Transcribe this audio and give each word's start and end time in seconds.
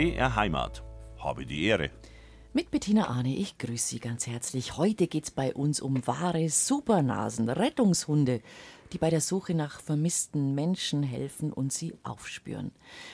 BR 0.00 0.34
Heimat. 0.34 0.82
Habe 1.18 1.44
die 1.44 1.64
Ehre. 1.64 1.90
Mit 2.54 2.70
Bettina 2.70 3.08
Arne, 3.08 3.36
ich 3.36 3.58
grüße 3.58 3.86
Sie 3.86 4.00
ganz 4.00 4.26
herzlich. 4.26 4.78
Heute 4.78 5.06
geht 5.08 5.24
es 5.24 5.30
bei 5.30 5.52
uns 5.52 5.78
um 5.82 6.06
wahre 6.06 6.48
Supernasen, 6.48 7.50
Rettungshunde, 7.50 8.40
die 8.92 8.98
bei 8.98 9.10
der 9.10 9.20
Suche 9.20 9.54
nach 9.54 9.80
vermissten 9.80 10.54
Menschen 10.54 11.02
helfen 11.02 11.52
und 11.52 11.72
sie 11.72 11.94
aufspüren. 12.02 12.72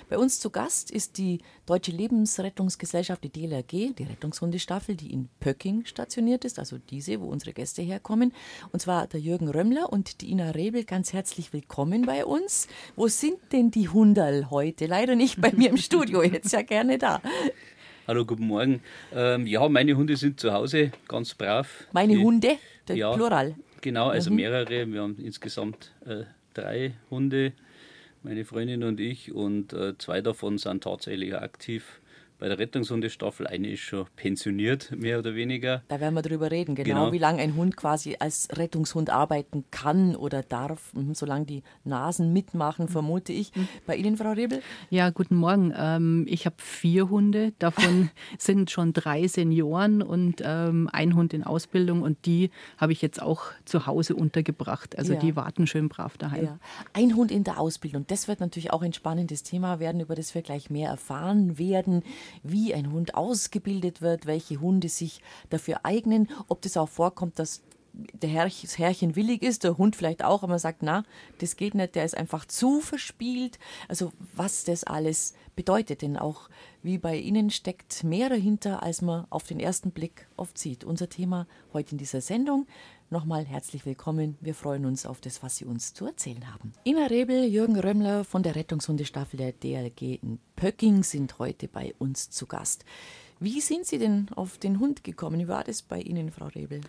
Bei 0.08 0.18
uns 0.18 0.40
zu 0.40 0.50
Gast 0.50 0.90
ist 0.90 1.18
die 1.18 1.40
Deutsche 1.66 1.92
Lebensrettungsgesellschaft, 1.92 3.22
die 3.24 3.30
DLRG, 3.30 3.94
die 3.94 4.06
Rettungshundestaffel, 4.08 4.96
die 4.96 5.12
in 5.12 5.28
Pöcking 5.40 5.84
stationiert 5.84 6.44
ist, 6.44 6.58
also 6.58 6.78
diese, 6.78 7.20
wo 7.20 7.26
unsere 7.26 7.52
Gäste 7.52 7.82
herkommen. 7.82 8.32
Und 8.72 8.80
zwar 8.80 9.06
der 9.06 9.20
Jürgen 9.20 9.48
Römmler 9.48 9.92
und 9.92 10.20
die 10.20 10.30
Ina 10.30 10.50
Rebel. 10.50 10.84
Ganz 10.84 11.12
herzlich 11.12 11.52
willkommen 11.52 12.06
bei 12.06 12.24
uns. 12.24 12.68
Wo 12.96 13.08
sind 13.08 13.38
denn 13.52 13.70
die 13.70 13.88
Hunderl 13.88 14.50
heute? 14.50 14.86
Leider 14.86 15.14
nicht 15.14 15.40
bei 15.40 15.52
mir 15.52 15.70
im 15.70 15.76
Studio, 15.76 16.22
jetzt 16.24 16.52
ja 16.52 16.62
gerne 16.62 16.98
da. 16.98 17.20
Hallo, 18.06 18.24
guten 18.24 18.46
Morgen. 18.46 18.82
Ähm, 19.12 19.46
ja, 19.48 19.68
meine 19.68 19.96
Hunde 19.96 20.16
sind 20.16 20.38
zu 20.38 20.52
Hause, 20.52 20.92
ganz 21.08 21.34
brav. 21.34 21.86
Meine 21.92 22.14
Die, 22.14 22.22
Hunde, 22.22 22.56
der 22.86 22.96
ja. 22.96 23.12
Plural. 23.12 23.56
Genau, 23.86 24.08
also 24.08 24.30
Mhm. 24.30 24.36
mehrere. 24.36 24.92
Wir 24.92 25.00
haben 25.00 25.16
insgesamt 25.20 25.92
äh, 26.04 26.24
drei 26.54 26.94
Hunde, 27.08 27.52
meine 28.24 28.44
Freundin 28.44 28.82
und 28.82 28.98
ich, 28.98 29.30
und 29.30 29.72
äh, 29.74 29.96
zwei 29.96 30.20
davon 30.22 30.58
sind 30.58 30.82
tatsächlich 30.82 31.36
aktiv 31.36 32.00
bei 32.38 32.48
der 32.48 32.58
Rettungshundestaffel. 32.58 33.46
Eine 33.46 33.68
ist 33.70 33.80
schon 33.80 34.06
pensioniert, 34.16 34.90
mehr 34.96 35.18
oder 35.18 35.34
weniger. 35.34 35.82
Da 35.88 36.00
werden 36.00 36.14
wir 36.14 36.22
drüber 36.22 36.50
reden, 36.50 36.74
genau, 36.74 36.86
Genau. 37.06 37.12
wie 37.12 37.18
lange 37.18 37.40
ein 37.42 37.56
Hund 37.56 37.76
quasi 37.76 38.16
als 38.18 38.48
Rettungshund 38.52 39.10
arbeiten 39.10 39.64
kann 39.70 40.14
oder 40.16 40.42
darf, 40.42 40.92
mhm, 40.94 41.14
solange 41.14 41.46
die 41.46 41.62
Nasen 41.84 42.32
mitmachen, 42.32 42.88
vermute 42.88 43.32
ich. 43.32 43.52
Bei 43.86 43.96
Ihnen, 43.96 44.16
Frau 44.16 44.32
Rebel? 44.32 44.62
Ja, 44.90 45.10
guten 45.10 45.36
Morgen. 45.36 45.72
Ähm, 45.76 46.26
ich 46.28 46.46
habe 46.46 46.56
vier 46.58 47.08
Hunde. 47.10 47.52
Davon 47.58 48.10
sind 48.38 48.70
schon 48.70 48.92
drei 48.92 49.26
Senioren 49.26 50.02
und 50.02 50.42
ähm, 50.44 50.88
ein 50.92 51.14
Hund 51.14 51.32
in 51.34 51.44
Ausbildung. 51.44 52.02
Und 52.02 52.26
die 52.26 52.50
habe 52.78 52.92
ich 52.92 53.02
jetzt 53.02 53.20
auch 53.22 53.44
zu 53.64 53.86
Hause 53.86 54.14
untergebracht. 54.14 54.98
Also 54.98 55.14
Ja. 55.14 55.18
die 55.20 55.36
warten 55.36 55.66
schön 55.66 55.88
brav 55.88 56.18
daheim. 56.18 56.44
Ja. 56.44 56.58
Ein 56.92 57.16
Hund 57.16 57.30
in 57.30 57.44
der 57.44 57.58
Ausbildung, 57.60 58.04
das 58.06 58.28
wird 58.28 58.40
natürlich 58.40 58.72
auch 58.72 58.82
ein 58.82 58.92
spannendes 58.92 59.42
Thema 59.42 59.80
werden, 59.80 60.00
über 60.00 60.14
das 60.14 60.34
wir 60.34 60.42
gleich 60.42 60.70
mehr 60.70 60.90
erfahren 60.90 61.58
werden, 61.58 62.02
wie 62.42 62.74
ein 62.74 62.92
Hund 62.92 63.14
ausgebildet 63.14 64.02
wird, 64.02 64.26
welche 64.26 64.60
Hunde 64.60 64.88
sich 64.88 65.20
dafür 65.50 65.80
eignen, 65.84 66.28
ob 66.48 66.62
das 66.62 66.76
auch 66.76 66.88
vorkommt, 66.88 67.38
dass 67.38 67.62
der 67.96 68.28
Herrch, 68.28 68.60
das 68.62 68.78
Herrchen 68.78 69.16
willig 69.16 69.42
ist, 69.42 69.64
der 69.64 69.78
Hund 69.78 69.96
vielleicht 69.96 70.22
auch, 70.22 70.42
aber 70.42 70.50
man 70.50 70.58
sagt, 70.58 70.82
na, 70.82 71.04
das 71.38 71.56
geht 71.56 71.74
nicht, 71.74 71.94
der 71.94 72.04
ist 72.04 72.16
einfach 72.16 72.44
zu 72.44 72.80
verspielt. 72.80 73.58
Also 73.88 74.12
was 74.34 74.64
das 74.64 74.84
alles 74.84 75.34
bedeutet, 75.54 76.02
denn 76.02 76.16
auch 76.16 76.50
wie 76.82 76.98
bei 76.98 77.16
Ihnen 77.16 77.50
steckt 77.50 78.04
mehr 78.04 78.28
dahinter, 78.28 78.82
als 78.82 79.00
man 79.02 79.26
auf 79.30 79.44
den 79.44 79.58
ersten 79.58 79.90
Blick 79.90 80.28
oft 80.36 80.58
sieht. 80.58 80.84
Unser 80.84 81.08
Thema 81.08 81.46
heute 81.72 81.92
in 81.92 81.98
dieser 81.98 82.20
Sendung. 82.20 82.66
Nochmal 83.08 83.44
herzlich 83.44 83.86
willkommen. 83.86 84.36
Wir 84.40 84.52
freuen 84.52 84.84
uns 84.84 85.06
auf 85.06 85.20
das, 85.20 85.40
was 85.40 85.56
Sie 85.56 85.64
uns 85.64 85.94
zu 85.94 86.06
erzählen 86.06 86.52
haben. 86.52 86.72
Ina 86.84 87.06
Rebel, 87.06 87.44
Jürgen 87.44 87.78
Römmler 87.78 88.24
von 88.24 88.42
der 88.42 88.56
Rettungshundestaffel 88.56 89.36
der 89.36 89.52
DLG 89.52 90.18
in 90.20 90.40
Pöcking 90.56 91.04
sind 91.04 91.38
heute 91.38 91.68
bei 91.68 91.94
uns 92.00 92.30
zu 92.30 92.46
Gast. 92.46 92.84
Wie 93.38 93.60
sind 93.60 93.86
Sie 93.86 93.98
denn 93.98 94.26
auf 94.34 94.58
den 94.58 94.80
Hund 94.80 95.04
gekommen? 95.04 95.38
Wie 95.38 95.46
war 95.46 95.62
das 95.62 95.82
bei 95.82 96.00
Ihnen, 96.00 96.32
Frau 96.32 96.46
Rebel? 96.46 96.80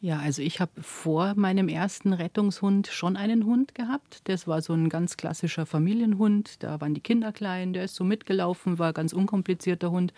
Ja, 0.00 0.20
also 0.20 0.40
ich 0.40 0.60
habe 0.60 0.82
vor 0.82 1.34
meinem 1.34 1.68
ersten 1.68 2.12
Rettungshund 2.12 2.86
schon 2.86 3.16
einen 3.16 3.44
Hund 3.44 3.74
gehabt. 3.74 4.20
Das 4.24 4.46
war 4.46 4.62
so 4.62 4.72
ein 4.72 4.88
ganz 4.88 5.16
klassischer 5.16 5.66
Familienhund. 5.66 6.62
Da 6.62 6.80
waren 6.80 6.94
die 6.94 7.00
Kinder 7.00 7.32
klein, 7.32 7.72
der 7.72 7.84
ist 7.84 7.96
so 7.96 8.04
mitgelaufen, 8.04 8.78
war 8.78 8.88
ein 8.88 8.94
ganz 8.94 9.12
unkomplizierter 9.12 9.90
Hund. 9.90 10.12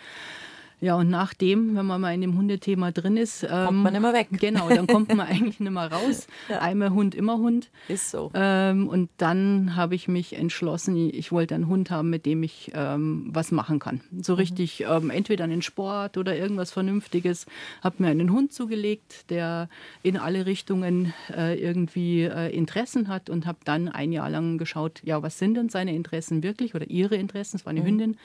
Ja, 0.81 0.95
und 0.95 1.09
nachdem, 1.09 1.75
wenn 1.75 1.85
man 1.85 2.01
mal 2.01 2.13
in 2.13 2.21
dem 2.21 2.37
Hundethema 2.37 2.91
drin 2.91 3.17
ist, 3.17 3.45
Kommt 3.47 3.83
man 3.83 3.93
nicht 3.93 4.01
mehr 4.01 4.13
weg. 4.13 4.27
Genau, 4.39 4.69
dann 4.69 4.87
kommt 4.87 5.09
man 5.13 5.19
eigentlich 5.27 5.59
nicht 5.59 5.71
mehr 5.71 5.91
raus. 5.91 6.27
Ja. 6.47 6.59
Einmal 6.59 6.91
Hund, 6.91 7.15
immer 7.15 7.37
Hund. 7.37 7.69
Ist 7.87 8.11
so. 8.11 8.31
Ähm, 8.33 8.87
und 8.87 9.09
dann 9.17 9.75
habe 9.75 9.95
ich 9.95 10.07
mich 10.07 10.35
entschlossen, 10.35 10.95
ich 10.95 11.31
wollte 11.31 11.55
einen 11.55 11.67
Hund 11.67 11.91
haben, 11.91 12.09
mit 12.09 12.25
dem 12.25 12.43
ich 12.43 12.71
ähm, 12.73 13.29
was 13.31 13.51
machen 13.51 13.79
kann. 13.79 14.01
So 14.21 14.33
richtig, 14.35 14.85
ähm, 14.89 15.09
entweder 15.09 15.43
einen 15.43 15.61
Sport 15.61 16.17
oder 16.17 16.35
irgendwas 16.37 16.71
Vernünftiges. 16.71 17.45
Habe 17.83 18.03
mir 18.03 18.09
einen 18.09 18.31
Hund 18.31 18.53
zugelegt, 18.53 19.29
der 19.29 19.69
in 20.03 20.17
alle 20.17 20.45
Richtungen 20.45 21.13
äh, 21.35 21.59
irgendwie 21.59 22.23
äh, 22.23 22.49
Interessen 22.55 23.07
hat 23.07 23.29
und 23.29 23.45
habe 23.45 23.59
dann 23.65 23.89
ein 23.89 24.11
Jahr 24.11 24.29
lang 24.29 24.57
geschaut, 24.57 25.01
ja, 25.03 25.21
was 25.21 25.37
sind 25.37 25.55
denn 25.55 25.69
seine 25.69 25.93
Interessen 25.95 26.43
wirklich 26.43 26.75
oder 26.75 26.89
ihre 26.89 27.15
Interessen? 27.15 27.57
Es 27.57 27.65
war 27.65 27.71
eine 27.71 27.83
Hündin. 27.83 28.17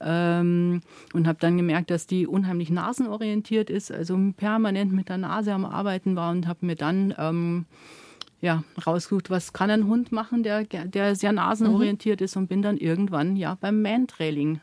Ähm, 0.00 0.80
und 1.12 1.26
habe 1.26 1.38
dann 1.40 1.56
gemerkt, 1.56 1.90
dass 1.90 2.06
die 2.06 2.26
unheimlich 2.26 2.70
nasenorientiert 2.70 3.68
ist, 3.68 3.92
also 3.92 4.18
permanent 4.36 4.92
mit 4.92 5.08
der 5.08 5.18
Nase 5.18 5.52
am 5.52 5.64
Arbeiten 5.64 6.16
war 6.16 6.30
und 6.30 6.46
habe 6.46 6.64
mir 6.64 6.76
dann 6.76 7.14
ähm, 7.18 7.66
ja, 8.40 8.64
rausgesucht, 8.86 9.30
was 9.30 9.52
kann 9.52 9.70
ein 9.70 9.86
Hund 9.86 10.12
machen, 10.12 10.42
der, 10.42 10.64
der 10.64 11.14
sehr 11.14 11.32
nasenorientiert 11.32 12.20
ist 12.20 12.36
und 12.36 12.48
bin 12.48 12.62
dann 12.62 12.78
irgendwann 12.78 13.36
ja 13.36 13.56
beim 13.60 13.82
Mantrailing 13.82 14.60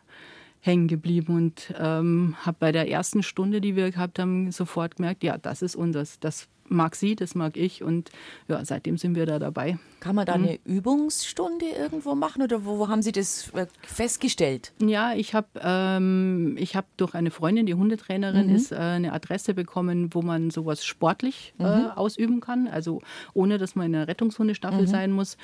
hängen 0.59 0.87
geblieben 0.87 1.35
und 1.35 1.73
ähm, 1.79 2.35
habe 2.41 2.57
bei 2.59 2.71
der 2.71 2.89
ersten 2.89 3.21
Stunde, 3.21 3.61
die 3.61 3.75
wir 3.75 3.91
gehabt 3.91 4.19
haben, 4.19 4.51
sofort 4.51 4.97
gemerkt, 4.97 5.23
ja, 5.23 5.37
das 5.37 5.61
ist 5.61 5.75
unseres, 5.75 6.19
das 6.19 6.47
mag 6.69 6.95
sie, 6.95 7.15
das 7.15 7.35
mag 7.35 7.57
ich 7.57 7.83
und 7.83 8.11
ja, 8.47 8.63
seitdem 8.63 8.97
sind 8.97 9.15
wir 9.15 9.25
da 9.25 9.39
dabei. 9.39 9.77
Kann 9.99 10.15
man 10.15 10.25
da 10.25 10.33
eine 10.33 10.59
Übungsstunde 10.63 11.65
irgendwo 11.65 12.13
machen 12.13 12.43
oder 12.43 12.65
wo, 12.65 12.77
wo 12.77 12.87
haben 12.87 13.01
Sie 13.01 13.11
das 13.11 13.51
äh, 13.55 13.65
festgestellt? 13.81 14.71
Ja, 14.79 15.13
ich 15.13 15.33
habe 15.33 15.47
ähm, 15.59 16.55
ich 16.59 16.75
hab 16.75 16.85
durch 16.97 17.15
eine 17.15 17.31
Freundin, 17.31 17.65
die 17.65 17.73
Hundetrainerin 17.73 18.49
ist, 18.49 18.71
äh, 18.71 18.75
eine 18.75 19.13
Adresse 19.13 19.53
bekommen, 19.53 20.13
wo 20.13 20.21
man 20.21 20.51
sowas 20.51 20.85
sportlich 20.85 21.53
äh, 21.59 21.63
ausüben 21.63 22.41
kann, 22.41 22.67
also 22.67 23.01
ohne, 23.33 23.57
dass 23.57 23.75
man 23.75 23.87
in 23.87 23.95
einer 23.95 24.07
Rettungshundestaffel 24.07 24.87
sein 24.87 25.11
muss. 25.11 25.37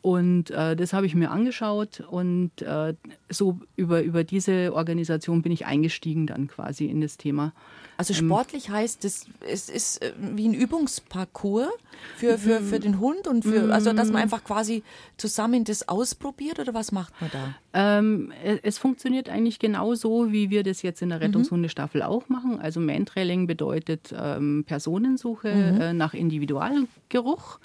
Und 0.00 0.50
äh, 0.50 0.74
das 0.74 0.92
habe 0.92 1.06
ich 1.06 1.14
mir 1.14 1.30
angeschaut 1.30 2.00
und 2.00 2.62
äh, 2.62 2.94
so 3.28 3.58
über, 3.76 4.02
über 4.02 4.24
diese 4.24 4.72
Organisation 4.72 5.42
bin 5.42 5.52
ich 5.52 5.66
eingestiegen 5.66 6.26
dann 6.26 6.48
quasi 6.48 6.86
in 6.86 7.00
das 7.00 7.18
Thema. 7.18 7.52
Also 7.98 8.14
sportlich 8.14 8.70
heißt 8.70 9.04
es, 9.04 9.26
es 9.40 9.68
ist 9.68 10.00
wie 10.18 10.48
ein 10.48 10.54
Übungsparcours 10.68 11.68
für, 12.16 12.38
für, 12.38 12.60
für 12.60 12.78
den 12.80 13.00
Hund 13.00 13.26
und 13.26 13.42
für, 13.44 13.72
also 13.72 13.92
dass 13.92 14.10
man 14.12 14.22
einfach 14.22 14.44
quasi 14.44 14.82
zusammen 15.16 15.64
das 15.64 15.88
ausprobiert 15.88 16.58
oder 16.58 16.74
was 16.74 16.92
macht 16.92 17.12
man 17.20 17.30
da? 17.32 17.54
Ähm, 17.72 18.32
e- 18.44 18.58
es 18.62 18.78
funktioniert 18.78 19.28
eigentlich 19.28 19.58
genauso, 19.58 20.30
wie 20.32 20.50
wir 20.50 20.62
das 20.62 20.82
jetzt 20.82 21.02
in 21.02 21.08
der 21.10 21.20
Rettungshundestaffel 21.20 22.02
auch 22.02 22.28
machen. 22.28 22.60
Also 22.60 22.80
Mantrailing 22.80 23.46
bedeutet 23.46 24.14
ähm, 24.16 24.64
Personensuche 24.66 25.48
äh, 25.48 25.92
nach 25.92 26.14
Individualgeruch. 26.14 27.58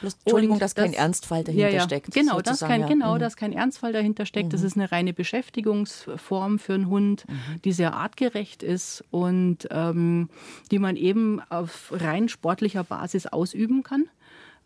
Bloß, 0.00 0.16
Entschuldigung, 0.24 0.58
dass 0.58 0.74
kein 0.74 0.92
das- 0.92 1.00
Ernstfall 1.00 1.44
dahinter 1.44 1.68
ja, 1.70 1.74
ja. 1.76 1.80
steckt. 1.82 2.12
Genau, 2.12 2.40
dass 2.40 2.58
sozusagen, 2.60 2.70
kein, 2.72 2.80
ja. 2.82 2.86
genau 2.88 3.14
Mhm. 3.14 3.18
dass 3.20 3.36
kein 3.36 3.52
Ernstfall 3.52 3.92
dahinter 3.92 4.26
steckt. 4.26 4.52
Das 4.52 4.62
ist 4.62 4.76
eine 4.76 4.90
reine 4.92 5.12
Beschäftigungsform 5.12 6.58
für 6.58 6.74
einen 6.74 6.88
Hund, 6.88 7.24
Mhm. 7.28 7.62
die 7.64 7.72
sehr 7.72 7.94
artgerecht 7.94 8.62
ist 8.62 9.04
und 9.10 9.68
ähm, 9.70 10.28
die 10.70 10.78
man 10.78 10.96
eben 10.96 11.40
auf 11.50 11.92
rein 11.92 12.28
sportlicher 12.28 12.84
Basis 12.84 13.26
ausüben 13.26 13.82
kann. 13.82 14.04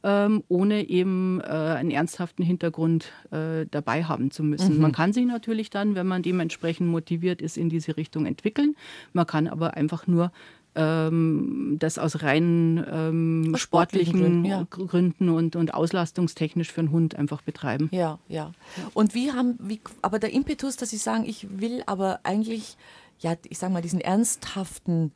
Ähm, 0.04 0.44
ohne 0.46 0.88
eben 0.88 1.40
äh, 1.40 1.46
einen 1.46 1.90
ernsthaften 1.90 2.44
Hintergrund 2.44 3.10
äh, 3.32 3.66
dabei 3.68 4.04
haben 4.04 4.30
zu 4.30 4.44
müssen. 4.44 4.76
Mhm. 4.76 4.80
Man 4.80 4.92
kann 4.92 5.12
sich 5.12 5.26
natürlich 5.26 5.70
dann, 5.70 5.96
wenn 5.96 6.06
man 6.06 6.22
dementsprechend 6.22 6.88
motiviert 6.88 7.42
ist, 7.42 7.56
in 7.58 7.68
diese 7.68 7.96
Richtung 7.96 8.24
entwickeln. 8.24 8.76
Man 9.12 9.26
kann 9.26 9.48
aber 9.48 9.74
einfach 9.74 10.06
nur 10.06 10.30
ähm, 10.78 11.76
das 11.78 11.98
aus 11.98 12.22
rein 12.22 12.84
ähm, 12.90 13.50
Aus 13.52 13.60
sportlichen 13.60 14.16
sportlichen 14.16 14.20
Gründen, 14.20 14.44
ja. 14.44 14.66
Gründen 14.70 15.28
und, 15.28 15.56
und 15.56 15.74
auslastungstechnisch 15.74 16.72
für 16.72 16.80
einen 16.80 16.92
Hund 16.92 17.16
einfach 17.16 17.42
betreiben. 17.42 17.88
Ja, 17.92 18.18
ja. 18.28 18.52
Und 18.94 19.14
wie 19.14 19.32
haben, 19.32 19.56
wie, 19.60 19.80
aber 20.02 20.18
der 20.18 20.32
Impetus, 20.32 20.76
dass 20.76 20.90
Sie 20.90 20.96
sagen, 20.96 21.24
ich 21.26 21.46
will 21.60 21.82
aber 21.86 22.20
eigentlich, 22.22 22.76
ja, 23.18 23.34
ich 23.48 23.58
sag 23.58 23.72
mal, 23.72 23.82
diesen 23.82 24.00
ernsthaften 24.00 25.12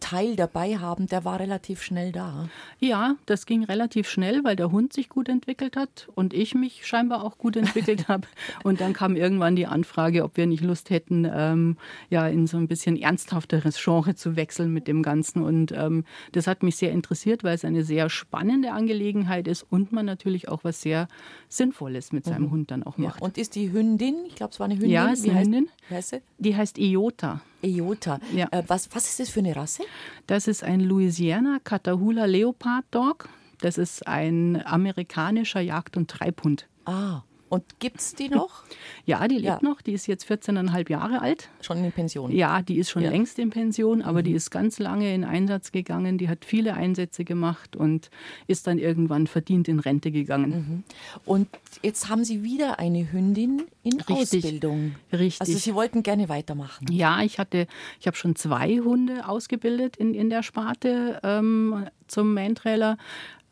Teil 0.00 0.36
dabei 0.36 0.78
haben, 0.78 1.06
der 1.06 1.24
war 1.24 1.40
relativ 1.40 1.82
schnell 1.82 2.12
da. 2.12 2.48
Ja, 2.80 3.16
das 3.26 3.46
ging 3.46 3.64
relativ 3.64 4.08
schnell, 4.08 4.44
weil 4.44 4.56
der 4.56 4.70
Hund 4.72 4.92
sich 4.92 5.08
gut 5.08 5.28
entwickelt 5.28 5.76
hat 5.76 6.08
und 6.14 6.32
ich 6.34 6.54
mich 6.54 6.86
scheinbar 6.86 7.24
auch 7.24 7.38
gut 7.38 7.56
entwickelt 7.56 8.06
habe. 8.08 8.26
Und 8.64 8.80
dann 8.80 8.92
kam 8.92 9.16
irgendwann 9.16 9.56
die 9.56 9.66
Anfrage, 9.66 10.24
ob 10.24 10.36
wir 10.36 10.46
nicht 10.46 10.62
Lust 10.62 10.90
hätten, 10.90 11.28
ähm, 11.32 11.76
ja, 12.10 12.26
in 12.28 12.46
so 12.46 12.56
ein 12.56 12.68
bisschen 12.68 12.96
ernsthafteres 12.96 13.82
Genre 13.82 14.14
zu 14.14 14.36
wechseln 14.36 14.72
mit 14.72 14.86
dem 14.88 15.02
Ganzen. 15.02 15.42
Und 15.42 15.72
ähm, 15.72 16.04
das 16.32 16.46
hat 16.46 16.62
mich 16.62 16.76
sehr 16.76 16.92
interessiert, 16.92 17.44
weil 17.44 17.54
es 17.54 17.64
eine 17.64 17.84
sehr 17.84 18.08
spannende 18.10 18.72
Angelegenheit 18.72 19.48
ist 19.48 19.66
und 19.70 19.92
man 19.92 20.06
natürlich 20.06 20.48
auch 20.48 20.64
was 20.64 20.80
sehr 20.82 21.08
Sinnvolles 21.48 22.12
mit 22.12 22.24
seinem 22.24 22.50
Hund 22.50 22.70
dann 22.70 22.82
auch 22.82 22.98
Ja. 22.98 23.08
macht. 23.08 23.22
Und 23.22 23.38
ist 23.38 23.54
die 23.54 23.72
Hündin, 23.72 24.16
ich 24.26 24.34
glaube, 24.34 24.52
es 24.52 24.60
war 24.60 24.64
eine 24.66 24.74
Hündin. 24.74 24.90
Ja, 24.90 25.08
ist 25.08 25.24
eine 25.24 25.34
heißt, 25.34 25.46
Hündin. 25.46 25.68
Wie 25.88 25.94
heißt 25.94 26.08
sie? 26.10 26.20
Die 26.38 26.56
heißt 26.56 26.78
Iota. 26.78 27.40
Eota. 27.62 28.20
Ja. 28.34 28.48
Äh, 28.50 28.62
was, 28.66 28.88
was 28.94 29.08
ist 29.08 29.20
das 29.20 29.30
für 29.30 29.40
eine 29.40 29.54
Rasse? 29.54 29.82
Das 30.26 30.46
ist 30.48 30.62
ein 30.64 30.80
Louisiana 30.80 31.58
Catahoula 31.62 32.26
Leopard 32.26 32.84
Dog. 32.90 33.28
Das 33.60 33.78
ist 33.78 34.06
ein 34.06 34.64
amerikanischer 34.64 35.60
Jagd- 35.60 35.96
und 35.96 36.08
Treibhund. 36.10 36.68
Ah, 36.84 37.22
Und 37.48 37.64
gibt 37.78 38.00
es 38.00 38.14
die 38.14 38.28
noch? 38.28 38.64
Ja, 39.06 39.26
die 39.26 39.36
lebt 39.36 39.44
Ja. 39.46 39.58
noch. 39.62 39.80
Die 39.80 39.92
ist 39.92 40.06
jetzt 40.06 40.24
14,5 40.24 40.90
Jahre 40.90 41.20
alt. 41.22 41.48
Schon 41.60 41.82
in 41.84 41.92
Pension? 41.92 42.30
Ja, 42.30 42.62
die 42.62 42.78
ist 42.78 42.90
schon 42.90 43.02
Ja. 43.02 43.08
Mhm. 43.08 43.14
längst 43.16 43.38
in 43.38 43.50
Pension, 43.50 44.02
aber 44.02 44.22
die 44.22 44.32
ist 44.32 44.50
ganz 44.50 44.78
lange 44.78 45.14
in 45.14 45.24
Einsatz 45.24 45.72
gegangen. 45.72 46.18
Die 46.18 46.28
hat 46.28 46.44
viele 46.44 46.74
Einsätze 46.74 47.24
gemacht 47.24 47.76
und 47.76 48.10
ist 48.46 48.66
dann 48.66 48.78
irgendwann 48.78 49.26
verdient 49.26 49.68
in 49.68 49.78
Rente 49.80 50.10
gegangen. 50.10 50.84
Und 51.24 51.48
jetzt 51.82 52.08
haben 52.08 52.24
Sie 52.24 52.42
wieder 52.42 52.78
eine 52.78 53.10
Hündin 53.12 53.62
in 53.82 54.00
Richtig. 54.00 54.44
Ausbildung. 54.44 54.94
Richtig. 55.12 55.40
Also 55.40 55.58
Sie 55.58 55.74
wollten 55.74 56.02
gerne 56.02 56.28
weitermachen. 56.28 56.86
Ja, 56.90 57.22
ich 57.22 57.38
hatte, 57.38 57.66
ich 58.00 58.06
habe 58.06 58.16
schon 58.16 58.36
zwei 58.36 58.78
Hunde 58.80 59.26
ausgebildet 59.28 59.96
in, 59.96 60.14
in 60.14 60.28
der 60.30 60.42
Sparte 60.42 61.20
ähm, 61.22 61.86
zum 62.06 62.34
Mantrailer. 62.34 62.98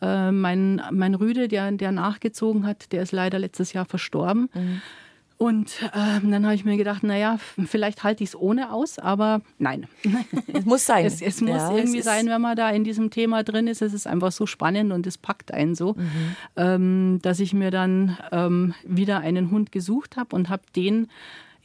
Äh, 0.02 0.30
mein, 0.32 0.82
mein 0.90 1.14
Rüde, 1.14 1.48
der, 1.48 1.70
der 1.72 1.92
nachgezogen 1.92 2.66
hat, 2.66 2.92
der 2.92 3.02
ist 3.02 3.12
leider 3.12 3.38
letztes 3.38 3.72
Jahr 3.72 3.84
verstorben. 3.86 4.48
Und 5.38 5.70
ähm, 5.94 6.30
dann 6.30 6.44
habe 6.46 6.54
ich 6.54 6.64
mir 6.64 6.78
gedacht, 6.78 7.02
naja, 7.02 7.38
vielleicht 7.66 8.02
halte 8.04 8.24
ich 8.24 8.30
es 8.30 8.36
ohne 8.36 8.72
aus, 8.72 8.98
aber 8.98 9.42
nein. 9.58 9.86
Es 10.50 10.64
muss 10.64 10.86
sein. 10.86 11.04
Es, 11.06 11.20
es 11.20 11.42
muss 11.42 11.50
Ja, 11.50 11.70
es 11.72 11.78
irgendwie 11.78 11.98
ist- 11.98 12.04
sein, 12.06 12.26
wenn 12.28 12.40
man 12.40 12.56
da 12.56 12.70
in 12.70 12.84
diesem 12.84 13.10
Thema 13.10 13.42
drin 13.42 13.66
ist. 13.66 13.82
Es 13.82 13.92
ist 13.92 14.06
einfach 14.06 14.32
so 14.32 14.46
spannend 14.46 14.92
und 14.92 15.06
es 15.06 15.18
packt 15.18 15.52
einen 15.52 15.74
so, 15.74 15.94
ähm, 16.56 17.18
dass 17.20 17.40
ich 17.40 17.52
mir 17.52 17.70
dann 17.70 18.16
ähm, 18.32 18.72
wieder 18.84 19.18
einen 19.20 19.50
Hund 19.50 19.72
gesucht 19.72 20.16
habe 20.16 20.34
und 20.34 20.48
habe 20.48 20.62
den 20.74 21.08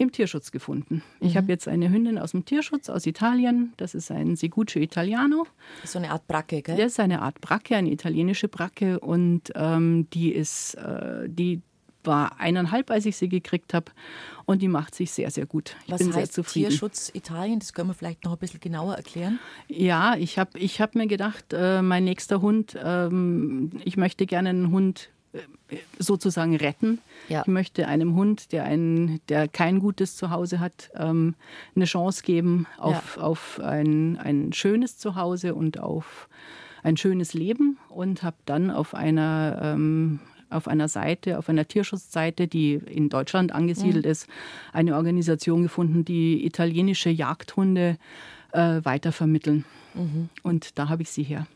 im 0.01 0.12
Tierschutz 0.12 0.51
gefunden. 0.51 1.03
Ich 1.19 1.38
habe 1.38 1.48
jetzt 1.51 1.68
eine 1.68 1.89
Hündin 1.92 2.18
aus 2.18 2.31
dem 2.31 2.44
Tierschutz 2.44 2.89
aus 2.89 3.06
Italien. 3.06 3.74
Das 3.77 3.94
ist 3.94 4.09
ein 4.09 4.36
Seguccio 4.36 4.81
Italiano. 4.81 5.45
So 5.86 6.00
eine 6.00 6.09
Art 6.09 6.27
Bracke, 6.27 6.62
gell? 6.62 6.75
Das 6.75 6.94
ist 6.94 7.00
eine 7.00 7.21
Art 7.21 7.39
Bracke, 7.39 7.75
eine 7.75 7.92
italienische 7.92 8.48
Bracke 8.48 9.00
und 9.00 9.51
ähm, 9.56 10.07
die 10.12 10.31
ist, 10.31 10.74
äh, 10.75 11.30
die 11.30 11.62
war 12.03 12.39
eineinhalb, 12.39 12.89
als 12.89 13.06
ich 13.06 13.15
sie 13.15 13.30
gekriegt 13.30 13.75
habe 13.75 13.92
und 14.45 14.63
die 14.63 14.68
macht 14.68 14.95
sich 14.95 15.12
sehr, 15.12 15.30
sehr 15.30 15.45
gut. 15.45 15.75
Ich 15.86 15.92
Was 15.92 16.00
bin 16.00 16.12
sehr 16.12 16.24
heißt 16.24 16.33
zufrieden. 16.33 16.69
Tierschutz 16.69 17.12
Italien? 17.13 17.59
Das 17.59 17.74
können 17.74 17.89
wir 17.89 17.94
vielleicht 17.94 18.24
noch 18.25 18.31
ein 18.33 18.39
bisschen 18.39 18.59
genauer 18.59 18.95
erklären. 18.95 19.38
Ja, 19.68 20.15
ich 20.15 20.39
habe 20.39 20.57
ich 20.57 20.81
hab 20.81 20.95
mir 20.95 21.06
gedacht, 21.06 21.54
äh, 21.54 21.83
mein 21.83 22.06
nächster 22.06 22.42
Hund, 22.42 22.75
ähm, 22.83 23.69
ich 23.86 23.97
möchte 23.97 24.25
gerne 24.25 24.50
einen 24.50 24.71
Hund 24.71 25.09
sozusagen 25.98 26.56
retten. 26.56 27.00
Ja. 27.30 27.42
Ich 27.42 27.48
möchte 27.48 27.88
einem 27.88 28.16
Hund, 28.16 28.51
der, 28.51 28.66
ein, 28.66 29.19
der 29.30 29.48
kein 29.48 29.80
gutes 29.80 30.16
Zuhause 30.16 30.60
hat, 30.60 30.92
ähm, 30.95 31.36
eine 31.75 31.86
Chance 31.86 32.24
geben 32.24 32.68
auf, 32.78 33.18
auf 33.18 33.60
ein, 33.63 34.18
ein 34.18 34.54
schönes 34.54 34.98
Zuhause 34.98 35.56
und 35.56 35.80
auf 35.80 36.28
ein 36.83 36.98
schönes 36.98 37.33
Leben 37.33 37.78
und 37.89 38.24
habe 38.24 38.38
dann 38.45 38.72
auf 38.72 38.94
einer 38.94 39.60
ähm, 39.62 40.19
auf 40.50 40.68
einer 40.68 40.89
Seite, 40.89 41.38
auf 41.38 41.48
einer 41.48 41.66
Tierschutzseite, 41.66 42.48
die 42.48 42.74
in 42.74 43.07
Deutschland 43.07 43.54
angesiedelt 43.54 44.06
ist, 44.06 44.28
eine 44.74 44.98
Organisation 44.98 45.63
gefunden, 45.63 46.04
die 46.04 46.45
italienische 46.45 47.10
Jagdhunde 47.10 47.98
äh, 48.51 48.81
weitervermitteln. 48.83 49.63
Und 50.44 50.78
da 50.78 50.89
habe 50.89 51.04
ich 51.04 51.10
sie 51.10 51.24
her. 51.24 51.48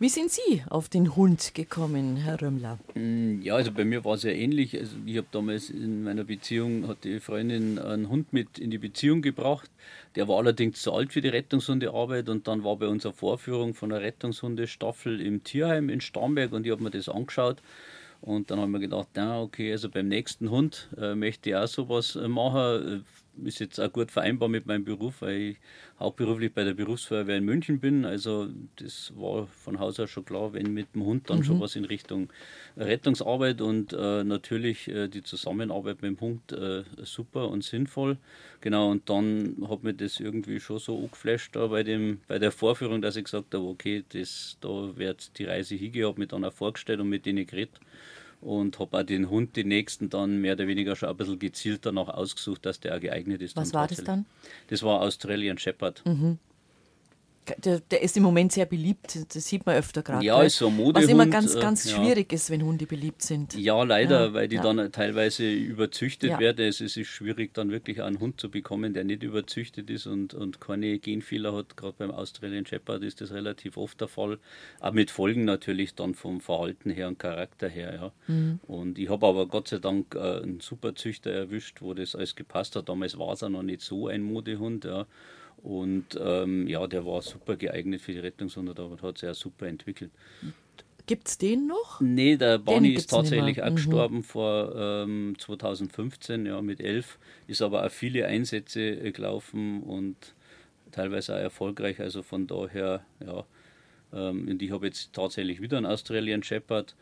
Wie 0.00 0.08
sind 0.08 0.30
Sie 0.32 0.62
auf 0.68 0.88
den 0.88 1.14
Hund 1.14 1.54
gekommen, 1.54 2.16
Herr 2.16 2.42
Römmler? 2.42 2.78
Mm, 2.94 3.40
Ja, 3.42 3.54
also 3.54 3.70
bei 3.70 3.84
mir 3.84 4.04
war 4.04 4.14
es 4.14 4.24
ja 4.24 4.30
ähnlich. 4.30 4.76
Also 4.78 4.96
ich 5.06 5.16
habe 5.16 5.28
damals 5.30 5.70
in 5.70 6.02
meiner 6.02 6.24
Beziehung, 6.24 6.88
hat 6.88 7.04
die 7.04 7.20
Freundin 7.20 7.78
einen 7.78 8.08
Hund 8.08 8.32
mit 8.32 8.58
in 8.58 8.70
die 8.70 8.78
Beziehung 8.78 9.22
gebracht. 9.22 9.70
Der 10.16 10.26
war 10.26 10.38
allerdings 10.38 10.82
zu 10.82 10.92
alt 10.92 11.12
für 11.12 11.20
die 11.20 11.28
Rettungshundearbeit 11.28 12.28
und 12.28 12.48
dann 12.48 12.64
war 12.64 12.76
bei 12.76 12.88
uns 12.88 13.06
eine 13.06 13.14
Vorführung 13.14 13.74
von 13.74 13.92
einer 13.92 14.02
Rettungshundestaffel 14.02 15.20
im 15.20 15.44
Tierheim 15.44 15.88
in 15.88 16.00
Starnberg 16.00 16.52
und 16.52 16.66
ich 16.66 16.72
habe 16.72 16.82
mir 16.82 16.90
das 16.90 17.08
angeschaut. 17.08 17.62
Und 18.20 18.50
dann 18.50 18.58
haben 18.58 18.72
wir 18.72 18.80
gedacht, 18.80 19.08
ja, 19.16 19.40
okay, 19.40 19.70
also 19.70 19.88
beim 19.90 20.08
nächsten 20.08 20.50
Hund 20.50 20.88
äh, 20.98 21.14
möchte 21.14 21.50
ich 21.50 21.56
auch 21.56 21.68
sowas 21.68 22.16
äh, 22.16 22.26
machen. 22.26 23.04
Ist 23.42 23.58
jetzt 23.58 23.80
auch 23.80 23.92
gut 23.92 24.10
vereinbar 24.10 24.48
mit 24.48 24.66
meinem 24.66 24.84
Beruf, 24.84 25.22
weil 25.22 25.36
ich 25.36 25.56
hauptberuflich 25.98 26.52
bei 26.52 26.64
der 26.64 26.74
Berufsfeuerwehr 26.74 27.38
in 27.38 27.44
München 27.44 27.80
bin. 27.80 28.04
Also 28.04 28.48
das 28.76 29.12
war 29.16 29.46
von 29.46 29.78
Haus 29.78 29.98
aus 29.98 30.10
schon 30.10 30.24
klar, 30.24 30.52
wenn 30.52 30.72
mit 30.72 30.94
dem 30.94 31.04
Hund 31.04 31.28
dann 31.30 31.42
schon 31.42 31.60
was 31.60 31.76
in 31.76 31.84
Richtung 31.84 32.32
Rettungsarbeit 32.76 33.60
und 33.60 33.92
äh, 33.92 34.24
natürlich 34.24 34.88
äh, 34.88 35.08
die 35.08 35.22
Zusammenarbeit 35.22 36.02
mit 36.02 36.12
dem 36.12 36.20
Hund 36.20 36.52
äh, 36.52 36.84
super 37.02 37.48
und 37.48 37.64
sinnvoll. 37.64 38.18
Genau, 38.60 38.90
und 38.90 39.08
dann 39.10 39.66
hat 39.68 39.82
mir 39.82 39.94
das 39.94 40.20
irgendwie 40.20 40.60
schon 40.60 40.78
so 40.78 40.96
angeflasht 40.98 41.54
da 41.56 41.66
bei, 41.66 41.82
dem, 41.82 42.20
bei 42.28 42.38
der 42.38 42.50
Vorführung, 42.50 43.02
dass 43.02 43.16
ich 43.16 43.24
gesagt 43.24 43.54
habe, 43.54 43.64
okay, 43.64 44.04
das, 44.08 44.56
da 44.60 44.96
wird 44.96 45.38
die 45.38 45.44
Reise 45.44 45.74
mich 45.74 46.28
dann 46.28 46.44
auch 46.44 46.52
vorgestellt 46.52 47.00
und 47.00 47.08
mit 47.08 47.26
denen 47.26 47.46
geredet 47.46 47.80
und 48.44 48.78
habe 48.78 48.98
auch 48.98 49.02
den 49.02 49.30
Hund, 49.30 49.56
den 49.56 49.68
nächsten, 49.68 50.10
dann 50.10 50.40
mehr 50.40 50.52
oder 50.52 50.66
weniger 50.66 50.96
schon 50.96 51.08
ein 51.08 51.16
bisschen 51.16 51.38
gezielt 51.38 51.86
danach 51.86 52.08
ausgesucht, 52.08 52.66
dass 52.66 52.78
der 52.78 52.96
auch 52.96 53.00
geeignet 53.00 53.40
ist. 53.42 53.56
Was 53.56 53.72
war 53.72 53.88
das 53.88 54.04
dann? 54.04 54.26
Das 54.68 54.82
war 54.82 55.00
Australian 55.00 55.58
Shepherd. 55.58 56.02
Der, 57.62 57.80
der 57.80 58.02
ist 58.02 58.16
im 58.16 58.22
Moment 58.22 58.52
sehr 58.52 58.64
beliebt, 58.66 59.18
das 59.34 59.46
sieht 59.46 59.66
man 59.66 59.76
öfter 59.76 60.02
gerade. 60.02 60.24
Ja, 60.24 60.42
ist 60.42 60.56
so 60.56 60.68
ein 60.68 60.78
Was 60.94 61.04
immer 61.04 61.24
Modehund, 61.26 61.30
ganz, 61.32 61.54
äh, 61.54 61.60
ganz 61.60 61.90
ja. 61.90 61.96
schwierig 61.96 62.32
ist, 62.32 62.50
wenn 62.50 62.62
Hunde 62.62 62.86
beliebt 62.86 63.22
sind. 63.22 63.54
Ja, 63.54 63.82
leider, 63.82 64.26
Ja, 64.26 64.32
weil 64.34 64.48
die 64.48 64.56
ja. 64.56 64.62
dann 64.62 64.90
teilweise 64.92 65.50
überzüchtet 65.52 66.30
Ja. 66.30 66.38
werden. 66.38 66.66
Es 66.66 66.80
ist 66.80 66.98
schwierig, 67.06 67.52
dann 67.52 67.70
wirklich 67.70 68.02
einen 68.02 68.18
Hund 68.20 68.40
zu 68.40 68.50
bekommen, 68.50 68.94
der 68.94 69.04
nicht 69.04 69.22
überzüchtet 69.22 69.90
ist 69.90 70.06
und, 70.06 70.32
und 70.32 70.60
keine 70.60 70.98
Genfehler 70.98 71.54
hat. 71.54 71.76
Gerade 71.76 71.94
beim 71.98 72.10
Australian 72.10 72.64
Shepherd 72.66 73.02
ist 73.02 73.20
das 73.20 73.32
relativ 73.32 73.76
oft 73.76 74.00
der 74.00 74.08
Fall. 74.08 74.38
Auch 74.80 74.92
mit 74.92 75.10
Folgen 75.10 75.44
natürlich 75.44 75.94
dann 75.94 76.14
vom 76.14 76.40
Verhalten 76.40 76.90
her 76.90 77.08
und 77.08 77.18
Charakter 77.18 77.68
her. 77.68 77.94
Ja. 78.28 78.34
Mhm. 78.34 78.60
Und 78.66 78.98
ich 78.98 79.08
habe 79.10 79.26
aber 79.26 79.46
Gott 79.46 79.68
sei 79.68 79.78
Dank 79.78 80.14
äh, 80.14 80.18
einen 80.42 80.60
super 80.60 80.94
Züchter 80.94 81.30
erwischt, 81.30 81.82
wo 81.82 81.92
das 81.94 82.14
alles 82.14 82.36
gepasst 82.36 82.74
hat. 82.76 82.88
Damals 82.88 83.18
war 83.18 83.32
es 83.32 83.42
auch 83.42 83.48
noch 83.50 83.62
nicht 83.62 83.82
so 83.82 84.08
ein 84.08 84.22
Modehund. 84.22 84.84
Ja. 84.84 85.06
Und 85.62 86.18
ähm, 86.20 86.66
ja, 86.68 86.86
der 86.86 87.06
war 87.06 87.22
super 87.22 87.56
geeignet 87.56 88.00
für 88.02 88.12
die 88.12 88.18
Rettungshunde, 88.18 88.74
aber 88.76 89.00
hat 89.00 89.18
sich 89.18 89.28
auch 89.28 89.34
super 89.34 89.66
entwickelt. 89.66 90.10
Gibt 91.06 91.28
es 91.28 91.36
den 91.38 91.66
noch? 91.66 92.00
Nee, 92.00 92.36
der 92.36 92.58
Bonnie 92.58 92.94
ist 92.94 93.10
tatsächlich 93.10 93.62
auch 93.62 93.70
Mhm. 93.70 93.74
gestorben 93.74 94.22
vor 94.22 94.74
ähm, 94.76 95.34
2015, 95.38 96.46
ja, 96.46 96.62
mit 96.62 96.80
elf. 96.80 97.18
Ist 97.46 97.60
aber 97.62 97.84
auch 97.84 97.90
viele 97.90 98.26
Einsätze 98.26 98.80
äh, 98.80 99.12
gelaufen 99.12 99.82
und 99.82 100.34
teilweise 100.92 101.34
auch 101.34 101.40
erfolgreich. 101.40 102.00
Also 102.00 102.22
von 102.22 102.46
daher, 102.46 103.04
ja. 103.24 103.44
Ähm, 104.12 104.48
und 104.48 104.62
ich 104.62 104.70
habe 104.70 104.86
jetzt 104.86 105.12
tatsächlich 105.12 105.60
wieder 105.60 105.76
einen 105.76 105.86
Australian 105.86 106.42
Shepherd. 106.42 106.94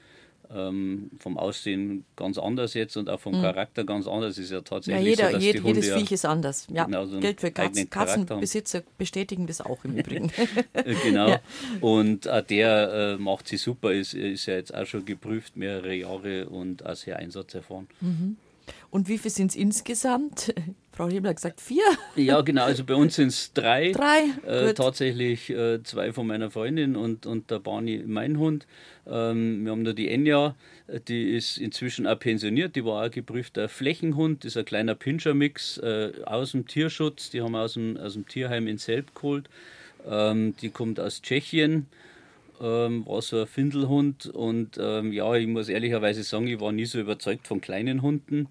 Ähm, 0.54 1.10
vom 1.18 1.38
Aussehen 1.38 2.04
ganz 2.16 2.38
anders 2.38 2.74
jetzt 2.74 2.96
und 2.96 3.08
auch 3.08 3.20
vom 3.20 3.34
Charakter 3.40 3.84
ganz 3.84 4.06
anders. 4.06 4.38
Ist 4.38 4.50
ja 4.50 4.58
Ja, 4.58 4.62
tatsächlich 4.62 5.06
jeder, 5.06 5.26
so, 5.28 5.32
dass 5.32 5.44
jed, 5.44 5.54
die 5.54 5.58
Hunde 5.60 5.74
jedes 5.80 5.88
ja, 5.88 5.98
Viech 5.98 6.12
ist 6.12 6.24
anders. 6.24 6.66
Ja, 6.70 6.84
Genau, 6.84 7.06
so 7.06 7.20
gilt 7.20 7.40
für 7.40 7.50
Katzen. 7.50 7.88
Katzenbesitzer 7.90 8.82
bestätigen 8.98 9.46
das 9.46 9.60
auch 9.60 9.84
im 9.84 9.96
Übrigen. 9.96 10.30
Äh, 10.74 10.94
Genau. 11.02 11.28
Ja. 11.28 11.40
Und 11.80 12.28
auch 12.28 12.42
der 12.42 13.16
äh, 13.18 13.22
macht 13.22 13.48
sie 13.48 13.56
super, 13.56 13.92
ist, 13.92 14.14
ist 14.14 14.46
ja 14.46 14.54
jetzt 14.54 14.74
auch 14.74 14.86
schon 14.86 15.04
geprüft, 15.04 15.56
mehrere 15.56 15.94
Jahre 15.94 16.48
und 16.48 16.84
auch 16.84 16.94
sehr 16.94 17.18
einsatzerfahren. 17.18 17.88
Und 18.92 19.08
wie 19.08 19.16
viele 19.16 19.30
sind 19.30 19.52
es 19.52 19.56
insgesamt? 19.56 20.54
Frau 20.92 21.08
Hebler 21.08 21.30
hat 21.30 21.36
gesagt 21.36 21.62
vier, 21.62 21.82
Ja, 22.14 22.42
genau, 22.42 22.64
also 22.64 22.84
bei 22.84 22.94
uns 22.94 23.14
sind 23.14 23.28
es 23.28 23.50
drei. 23.54 23.92
drei. 23.92 24.24
Äh, 24.46 24.74
tatsächlich 24.74 25.48
äh, 25.48 25.82
zwei 25.82 26.12
von 26.12 26.26
meiner 26.26 26.50
Freundin 26.50 26.94
und, 26.96 27.24
und 27.24 27.50
der 27.50 27.58
Barney, 27.58 28.04
mein 28.06 28.38
Hund. 28.38 28.66
Ähm, 29.06 29.64
wir 29.64 29.72
haben 29.72 29.84
da 29.84 29.94
die 29.94 30.10
Enya, 30.10 30.54
die 31.08 31.34
ist 31.34 31.56
inzwischen 31.56 32.06
auch 32.06 32.18
pensioniert, 32.18 32.76
die 32.76 32.84
war 32.84 33.06
auch 33.06 33.10
geprüfter 33.10 33.70
Flächenhund, 33.70 34.44
das 34.44 34.52
ist 34.52 34.56
ein 34.58 34.66
kleiner 34.66 34.94
Pinscher-Mix 34.94 35.78
äh, 35.78 36.12
aus 36.26 36.52
dem 36.52 36.66
Tierschutz, 36.66 37.30
die 37.30 37.40
haben 37.40 37.52
wir 37.52 37.62
aus 37.62 37.72
dem, 37.72 37.96
aus 37.96 38.12
dem 38.12 38.28
Tierheim 38.28 38.66
in 38.68 38.76
Selb 38.76 39.14
geholt. 39.14 39.48
Ähm, 40.06 40.54
die 40.60 40.68
kommt 40.68 41.00
aus 41.00 41.22
Tschechien, 41.22 41.86
ähm, 42.60 43.06
war 43.06 43.22
so 43.22 43.40
ein 43.40 43.46
Findelhund 43.46 44.26
und 44.26 44.78
ähm, 44.78 45.14
ja, 45.14 45.34
ich 45.34 45.46
muss 45.46 45.70
ehrlicherweise 45.70 46.22
sagen, 46.22 46.46
ich 46.46 46.60
war 46.60 46.72
nie 46.72 46.84
so 46.84 47.00
überzeugt 47.00 47.46
von 47.48 47.62
kleinen 47.62 48.02
Hunden 48.02 48.48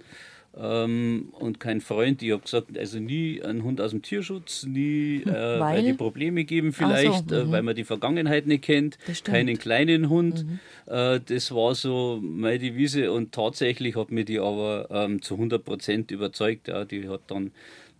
ähm, 0.58 1.30
und 1.32 1.60
kein 1.60 1.80
Freund. 1.80 2.22
Ich 2.22 2.32
habe 2.32 2.42
gesagt, 2.42 2.78
also 2.78 3.00
nie 3.00 3.42
ein 3.42 3.64
Hund 3.64 3.80
aus 3.80 3.92
dem 3.92 4.02
Tierschutz, 4.02 4.66
nie, 4.66 5.24
äh, 5.24 5.26
weil? 5.26 5.60
Weil? 5.60 5.84
die 5.84 5.94
Probleme 5.94 6.44
geben 6.44 6.74
vielleicht, 6.74 7.30
so, 7.30 7.36
äh, 7.36 7.46
mhm. 7.46 7.52
weil 7.52 7.64
man 7.64 7.76
die 7.76 7.84
Vergangenheit 7.84 8.48
nicht 8.48 8.64
kennt. 8.64 8.98
Mhm. 9.08 9.14
keinen 9.24 9.58
kleinen 9.58 10.10
Hund. 10.10 10.46
Äh, 10.88 11.20
das 11.26 11.54
war 11.54 11.76
so 11.76 12.20
meine 12.22 12.60
Devise 12.60 13.12
und 13.12 13.32
tatsächlich 13.32 13.96
hat 13.96 14.12
mir 14.12 14.26
die 14.26 14.40
aber 14.40 14.88
ähm, 14.92 15.22
zu 15.22 15.36
100 15.36 15.64
Prozent 15.64 16.12
überzeugt. 16.12 16.68
Ja, 16.68 16.84
die 16.84 17.08
hat 17.08 17.22
dann 17.28 17.52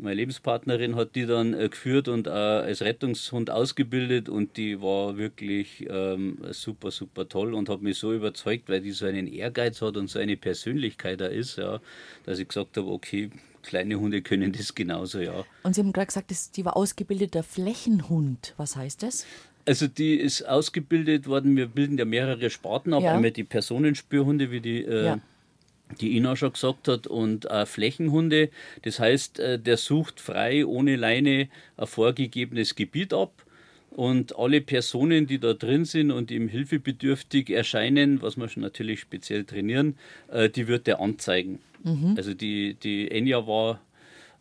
meine 0.02 0.16
Lebenspartnerin 0.16 0.96
hat 0.96 1.16
die 1.16 1.26
dann 1.26 1.54
äh, 1.54 1.70
geführt 1.70 2.08
und 2.08 2.28
äh, 2.28 2.32
als 2.32 2.82
Rettungshund 2.82 3.50
ausgebildet 3.50 4.30
und 4.30 4.58
die 4.58 4.82
war 4.82 5.18
wirklich 5.18 5.86
ähm, 5.90 6.40
super, 6.52 6.92
super 6.92 7.30
toll 7.30 7.54
und 7.54 7.70
hat 7.70 7.82
mich 7.82 7.98
so 7.98 8.12
überzeugt, 8.14 8.68
weil 8.70 8.82
die 8.82 8.92
so 8.92 9.06
einen 9.06 9.28
Ehrgeiz 9.28 9.82
hat 9.82 9.98
und 9.98 10.10
so 10.10 10.20
eine 10.20 10.38
Persönlichkeit 10.38 11.22
da 11.22 11.28
ist, 11.28 11.58
ja, 11.58 11.80
dass 12.26 12.40
ich 12.40 12.48
gesagt 12.48 12.78
habe, 12.78 12.88
okay, 12.90 13.30
kleine 13.64 14.00
Hunde 14.00 14.22
können 14.24 14.52
das 14.52 14.74
genauso, 14.74 15.20
ja. 15.20 15.46
Und 15.64 15.76
Sie 15.76 15.82
haben 15.82 15.94
gerade 15.94 16.08
gesagt, 16.08 16.32
das, 16.32 16.52
die 16.52 16.66
war 16.66 16.76
ausgebildeter 16.76 17.44
Flächenhund. 17.44 18.54
Was 18.58 18.76
heißt 18.76 19.04
das? 19.04 19.26
Also 19.68 19.88
die 19.88 20.16
ist 20.16 20.42
ausgebildet 20.48 21.28
worden, 21.28 21.56
wir 21.56 21.68
bilden 21.68 21.98
ja 22.00 22.06
mehrere 22.06 22.50
Sparten 22.50 22.94
ab, 22.96 23.04
Ja. 23.04 23.14
einmal 23.14 23.30
die 23.30 23.44
Personenspürhunde 23.44 24.50
wie 24.50 24.60
die 24.62 24.84
äh, 24.84 25.06
Ja. 25.06 25.20
Die 26.00 26.16
Ina 26.18 26.36
schon 26.36 26.54
gesagt 26.54 26.88
hat, 26.88 27.08
und 27.08 27.46
äh, 27.46 27.66
Flächenhunde. 27.66 28.50
Das 28.84 29.00
heißt, 29.00 29.40
äh, 29.40 29.60
der 29.60 29.78
sucht 29.78 30.20
frei 30.20 30.66
ohne 30.66 30.96
Leine 30.96 31.50
ein 31.78 31.88
vorgegebenes 31.88 32.76
Gebiet 32.76 33.14
ab. 33.14 33.46
Und 33.92 34.38
alle 34.38 34.62
Personen, 34.62 35.28
die 35.28 35.40
da 35.40 35.54
drin 35.54 35.84
sind 35.84 36.12
und 36.12 36.32
ihm 36.32 36.48
hilfebedürftig 36.48 37.50
erscheinen, 37.50 38.22
was 38.22 38.38
wir 38.38 38.48
schon 38.48 38.64
natürlich 38.64 39.02
speziell 39.02 39.44
trainieren, 39.44 39.98
äh, 40.30 40.50
die 40.50 40.68
wird 40.70 40.88
er 40.88 41.02
anzeigen. 41.02 41.60
Mhm. 41.84 42.14
Also 42.16 42.34
die, 42.34 42.76
die 42.76 43.12
Enya 43.12 43.46
war 43.48 43.82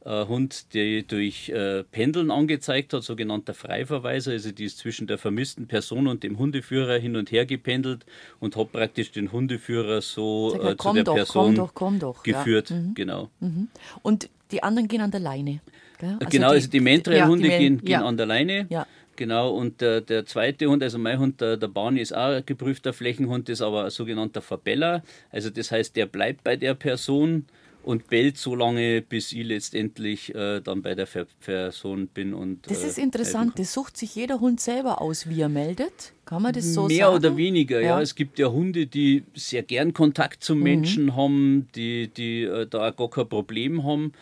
Hund, 0.04 0.72
der 0.74 1.02
durch 1.02 1.50
äh, 1.50 1.84
Pendeln 1.84 2.30
angezeigt 2.30 2.92
hat, 2.94 3.02
sogenannter 3.02 3.52
Freiverweiser. 3.54 4.32
Also 4.32 4.50
die 4.50 4.64
ist 4.64 4.78
zwischen 4.78 5.06
der 5.06 5.18
vermissten 5.18 5.66
Person 5.66 6.06
und 6.06 6.22
dem 6.22 6.38
Hundeführer 6.38 6.98
hin 6.98 7.16
und 7.16 7.30
her 7.32 7.44
gependelt 7.44 8.06
und 8.38 8.56
hat 8.56 8.72
praktisch 8.72 9.12
den 9.12 9.30
Hundeführer 9.30 10.00
so 10.00 10.54
äh, 10.54 10.76
zu 10.76 10.92
der 10.94 11.04
doch, 11.04 11.14
Person 11.14 11.44
komm 11.44 11.54
doch, 11.54 11.74
komm 11.74 11.98
doch. 11.98 12.22
geführt. 12.22 12.70
Ja. 12.70 12.76
Mhm. 12.76 12.94
Genau. 12.94 13.30
Mhm. 13.40 13.68
Und 14.02 14.30
die 14.50 14.62
anderen 14.62 14.88
gehen 14.88 15.02
an 15.02 15.10
der 15.10 15.20
Leine. 15.20 15.60
Also 16.02 16.16
genau, 16.30 16.48
die, 16.48 16.54
also 16.54 16.70
die 16.70 16.80
Mentrail-Hunde 16.80 17.48
ja, 17.48 17.58
gehen, 17.58 17.78
gehen 17.78 17.90
ja. 17.90 18.04
an 18.04 18.16
der 18.16 18.26
Leine. 18.26 18.66
Ja. 18.70 18.86
Genau, 19.16 19.50
und 19.50 19.82
der, 19.82 20.00
der 20.00 20.24
zweite 20.24 20.66
Hund, 20.66 20.82
also 20.82 20.98
mein 20.98 21.18
Hund, 21.18 21.42
der, 21.42 21.58
der 21.58 21.68
Barney, 21.68 22.00
ist 22.00 22.16
auch 22.16 22.36
ein 22.36 22.46
geprüfter 22.46 22.94
Flächenhund, 22.94 23.50
ist 23.50 23.60
aber 23.60 23.84
ein 23.84 23.90
sogenannter 23.90 24.40
Verbeller. 24.40 25.02
Also 25.30 25.50
das 25.50 25.70
heißt, 25.70 25.94
der 25.94 26.06
bleibt 26.06 26.42
bei 26.42 26.56
der 26.56 26.72
Person 26.72 27.44
und 27.82 28.08
bellt 28.08 28.36
so 28.36 28.54
lange, 28.54 29.00
bis 29.02 29.32
ich 29.32 29.44
letztendlich 29.44 30.34
äh, 30.34 30.60
dann 30.60 30.82
bei 30.82 30.94
der 30.94 31.08
Person 31.40 32.08
bin. 32.08 32.34
Und, 32.34 32.70
das 32.70 32.84
ist 32.84 32.98
äh, 32.98 33.02
interessant, 33.02 33.58
das 33.58 33.72
sucht 33.72 33.96
sich 33.96 34.14
jeder 34.14 34.40
Hund 34.40 34.60
selber 34.60 35.00
aus, 35.00 35.28
wie 35.28 35.40
er 35.40 35.48
meldet. 35.48 36.12
Kann 36.24 36.42
man 36.42 36.52
das 36.52 36.74
so 36.74 36.86
Mehr 36.86 37.06
sagen? 37.06 37.16
oder 37.16 37.36
weniger, 37.36 37.80
ja. 37.80 37.96
ja. 37.96 38.00
Es 38.00 38.14
gibt 38.14 38.38
ja 38.38 38.48
Hunde, 38.48 38.86
die 38.86 39.24
sehr 39.34 39.62
gern 39.62 39.92
Kontakt 39.92 40.44
zum 40.44 40.58
mhm. 40.58 40.64
Menschen 40.64 41.16
haben, 41.16 41.68
die, 41.74 42.08
die 42.08 42.42
äh, 42.42 42.66
da 42.66 42.90
gar 42.90 43.10
kein 43.10 43.28
Problem 43.28 43.84
haben. 43.84 44.12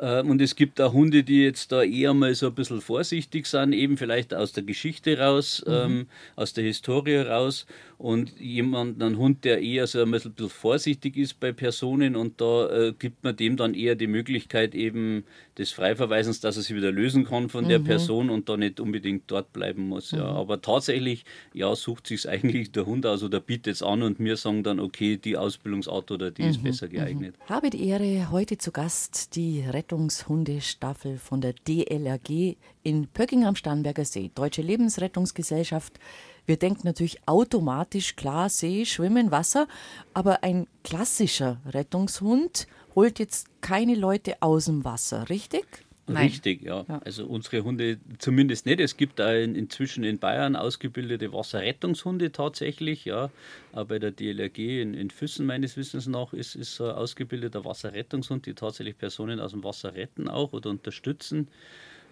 Ähm, 0.00 0.30
und 0.30 0.40
es 0.40 0.56
gibt 0.56 0.80
auch 0.80 0.92
Hunde, 0.92 1.22
die 1.22 1.42
jetzt 1.42 1.70
da 1.70 1.82
eher 1.82 2.14
mal 2.14 2.34
so 2.34 2.46
ein 2.46 2.54
bisschen 2.54 2.80
vorsichtig 2.80 3.46
sind, 3.46 3.72
eben 3.72 3.96
vielleicht 3.96 4.34
aus 4.34 4.52
der 4.52 4.62
Geschichte 4.62 5.18
raus, 5.18 5.62
mhm. 5.66 5.72
ähm, 5.72 6.06
aus 6.34 6.52
der 6.54 6.64
Historie 6.64 7.18
raus 7.18 7.66
und 8.02 8.40
jemand, 8.40 9.00
ein 9.00 9.16
Hund, 9.16 9.44
der 9.44 9.62
eher 9.62 9.86
so 9.86 10.02
ein 10.02 10.10
bisschen 10.10 10.34
vorsichtig 10.48 11.16
ist 11.16 11.38
bei 11.38 11.52
Personen 11.52 12.16
und 12.16 12.40
da 12.40 12.68
äh, 12.68 12.92
gibt 12.98 13.22
man 13.22 13.36
dem 13.36 13.56
dann 13.56 13.74
eher 13.74 13.94
die 13.94 14.08
Möglichkeit 14.08 14.74
eben 14.74 15.22
des 15.56 15.70
Freiverweisens, 15.70 16.40
dass 16.40 16.56
er 16.56 16.62
sich 16.62 16.74
wieder 16.74 16.90
lösen 16.90 17.24
kann 17.24 17.48
von 17.48 17.62
mhm. 17.64 17.68
der 17.68 17.78
Person 17.78 18.28
und 18.28 18.48
da 18.48 18.56
nicht 18.56 18.80
unbedingt 18.80 19.30
dort 19.30 19.52
bleiben 19.52 19.86
muss. 19.86 20.10
Ja. 20.10 20.32
Mhm. 20.32 20.36
Aber 20.36 20.60
tatsächlich, 20.60 21.24
ja, 21.54 21.76
sucht 21.76 22.08
sich 22.08 22.28
eigentlich 22.28 22.72
der 22.72 22.86
Hund 22.86 23.06
aus 23.06 23.22
oder 23.22 23.38
bietet 23.38 23.74
es 23.74 23.84
an 23.84 24.02
und 24.02 24.18
wir 24.18 24.36
sagen 24.36 24.64
dann, 24.64 24.80
okay, 24.80 25.16
die 25.16 25.36
Ausbildungsart 25.36 26.10
oder 26.10 26.32
die 26.32 26.42
ist 26.42 26.58
mhm. 26.58 26.64
besser 26.64 26.88
geeignet. 26.88 27.36
Mhm. 27.38 27.54
Habe 27.54 27.70
die 27.70 27.86
Ehre, 27.86 28.32
heute 28.32 28.58
zu 28.58 28.72
Gast 28.72 29.36
die 29.36 29.60
Rettungshundestaffel 29.60 31.18
von 31.18 31.40
der 31.40 31.52
DLRG 31.68 32.56
in 32.82 33.06
Pöcking 33.06 33.44
am 33.44 33.54
Starnberger 33.54 34.04
See, 34.04 34.32
Deutsche 34.34 34.62
Lebensrettungsgesellschaft. 34.62 36.00
Wir 36.46 36.56
denken 36.56 36.82
natürlich 36.84 37.18
automatisch, 37.26 38.16
klar, 38.16 38.48
See, 38.48 38.84
Schwimmen, 38.84 39.30
Wasser, 39.30 39.68
aber 40.12 40.42
ein 40.42 40.66
klassischer 40.82 41.60
Rettungshund 41.66 42.66
holt 42.94 43.18
jetzt 43.18 43.46
keine 43.60 43.94
Leute 43.94 44.36
aus 44.40 44.66
dem 44.66 44.84
Wasser, 44.84 45.28
richtig? 45.28 45.66
Nein. 46.08 46.26
Richtig, 46.26 46.62
ja. 46.62 46.84
ja. 46.88 46.98
Also 47.04 47.26
unsere 47.26 47.62
Hunde 47.62 47.98
zumindest 48.18 48.66
nicht. 48.66 48.80
Es 48.80 48.96
gibt 48.96 49.20
da 49.20 49.32
in, 49.34 49.54
inzwischen 49.54 50.02
in 50.02 50.18
Bayern 50.18 50.56
ausgebildete 50.56 51.32
Wasserrettungshunde 51.32 52.32
tatsächlich, 52.32 53.04
ja. 53.04 53.30
Auch 53.72 53.84
bei 53.84 54.00
der 54.00 54.10
DLRG 54.10 54.82
in, 54.82 54.94
in 54.94 55.10
Füssen 55.10 55.46
meines 55.46 55.76
Wissens 55.76 56.08
nach 56.08 56.32
ist, 56.32 56.56
ist 56.56 56.74
so 56.74 56.86
ein 56.86 56.96
ausgebildeter 56.96 57.64
Wasserrettungshund, 57.64 58.46
die 58.46 58.54
tatsächlich 58.54 58.98
Personen 58.98 59.38
aus 59.38 59.52
dem 59.52 59.62
Wasser 59.62 59.94
retten 59.94 60.28
auch 60.28 60.52
oder 60.52 60.70
unterstützen. 60.70 61.48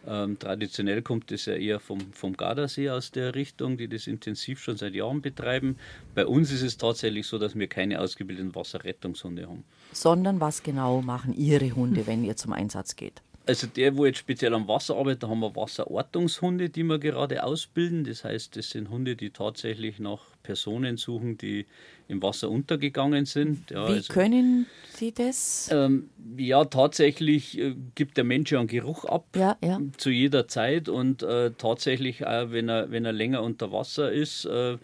Ähm, 0.07 0.39
traditionell 0.39 1.03
kommt 1.03 1.31
es 1.33 1.47
ja 1.47 1.55
eher 1.55 1.81
vom, 1.81 2.01
vom 2.13 2.37
Gardasee 2.37 2.91
aus 2.91 3.11
der 3.11 3.35
Richtung, 3.35 3.77
die 3.77 3.89
das 3.89 4.07
intensiv 4.07 4.61
schon 4.61 4.77
seit 4.77 4.95
Jahren 4.95 5.21
betreiben. 5.21 5.77
Bei 6.15 6.27
uns 6.27 6.51
ist 6.53 6.63
es 6.63 6.79
tatsächlich 6.79 7.27
so, 7.27 7.39
dass 7.39 7.55
wir 7.55 7.67
keine 7.67 8.01
ausgebildeten 8.01 8.55
Wasserrettungshunde 8.55 9.47
haben. 9.47 9.65
Sondern 9.93 10.41
was 10.41 10.63
genau 10.63 11.03
machen 11.03 11.35
Ihre 11.35 11.73
Hunde, 11.73 12.07
wenn 12.07 12.25
ihr 12.25 12.37
zum 12.37 12.53
Einsatz 12.53 12.97
geht? 12.97 13.23
Also 13.47 13.67
der, 13.67 13.97
wo 13.97 14.07
jetzt 14.07 14.19
speziell 14.19 14.55
am 14.55 14.69
Wasser 14.69 14.97
arbeitet, 14.97 15.25
da 15.25 15.29
haben 15.29 15.41
wir 15.41 15.57
Wasserortungshunde, 15.57 16.69
die 16.69 16.85
wir 16.85 16.99
gerade 16.99 17.43
ausbilden. 17.43 18.05
Das 18.05 18.23
heißt, 18.23 18.57
das 18.57 18.71
sind 18.71 18.91
Hunde, 18.91 19.17
die 19.17 19.31
tatsächlich 19.31 19.99
nach 19.99 20.21
Personen 20.43 20.97
suchen, 20.97 21.39
die 21.39 21.67
im 22.11 22.23
Wasser 22.23 22.51
untergegangen 22.51 23.25
sind. 23.25 23.71
Ja, 23.71 23.89
Wie 23.89 23.93
also, 23.93 24.13
können 24.13 24.67
Sie 24.93 25.13
das? 25.13 25.71
Ähm, 25.73 26.11
ja, 26.37 26.65
tatsächlich 26.65 27.57
äh, 27.57 27.75
gibt 27.95 28.17
der 28.17 28.25
Mensch 28.25 28.51
ja 28.51 28.59
einen 28.59 28.69
Geruch 28.69 29.05
ab 29.05 29.27
ja, 29.37 29.57
ja. 29.63 29.81
zu 29.97 30.11
jeder 30.11 30.49
Zeit 30.49 30.89
und 30.89 31.23
äh, 31.23 31.53
tatsächlich 31.57 32.27
auch, 32.27 32.51
wenn 32.51 32.69
er, 32.69 32.91
wenn 32.91 33.05
er 33.05 33.13
länger 33.13 33.43
unter 33.43 33.71
Wasser 33.73 34.11
ist, 34.11 34.45
äh, 34.45 34.73
äh 34.73 34.79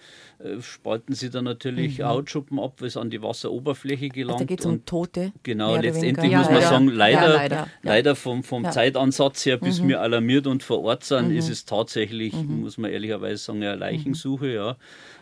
spalten 0.61 1.15
sie 1.15 1.31
dann 1.31 1.45
natürlich 1.45 1.99
mhm. 1.99 2.05
Hautschuppen 2.05 2.61
ab, 2.61 2.75
was 2.79 2.97
an 2.97 3.11
die 3.11 3.21
Wasseroberfläche 3.21 4.09
gelangt. 4.09 4.41
Also 4.41 4.45
da 4.45 4.49
geht 4.49 4.61
es 4.61 4.67
um 4.67 4.85
Tote. 4.85 5.33
Genau, 5.43 5.77
letztendlich 5.77 6.33
muss 6.33 6.49
man 6.49 6.63
sagen, 6.63 6.89
leider, 6.89 7.35
leider, 7.35 7.69
leider, 7.83 8.17
vom, 8.17 8.45
vom 8.45 8.71
Zeitansatz 8.71 9.45
her, 9.45 9.57
bis 9.57 9.81
mhm. 9.81 9.89
wir 9.89 10.01
alarmiert 10.01 10.47
und 10.47 10.63
vor 10.63 10.83
Ort 10.83 11.03
sind, 11.05 11.31
mhm. 11.31 11.37
ist 11.37 11.51
es 11.51 11.65
tatsächlich, 11.65 12.35
mhm. 12.35 12.61
muss 12.61 12.79
man 12.79 12.93
ehrlicherweise 12.93 13.43
sagen, 13.43 13.63
eine 13.65 13.75
Leichensuche. 13.75 14.53
Ja. 14.53 14.77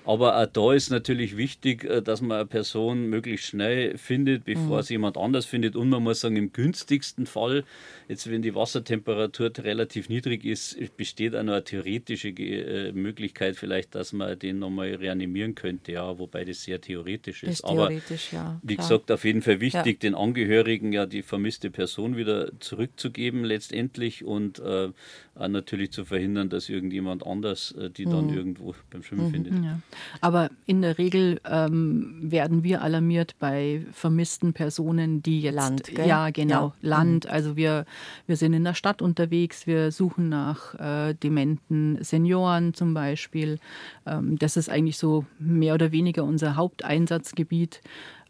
Aber 0.06 0.23
auch 0.32 0.46
da 0.46 0.72
ist 0.72 0.90
natürlich 0.90 1.36
wichtig, 1.36 1.84
äh, 1.84 2.02
dass 2.02 2.20
man 2.20 2.38
eine 2.38 2.46
Person 2.46 3.06
möglichst 3.08 3.46
schnell 3.46 3.98
findet, 3.98 4.44
bevor 4.44 4.76
mhm. 4.76 4.80
es 4.80 4.88
jemand 4.88 5.16
anders 5.16 5.46
findet. 5.46 5.76
Und 5.76 5.88
man 5.88 6.02
muss 6.02 6.20
sagen, 6.20 6.36
im 6.36 6.52
günstigsten 6.52 7.26
Fall, 7.26 7.64
jetzt 8.08 8.30
wenn 8.30 8.42
die 8.42 8.54
Wassertemperatur 8.54 9.50
relativ 9.58 10.08
niedrig 10.08 10.44
ist, 10.44 10.76
besteht 10.96 11.34
auch 11.34 11.42
noch 11.42 11.54
eine 11.54 11.64
theoretische 11.64 12.28
äh, 12.28 12.92
Möglichkeit 12.92 13.56
vielleicht, 13.56 13.94
dass 13.94 14.12
man 14.12 14.38
den 14.38 14.58
nochmal 14.58 14.94
reanimieren 14.94 15.54
könnte. 15.54 15.92
Ja, 15.92 16.18
wobei 16.18 16.44
das 16.44 16.62
sehr 16.62 16.80
theoretisch 16.80 17.42
ist. 17.42 17.50
ist 17.50 17.64
Aber 17.64 17.88
theoretisch, 17.88 18.32
ja, 18.32 18.60
wie 18.62 18.76
gesagt, 18.76 19.10
auf 19.10 19.24
jeden 19.24 19.42
Fall 19.42 19.60
wichtig, 19.60 20.02
ja. 20.02 20.10
den 20.10 20.14
Angehörigen 20.14 20.92
ja 20.92 21.06
die 21.06 21.22
vermisste 21.22 21.70
Person 21.70 22.16
wieder 22.16 22.50
zurückzugeben 22.60 23.44
letztendlich 23.44 24.24
und 24.24 24.58
äh, 24.58 24.88
natürlich 25.36 25.90
zu 25.92 26.04
verhindern, 26.04 26.48
dass 26.48 26.68
irgendjemand 26.68 27.26
anders 27.26 27.72
äh, 27.72 27.90
die 27.90 28.04
dann 28.04 28.26
mhm. 28.26 28.36
irgendwo 28.36 28.74
beim 28.90 29.02
Schwimmen 29.02 29.28
mhm. 29.28 29.32
findet. 29.32 29.64
Ja. 29.64 29.80
Aber 30.20 30.50
in 30.66 30.82
der 30.82 30.98
Regel 30.98 31.40
ähm, 31.48 32.18
werden 32.22 32.62
wir 32.62 32.82
alarmiert 32.82 33.36
bei 33.38 33.84
vermissten 33.92 34.52
Personen, 34.52 35.22
die 35.22 35.42
jetzt 35.42 35.54
Land, 35.54 35.84
gell? 35.84 36.06
ja 36.06 36.30
genau 36.30 36.74
ja. 36.80 36.88
Land. 36.88 37.24
Mhm. 37.24 37.30
Also 37.30 37.56
wir 37.56 37.84
wir 38.26 38.36
sind 38.36 38.52
in 38.54 38.64
der 38.64 38.74
Stadt 38.74 39.02
unterwegs, 39.02 39.66
wir 39.66 39.92
suchen 39.92 40.28
nach 40.28 40.74
äh, 40.74 41.14
dementen 41.14 42.02
Senioren 42.02 42.74
zum 42.74 42.94
Beispiel. 42.94 43.58
Ähm, 44.06 44.38
das 44.38 44.56
ist 44.56 44.68
eigentlich 44.68 44.98
so 44.98 45.24
mehr 45.38 45.74
oder 45.74 45.92
weniger 45.92 46.24
unser 46.24 46.56
Haupteinsatzgebiet. 46.56 47.80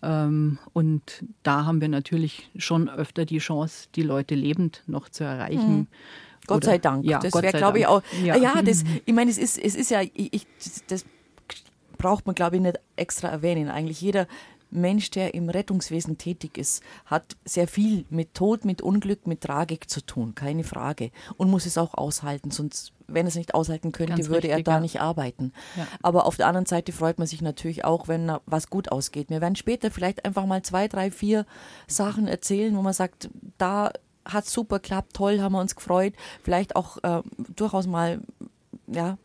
Ähm, 0.03 0.59
und 0.73 1.25
da 1.43 1.65
haben 1.65 1.81
wir 1.81 1.89
natürlich 1.89 2.51
schon 2.57 2.89
öfter 2.89 3.25
die 3.25 3.39
Chance, 3.39 3.89
die 3.95 4.03
Leute 4.03 4.35
lebend 4.35 4.83
noch 4.87 5.09
zu 5.09 5.25
erreichen. 5.25 5.77
Mhm. 5.77 5.87
Gott 6.47 6.59
Oder, 6.59 6.67
sei 6.67 6.79
Dank. 6.79 7.05
Ja, 7.05 7.21
das 7.21 7.35
wäre, 7.35 7.57
glaube 7.57 7.79
ich, 7.79 7.87
auch. 7.87 8.03
Ja, 8.23 8.37
ja 8.37 8.63
das, 8.63 8.85
ich 9.07 9.15
meine, 9.15 9.31
es 9.31 9.39
ist, 9.39 9.59
es 9.59 9.75
ist 9.75 9.91
ja, 9.91 10.03
ich, 10.03 10.47
das 10.89 11.07
braucht 11.99 12.27
man, 12.27 12.35
glaube 12.35 12.57
ich, 12.57 12.63
nicht 12.63 12.81
extra 12.97 13.29
erwähnen. 13.29 13.69
Eigentlich 13.69 14.01
jeder 14.01 14.27
Mensch, 14.75 15.11
der 15.11 15.35
im 15.35 15.49
Rettungswesen 15.49 16.19
tätig 16.19 16.59
ist, 16.59 16.83
hat 17.07 17.37
sehr 17.45 17.69
viel 17.69 18.05
mit 18.11 18.35
Tod, 18.35 18.65
mit 18.65 18.83
Unglück, 18.83 19.27
mit 19.27 19.41
Tragik 19.41 19.89
zu 19.89 20.05
tun, 20.05 20.35
keine 20.35 20.65
Frage. 20.65 21.11
Und 21.37 21.49
muss 21.49 21.65
es 21.65 21.79
auch 21.79 21.95
aushalten, 21.95 22.51
sonst, 22.51 22.93
wenn 23.07 23.27
er 23.27 23.29
es 23.29 23.37
nicht 23.37 23.55
aushalten 23.55 23.93
könnte, 23.93 24.15
Ganz 24.15 24.29
würde 24.29 24.49
richtig, 24.49 24.59
er 24.59 24.63
da 24.63 24.73
ja. 24.73 24.81
nicht 24.81 25.01
arbeiten. 25.01 25.53
Ja. 25.77 25.87
Aber 26.03 26.27
auf 26.27 26.37
der 26.37 26.49
anderen 26.49 26.67
Seite 26.67 26.93
freut 26.93 27.19
man 27.19 27.29
sich 27.29 27.41
natürlich 27.41 27.85
auch, 27.85 28.09
wenn 28.09 28.33
was 28.47 28.69
gut 28.69 28.91
ausgeht. 28.91 29.31
Wir 29.31 29.41
werden 29.41 29.57
später 29.57 29.91
vielleicht 29.91 30.25
einfach 30.25 30.45
mal 30.45 30.63
zwei, 30.63 30.89
drei, 30.89 31.11
vier 31.11 31.47
Sachen 31.87 32.27
erzählen, 32.27 32.77
wo 32.77 32.83
man 32.83 32.95
sagt, 32.95 33.31
da 33.59 33.93
hat 34.25 34.47
super 34.47 34.81
klappt, 34.81 35.15
toll, 35.15 35.41
haben 35.41 35.53
wir 35.53 35.61
uns 35.61 35.77
gefreut. 35.77 36.15
Vielleicht 36.43 36.77
auch 36.77 36.97
äh, 37.03 37.23
durchaus 37.55 37.87
mal 37.87 38.21
ja, 38.87 39.19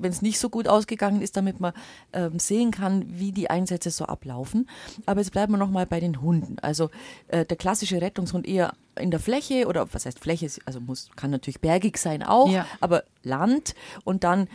wenn 0.00 0.10
es 0.10 0.22
nicht 0.22 0.38
so 0.38 0.48
gut 0.48 0.68
ausgegangen 0.68 1.22
ist, 1.22 1.36
damit 1.36 1.60
man 1.60 1.72
ähm, 2.12 2.38
sehen 2.38 2.70
kann, 2.70 3.04
wie 3.08 3.32
die 3.32 3.50
Einsätze 3.50 3.90
so 3.90 4.04
ablaufen. 4.04 4.68
Aber 5.06 5.20
jetzt 5.20 5.32
bleiben 5.32 5.52
wir 5.52 5.58
nochmal 5.58 5.86
bei 5.86 6.00
den 6.00 6.22
Hunden. 6.22 6.58
Also 6.60 6.90
äh, 7.28 7.44
der 7.44 7.56
klassische 7.56 8.00
Rettungshund 8.00 8.46
eher 8.46 8.74
in 8.98 9.10
der 9.10 9.20
Fläche 9.20 9.66
oder 9.66 9.86
was 9.92 10.06
heißt 10.06 10.18
Fläche, 10.18 10.48
also 10.64 10.80
muss, 10.80 11.10
kann 11.16 11.30
natürlich 11.30 11.60
bergig 11.60 11.98
sein 11.98 12.22
auch, 12.22 12.50
ja. 12.50 12.66
aber 12.80 13.04
Land 13.22 13.74
und 14.04 14.24
dann 14.24 14.48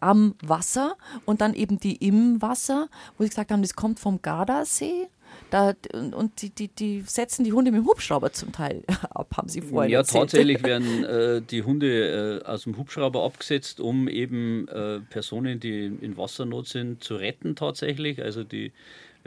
am 0.00 0.34
Wasser 0.42 0.96
und 1.24 1.40
dann 1.40 1.54
eben 1.54 1.78
die 1.78 1.96
im 1.96 2.42
Wasser, 2.42 2.88
wo 3.16 3.24
sie 3.24 3.30
gesagt 3.30 3.52
haben, 3.52 3.62
das 3.62 3.74
kommt 3.74 4.00
vom 4.00 4.20
Gardasee. 4.22 5.08
Da, 5.50 5.72
und 5.94 6.42
die, 6.42 6.50
die, 6.50 6.68
die 6.68 7.00
setzen 7.06 7.42
die 7.42 7.52
Hunde 7.54 7.70
mit 7.70 7.80
dem 7.80 7.86
Hubschrauber 7.86 8.32
zum 8.32 8.52
Teil 8.52 8.82
ab, 9.10 9.34
haben 9.36 9.48
sie 9.48 9.62
vorhin 9.62 9.90
Ja, 9.90 10.00
erzählt. 10.00 10.30
tatsächlich 10.30 10.62
werden 10.64 11.04
äh, 11.04 11.40
die 11.40 11.62
Hunde 11.62 12.42
äh, 12.42 12.46
aus 12.46 12.64
dem 12.64 12.76
Hubschrauber 12.76 13.24
abgesetzt, 13.24 13.80
um 13.80 14.08
eben 14.08 14.68
äh, 14.68 15.00
Personen, 15.00 15.58
die 15.58 15.86
in 15.86 16.16
Wassernot 16.18 16.68
sind, 16.68 17.02
zu 17.02 17.16
retten 17.16 17.56
tatsächlich. 17.56 18.22
Also 18.22 18.44
die 18.44 18.72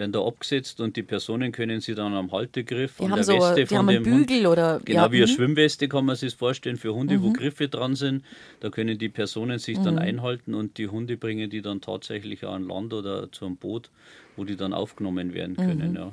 werden 0.01 0.11
da 0.11 0.25
abgesetzt 0.25 0.81
und 0.81 0.97
die 0.97 1.03
Personen 1.03 1.51
können 1.53 1.79
sie 1.79 1.95
dann 1.95 2.13
am 2.13 2.31
Haltegriff 2.31 2.97
Die 2.97 3.05
an 3.05 3.11
haben 3.11 3.15
der 3.17 3.23
so 3.23 3.33
Weste 3.35 3.67
von 3.67 3.87
dem 3.87 4.03
Hund 4.05 4.27
Bügel 4.27 4.47
oder 4.47 4.81
Genau 4.83 5.03
ja, 5.03 5.11
wie 5.11 5.17
eine 5.17 5.27
mhm. 5.27 5.35
Schwimmweste 5.35 5.87
kann 5.87 6.05
man 6.05 6.15
sich 6.15 6.35
vorstellen 6.35 6.75
für 6.77 6.93
Hunde, 6.93 7.21
wo 7.21 7.31
Griffe 7.31 7.69
dran 7.69 7.95
sind. 7.95 8.25
Da 8.59 8.69
können 8.69 8.97
die 8.97 9.09
Personen 9.09 9.59
sich 9.59 9.77
Mhm. 9.77 9.83
dann 9.83 9.99
einhalten 9.99 10.53
und 10.53 10.77
die 10.77 10.87
Hunde 10.89 11.15
bringen 11.17 11.49
die 11.49 11.61
dann 11.61 11.79
tatsächlich 11.79 12.43
an 12.45 12.67
Land 12.67 12.93
oder 12.93 13.31
zu 13.31 13.45
einem 13.45 13.57
Boot, 13.57 13.89
wo 14.35 14.43
die 14.43 14.55
dann 14.57 14.73
aufgenommen 14.73 15.33
werden 15.33 15.53
Mhm. 15.53 15.61
können. 15.61 15.95
Ja. 15.95 16.11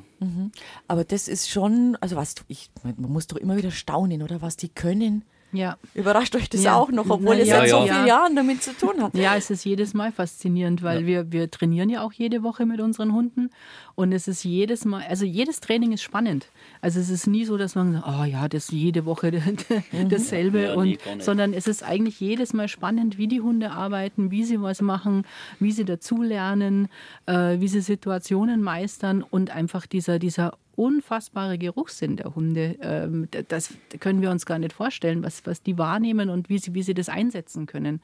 Aber 0.86 1.04
das 1.04 1.26
ist 1.26 1.48
schon, 1.48 1.96
also 2.00 2.16
was, 2.16 2.34
ich, 2.48 2.70
man 2.82 3.10
muss 3.10 3.26
doch 3.26 3.38
immer 3.38 3.56
wieder 3.56 3.70
staunen, 3.70 4.22
oder 4.22 4.42
was 4.42 4.56
die 4.56 4.68
können. 4.68 5.24
Ja. 5.52 5.76
Überrascht 5.94 6.36
euch 6.36 6.50
das 6.50 6.62
Ja. 6.62 6.74
auch 6.76 6.90
noch, 6.90 7.08
obwohl 7.08 7.36
Na 7.36 7.40
ihr 7.40 7.46
ja, 7.46 7.56
seit 7.60 7.70
so 7.70 7.82
vielen 7.86 8.06
Jahren 8.06 8.36
damit 8.36 8.62
zu 8.62 8.76
tun 8.76 8.94
habt. 9.02 9.16
Ja, 9.16 9.34
es 9.36 9.48
ist 9.50 9.64
jedes 9.64 9.94
Mal 9.94 10.12
faszinierend, 10.12 10.82
weil 10.82 11.06
wir, 11.06 11.32
wir 11.32 11.50
trainieren 11.50 11.88
ja 11.88 12.02
auch 12.02 12.12
jede 12.12 12.42
Woche 12.42 12.66
mit 12.66 12.80
unseren 12.80 13.12
Hunden 13.14 13.50
und 13.98 14.12
es 14.12 14.28
ist 14.28 14.44
jedes 14.44 14.84
Mal, 14.84 15.02
also 15.08 15.24
jedes 15.24 15.58
Training 15.58 15.90
ist 15.90 16.02
spannend. 16.02 16.46
Also 16.80 17.00
es 17.00 17.10
ist 17.10 17.26
nie 17.26 17.44
so, 17.44 17.56
dass 17.56 17.74
man, 17.74 18.00
oh 18.06 18.22
ja, 18.22 18.46
das 18.46 18.70
jede 18.70 19.04
Woche 19.06 19.32
dasselbe, 20.08 20.62
Ja, 20.62 20.68
nee, 20.68 20.76
und, 20.76 20.86
nicht. 21.16 21.22
sondern 21.24 21.52
es 21.52 21.66
ist 21.66 21.82
eigentlich 21.82 22.20
jedes 22.20 22.52
Mal 22.52 22.68
spannend, 22.68 23.18
wie 23.18 23.26
die 23.26 23.40
Hunde 23.40 23.72
arbeiten, 23.72 24.30
wie 24.30 24.44
sie 24.44 24.62
was 24.62 24.82
machen, 24.82 25.24
wie 25.58 25.72
sie 25.72 25.84
dazulernen, 25.84 26.86
äh, 27.26 27.58
wie 27.58 27.66
sie 27.66 27.80
Situationen 27.80 28.62
meistern 28.62 29.24
und 29.28 29.50
einfach 29.50 29.84
dieser, 29.88 30.20
dieser 30.20 30.56
unfassbare 30.76 31.58
Geruchssinn 31.58 32.14
der 32.14 32.36
Hunde. 32.36 32.76
Ähm, 32.80 33.26
das 33.48 33.74
können 33.98 34.22
wir 34.22 34.30
uns 34.30 34.46
gar 34.46 34.60
nicht 34.60 34.74
vorstellen, 34.74 35.24
was, 35.24 35.44
was 35.44 35.60
die 35.64 35.76
wahrnehmen 35.76 36.30
und 36.30 36.48
wie 36.48 36.58
sie, 36.60 36.72
wie 36.72 36.84
sie 36.84 36.94
das 36.94 37.08
einsetzen 37.08 37.66
können. 37.66 38.00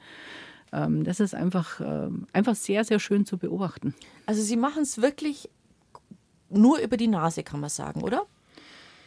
Ähm, 0.73 1.05
das 1.05 1.21
ist 1.21 1.33
einfach, 1.33 1.79
ähm, 1.79 2.27
einfach 2.33 2.55
sehr, 2.55 2.83
sehr 2.83 2.99
schön 2.99 3.25
zu 3.25 3.37
beobachten. 3.37 3.95
Also 4.25 4.41
sie 4.41 4.57
machen 4.57 4.83
es 4.83 5.01
wirklich 5.01 5.49
nur 6.49 6.79
über 6.79 6.97
die 6.97 7.07
Nase, 7.07 7.43
kann 7.43 7.59
man 7.59 7.69
sagen, 7.69 8.01
oder? 8.01 8.25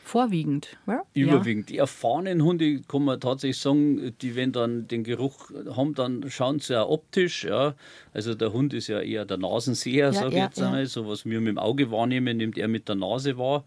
Vorwiegend. 0.04 0.78
Ja. 0.86 1.02
Überwiegend. 1.12 1.68
Die 1.68 1.76
erfahrenen 1.76 2.42
Hunde, 2.42 2.80
kann 2.88 3.04
man 3.04 3.20
tatsächlich 3.20 3.58
sagen, 3.58 4.14
die, 4.22 4.36
wenn 4.36 4.52
dann 4.52 4.88
den 4.88 5.04
Geruch 5.04 5.50
haben, 5.76 5.94
dann 5.94 6.30
schauen 6.30 6.60
sie 6.60 6.72
ja 6.72 6.86
optisch. 6.86 7.44
Ja. 7.44 7.74
Also 8.14 8.34
der 8.34 8.54
Hund 8.54 8.72
ist 8.72 8.86
ja 8.86 9.00
eher 9.00 9.26
der 9.26 9.36
Nasenseher, 9.36 10.06
Ja, 10.06 10.12
sage 10.14 10.36
ich 10.36 10.42
jetzt 10.42 10.58
ja. 10.58 10.66
einmal. 10.66 10.86
So 10.86 11.06
was 11.06 11.26
wir 11.26 11.40
mit 11.40 11.48
dem 11.48 11.58
Auge 11.58 11.90
wahrnehmen, 11.90 12.38
nimmt 12.38 12.56
er 12.56 12.68
mit 12.68 12.88
der 12.88 12.94
Nase 12.94 13.36
wahr 13.36 13.64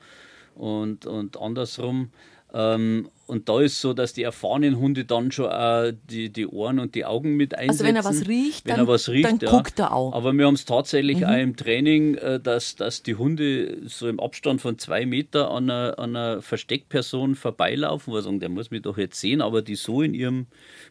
und, 0.56 1.06
und 1.06 1.40
andersrum. 1.40 2.10
Ähm, 2.54 3.10
und 3.28 3.48
da 3.48 3.62
ist 3.62 3.80
so, 3.80 3.94
dass 3.94 4.12
die 4.12 4.24
erfahrenen 4.24 4.78
Hunde 4.78 5.06
dann 5.06 5.32
schon 5.32 5.46
auch 5.46 5.90
die, 6.10 6.30
die 6.30 6.46
Ohren 6.48 6.80
und 6.80 6.96
die 6.96 7.06
Augen 7.06 7.38
mit 7.38 7.54
einsetzen. 7.58 7.70
Also 7.72 7.84
wenn 7.86 7.96
er 7.96 8.04
was 8.04 8.28
riecht, 8.28 8.66
wenn 8.66 8.72
dann- 8.76 8.86
er 8.86 8.88
was 8.90 9.08
riecht, 9.08 9.24
dann 9.26 9.40
ja. 9.42 9.50
guckt 9.50 9.80
er 9.80 9.94
auch. 9.94 10.10
Mhm. 10.10 10.14
Aber 10.16 10.34
wir 10.34 10.46
haben 10.48 10.56
es 10.56 10.66
tatsächlich 10.66 11.26
auch 11.26 11.38
im 11.38 11.56
Training, 11.56 12.16
äh, 12.16 12.42
dass, 12.42 12.76
dass 12.76 13.04
die 13.04 13.16
Hunde 13.16 13.78
so 13.88 14.10
im 14.10 14.20
Abstand 14.20 14.60
von 14.60 14.78
zwei 14.78 15.06
Meter 15.06 15.50
an 15.50 15.70
einer, 15.70 15.98
an 15.98 16.14
einer 16.18 16.42
Versteckperson 16.42 17.36
vorbeilaufen, 17.36 18.12
wo 18.12 18.18
sie 18.18 18.24
sagen, 18.26 18.42
der 18.42 18.50
muss 18.50 18.70
mich 18.70 18.82
doch 18.82 18.98
jetzt 18.98 19.22
sehen, 19.22 19.42
aber 19.42 19.62
die 19.62 19.76
so 19.76 20.02
in 20.02 20.14
ihrem 20.14 20.48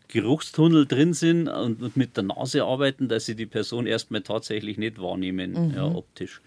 Geruchstunnel 0.08 0.86
drin 0.86 1.12
sind 1.12 1.46
und, 1.48 1.82
und 1.82 1.96
mit 1.96 2.16
der 2.16 2.24
Nase 2.24 2.64
arbeiten, 2.64 3.08
dass 3.08 3.26
sie 3.26 3.36
die 3.36 3.46
Person 3.46 3.86
erstmal 3.86 4.22
tatsächlich 4.22 4.78
nicht 4.78 5.00
wahrnehmen, 5.00 5.52
Mhm. 5.68 5.74
ja, 5.76 5.84
optisch. 5.84 6.40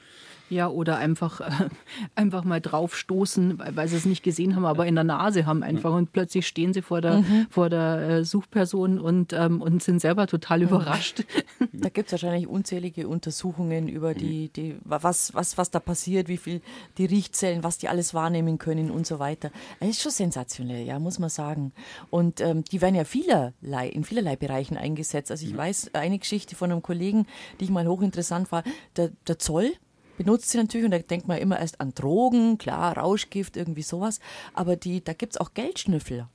Ja, 0.53 0.67
oder 0.67 0.97
einfach, 0.97 1.41
äh, 1.41 1.69
einfach 2.13 2.43
mal 2.43 2.61
draufstoßen, 2.61 3.57
weil, 3.57 3.75
weil 3.75 3.87
sie 3.87 3.95
es 3.95 4.05
nicht 4.05 4.21
gesehen 4.21 4.55
haben, 4.55 4.65
aber 4.65 4.85
in 4.85 4.93
der 4.93 5.03
Nase 5.03 5.47
haben 5.47 5.63
einfach 5.63 5.91
und 5.95 6.13
plötzlich 6.13 6.45
stehen 6.45 6.73
sie 6.73 6.83
vor 6.83 7.01
der, 7.01 7.23
vor 7.49 7.69
der 7.71 8.01
äh, 8.01 8.23
Suchperson 8.23 8.99
und, 8.99 9.33
ähm, 9.33 9.63
und 9.63 9.81
sind 9.81 9.99
selber 9.99 10.27
total 10.27 10.61
überrascht. 10.61 11.23
Da 11.71 11.89
gibt 11.89 12.07
es 12.07 12.11
wahrscheinlich 12.11 12.47
unzählige 12.47 13.07
Untersuchungen 13.07 13.87
über 13.87 14.13
die, 14.13 14.49
die 14.49 14.77
was, 14.83 15.33
was, 15.33 15.57
was 15.57 15.71
da 15.71 15.79
passiert, 15.79 16.27
wie 16.27 16.37
viel 16.37 16.61
die 16.99 17.05
Riechzellen, 17.05 17.63
was 17.63 17.79
die 17.79 17.89
alles 17.89 18.13
wahrnehmen 18.13 18.59
können 18.59 18.91
und 18.91 19.07
so 19.07 19.17
weiter. 19.17 19.49
Es 19.79 19.89
ist 19.89 20.01
schon 20.01 20.11
sensationell, 20.11 20.85
ja, 20.85 20.99
muss 20.99 21.17
man 21.17 21.29
sagen. 21.29 21.73
Und 22.11 22.41
ähm, 22.41 22.63
die 22.63 22.79
werden 22.81 22.95
ja 22.95 23.05
vielerlei, 23.05 23.89
in 23.89 24.03
vielerlei 24.03 24.35
Bereichen 24.35 24.77
eingesetzt. 24.77 25.31
Also 25.31 25.47
ich 25.47 25.57
weiß 25.57 25.95
eine 25.95 26.19
Geschichte 26.19 26.55
von 26.55 26.71
einem 26.71 26.83
Kollegen, 26.83 27.25
die 27.59 27.65
ich 27.65 27.71
mal 27.71 27.87
hochinteressant 27.87 28.51
war, 28.51 28.63
der, 28.95 29.09
der 29.27 29.39
Zoll 29.39 29.73
benutzt 30.17 30.49
sie 30.49 30.57
natürlich 30.57 30.85
und 30.85 30.91
da 30.91 30.99
denkt 30.99 31.27
man 31.27 31.37
immer 31.37 31.59
erst 31.59 31.79
an 31.81 31.93
Drogen, 31.93 32.57
klar, 32.57 32.97
Rauschgift, 32.97 33.57
irgendwie 33.57 33.81
sowas. 33.83 34.19
Aber 34.53 34.75
die, 34.75 35.03
da 35.03 35.13
gibt 35.13 35.33
es 35.33 35.41
auch 35.41 35.53
Geldschnüffler. 35.53 36.29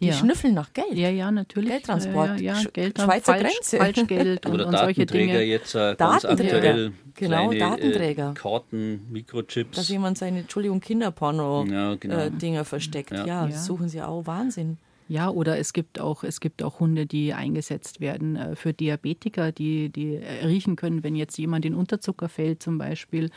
Die 0.00 0.06
Ja. 0.08 0.12
schnüffeln 0.12 0.54
nach 0.54 0.72
Geld. 0.72 0.94
Ja, 0.94 1.08
ja, 1.08 1.30
natürlich. 1.30 1.70
Geldtransport, 1.70 2.40
Ja, 2.40 2.54
ja, 2.58 2.68
Geld, 2.72 2.98
Schweizer 3.00 3.34
Falsch, 3.34 3.42
Grenze. 3.54 3.76
Falschgeld 3.76 4.46
und, 4.46 4.54
Oder 4.54 4.66
und 4.66 4.72
solche 4.76 5.06
Datenträger 5.06 5.32
Dinge. 5.38 5.42
jetzt 5.44 5.74
äh, 5.76 5.94
ganz 5.96 6.22
Datenträger. 6.22 6.56
aktuell. 6.56 6.92
Genau, 7.14 7.48
kleine, 7.50 7.58
Datenträger. 7.60 8.30
Äh, 8.30 8.34
Karten, 8.34 9.06
Mikrochips. 9.12 9.76
dass 9.76 9.88
jemand 9.88 10.18
seine, 10.18 10.40
Entschuldigung, 10.40 10.80
Kinderporno-Dinger 10.80 11.90
Ja, 11.90 11.94
genau. 11.94 12.60
äh, 12.60 12.64
versteckt. 12.64 13.12
Ja, 13.12 13.46
Ja. 13.46 13.50
suchen 13.52 13.88
sie 13.88 14.02
auch. 14.02 14.26
Wahnsinn. 14.26 14.78
Ja, 15.08 15.28
oder 15.28 15.58
es 15.58 15.72
gibt 15.72 16.00
auch, 16.00 16.24
es 16.24 16.40
gibt 16.40 16.62
auch 16.62 16.80
Hunde, 16.80 17.06
die 17.06 17.34
eingesetzt 17.34 18.00
werden 18.00 18.36
äh, 18.36 18.56
für 18.56 18.72
Diabetiker, 18.72 19.52
die, 19.52 19.90
die 19.90 20.16
riechen 20.16 20.76
können, 20.76 21.02
wenn 21.02 21.16
jetzt 21.16 21.36
jemand 21.38 21.64
in 21.64 21.74
Unterzucker 21.74 22.28
fällt 22.28 22.62
zum 22.62 22.78
Beispiel 22.78 23.30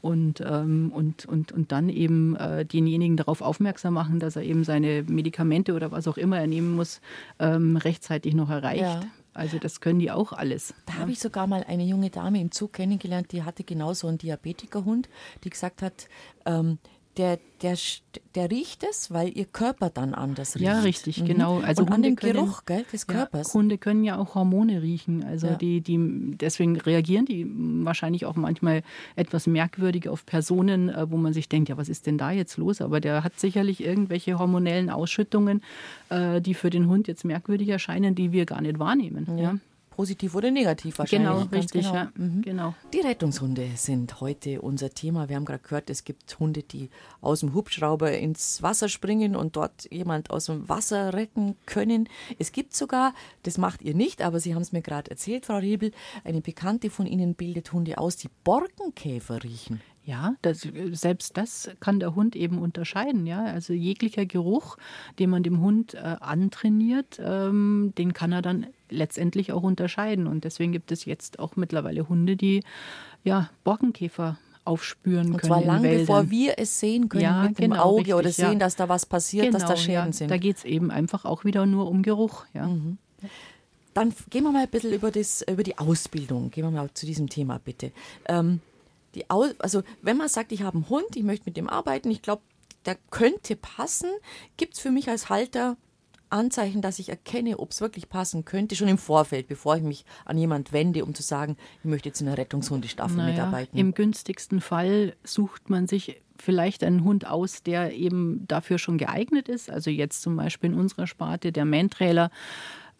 und, 0.00 0.40
ähm, 0.40 0.92
und, 0.94 1.24
und, 1.26 1.52
und 1.52 1.72
dann 1.72 1.88
eben 1.88 2.36
äh, 2.36 2.64
denjenigen 2.64 3.16
darauf 3.16 3.40
aufmerksam 3.40 3.94
machen, 3.94 4.18
dass 4.18 4.36
er 4.36 4.42
eben 4.42 4.64
seine 4.64 5.04
Medikamente 5.04 5.74
oder 5.74 5.90
was 5.90 6.08
auch 6.08 6.16
immer 6.16 6.38
er 6.38 6.46
nehmen 6.46 6.74
muss, 6.74 7.00
ähm, 7.38 7.76
rechtzeitig 7.76 8.34
noch 8.34 8.50
erreicht. 8.50 8.82
Ja. 8.82 9.00
Also 9.34 9.58
das 9.58 9.80
können 9.80 9.98
die 9.98 10.10
auch 10.10 10.32
alles. 10.32 10.74
Da 10.86 10.94
habe 10.94 11.12
ich 11.12 11.18
sogar 11.18 11.46
mal 11.46 11.64
eine 11.64 11.84
junge 11.84 12.10
Dame 12.10 12.40
im 12.40 12.50
Zug 12.50 12.74
kennengelernt, 12.74 13.32
die 13.32 13.42
hatte 13.42 13.64
genau 13.64 13.94
so 13.94 14.06
einen 14.06 14.18
Diabetikerhund, 14.18 15.08
die 15.44 15.50
gesagt 15.50 15.80
hat, 15.80 16.08
ähm, 16.44 16.78
der, 17.16 17.38
der, 17.60 17.76
der 18.34 18.50
riecht 18.50 18.82
es, 18.88 19.10
weil 19.12 19.36
ihr 19.36 19.44
Körper 19.44 19.90
dann 19.90 20.14
anders 20.14 20.54
riecht. 20.54 20.64
Ja, 20.64 20.80
richtig, 20.80 21.24
genau. 21.24 21.60
Also 21.60 21.82
Und 21.82 21.88
an 21.88 21.94
Hunde 21.96 22.08
dem 22.08 22.16
können- 22.16 22.32
Geruch 22.32 22.64
gell, 22.64 22.84
des 22.92 23.06
Ja, 23.08 23.14
Körpers. 23.14 23.52
Hunde 23.52 23.76
können 23.78 24.02
ja 24.04 24.16
auch 24.16 24.34
Hormone 24.34 24.80
riechen. 24.80 25.22
Also 25.24 25.48
Ja. 25.48 25.54
die, 25.56 25.80
die, 25.82 25.98
deswegen 26.40 26.76
reagieren 26.76 27.26
die 27.26 27.46
wahrscheinlich 27.84 28.24
auch 28.24 28.36
manchmal 28.36 28.82
etwas 29.16 29.46
merkwürdig 29.46 30.08
auf 30.08 30.24
Personen, 30.24 30.88
äh, 30.88 31.10
wo 31.10 31.16
man 31.18 31.32
sich 31.34 31.48
denkt, 31.48 31.68
ja, 31.68 31.76
was 31.76 31.88
ist 31.88 32.06
denn 32.06 32.16
da 32.18 32.30
jetzt 32.30 32.56
los? 32.56 32.80
Aber 32.80 33.00
der 33.00 33.24
hat 33.24 33.38
sicherlich 33.38 33.82
irgendwelche 33.84 34.38
hormonellen 34.38 34.88
Ausschüttungen, 34.88 35.62
äh, 36.08 36.40
die 36.40 36.54
für 36.54 36.70
den 36.70 36.88
Hund 36.88 37.08
jetzt 37.08 37.24
merkwürdig 37.24 37.68
erscheinen, 37.68 38.14
die 38.14 38.32
wir 38.32 38.46
gar 38.46 38.62
nicht 38.62 38.78
wahrnehmen. 38.78 39.38
Ja. 39.38 39.56
Positiv 39.96 40.34
oder 40.34 40.50
negativ 40.50 40.98
wahrscheinlich. 40.98 41.28
Genau, 41.28 41.40
ganz 41.40 41.52
richtig, 41.52 41.82
genau. 41.82 41.94
ja. 41.94 42.12
Genau. 42.16 42.74
Die 42.94 43.00
Rettungshunde 43.00 43.68
sind 43.76 44.20
heute 44.20 44.62
unser 44.62 44.90
Thema. 44.90 45.28
Wir 45.28 45.36
haben 45.36 45.44
gerade 45.44 45.62
gehört, 45.62 45.90
es 45.90 46.04
gibt 46.04 46.38
Hunde, 46.40 46.62
die 46.62 46.88
aus 47.20 47.40
dem 47.40 47.52
Hubschrauber 47.52 48.10
ins 48.12 48.62
Wasser 48.62 48.88
springen 48.88 49.36
und 49.36 49.56
dort 49.56 49.90
jemand 49.90 50.30
aus 50.30 50.46
dem 50.46 50.68
Wasser 50.68 51.12
retten 51.12 51.56
können. 51.66 52.08
Es 52.38 52.52
gibt 52.52 52.74
sogar, 52.74 53.14
das 53.42 53.58
macht 53.58 53.82
ihr 53.82 53.94
nicht, 53.94 54.22
aber 54.22 54.40
Sie 54.40 54.54
haben 54.54 54.62
es 54.62 54.72
mir 54.72 54.82
gerade 54.82 55.10
erzählt, 55.10 55.44
Frau 55.46 55.58
Riebel, 55.58 55.92
eine 56.24 56.40
Bekannte 56.40 56.88
von 56.88 57.06
Ihnen 57.06 57.34
bildet 57.34 57.72
Hunde 57.72 57.98
aus, 57.98 58.16
die 58.16 58.30
Borkenkäfer 58.44 59.42
riechen. 59.42 59.80
Ja, 60.04 60.34
das, 60.42 60.66
selbst 60.92 61.36
das 61.36 61.70
kann 61.78 62.00
der 62.00 62.16
Hund 62.16 62.34
eben 62.34 62.58
unterscheiden. 62.58 63.24
Ja? 63.24 63.44
Also 63.44 63.72
jeglicher 63.72 64.26
Geruch, 64.26 64.76
den 65.18 65.30
man 65.30 65.44
dem 65.44 65.60
Hund 65.60 65.94
äh, 65.94 65.98
antrainiert, 65.98 67.20
ähm, 67.22 67.92
den 67.96 68.12
kann 68.12 68.32
er 68.32 68.42
dann 68.42 68.66
letztendlich 68.92 69.52
auch 69.52 69.62
unterscheiden. 69.62 70.26
Und 70.26 70.44
deswegen 70.44 70.72
gibt 70.72 70.92
es 70.92 71.04
jetzt 71.04 71.38
auch 71.38 71.56
mittlerweile 71.56 72.08
Hunde, 72.08 72.36
die 72.36 72.62
ja, 73.24 73.50
Borkenkäfer 73.64 74.38
aufspüren 74.64 75.32
Und 75.32 75.38
können. 75.38 75.48
zwar 75.48 75.60
in 75.62 75.66
lang 75.66 75.82
bevor 75.82 76.30
wir 76.30 76.54
es 76.58 76.78
sehen 76.78 77.08
können 77.08 77.24
Ja, 77.24 77.42
mit 77.48 77.58
dem 77.58 77.72
genau, 77.72 77.82
Auge 77.82 78.14
oder 78.14 78.26
richtig, 78.26 78.38
ja. 78.44 78.50
sehen, 78.50 78.58
dass 78.60 78.76
da 78.76 78.88
was 78.88 79.06
passiert, 79.06 79.52
dass 79.54 79.62
da 79.62 79.68
Genau, 79.68 79.80
Schäden 79.80 80.06
ja. 80.06 80.12
sind. 80.12 80.30
Da 80.30 80.36
geht 80.36 80.58
es 80.58 80.64
eben 80.64 80.90
einfach 80.92 81.24
auch 81.24 81.44
wieder 81.44 81.66
nur 81.66 81.88
um 81.88 82.02
Geruch. 82.02 82.44
Ja. 82.54 82.70
Dann 83.94 84.08
f- 84.08 84.26
gehen 84.30 84.44
wir 84.44 84.52
mal 84.52 84.62
ein 84.62 84.68
bisschen 84.70 84.92
über, 84.92 85.10
das, 85.10 85.42
über 85.50 85.62
die 85.62 85.78
Ausbildung. 85.78 86.50
Gehen 86.50 86.64
wir 86.64 86.70
mal 86.70 86.88
zu 86.94 87.06
diesem 87.06 87.28
Thema 87.28 87.58
bitte. 87.58 87.90
Ähm, 88.26 88.60
die 89.14 89.28
Au 89.30 89.46
also, 89.58 89.82
wenn 90.00 90.16
man 90.16 90.28
sagt, 90.28 90.52
ich 90.52 90.62
habe 90.62 90.76
einen 90.76 90.88
Hund, 90.88 91.16
ich 91.16 91.22
möchte 91.24 91.44
mit 91.46 91.56
dem 91.56 91.68
arbeiten, 91.68 92.10
ich 92.10 92.22
glaube, 92.22 92.42
der 92.86 92.96
könnte 93.10 93.56
passen, 93.56 94.08
gibt 94.56 94.74
es 94.74 94.80
für 94.80 94.90
mich 94.90 95.08
als 95.10 95.28
Halter 95.28 95.76
Anzeichen, 96.32 96.82
dass 96.82 96.98
ich 96.98 97.08
erkenne, 97.08 97.58
ob 97.58 97.70
es 97.70 97.80
wirklich 97.80 98.08
passen 98.08 98.44
könnte, 98.44 98.74
schon 98.74 98.88
im 98.88 98.98
Vorfeld, 98.98 99.48
bevor 99.48 99.76
ich 99.76 99.82
mich 99.82 100.04
an 100.24 100.38
jemand 100.38 100.72
wende, 100.72 101.04
um 101.04 101.14
zu 101.14 101.22
sagen, 101.22 101.56
ich 101.78 101.84
möchte 101.84 102.08
jetzt 102.08 102.20
in 102.20 102.28
einer 102.28 102.38
Rettungshundestaffel 102.38 103.16
Naja, 103.16 103.30
mitarbeiten. 103.30 103.78
Im 103.78 103.94
günstigsten 103.94 104.60
Fall 104.60 105.14
sucht 105.24 105.70
man 105.70 105.86
sich 105.86 106.22
vielleicht 106.36 106.82
einen 106.82 107.04
Hund 107.04 107.26
aus, 107.26 107.62
der 107.62 107.94
eben 107.94 108.46
dafür 108.48 108.78
schon 108.78 108.98
geeignet 108.98 109.48
ist. 109.48 109.70
Also 109.70 109.90
jetzt 109.90 110.22
zum 110.22 110.36
Beispiel 110.36 110.70
in 110.70 110.78
unserer 110.78 111.06
Sparte 111.06 111.52
der 111.52 111.64
Mantrailer. 111.64 112.30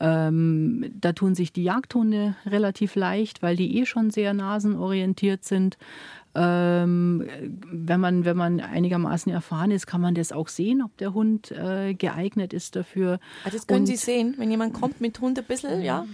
Ähm, 0.00 0.90
da 1.00 1.12
tun 1.12 1.34
sich 1.34 1.52
die 1.52 1.62
Jagdhunde 1.62 2.36
relativ 2.46 2.94
leicht, 2.96 3.42
weil 3.42 3.56
die 3.56 3.78
eh 3.78 3.86
schon 3.86 4.10
sehr 4.10 4.34
nasenorientiert 4.34 5.44
sind. 5.44 5.78
Ähm, 6.34 7.28
wenn, 7.70 8.00
man, 8.00 8.24
wenn 8.24 8.36
man 8.36 8.60
einigermaßen 8.60 9.30
erfahren 9.30 9.70
ist, 9.70 9.86
kann 9.86 10.00
man 10.00 10.14
das 10.14 10.32
auch 10.32 10.48
sehen, 10.48 10.82
ob 10.82 10.96
der 10.96 11.12
Hund 11.12 11.50
äh, 11.50 11.92
geeignet 11.92 12.54
ist 12.54 12.74
dafür. 12.74 13.20
Ah, 13.44 13.50
das 13.50 13.66
können 13.66 13.80
Und, 13.80 13.86
Sie 13.86 13.96
sehen, 13.96 14.34
wenn 14.38 14.50
jemand 14.50 14.72
kommt 14.72 15.00
mit 15.00 15.20
Hund 15.20 15.38
ein 15.38 15.44
bisschen, 15.44 15.82
ja? 15.82 16.06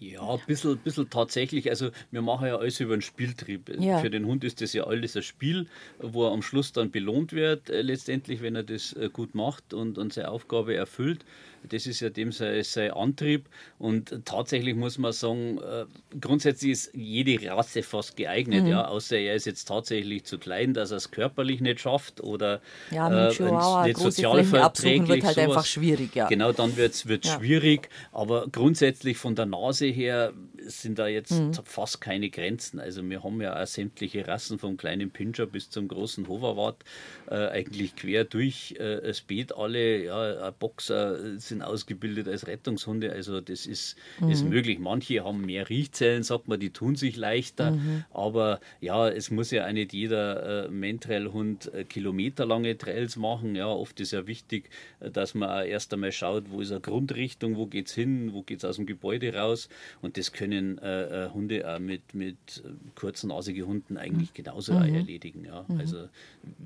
Ja, 0.00 0.28
ein 0.28 0.40
bisschen, 0.46 0.76
bisschen 0.78 1.08
tatsächlich. 1.08 1.70
Also 1.70 1.90
wir 2.10 2.20
machen 2.20 2.48
ja 2.48 2.56
alles 2.56 2.80
über 2.80 2.94
einen 2.94 3.02
Spieltrieb. 3.02 3.70
Ja. 3.78 3.98
Für 3.98 4.10
den 4.10 4.26
Hund 4.26 4.42
ist 4.42 4.60
das 4.60 4.72
ja 4.72 4.84
alles 4.84 5.16
ein 5.16 5.22
Spiel, 5.22 5.66
wo 6.00 6.26
er 6.26 6.32
am 6.32 6.42
Schluss 6.42 6.72
dann 6.72 6.90
belohnt 6.90 7.32
wird, 7.32 7.70
äh, 7.70 7.82
letztendlich, 7.82 8.42
wenn 8.42 8.56
er 8.56 8.64
das 8.64 8.92
äh, 8.94 9.08
gut 9.12 9.34
macht 9.36 9.72
und, 9.74 9.96
und 9.96 10.12
seine 10.12 10.30
Aufgabe 10.30 10.74
erfüllt. 10.74 11.24
Das 11.68 11.86
ist 11.86 12.00
ja 12.00 12.10
dem 12.10 12.32
sein, 12.32 12.62
sein 12.62 12.92
Antrieb. 12.92 13.48
Und 13.78 14.24
tatsächlich 14.24 14.74
muss 14.74 14.98
man 14.98 15.12
sagen, 15.12 15.58
äh, 15.58 15.86
grundsätzlich 16.20 16.72
ist 16.72 16.90
jede 16.94 17.50
Rasse 17.50 17.82
fast 17.82 18.16
geeignet, 18.16 18.64
mhm. 18.64 18.70
ja, 18.70 18.86
außer 18.86 19.16
er 19.18 19.34
ist 19.34 19.46
jetzt 19.46 19.64
tatsächlich 19.64 20.24
zu 20.24 20.38
klein, 20.38 20.74
dass 20.74 20.90
er 20.90 20.98
es 20.98 21.10
körperlich 21.10 21.60
nicht 21.60 21.80
schafft 21.80 22.20
oder 22.20 22.60
ja, 22.90 23.28
äh, 23.28 23.32
Chihuahua, 23.32 23.86
nicht 23.86 23.98
sozial 23.98 24.44
verträglich. 24.44 25.08
wird 25.08 25.24
halt 25.24 25.34
sowas. 25.34 25.48
einfach 25.48 25.66
schwierig, 25.66 26.14
ja. 26.14 26.28
Genau, 26.28 26.52
dann 26.52 26.76
wird 26.76 26.94
es 26.94 27.04
ja. 27.04 27.38
schwierig. 27.38 27.88
Aber 28.12 28.46
grundsätzlich 28.50 29.16
von 29.16 29.34
der 29.34 29.46
Nase 29.68 29.86
her 29.86 30.32
sind 30.66 30.98
da 30.98 31.06
jetzt 31.08 31.32
mhm. 31.32 31.52
fast 31.64 32.00
keine 32.00 32.30
Grenzen. 32.30 32.80
Also 32.80 33.08
wir 33.08 33.22
haben 33.22 33.40
ja 33.40 33.60
auch 33.60 33.66
sämtliche 33.66 34.26
Rassen 34.26 34.58
vom 34.58 34.76
kleinen 34.76 35.10
Pinscher 35.10 35.46
bis 35.46 35.68
zum 35.68 35.88
großen 35.88 36.26
Hoverwart 36.26 36.84
äh, 37.30 37.48
eigentlich 37.48 37.94
quer 37.96 38.24
durch 38.24 38.74
äh, 38.78 39.00
das 39.02 39.20
Beet 39.20 39.54
alle, 39.54 40.04
ja, 40.04 40.50
Boxer 40.50 41.38
sind 41.38 41.62
ausgebildet 41.62 42.28
als 42.28 42.46
Rettungshunde. 42.46 43.12
Also 43.12 43.40
das 43.40 43.66
ist, 43.66 43.96
mhm. 44.20 44.30
ist 44.30 44.44
möglich. 44.44 44.78
Manche 44.78 45.24
haben 45.24 45.44
mehr 45.44 45.68
Riechzellen, 45.68 46.22
sagt 46.22 46.48
man, 46.48 46.58
die 46.58 46.70
tun 46.70 46.96
sich 46.96 47.16
leichter. 47.16 47.72
Mhm. 47.72 48.04
Aber 48.10 48.60
ja, 48.80 49.08
es 49.08 49.30
muss 49.30 49.50
ja 49.50 49.70
nicht 49.70 49.92
jeder 49.92 50.66
äh, 50.66 50.68
Mentrail-Hund 50.70 51.72
äh, 51.74 51.84
kilometerlange 51.84 52.78
Trails 52.78 53.16
machen. 53.16 53.54
Ja, 53.54 53.68
oft 53.68 54.00
ist 54.00 54.12
ja 54.12 54.26
wichtig, 54.26 54.70
äh, 55.00 55.10
dass 55.10 55.34
man 55.34 55.66
erst 55.66 55.92
einmal 55.92 56.12
schaut, 56.12 56.50
wo 56.50 56.60
ist 56.60 56.70
eine 56.70 56.80
Grundrichtung, 56.80 57.56
wo 57.56 57.66
geht 57.66 57.88
es 57.88 57.94
hin, 57.94 58.32
wo 58.32 58.42
geht 58.42 58.58
es 58.58 58.64
aus 58.64 58.76
dem 58.76 58.86
Gebäude 58.86 59.34
raus. 59.34 59.57
Und 60.02 60.16
das 60.16 60.32
können 60.32 60.78
äh, 60.78 61.26
äh 61.26 61.30
Hunde 61.30 61.68
auch 61.68 61.78
mit, 61.78 62.14
mit 62.14 62.62
äh, 62.64 62.70
kurznasigen 62.94 63.66
Hunden 63.66 63.96
eigentlich 63.96 64.34
genauso 64.34 64.74
mhm. 64.74 64.94
erledigen. 64.94 65.44
Ja. 65.44 65.64
Mhm. 65.66 65.80
Also 65.80 66.08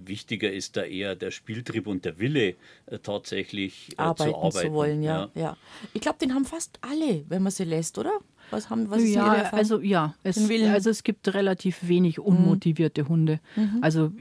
wichtiger 0.05 0.53
ist 0.53 0.77
da 0.77 0.83
eher 0.83 1.17
der 1.17 1.31
Spieltrieb 1.31 1.87
und 1.87 2.05
der 2.05 2.19
Wille, 2.19 2.57
tatsächlich 3.03 3.95
arbeiten 3.97 4.31
zu 4.31 4.37
arbeiten 4.37 4.69
zu 4.69 4.73
wollen, 4.73 5.03
ja. 5.03 5.31
ja. 5.35 5.43
ja. 5.43 5.57
Ich 5.95 6.01
glaube, 6.01 6.19
den 6.19 6.35
haben 6.35 6.45
fast 6.45 6.79
alle, 6.83 7.25
wenn 7.29 7.43
man 7.43 7.53
sie 7.53 7.65
lässt, 7.65 7.99
oder? 7.99 8.21
Was 8.51 8.69
haben, 8.69 8.91
was 8.91 9.03
ja, 9.09 9.51
also 9.53 9.81
ja, 9.81 10.15
es, 10.23 10.37
also 10.51 10.91
es 10.91 11.05
gibt 11.05 11.33
relativ 11.33 11.89
wenig 11.89 12.19
unmotivierte 12.19 13.05
mhm. 13.05 13.09
Hunde. 13.09 13.41
Mhm. 13.57 13.79
Also 13.81 14.13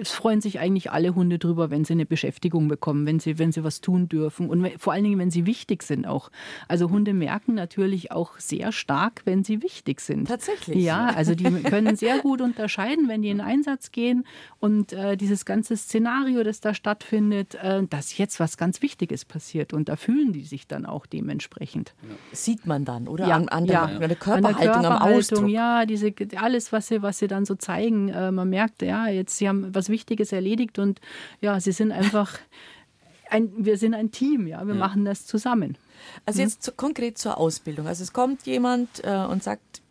es 0.00 0.12
freuen 0.12 0.40
sich 0.40 0.58
eigentlich 0.58 0.90
alle 0.90 1.14
Hunde 1.14 1.38
drüber, 1.38 1.70
wenn 1.70 1.84
sie 1.84 1.94
eine 1.94 2.06
Beschäftigung 2.06 2.68
bekommen, 2.68 3.06
wenn 3.06 3.18
sie, 3.18 3.38
wenn 3.38 3.52
sie 3.52 3.64
was 3.64 3.80
tun 3.80 4.08
dürfen 4.08 4.48
und 4.48 4.66
vor 4.78 4.92
allen 4.92 5.04
Dingen, 5.04 5.18
wenn 5.18 5.30
sie 5.30 5.46
wichtig 5.46 5.82
sind 5.82 6.06
auch. 6.06 6.30
Also 6.68 6.90
Hunde 6.90 7.14
merken 7.14 7.54
natürlich 7.54 8.12
auch 8.12 8.38
sehr 8.38 8.72
stark, 8.72 9.22
wenn 9.24 9.44
sie 9.44 9.62
wichtig 9.62 10.00
sind. 10.00 10.28
Tatsächlich. 10.28 10.82
Ja, 10.82 11.06
also 11.06 11.34
die 11.34 11.44
können 11.62 11.96
sehr 11.96 12.18
gut 12.18 12.40
unterscheiden, 12.40 13.08
wenn 13.08 13.22
die 13.22 13.30
in 13.30 13.40
Einsatz 13.40 13.92
gehen 13.92 14.24
und 14.58 14.92
äh, 14.92 15.16
dieses 15.16 15.44
ganze 15.44 15.76
Szenario, 15.76 16.42
das 16.42 16.60
da 16.60 16.74
stattfindet, 16.74 17.54
äh, 17.56 17.82
dass 17.88 18.16
jetzt 18.16 18.40
was 18.40 18.56
ganz 18.56 18.82
Wichtiges 18.82 19.24
passiert 19.24 19.72
und 19.72 19.88
da 19.88 19.96
fühlen 19.96 20.32
die 20.32 20.44
sich 20.44 20.66
dann 20.66 20.86
auch 20.86 21.06
dementsprechend. 21.06 21.94
Sieht 22.32 22.66
man 22.66 22.84
dann, 22.84 23.08
oder? 23.08 23.26
Ja, 23.26 23.36
an, 23.36 23.48
an, 23.48 23.66
der, 23.66 23.74
ja. 23.74 23.82
an 23.84 23.98
der 24.00 24.16
Körperhaltung, 24.16 24.46
an 24.46 24.60
der 24.60 24.72
Körperhaltung 24.72 25.08
am 25.08 25.18
Ausdruck. 25.18 25.48
Ja, 25.48 25.86
diese, 25.86 26.12
alles, 26.36 26.72
was 26.72 26.88
sie, 26.88 27.02
was 27.02 27.18
sie 27.18 27.26
dann 27.26 27.44
so 27.44 27.54
zeigen, 27.54 28.08
äh, 28.08 28.30
man 28.30 28.48
merkt, 28.48 28.82
ja, 28.82 29.08
jetzt 29.08 29.36
sie 29.36 29.48
haben 29.48 29.74
was 29.74 29.85
Wichtiges 29.88 30.32
erledigt 30.32 30.78
und 30.78 31.00
ja, 31.40 31.58
sie 31.60 31.72
sind 31.72 31.92
einfach, 31.92 32.38
ein, 33.30 33.52
wir 33.56 33.78
sind 33.78 33.94
ein 33.94 34.10
Team, 34.10 34.46
ja, 34.46 34.66
wir 34.66 34.74
ja. 34.74 34.80
machen 34.80 35.04
das 35.04 35.26
zusammen. 35.26 35.76
Also 36.24 36.42
jetzt 36.42 36.62
zu, 36.62 36.72
konkret 36.72 37.18
zur 37.18 37.38
Ausbildung. 37.38 37.86
Also 37.86 38.02
es 38.02 38.12
kommt 38.12 38.46
jemand 38.46 39.02
äh, 39.04 39.24
und 39.24 39.42
sagt, 39.42 39.82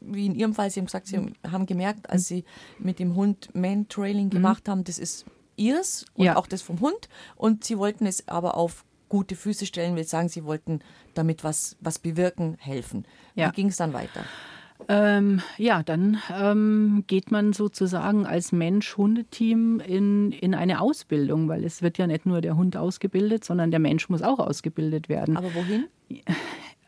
wie 0.00 0.26
in 0.26 0.34
Ihrem 0.34 0.54
Fall, 0.54 0.70
Sie 0.70 0.80
haben 0.80 0.86
gesagt, 0.86 1.06
Sie 1.06 1.20
haben 1.48 1.66
gemerkt, 1.66 2.10
als 2.10 2.26
Sie 2.26 2.44
mit 2.78 2.98
dem 2.98 3.14
Hund 3.14 3.54
Man-Trailing 3.54 4.26
mhm. 4.26 4.30
gemacht 4.30 4.68
haben, 4.68 4.84
das 4.84 4.98
ist 4.98 5.24
Ihrs 5.56 6.06
und 6.14 6.24
ja. 6.24 6.36
auch 6.36 6.46
das 6.46 6.62
vom 6.62 6.80
Hund 6.80 7.08
und 7.36 7.64
Sie 7.64 7.78
wollten 7.78 8.06
es 8.06 8.28
aber 8.28 8.56
auf 8.56 8.84
gute 9.08 9.36
Füße 9.36 9.66
stellen, 9.66 9.94
will 9.94 10.04
sagen, 10.04 10.28
Sie 10.28 10.44
wollten 10.44 10.80
damit 11.14 11.44
was, 11.44 11.76
was 11.80 11.98
bewirken, 11.98 12.56
helfen. 12.58 13.04
Ja. 13.34 13.48
Wie 13.48 13.52
ging 13.52 13.68
es 13.68 13.76
dann 13.76 13.92
weiter? 13.92 14.24
Ähm, 14.88 15.42
ja, 15.58 15.82
dann 15.82 16.18
ähm, 16.32 17.04
geht 17.06 17.30
man 17.30 17.52
sozusagen 17.52 18.26
als 18.26 18.52
Mensch-Hundeteam 18.52 19.80
in, 19.80 20.32
in 20.32 20.54
eine 20.54 20.80
Ausbildung, 20.80 21.48
weil 21.48 21.64
es 21.64 21.82
wird 21.82 21.98
ja 21.98 22.06
nicht 22.06 22.26
nur 22.26 22.40
der 22.40 22.56
Hund 22.56 22.76
ausgebildet, 22.76 23.44
sondern 23.44 23.70
der 23.70 23.80
Mensch 23.80 24.08
muss 24.08 24.22
auch 24.22 24.38
ausgebildet 24.38 25.08
werden. 25.08 25.36
Aber 25.36 25.54
wohin? 25.54 25.86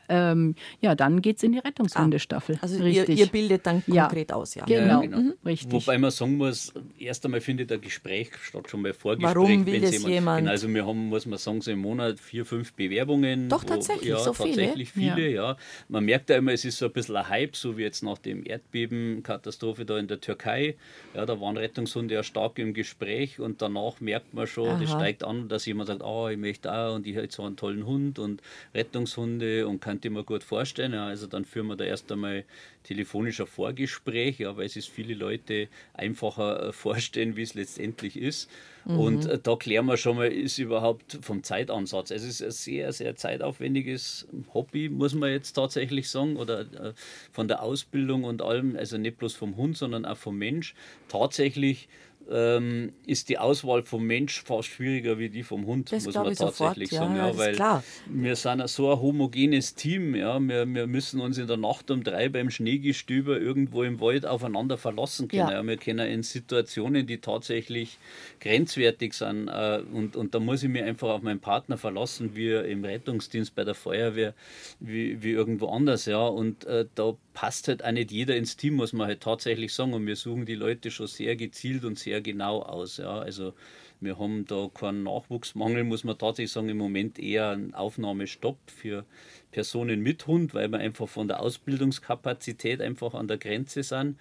ähm, 0.08 0.54
ja, 0.80 0.94
dann 0.94 1.22
geht 1.22 1.38
es 1.38 1.42
in 1.42 1.52
die 1.52 1.58
Rettungshundestaffel. 1.58 2.56
Ah, 2.56 2.62
also 2.62 2.84
ihr, 2.84 3.08
ihr, 3.08 3.26
bildet 3.26 3.66
dann 3.66 3.84
konkret 3.84 4.30
ja. 4.30 4.36
aus, 4.36 4.54
ja. 4.54 4.64
Genau, 4.64 4.86
ja, 4.86 5.00
genau. 5.00 5.18
Mhm. 5.18 5.34
richtig. 5.44 5.72
Wobei 5.72 5.98
man 5.98 6.10
sagen 6.10 6.36
muss, 6.36 6.72
erst 6.98 7.24
einmal 7.24 7.40
findet 7.40 7.72
ein 7.72 7.80
Gespräch 7.80 8.30
statt, 8.42 8.68
schon 8.68 8.82
mal 8.82 8.92
Vorgespräch. 8.92 9.34
Warum 9.34 9.66
will 9.66 9.80
das 9.80 9.92
jemand, 9.92 10.14
jemand? 10.14 10.38
Genau, 10.40 10.50
also 10.50 10.68
wir 10.68 10.86
haben, 10.86 11.08
muss 11.08 11.26
man 11.26 11.38
sagen, 11.38 11.60
so 11.60 11.70
im 11.70 11.80
Monat 11.80 12.20
vier, 12.20 12.44
fünf 12.44 12.72
Bewerbungen. 12.74 13.48
Doch, 13.48 13.64
tatsächlich, 13.64 14.12
wo, 14.12 14.16
ja, 14.16 14.18
so 14.18 14.32
tatsächlich 14.32 14.92
viele. 14.92 15.14
viele 15.14 15.28
ja. 15.30 15.56
Man 15.88 16.04
merkt 16.04 16.30
ja 16.30 16.36
immer, 16.36 16.52
es 16.52 16.64
ist 16.64 16.78
so 16.78 16.86
ein 16.86 16.92
bisschen 16.92 17.16
ein 17.16 17.28
Hype, 17.28 17.56
so 17.56 17.76
wie 17.76 17.82
jetzt 17.82 18.02
nach 18.02 18.18
dem 18.18 18.44
Erdbebenkatastrophe 18.46 19.84
da 19.84 19.98
in 19.98 20.06
der 20.06 20.20
Türkei. 20.20 20.76
Ja, 21.14 21.26
da 21.26 21.40
waren 21.40 21.56
Rettungshunde 21.56 22.14
ja 22.14 22.22
stark 22.22 22.58
im 22.58 22.74
Gespräch 22.74 23.40
und 23.40 23.62
danach 23.62 24.00
merkt 24.00 24.34
man 24.34 24.46
schon, 24.46 24.68
Aha. 24.68 24.80
das 24.80 24.90
steigt 24.90 25.24
an, 25.24 25.48
dass 25.48 25.66
jemand 25.66 25.88
sagt, 25.88 26.02
oh, 26.02 26.28
ich 26.28 26.38
möchte 26.38 26.72
auch 26.72 26.94
und 26.94 27.06
ich 27.06 27.14
habe 27.14 27.24
jetzt 27.24 27.36
so 27.36 27.44
einen 27.44 27.56
tollen 27.56 27.86
Hund 27.86 28.18
und 28.18 28.42
Rettungshunde 28.74 29.66
und 29.66 29.80
könnte 29.94 30.10
mir 30.10 30.24
gut 30.24 30.42
vorstellen. 30.42 30.92
Ja, 30.92 31.06
also 31.06 31.28
dann 31.28 31.44
führen 31.44 31.68
wir 31.68 31.76
da 31.76 31.84
erst 31.84 32.10
einmal 32.10 32.44
telefonischer 32.82 33.46
Vorgespräch, 33.46 34.40
ja, 34.40 34.56
weil 34.56 34.66
es 34.66 34.74
ist 34.74 34.88
viele 34.88 35.14
Leute 35.14 35.68
einfacher 35.92 36.68
äh, 36.68 36.72
vorstellen, 36.72 37.36
wie 37.36 37.42
es 37.42 37.54
letztendlich 37.54 38.16
ist. 38.16 38.50
Mhm. 38.84 38.98
Und 38.98 39.26
äh, 39.26 39.38
da 39.38 39.54
klären 39.54 39.86
wir 39.86 39.96
schon 39.96 40.16
mal, 40.16 40.26
ist 40.26 40.58
überhaupt 40.58 41.18
vom 41.22 41.44
Zeitansatz. 41.44 42.10
Es 42.10 42.24
ist 42.24 42.42
ein 42.42 42.50
sehr, 42.50 42.92
sehr 42.92 43.14
zeitaufwendiges 43.14 44.26
Hobby, 44.52 44.88
muss 44.88 45.14
man 45.14 45.30
jetzt 45.30 45.52
tatsächlich 45.52 46.10
sagen, 46.10 46.36
oder 46.36 46.62
äh, 46.62 46.92
von 47.30 47.46
der 47.46 47.62
Ausbildung 47.62 48.24
und 48.24 48.42
allem, 48.42 48.76
also 48.76 48.98
nicht 48.98 49.18
bloß 49.18 49.34
vom 49.34 49.56
Hund, 49.56 49.76
sondern 49.76 50.04
auch 50.04 50.16
vom 50.16 50.36
Mensch. 50.36 50.74
Tatsächlich 51.08 51.88
ähm, 52.30 52.92
ist 53.06 53.28
die 53.28 53.38
Auswahl 53.38 53.82
vom 53.82 54.06
Mensch 54.06 54.42
fast 54.42 54.68
schwieriger 54.68 55.18
wie 55.18 55.28
die 55.28 55.42
vom 55.42 55.66
Hund, 55.66 55.92
das 55.92 56.04
muss 56.04 56.14
man 56.14 56.34
tatsächlich 56.34 56.90
sofort, 56.90 57.06
sagen. 57.08 57.16
Ja, 57.16 57.28
ja, 57.28 57.38
weil 57.38 57.54
klar. 57.54 57.84
wir 58.08 58.36
sind 58.36 58.68
so 58.68 58.90
ein 58.90 59.00
homogenes 59.00 59.74
Team. 59.74 60.14
Ja. 60.14 60.38
Wir, 60.40 60.66
wir 60.66 60.86
müssen 60.86 61.20
uns 61.20 61.38
in 61.38 61.46
der 61.46 61.56
Nacht 61.56 61.90
um 61.90 62.02
drei 62.02 62.28
beim 62.28 62.50
Schneegestöber 62.50 63.38
irgendwo 63.38 63.82
im 63.82 64.00
Wald 64.00 64.26
aufeinander 64.26 64.78
verlassen 64.78 65.28
können. 65.28 65.50
Ja. 65.50 65.62
Wir 65.66 65.76
können 65.76 66.08
in 66.08 66.22
Situationen, 66.22 67.06
die 67.06 67.18
tatsächlich 67.18 67.98
grenzwertig 68.40 69.14
sind. 69.14 69.48
Äh, 69.48 69.82
und, 69.92 70.16
und 70.16 70.34
da 70.34 70.40
muss 70.40 70.62
ich 70.62 70.68
mich 70.68 70.82
einfach 70.82 71.08
auf 71.10 71.22
meinen 71.22 71.40
Partner 71.40 71.78
verlassen, 71.78 72.34
wie 72.34 72.50
im 72.52 72.84
Rettungsdienst, 72.84 73.54
bei 73.54 73.64
der 73.64 73.74
Feuerwehr, 73.74 74.34
wie, 74.80 75.22
wie 75.22 75.30
irgendwo 75.30 75.68
anders. 75.68 76.06
Ja. 76.06 76.26
Und 76.26 76.64
äh, 76.64 76.86
da 76.94 77.16
passt 77.34 77.68
halt 77.68 77.84
auch 77.84 77.92
nicht 77.92 78.10
jeder 78.10 78.36
ins 78.36 78.56
Team, 78.56 78.74
muss 78.74 78.92
man 78.92 79.08
halt 79.08 79.20
tatsächlich 79.20 79.72
sagen. 79.72 79.92
Und 79.92 80.06
wir 80.06 80.16
suchen 80.16 80.46
die 80.46 80.54
Leute 80.54 80.90
schon 80.90 81.06
sehr 81.06 81.36
gezielt 81.36 81.84
und 81.84 81.98
sehr 81.98 82.13
genau 82.20 82.62
aus. 82.62 82.96
Ja. 82.98 83.18
Also 83.18 83.54
wir 84.00 84.18
haben 84.18 84.44
da 84.46 84.68
keinen 84.72 85.02
Nachwuchsmangel, 85.04 85.84
muss 85.84 86.04
man 86.04 86.18
tatsächlich 86.18 86.52
sagen, 86.52 86.68
im 86.68 86.76
Moment 86.76 87.18
eher 87.18 87.50
einen 87.50 87.74
Aufnahmestopp 87.74 88.58
für 88.66 89.04
Personen 89.50 90.00
mit 90.00 90.26
Hund, 90.26 90.52
weil 90.52 90.68
wir 90.70 90.78
einfach 90.78 91.08
von 91.08 91.28
der 91.28 91.40
Ausbildungskapazität 91.40 92.80
einfach 92.82 93.14
an 93.14 93.28
der 93.28 93.38
Grenze 93.38 93.82
sind. 93.82 94.18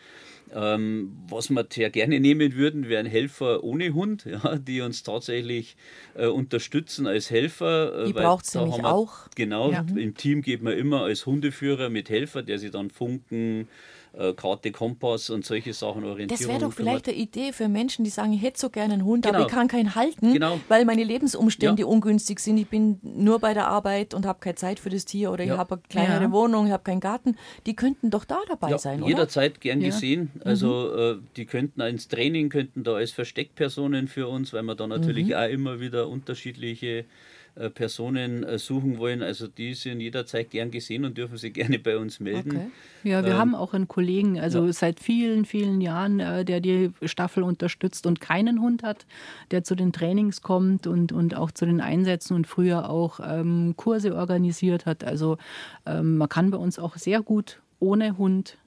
Ähm, 0.53 1.17
was 1.27 1.49
wir 1.49 1.65
sehr 1.71 1.89
gerne 1.89 2.19
nehmen 2.19 2.53
würden, 2.53 2.87
wären 2.87 3.07
Helfer 3.07 3.63
ohne 3.63 3.93
Hund, 3.93 4.25
ja, 4.25 4.55
die 4.57 4.81
uns 4.81 5.03
tatsächlich 5.03 5.75
äh, 6.15 6.27
unterstützen 6.27 7.07
als 7.07 7.31
Helfer. 7.31 8.03
Äh, 8.03 8.05
die 8.05 8.13
braucht 8.13 8.45
es 8.45 8.53
nämlich 8.53 8.77
wir, 8.77 8.85
auch. 8.85 9.27
Genau, 9.35 9.71
ja. 9.71 9.85
im 9.95 10.15
Team 10.15 10.41
geht 10.41 10.61
man 10.61 10.73
immer 10.73 11.01
als 11.01 11.25
Hundeführer 11.25 11.89
mit 11.89 12.09
Helfer, 12.09 12.43
der 12.43 12.59
sie 12.59 12.69
dann 12.69 12.91
funken, 12.91 13.67
äh, 14.13 14.33
Karte, 14.33 14.71
Kompass 14.71 15.29
und 15.29 15.45
solche 15.45 15.73
Sachen 15.73 16.03
orientieren. 16.03 16.39
Das 16.39 16.47
wäre 16.47 16.59
doch 16.59 16.73
vielleicht 16.73 17.07
eine 17.07 17.17
Idee 17.17 17.51
für 17.51 17.67
Menschen, 17.67 18.03
die 18.05 18.11
sagen, 18.11 18.33
ich 18.33 18.41
hätte 18.41 18.59
so 18.59 18.69
gerne 18.69 18.93
einen 18.93 19.05
Hund, 19.05 19.25
genau. 19.25 19.37
aber 19.37 19.47
ich 19.47 19.51
kann 19.51 19.67
keinen 19.67 19.95
halten, 19.95 20.33
genau. 20.33 20.59
weil 20.67 20.85
meine 20.85 21.03
Lebensumstände 21.03 21.81
ja. 21.81 21.87
ungünstig 21.87 22.39
sind. 22.39 22.57
Ich 22.57 22.67
bin 22.67 22.99
nur 23.01 23.39
bei 23.39 23.53
der 23.53 23.67
Arbeit 23.67 24.13
und 24.13 24.25
habe 24.25 24.39
keine 24.39 24.55
Zeit 24.55 24.79
für 24.79 24.89
das 24.89 25.05
Tier 25.05 25.31
oder 25.31 25.43
ja. 25.43 25.53
ich 25.53 25.59
habe 25.59 25.75
eine 25.75 25.83
kleinere 25.89 26.23
ja. 26.23 26.31
Wohnung, 26.31 26.67
ich 26.67 26.71
habe 26.71 26.83
keinen 26.83 26.99
Garten. 26.99 27.37
Die 27.65 27.75
könnten 27.75 28.09
doch 28.09 28.25
da 28.25 28.39
dabei 28.47 28.77
sein, 28.77 29.01
oder? 29.01 29.09
Jederzeit 29.09 29.61
gern 29.61 29.79
gesehen. 29.79 30.31
Also 30.43 30.91
mhm. 30.93 30.99
äh, 30.99 31.27
die 31.35 31.45
könnten 31.45 31.81
ins 31.81 32.07
Training, 32.07 32.49
könnten 32.49 32.83
da 32.83 32.95
als 32.95 33.11
Versteckpersonen 33.11 34.07
für 34.07 34.27
uns, 34.27 34.53
weil 34.53 34.63
wir 34.63 34.75
da 34.75 34.87
natürlich 34.87 35.27
mhm. 35.27 35.33
auch 35.33 35.49
immer 35.49 35.79
wieder 35.79 36.07
unterschiedliche 36.07 36.99
äh, 36.99 37.03
Personen 37.69 38.43
äh, 38.43 38.57
suchen 38.57 38.97
wollen, 38.97 39.21
also 39.21 39.47
die 39.47 39.73
sind 39.75 39.99
jederzeit 39.99 40.49
gern 40.49 40.71
gesehen 40.71 41.05
und 41.05 41.17
dürfen 41.17 41.37
sich 41.37 41.53
gerne 41.53 41.77
bei 41.79 41.97
uns 41.97 42.19
melden. 42.19 42.51
Okay. 42.51 42.71
Ja, 43.03 43.23
wir 43.23 43.33
ähm, 43.33 43.37
haben 43.37 43.55
auch 43.55 43.73
einen 43.73 43.87
Kollegen, 43.87 44.39
also 44.39 44.65
ja. 44.65 44.73
seit 44.73 44.99
vielen, 44.99 45.45
vielen 45.45 45.81
Jahren, 45.81 46.19
äh, 46.19 46.45
der 46.45 46.61
die 46.61 46.91
Staffel 47.03 47.43
unterstützt 47.43 48.07
und 48.07 48.21
keinen 48.21 48.61
Hund 48.61 48.83
hat, 48.83 49.05
der 49.51 49.63
zu 49.63 49.75
den 49.75 49.93
Trainings 49.93 50.41
kommt 50.41 50.87
und, 50.87 51.11
und 51.11 51.35
auch 51.35 51.51
zu 51.51 51.65
den 51.65 51.81
Einsätzen 51.81 52.35
und 52.35 52.47
früher 52.47 52.89
auch 52.89 53.19
ähm, 53.23 53.75
Kurse 53.77 54.15
organisiert 54.15 54.85
hat. 54.85 55.03
Also 55.03 55.37
ähm, 55.85 56.17
man 56.17 56.29
kann 56.29 56.49
bei 56.49 56.57
uns 56.57 56.79
auch 56.79 56.97
sehr 56.97 57.21
gut 57.21 57.61
ohne 57.79 58.17
Hund 58.17 58.57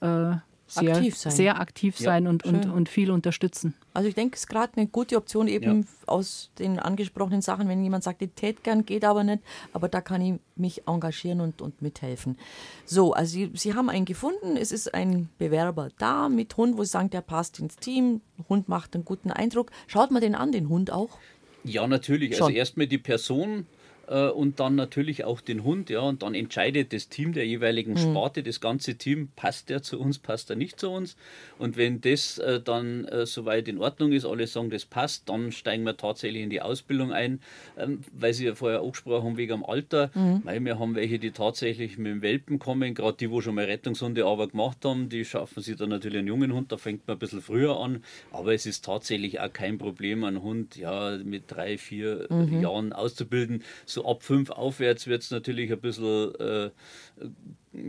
äh, 0.00 0.36
sehr 0.68 0.96
aktiv 0.96 1.16
sein, 1.16 1.32
sehr 1.32 1.60
aktiv 1.60 1.98
sein 1.98 2.24
ja, 2.24 2.30
und, 2.30 2.44
und, 2.44 2.66
und 2.66 2.88
viel 2.88 3.10
unterstützen. 3.10 3.74
Also 3.94 4.08
ich 4.08 4.14
denke, 4.14 4.34
es 4.34 4.40
ist 4.40 4.48
gerade 4.48 4.72
eine 4.76 4.86
gute 4.86 5.16
Option 5.16 5.48
eben 5.48 5.80
ja. 5.80 5.86
aus 6.06 6.50
den 6.58 6.78
angesprochenen 6.78 7.42
Sachen, 7.42 7.68
wenn 7.68 7.82
jemand 7.82 8.04
sagt, 8.04 8.22
ich 8.22 8.30
tät 8.36 8.62
gern, 8.62 8.84
geht 8.84 9.04
aber 9.04 9.24
nicht, 9.24 9.42
aber 9.72 9.88
da 9.88 10.00
kann 10.00 10.20
ich 10.20 10.34
mich 10.56 10.86
engagieren 10.86 11.40
und, 11.40 11.62
und 11.62 11.80
mithelfen. 11.82 12.38
So, 12.84 13.12
also 13.12 13.32
Sie, 13.32 13.50
Sie 13.54 13.74
haben 13.74 13.88
einen 13.88 14.04
gefunden, 14.04 14.56
es 14.56 14.70
ist 14.70 14.94
ein 14.94 15.28
Bewerber 15.38 15.88
da 15.98 16.28
mit 16.28 16.56
Hund, 16.56 16.76
wo 16.76 16.84
Sie 16.84 16.90
sagen, 16.90 17.10
der 17.10 17.22
passt 17.22 17.58
ins 17.58 17.76
Team, 17.76 18.20
Hund 18.48 18.68
macht 18.68 18.94
einen 18.94 19.04
guten 19.04 19.30
Eindruck. 19.30 19.70
Schaut 19.86 20.10
man 20.10 20.20
den 20.20 20.34
an, 20.34 20.52
den 20.52 20.68
Hund 20.68 20.92
auch? 20.92 21.18
Ja, 21.64 21.86
natürlich. 21.86 22.30
Also 22.32 22.38
Schon. 22.38 22.46
Also 22.48 22.58
erstmal 22.58 22.86
die 22.86 22.98
Person, 22.98 23.66
äh, 24.08 24.28
und 24.28 24.60
dann 24.60 24.74
natürlich 24.74 25.24
auch 25.24 25.40
den 25.40 25.64
Hund, 25.64 25.90
ja, 25.90 26.00
und 26.00 26.22
dann 26.22 26.34
entscheidet 26.34 26.92
das 26.92 27.08
Team 27.08 27.32
der 27.32 27.46
jeweiligen 27.46 27.92
mhm. 27.92 27.98
Sparte, 27.98 28.42
das 28.42 28.60
ganze 28.60 28.96
Team, 28.96 29.28
passt 29.36 29.68
der 29.68 29.82
zu 29.82 30.00
uns, 30.00 30.18
passt 30.18 30.50
er 30.50 30.56
nicht 30.56 30.80
zu 30.80 30.90
uns. 30.90 31.16
Und 31.58 31.76
wenn 31.76 32.00
das 32.00 32.38
äh, 32.38 32.60
dann 32.60 33.04
äh, 33.06 33.26
soweit 33.26 33.68
in 33.68 33.78
Ordnung 33.78 34.12
ist, 34.12 34.24
alle 34.24 34.46
sagen, 34.46 34.70
das 34.70 34.86
passt, 34.86 35.28
dann 35.28 35.52
steigen 35.52 35.84
wir 35.84 35.96
tatsächlich 35.96 36.42
in 36.42 36.50
die 36.50 36.62
Ausbildung 36.62 37.12
ein, 37.12 37.40
ähm, 37.76 38.00
weil 38.12 38.32
Sie 38.32 38.46
ja 38.46 38.54
vorher 38.54 38.82
auch 38.82 38.92
gesprochen 38.92 39.24
haben, 39.24 39.36
wegen 39.36 39.60
dem 39.60 39.64
Alter, 39.64 40.10
mhm. 40.14 40.40
weil 40.44 40.64
wir 40.64 40.78
haben 40.78 40.94
welche, 40.94 41.18
die 41.18 41.30
tatsächlich 41.30 41.98
mit 41.98 42.12
dem 42.12 42.22
Welpen 42.22 42.58
kommen, 42.58 42.94
gerade 42.94 43.16
die, 43.18 43.30
wo 43.30 43.40
schon 43.40 43.54
mal 43.54 43.64
Rettungshunde 43.64 44.24
aber 44.24 44.48
gemacht 44.48 44.78
haben, 44.84 45.08
die 45.08 45.24
schaffen 45.24 45.62
sich 45.62 45.76
dann 45.76 45.90
natürlich 45.90 46.18
einen 46.18 46.28
jungen 46.28 46.52
Hund, 46.52 46.72
da 46.72 46.76
fängt 46.76 47.06
man 47.06 47.16
ein 47.16 47.20
bisschen 47.20 47.42
früher 47.42 47.78
an, 47.78 48.02
aber 48.30 48.54
es 48.54 48.66
ist 48.66 48.84
tatsächlich 48.84 49.40
auch 49.40 49.52
kein 49.52 49.78
Problem, 49.78 50.24
einen 50.24 50.42
Hund 50.42 50.76
ja 50.76 51.18
mit 51.22 51.44
drei, 51.48 51.78
vier 51.78 52.26
mhm. 52.30 52.62
Jahren 52.62 52.92
auszubilden. 52.92 53.62
So 53.84 53.97
so 53.98 54.06
ab 54.06 54.22
fünf 54.22 54.50
aufwärts 54.50 55.06
wird 55.06 55.22
es 55.22 55.30
natürlich 55.30 55.72
ein 55.72 55.80
bisschen 55.80 56.34
äh, 56.36 56.70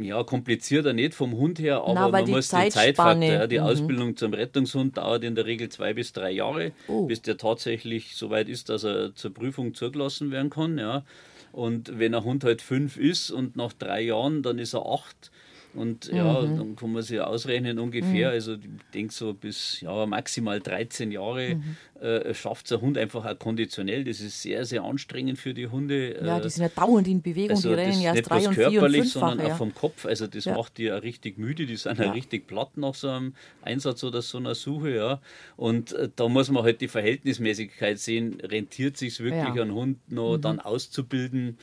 ja, 0.02 0.24
komplizierter, 0.24 0.94
nicht 0.94 1.14
vom 1.14 1.34
Hund 1.38 1.60
her, 1.60 1.82
aber 1.82 1.94
Na, 1.94 2.08
man 2.10 2.30
muss 2.30 2.50
die 2.50 2.70
Zeitfaktor, 2.70 3.24
ja, 3.24 3.48
die 3.48 3.60
mhm. 3.60 3.66
Ausbildung 3.66 4.18
zum 4.18 4.34
Rettungshund 4.34 4.98
dauert 4.98 5.24
in 5.24 5.36
der 5.36 5.46
Regel 5.46 5.70
zwei 5.70 5.94
bis 5.94 6.12
drei 6.12 6.32
Jahre, 6.32 6.72
oh. 6.88 7.06
bis 7.06 7.22
der 7.22 7.38
tatsächlich 7.38 8.16
so 8.16 8.30
weit 8.30 8.50
ist, 8.50 8.70
dass 8.70 8.84
er 8.84 9.16
zur 9.16 9.34
Prüfung 9.34 9.74
zugelassen 9.74 10.32
werden 10.32 10.50
kann. 10.50 10.78
Ja. 10.78 11.04
Und 11.52 11.98
wenn 11.98 12.14
ein 12.14 12.24
Hund 12.24 12.44
halt 12.44 12.62
fünf 12.62 12.98
ist 12.98 13.32
und 13.32 13.56
nach 13.56 13.74
drei 13.74 14.02
Jahren, 14.02 14.44
dann 14.44 14.60
ist 14.60 14.74
er 14.74 14.86
acht 14.86 15.32
und 15.76 16.08
ja, 16.08 16.42
mhm. 16.42 16.58
dann 16.58 16.76
kann 16.76 16.92
man 16.92 17.04
sich 17.04 17.20
ausrechnen 17.20 17.78
ungefähr, 17.78 18.30
mhm. 18.30 18.34
also 18.34 18.54
ich 18.54 18.60
denke 18.94 19.14
so 19.14 19.34
bis 19.34 19.82
ja, 19.82 20.06
maximal 20.08 20.60
13 20.60 21.12
Jahre 21.12 21.56
mhm. 21.56 22.02
äh, 22.02 22.34
schafft 22.34 22.66
es 22.66 22.72
ein 22.72 22.82
Hund 22.82 22.98
einfach 22.98 23.26
auch 23.26 23.38
konditionell. 23.38 24.04
Das 24.04 24.20
ist 24.20 24.42
sehr, 24.42 24.66
sehr 24.66 24.84
anstrengend 24.84 25.38
für 25.38 25.54
die 25.54 25.68
Hunde. 25.68 26.20
Ja, 26.26 26.40
die 26.40 26.50
sind 26.50 26.64
ja 26.64 26.70
dauernd 26.70 27.08
in 27.08 27.22
Bewegung, 27.22 27.56
also 27.56 27.70
die 27.70 27.76
rennen 27.76 28.02
ja 28.02 28.16
erst 28.16 28.30
drei 28.30 28.48
und 28.48 28.56
vier 28.56 28.82
und 28.82 29.06
sondern 29.06 29.48
ja. 29.48 29.54
auch 29.54 29.58
vom 29.58 29.76
Kopf. 29.76 30.06
Also 30.06 30.26
das 30.26 30.46
ja. 30.46 30.56
macht 30.56 30.78
die 30.80 30.86
ja 30.86 30.98
richtig 30.98 31.38
müde, 31.38 31.68
die 31.68 31.76
sind 31.76 32.00
ja 32.00 32.12
richtig 32.12 32.48
platt 32.48 32.76
nach 32.76 32.96
so 32.96 33.10
einem 33.10 33.34
Einsatz 33.62 34.04
oder 34.04 34.24
so 34.24 34.40
einer 34.40 34.56
Suche. 34.56 34.96
Ja. 34.96 35.22
Und 35.56 35.94
äh, 35.94 36.10
da 36.16 36.28
muss 36.28 36.50
man 36.50 36.64
halt 36.64 36.82
die 36.82 36.88
Verhältnismäßigkeit 36.88 38.00
sehen, 38.00 38.40
rentiert 38.42 38.98
sich 38.98 39.20
wirklich, 39.20 39.56
ja. 39.56 39.62
einen 39.62 39.74
Hund 39.74 40.12
noch 40.12 40.38
mhm. 40.38 40.42
dann 40.42 40.60
auszubilden 40.60 41.58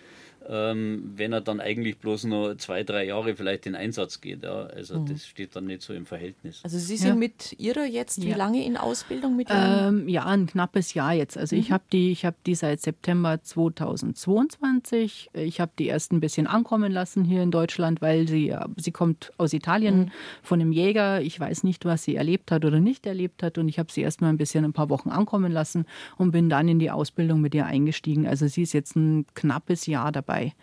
ähm, 0.49 1.13
wenn 1.17 1.33
er 1.33 1.41
dann 1.41 1.61
eigentlich 1.61 1.99
bloß 1.99 2.25
nur 2.25 2.59
zwei, 2.59 2.85
drei 2.85 3.07
Jahre 3.07 3.35
vielleicht 3.35 3.67
in 3.67 3.75
Einsatz 3.75 4.21
geht. 4.21 4.43
Ja. 4.45 4.67
Also 4.67 5.01
mhm. 5.01 5.07
das 5.07 5.27
steht 5.27 5.57
dann 5.57 5.67
nicht 5.67 5.83
so 5.83 5.93
im 5.93 6.07
Verhältnis. 6.07 6.61
Also 6.63 6.79
Sie 6.79 6.97
sind 6.97 7.09
ja. 7.09 7.15
mit 7.15 7.55
Ihrer 7.59 7.85
jetzt 7.85 8.23
wie 8.23 8.31
ja. 8.31 8.37
lange 8.37 8.65
in 8.65 8.77
Ausbildung 8.77 9.37
mit 9.37 9.49
ähm, 9.51 10.09
Ja, 10.09 10.27
ein 10.27 10.47
knappes 10.47 10.95
Jahr 10.95 11.15
jetzt. 11.15 11.37
Also 11.37 11.57
mhm. 11.57 11.63
ich 11.63 11.73
habe 11.73 11.85
die, 11.93 12.13
ich 12.13 12.27
die 12.47 12.55
seit 12.55 12.81
September 12.81 13.43
2022. 13.43 15.31
Ich 15.35 15.61
habe 15.61 15.73
die 15.79 15.87
erst 15.87 16.13
ein 16.13 16.21
bisschen 16.21 16.47
ankommen 16.47 16.93
lassen 16.93 17.25
hier 17.25 17.43
in 17.43 17.51
Deutschland, 17.51 18.01
weil 18.01 18.29
sie, 18.29 18.55
sie 18.77 18.93
kommt 18.93 19.33
aus 19.39 19.53
Italien 19.53 19.99
mhm. 19.99 20.11
von 20.43 20.61
einem 20.61 20.73
Jäger. 20.73 21.21
Ich 21.23 21.39
weiß 21.41 21.65
nicht, 21.65 21.85
was 21.85 22.05
sie 22.05 22.17
erlebt 22.17 22.53
hat 22.53 22.65
oder 22.65 22.81
nicht 22.81 23.07
erlebt 23.07 23.43
hat. 23.43 23.59
Und 23.59 23.69
ich 23.69 23.79
habe 23.79 23.91
sie 23.91 24.03
erst 24.03 24.21
mal 24.21 24.29
ein 24.29 24.39
bisschen 24.39 24.65
ein 24.65 24.73
paar 24.73 24.91
Wochen 24.91 25.11
ankommen 25.11 25.51
lassen 25.51 25.87
und 26.17 26.31
bin 26.31 26.49
dann 26.49 26.69
in 26.69 26.79
die 26.79 26.91
Ausbildung 26.91 27.41
mit 27.41 27.55
ihr 27.55 27.67
eingestiegen. 27.67 28.27
Also 28.27 28.47
sie 28.47 28.63
ist 28.63 28.73
jetzt 28.73 28.97
ein 28.97 29.27
knappes 29.35 29.87
Jahr 29.87 30.13
dabei 30.13 30.36
dabei. 30.37 30.55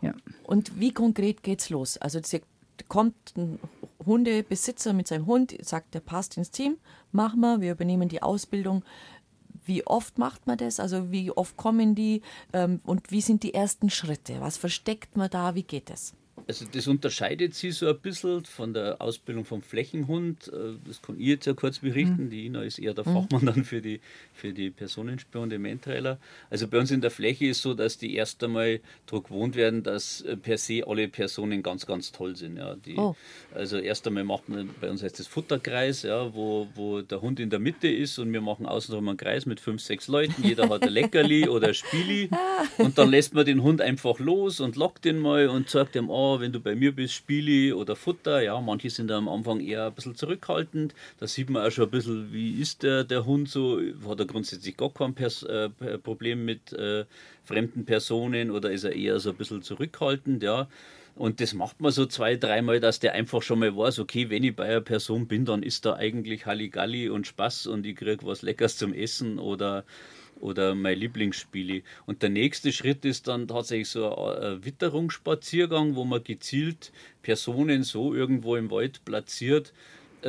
Ja. 0.00 0.14
Und 0.44 0.78
wie 0.80 0.92
konkret 0.92 1.42
geht 1.42 1.60
es 1.60 1.70
los? 1.70 1.98
Also 1.98 2.20
kommt 2.88 3.14
ein 3.36 3.58
Hundebesitzer 4.04 4.92
mit 4.92 5.08
seinem 5.08 5.26
Hund, 5.26 5.54
sagt, 5.62 5.94
der 5.94 6.00
passt 6.00 6.36
ins 6.36 6.50
Team, 6.50 6.78
machen 7.12 7.40
wir, 7.40 7.60
wir 7.60 7.72
übernehmen 7.72 8.08
die 8.08 8.22
Ausbildung. 8.22 8.82
Wie 9.66 9.86
oft 9.86 10.16
macht 10.16 10.46
man 10.46 10.56
das? 10.56 10.80
Also 10.80 11.12
wie 11.12 11.30
oft 11.30 11.56
kommen 11.56 11.94
die 11.94 12.22
ähm, 12.54 12.80
und 12.84 13.10
wie 13.10 13.20
sind 13.20 13.42
die 13.42 13.52
ersten 13.52 13.90
Schritte? 13.90 14.40
Was 14.40 14.56
versteckt 14.56 15.16
man 15.16 15.28
da? 15.28 15.54
Wie 15.54 15.62
geht 15.62 15.90
es? 15.90 16.14
Also 16.46 16.66
das 16.70 16.86
unterscheidet 16.86 17.54
sich 17.54 17.76
so 17.76 17.88
ein 17.88 17.98
bisschen 17.98 18.44
von 18.44 18.74
der 18.74 19.00
Ausbildung 19.00 19.44
vom 19.44 19.62
Flächenhund. 19.62 20.48
Äh, 20.48 20.76
das 20.86 21.02
kann 21.02 21.18
ich 21.18 21.26
jetzt 21.26 21.46
ja 21.46 21.52
kurz 21.52 21.80
berichten. 21.80 22.24
Mhm. 22.26 22.30
Die 22.30 22.46
Ina 22.46 22.62
ist 22.62 22.78
eher 22.78 22.94
der 22.94 23.06
mhm. 23.06 23.14
Fachmann 23.14 23.46
dann 23.46 23.64
für 23.64 23.80
die, 23.80 24.00
für 24.34 24.52
die 24.52 24.70
Personenspur 24.70 25.42
und 25.42 25.50
den 25.50 25.62
Mentrailer. 25.62 26.18
Also 26.50 26.68
bei 26.68 26.78
uns 26.78 26.90
in 26.90 27.00
der 27.00 27.10
Fläche 27.10 27.46
ist 27.46 27.62
so, 27.62 27.74
dass 27.74 27.98
die 27.98 28.14
erst 28.14 28.42
einmal 28.42 28.80
daran 29.06 29.24
gewohnt 29.24 29.56
werden, 29.56 29.82
dass 29.82 30.22
äh, 30.22 30.36
per 30.36 30.58
se 30.58 30.82
alle 30.86 31.08
Personen 31.08 31.62
ganz, 31.62 31.86
ganz 31.86 32.12
toll 32.12 32.36
sind. 32.36 32.56
Ja. 32.56 32.74
Die, 32.74 32.96
oh. 32.96 33.16
Also 33.54 33.78
erst 33.78 34.06
einmal 34.06 34.24
macht 34.24 34.48
man, 34.48 34.70
bei 34.80 34.90
uns 34.90 35.02
heißt 35.02 35.18
das 35.18 35.26
Futterkreis, 35.26 36.02
ja, 36.02 36.34
wo, 36.34 36.68
wo 36.74 37.00
der 37.02 37.20
Hund 37.20 37.40
in 37.40 37.50
der 37.50 37.58
Mitte 37.58 37.88
ist 37.88 38.18
und 38.18 38.32
wir 38.32 38.40
machen 38.40 38.66
außenrum 38.66 39.08
einen 39.08 39.18
Kreis 39.18 39.46
mit 39.46 39.60
fünf, 39.60 39.82
sechs 39.82 40.08
Leuten. 40.08 40.42
Jeder 40.42 40.68
hat 40.68 40.82
ein 40.82 40.88
Leckerli 40.92 41.48
oder 41.48 41.68
ein 41.68 41.74
Spieli 41.74 42.30
und 42.78 42.98
dann 42.98 43.10
lässt 43.10 43.34
man 43.34 43.44
den 43.44 43.62
Hund 43.62 43.80
einfach 43.80 44.18
los 44.18 44.60
und 44.60 44.76
lockt 44.76 45.06
ihn 45.06 45.18
mal 45.18 45.48
und 45.48 45.68
sagt 45.68 45.96
ihm, 45.96 46.10
oh, 46.10 46.29
wenn 46.38 46.52
du 46.52 46.60
bei 46.60 46.76
mir 46.76 46.94
bist, 46.94 47.14
Spieli 47.14 47.72
oder 47.72 47.96
Futter. 47.96 48.42
Ja, 48.42 48.60
manche 48.60 48.90
sind 48.90 49.10
am 49.10 49.28
Anfang 49.28 49.60
eher 49.60 49.86
ein 49.86 49.94
bisschen 49.94 50.14
zurückhaltend. 50.14 50.94
Da 51.18 51.26
sieht 51.26 51.50
man 51.50 51.66
auch 51.66 51.70
schon 51.70 51.86
ein 51.86 51.90
bisschen, 51.90 52.32
wie 52.32 52.60
ist 52.60 52.82
der, 52.82 53.04
der 53.04 53.24
Hund 53.24 53.48
so. 53.48 53.80
Hat 54.06 54.20
er 54.20 54.26
grundsätzlich 54.26 54.76
gar 54.76 54.90
kein 54.90 55.14
Pers 55.14 55.42
äh, 55.42 55.70
Problem 56.02 56.44
mit 56.44 56.72
äh, 56.74 57.06
fremden 57.42 57.86
Personen 57.86 58.50
oder 58.50 58.70
ist 58.70 58.84
er 58.84 58.94
eher 58.94 59.18
so 59.18 59.30
ein 59.30 59.36
bisschen 59.36 59.62
zurückhaltend? 59.62 60.42
Ja. 60.42 60.68
Und 61.16 61.40
das 61.40 61.54
macht 61.54 61.80
man 61.80 61.92
so 61.92 62.06
zwei, 62.06 62.36
dreimal, 62.36 62.80
dass 62.80 63.00
der 63.00 63.12
einfach 63.12 63.42
schon 63.42 63.58
mal 63.58 63.76
weiß, 63.76 63.98
okay, 63.98 64.30
wenn 64.30 64.44
ich 64.44 64.54
bei 64.54 64.64
einer 64.64 64.80
Person 64.80 65.26
bin, 65.26 65.44
dann 65.44 65.62
ist 65.62 65.84
da 65.84 65.94
eigentlich 65.96 66.46
Halligalli 66.46 67.08
und 67.08 67.26
Spaß 67.26 67.66
und 67.66 67.84
ich 67.84 67.96
kriege 67.96 68.24
was 68.24 68.42
Leckeres 68.42 68.76
zum 68.76 68.94
Essen 68.94 69.38
oder 69.38 69.84
oder 70.40 70.74
mein 70.74 70.98
Lieblingsspiele. 70.98 71.82
Und 72.06 72.22
der 72.22 72.30
nächste 72.30 72.72
Schritt 72.72 73.04
ist 73.04 73.28
dann 73.28 73.48
tatsächlich 73.48 73.88
so 73.88 74.14
ein 74.14 74.64
Witterungsspaziergang, 74.64 75.94
wo 75.94 76.04
man 76.04 76.24
gezielt 76.24 76.92
Personen 77.22 77.82
so 77.82 78.14
irgendwo 78.14 78.56
im 78.56 78.70
Wald 78.70 79.04
platziert, 79.04 79.72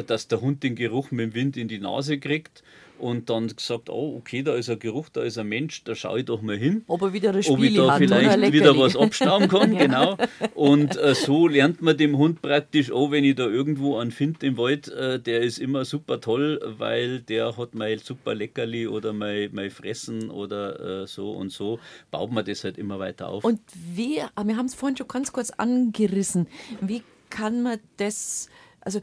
dass 0.07 0.27
der 0.27 0.41
Hund 0.41 0.63
den 0.63 0.75
Geruch 0.75 1.11
mit 1.11 1.27
dem 1.27 1.35
Wind 1.35 1.57
in 1.57 1.67
die 1.67 1.79
Nase 1.79 2.19
kriegt 2.19 2.63
und 3.01 3.29
dann 3.29 3.47
gesagt, 3.47 3.89
oh, 3.89 4.15
okay, 4.17 4.43
da 4.43 4.53
ist 4.53 4.69
ein 4.69 4.79
Geruch, 4.79 5.09
da 5.09 5.23
ist 5.23 5.37
ein 5.37 5.47
Mensch, 5.47 5.83
da 5.83 5.95
schaue 5.95 6.19
ich 6.19 6.25
doch 6.25 6.41
mal 6.41 6.57
hin. 6.57 6.83
Ob 6.87 7.01
er 7.01 7.13
wieder 7.13 7.33
ein 7.33 7.43
Ob 7.47 7.61
ich 7.61 7.75
da 7.75 7.91
hat 7.91 7.97
vielleicht 7.97 8.53
wieder 8.53 8.77
was 8.77 8.95
abstauben 8.95 9.47
kann, 9.47 9.73
ja. 9.73 9.79
genau. 9.85 10.17
Und 10.53 10.95
äh, 10.97 11.15
so 11.15 11.47
lernt 11.47 11.81
man 11.81 11.97
dem 11.97 12.17
Hund 12.17 12.41
praktisch, 12.41 12.91
oh, 12.91 13.09
wenn 13.09 13.23
ich 13.23 13.35
da 13.35 13.47
irgendwo 13.47 13.97
einen 13.97 14.11
finde 14.11 14.45
im 14.45 14.57
Wald, 14.57 14.87
äh, 14.89 15.19
der 15.19 15.41
ist 15.41 15.57
immer 15.57 15.83
super 15.83 16.21
toll, 16.21 16.59
weil 16.77 17.21
der 17.21 17.57
hat 17.57 17.73
mein 17.73 17.97
super 17.97 18.35
Leckerli 18.35 18.87
oder 18.87 19.13
mein, 19.13 19.49
mein 19.51 19.71
Fressen 19.71 20.29
oder 20.29 21.01
äh, 21.03 21.07
so 21.07 21.31
und 21.31 21.51
so, 21.51 21.79
baut 22.11 22.31
man 22.31 22.45
das 22.45 22.63
halt 22.63 22.77
immer 22.77 22.99
weiter 22.99 23.29
auf. 23.29 23.43
Und 23.43 23.59
wie, 23.95 24.17
wir 24.17 24.57
haben 24.57 24.65
es 24.65 24.75
vorhin 24.75 24.95
schon 24.95 25.07
ganz 25.07 25.33
kurz 25.33 25.49
angerissen, 25.49 26.47
wie 26.81 27.01
kann 27.31 27.63
man 27.63 27.79
das 27.97 28.49
also 28.81 28.99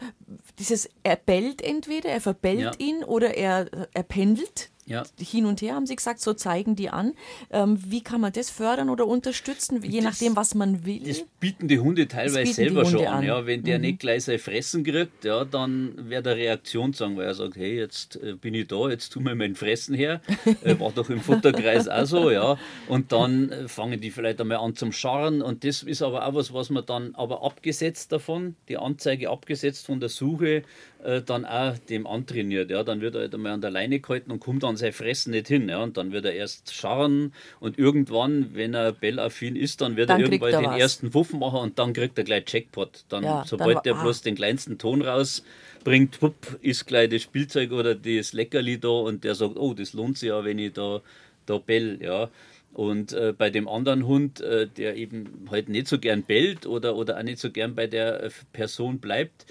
dieses, 0.59 0.91
er 1.03 1.17
bellt 1.17 1.63
entweder, 1.63 2.11
er 2.11 2.21
verbellt 2.21 2.61
ja. 2.61 2.73
ihn 2.79 3.05
oder 3.05 3.37
er, 3.37 3.67
er 3.95 4.03
pendelt 4.03 4.71
ja. 4.89 5.05
hin 5.19 5.47
und 5.47 5.63
her, 5.63 5.75
haben 5.75 5.87
Sie 5.87 5.97
gesagt, 5.97 6.21
so 6.21 6.35
zeigen 6.35 6.77
die 6.77 6.91
an. 6.91 7.15
Ähm, 7.51 7.79
wie 7.87 8.03
kann 8.03 8.21
man 8.21 8.33
das 8.33 8.51
fördern 8.51 8.91
oder 8.91 9.07
unterstützen, 9.07 9.83
je 9.83 10.01
das, 10.01 10.05
nachdem, 10.05 10.37
was 10.37 10.55
man 10.55 10.85
will? 10.85 11.01
Das 11.07 11.25
bieten 11.41 11.69
die 11.69 11.79
Hunde 11.79 12.09
teilweise 12.09 12.53
selber 12.53 12.83
Hunde 12.85 12.99
schon 12.99 13.07
an. 13.07 13.25
Ja. 13.25 13.47
Wenn 13.47 13.63
der 13.63 13.79
mhm. 13.79 13.83
nicht 13.83 14.01
gleich 14.01 14.25
sein 14.25 14.39
Fressen 14.39 14.85
kriegt, 14.85 15.25
ja, 15.25 15.45
dann 15.45 15.95
wäre 16.09 16.23
der 16.23 16.37
Reaktion 16.37 16.93
sagen, 16.93 17.17
weil 17.17 17.27
er 17.27 17.35
sagt, 17.35 17.57
hey, 17.57 17.77
jetzt 17.77 18.17
äh, 18.23 18.35
bin 18.35 18.55
ich 18.55 18.69
da, 18.69 18.89
jetzt 18.89 19.11
tu 19.11 19.21
mir 19.21 19.35
mein 19.35 19.55
Fressen 19.55 19.95
her. 19.95 20.21
äh, 20.65 20.79
war 20.79 20.93
doch 20.93 21.11
im 21.11 21.21
Futterkreis 21.21 21.89
auch 21.89 22.07
so, 22.07 22.31
ja. 22.31 22.59
Und 22.89 23.13
dann 23.13 23.51
äh, 23.51 23.69
fangen 23.69 24.01
die 24.01 24.11
vielleicht 24.11 24.41
einmal 24.41 24.59
an 24.59 24.75
zum 24.75 24.93
Scharren 24.93 25.43
und 25.43 25.65
das 25.65 25.83
ist 25.83 26.03
aber 26.03 26.27
auch 26.27 26.35
was, 26.35 26.53
was 26.53 26.71
man 26.71 26.85
dann 26.87 27.15
aber 27.15 27.43
abgesetzt 27.45 28.13
davon, 28.13 28.57
die 28.69 28.77
Anzeige 28.77 29.31
abgesetzt 29.31 29.87
von 29.87 30.01
der 30.01 30.09
Suche, 30.09 30.63
äh, 31.05 31.23
dann 31.23 31.45
auch 31.45 31.79
dem 31.79 32.07
antrainiert. 32.07 32.71
Ja, 32.71 32.83
dann 32.83 33.01
wird 33.01 33.15
er 33.15 33.23
halt 33.23 33.35
einmal 33.35 33.53
an 33.53 33.61
der 33.61 33.71
Leine 33.71 34.01
gehalten 34.01 34.31
und 34.33 34.41
kommt 34.41 34.65
an 34.65 34.77
sein 34.77 34.93
Fressen 34.93 35.31
nicht 35.31 35.47
hin. 35.49 35.69
Ja, 35.69 35.83
und 35.83 35.97
dann 35.97 36.13
wird 36.13 36.25
er 36.25 36.33
erst 36.33 36.75
scharren 36.75 37.33
und 37.61 37.79
irgendwann, 37.79 38.51
wenn 38.55 38.75
er 38.75 38.93
bellaffin 38.93 39.55
ist, 39.57 39.81
dann 39.81 39.97
wird 39.97 40.11
Dann 40.11 40.21
er 40.21 40.27
irgendwann 40.27 40.53
er 40.55 40.61
den 40.61 40.71
was. 40.71 40.81
ersten 40.81 41.15
Wuff 41.15 41.33
machen 41.33 41.61
und 41.61 41.79
dann 41.79 41.93
kriegt 41.93 42.19
er 42.19 42.25
gleich 42.25 42.45
Jackpot. 42.49 43.05
Dann, 43.09 43.23
Ja, 43.25 43.45
sobald 43.47 43.77
dann- 43.77 43.83
der 43.85 43.95
ah. 43.97 44.03
bloß 44.03 44.23
den 44.23 44.35
kleinsten 44.35 44.79
Ton 44.79 45.03
rausbringt, 45.03 46.21
wupp, 46.21 46.59
ist 46.63 46.87
gleich 46.87 47.09
das 47.11 47.23
Spielzeug 47.23 47.73
oder 47.73 47.95
das 47.95 48.33
Leckerli 48.33 48.79
da 48.81 48.89
und 48.89 49.25
der 49.25 49.35
sagt, 49.35 49.57
oh, 49.57 49.75
das 49.75 49.93
lohnt 49.93 50.19
sich 50.19 50.29
ja, 50.31 50.45
wenn 50.45 50.59
ich 50.59 50.73
da, 50.73 51.01
da 51.47 51.59
bell. 51.59 51.99
Ja. 52.03 52.29
Und 52.75 53.13
äh, 53.13 53.33
bei 53.37 53.51
dem 53.51 53.67
anderen 53.67 54.07
Hund, 54.07 54.41
äh, 54.41 54.67
der 54.69 54.95
eben 54.97 55.49
halt 55.51 55.69
nicht 55.69 55.89
so 55.89 55.99
gern 55.99 56.23
bellt 56.23 56.67
oder, 56.67 56.97
oder 56.97 57.19
auch 57.19 57.23
nicht 57.23 57.39
so 57.39 57.51
gern 57.51 57.75
bei 57.75 57.87
der 57.87 58.23
äh, 58.25 58.31
Person 58.53 58.99
bleibt, 58.99 59.47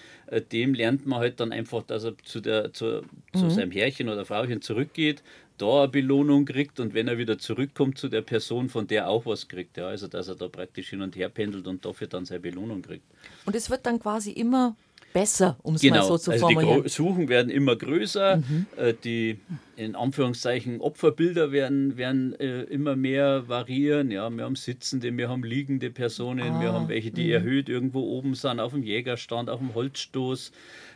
dem 0.52 0.74
lernt 0.74 1.06
man 1.06 1.20
halt 1.20 1.40
dann 1.40 1.52
einfach, 1.52 1.84
dass 1.84 2.04
er 2.04 2.14
zu, 2.24 2.42
der, 2.42 2.74
zu, 2.74 3.04
zu 3.34 3.50
seinem 3.50 3.72
Herrchen 3.72 4.10
oder 4.10 4.26
Frauchen 4.26 4.62
zurückgeht, 4.62 5.24
da 5.58 5.84
eine 5.84 5.88
Belohnung 5.88 6.46
kriegt 6.46 6.80
und 6.80 6.94
wenn 6.94 7.08
er 7.08 7.18
wieder 7.18 7.38
zurückkommt 7.40 7.98
zu 7.98 8.10
der 8.10 8.22
Person, 8.22 8.70
von 8.70 8.88
der 8.88 9.10
auch 9.10 9.26
was 9.26 9.48
kriegt. 9.48 9.78
Ja, 9.78 9.88
also 9.88 10.08
dass 10.08 10.28
er 10.28 10.36
da 10.36 10.48
praktisch 10.48 10.90
hin 10.90 11.02
und 11.02 11.16
her 11.16 11.30
pendelt 11.30 11.68
und 11.68 11.84
dafür 11.84 12.08
dann 12.08 12.26
seine 12.26 12.42
Belohnung 12.42 12.82
kriegt. 12.82 13.04
Und 13.46 13.56
es 13.56 13.70
wird 13.70 13.86
dann 13.86 14.00
quasi 14.00 14.32
immer 14.32 14.76
besser, 15.14 15.58
um 15.64 15.76
es 15.76 15.84
mal 15.84 15.90
Genau, 15.90 16.08
so 16.08 16.18
zu 16.18 16.32
also 16.32 16.48
die 16.48 16.54
formulieren. 16.54 16.80
Mhm. 16.80 16.84
Gro 16.84 16.90
Suchen 16.90 17.30
werden 17.30 17.50
immer 17.50 17.76
größer, 17.76 18.44
äh, 18.78 18.94
die 19.04 19.40
in 19.78 19.96
Anführungszeichen 19.96 20.82
Opferbilder 20.82 21.52
werden, 21.52 21.98
werden 21.98 22.34
äh, 22.40 22.64
immer 22.64 22.96
mehr 22.96 23.48
variieren. 23.48 24.10
Ja, 24.10 24.30
wir 24.30 24.44
haben 24.44 24.56
sitzende, 24.56 25.16
wir 25.16 25.30
haben 25.30 25.44
liegende 25.44 25.92
Personen, 25.92 26.54
Ah, 26.54 26.62
wir 26.62 26.74
haben 26.74 26.90
welche, 26.90 27.12
mhm. 27.12 27.16
die 27.16 27.32
erhöht 27.32 27.70
irgendwo 27.70 28.02
oben 28.02 28.34
sind, 28.34 28.60
auf 28.60 28.74
dem 28.74 28.84
Jägerstand, 28.84 29.50
auf 29.50 29.60
dem 29.60 29.76
Holzstoß. 29.76 30.52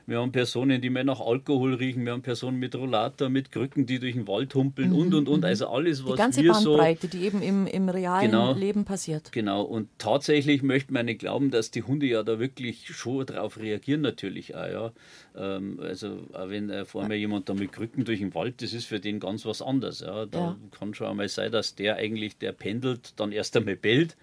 Wir 0.08 0.20
haben 0.20 0.32
Personen, 0.32 0.82
die 0.82 0.90
mehr 0.90 1.04
nach 1.04 1.20
Alkohol 1.22 1.76
riechen, 1.76 2.04
wir 2.06 2.14
haben 2.14 2.24
Personen 2.24 2.58
mit 2.58 2.76
Rollator, 2.76 3.30
mit 3.30 3.52
Krücken, 3.52 3.86
die 3.86 4.00
durch 4.00 4.16
den 4.16 4.28
Wald 4.28 4.56
humpeln 4.56 4.94
und 4.94 5.14
und 5.14 5.30
und. 5.30 5.46
Also 5.46 5.68
alles, 5.68 6.02
Mhm, 6.02 6.06
Die 6.06 6.12
was 6.12 6.18
ganze 6.18 6.44
wir 6.44 6.54
so 6.56 6.72
Bandbreite, 6.72 7.08
die 7.08 7.24
eben 7.24 7.42
im, 7.42 7.68
im 7.68 7.88
realen 7.88 8.32
Genau. 8.32 8.54
Leben 8.54 8.84
passiert. 8.84 9.32
Genau, 9.32 9.62
und 9.62 9.90
tatsächlich 10.00 10.64
möchte 10.64 10.92
man 10.92 11.06
nicht 11.06 11.20
glauben, 11.20 11.52
dass 11.52 11.70
die 11.70 11.84
Hunde 11.84 12.08
ja 12.08 12.24
da 12.24 12.40
wirklich 12.40 12.88
schon 12.88 13.28
darauf 13.28 13.60
reagieren, 13.60 14.02
natürlich 14.02 14.56
auch, 14.56 14.68
ja. 14.68 14.92
Ähm, 15.38 15.80
also, 15.82 16.18
auch 16.34 16.50
wenn 16.50 16.70
äh, 16.70 16.84
vor 16.84 17.08
mir 17.08 17.16
jemand 17.16 17.48
da 17.48 17.54
mit 17.54 17.72
Krücken 17.72 18.04
durch 18.04 18.20
den 18.20 18.34
Wald, 18.34 18.62
das 18.72 18.80
ist 18.80 18.86
für 18.86 19.00
den 19.00 19.20
ganz 19.20 19.46
was 19.46 19.62
anderes, 19.62 20.00
ja. 20.02 20.26
Da 20.26 20.40
Ja. 20.40 20.58
kann 20.72 20.94
schon 20.94 21.08
einmal 21.08 21.30
sein, 21.30 21.52
dass 21.52 21.76
der 21.76 21.96
eigentlich, 21.98 22.38
der 22.38 22.52
pendelt, 22.52 23.14
dann 23.20 23.32
erst 23.32 23.56
einmal 23.58 23.76
bellt 23.76 24.16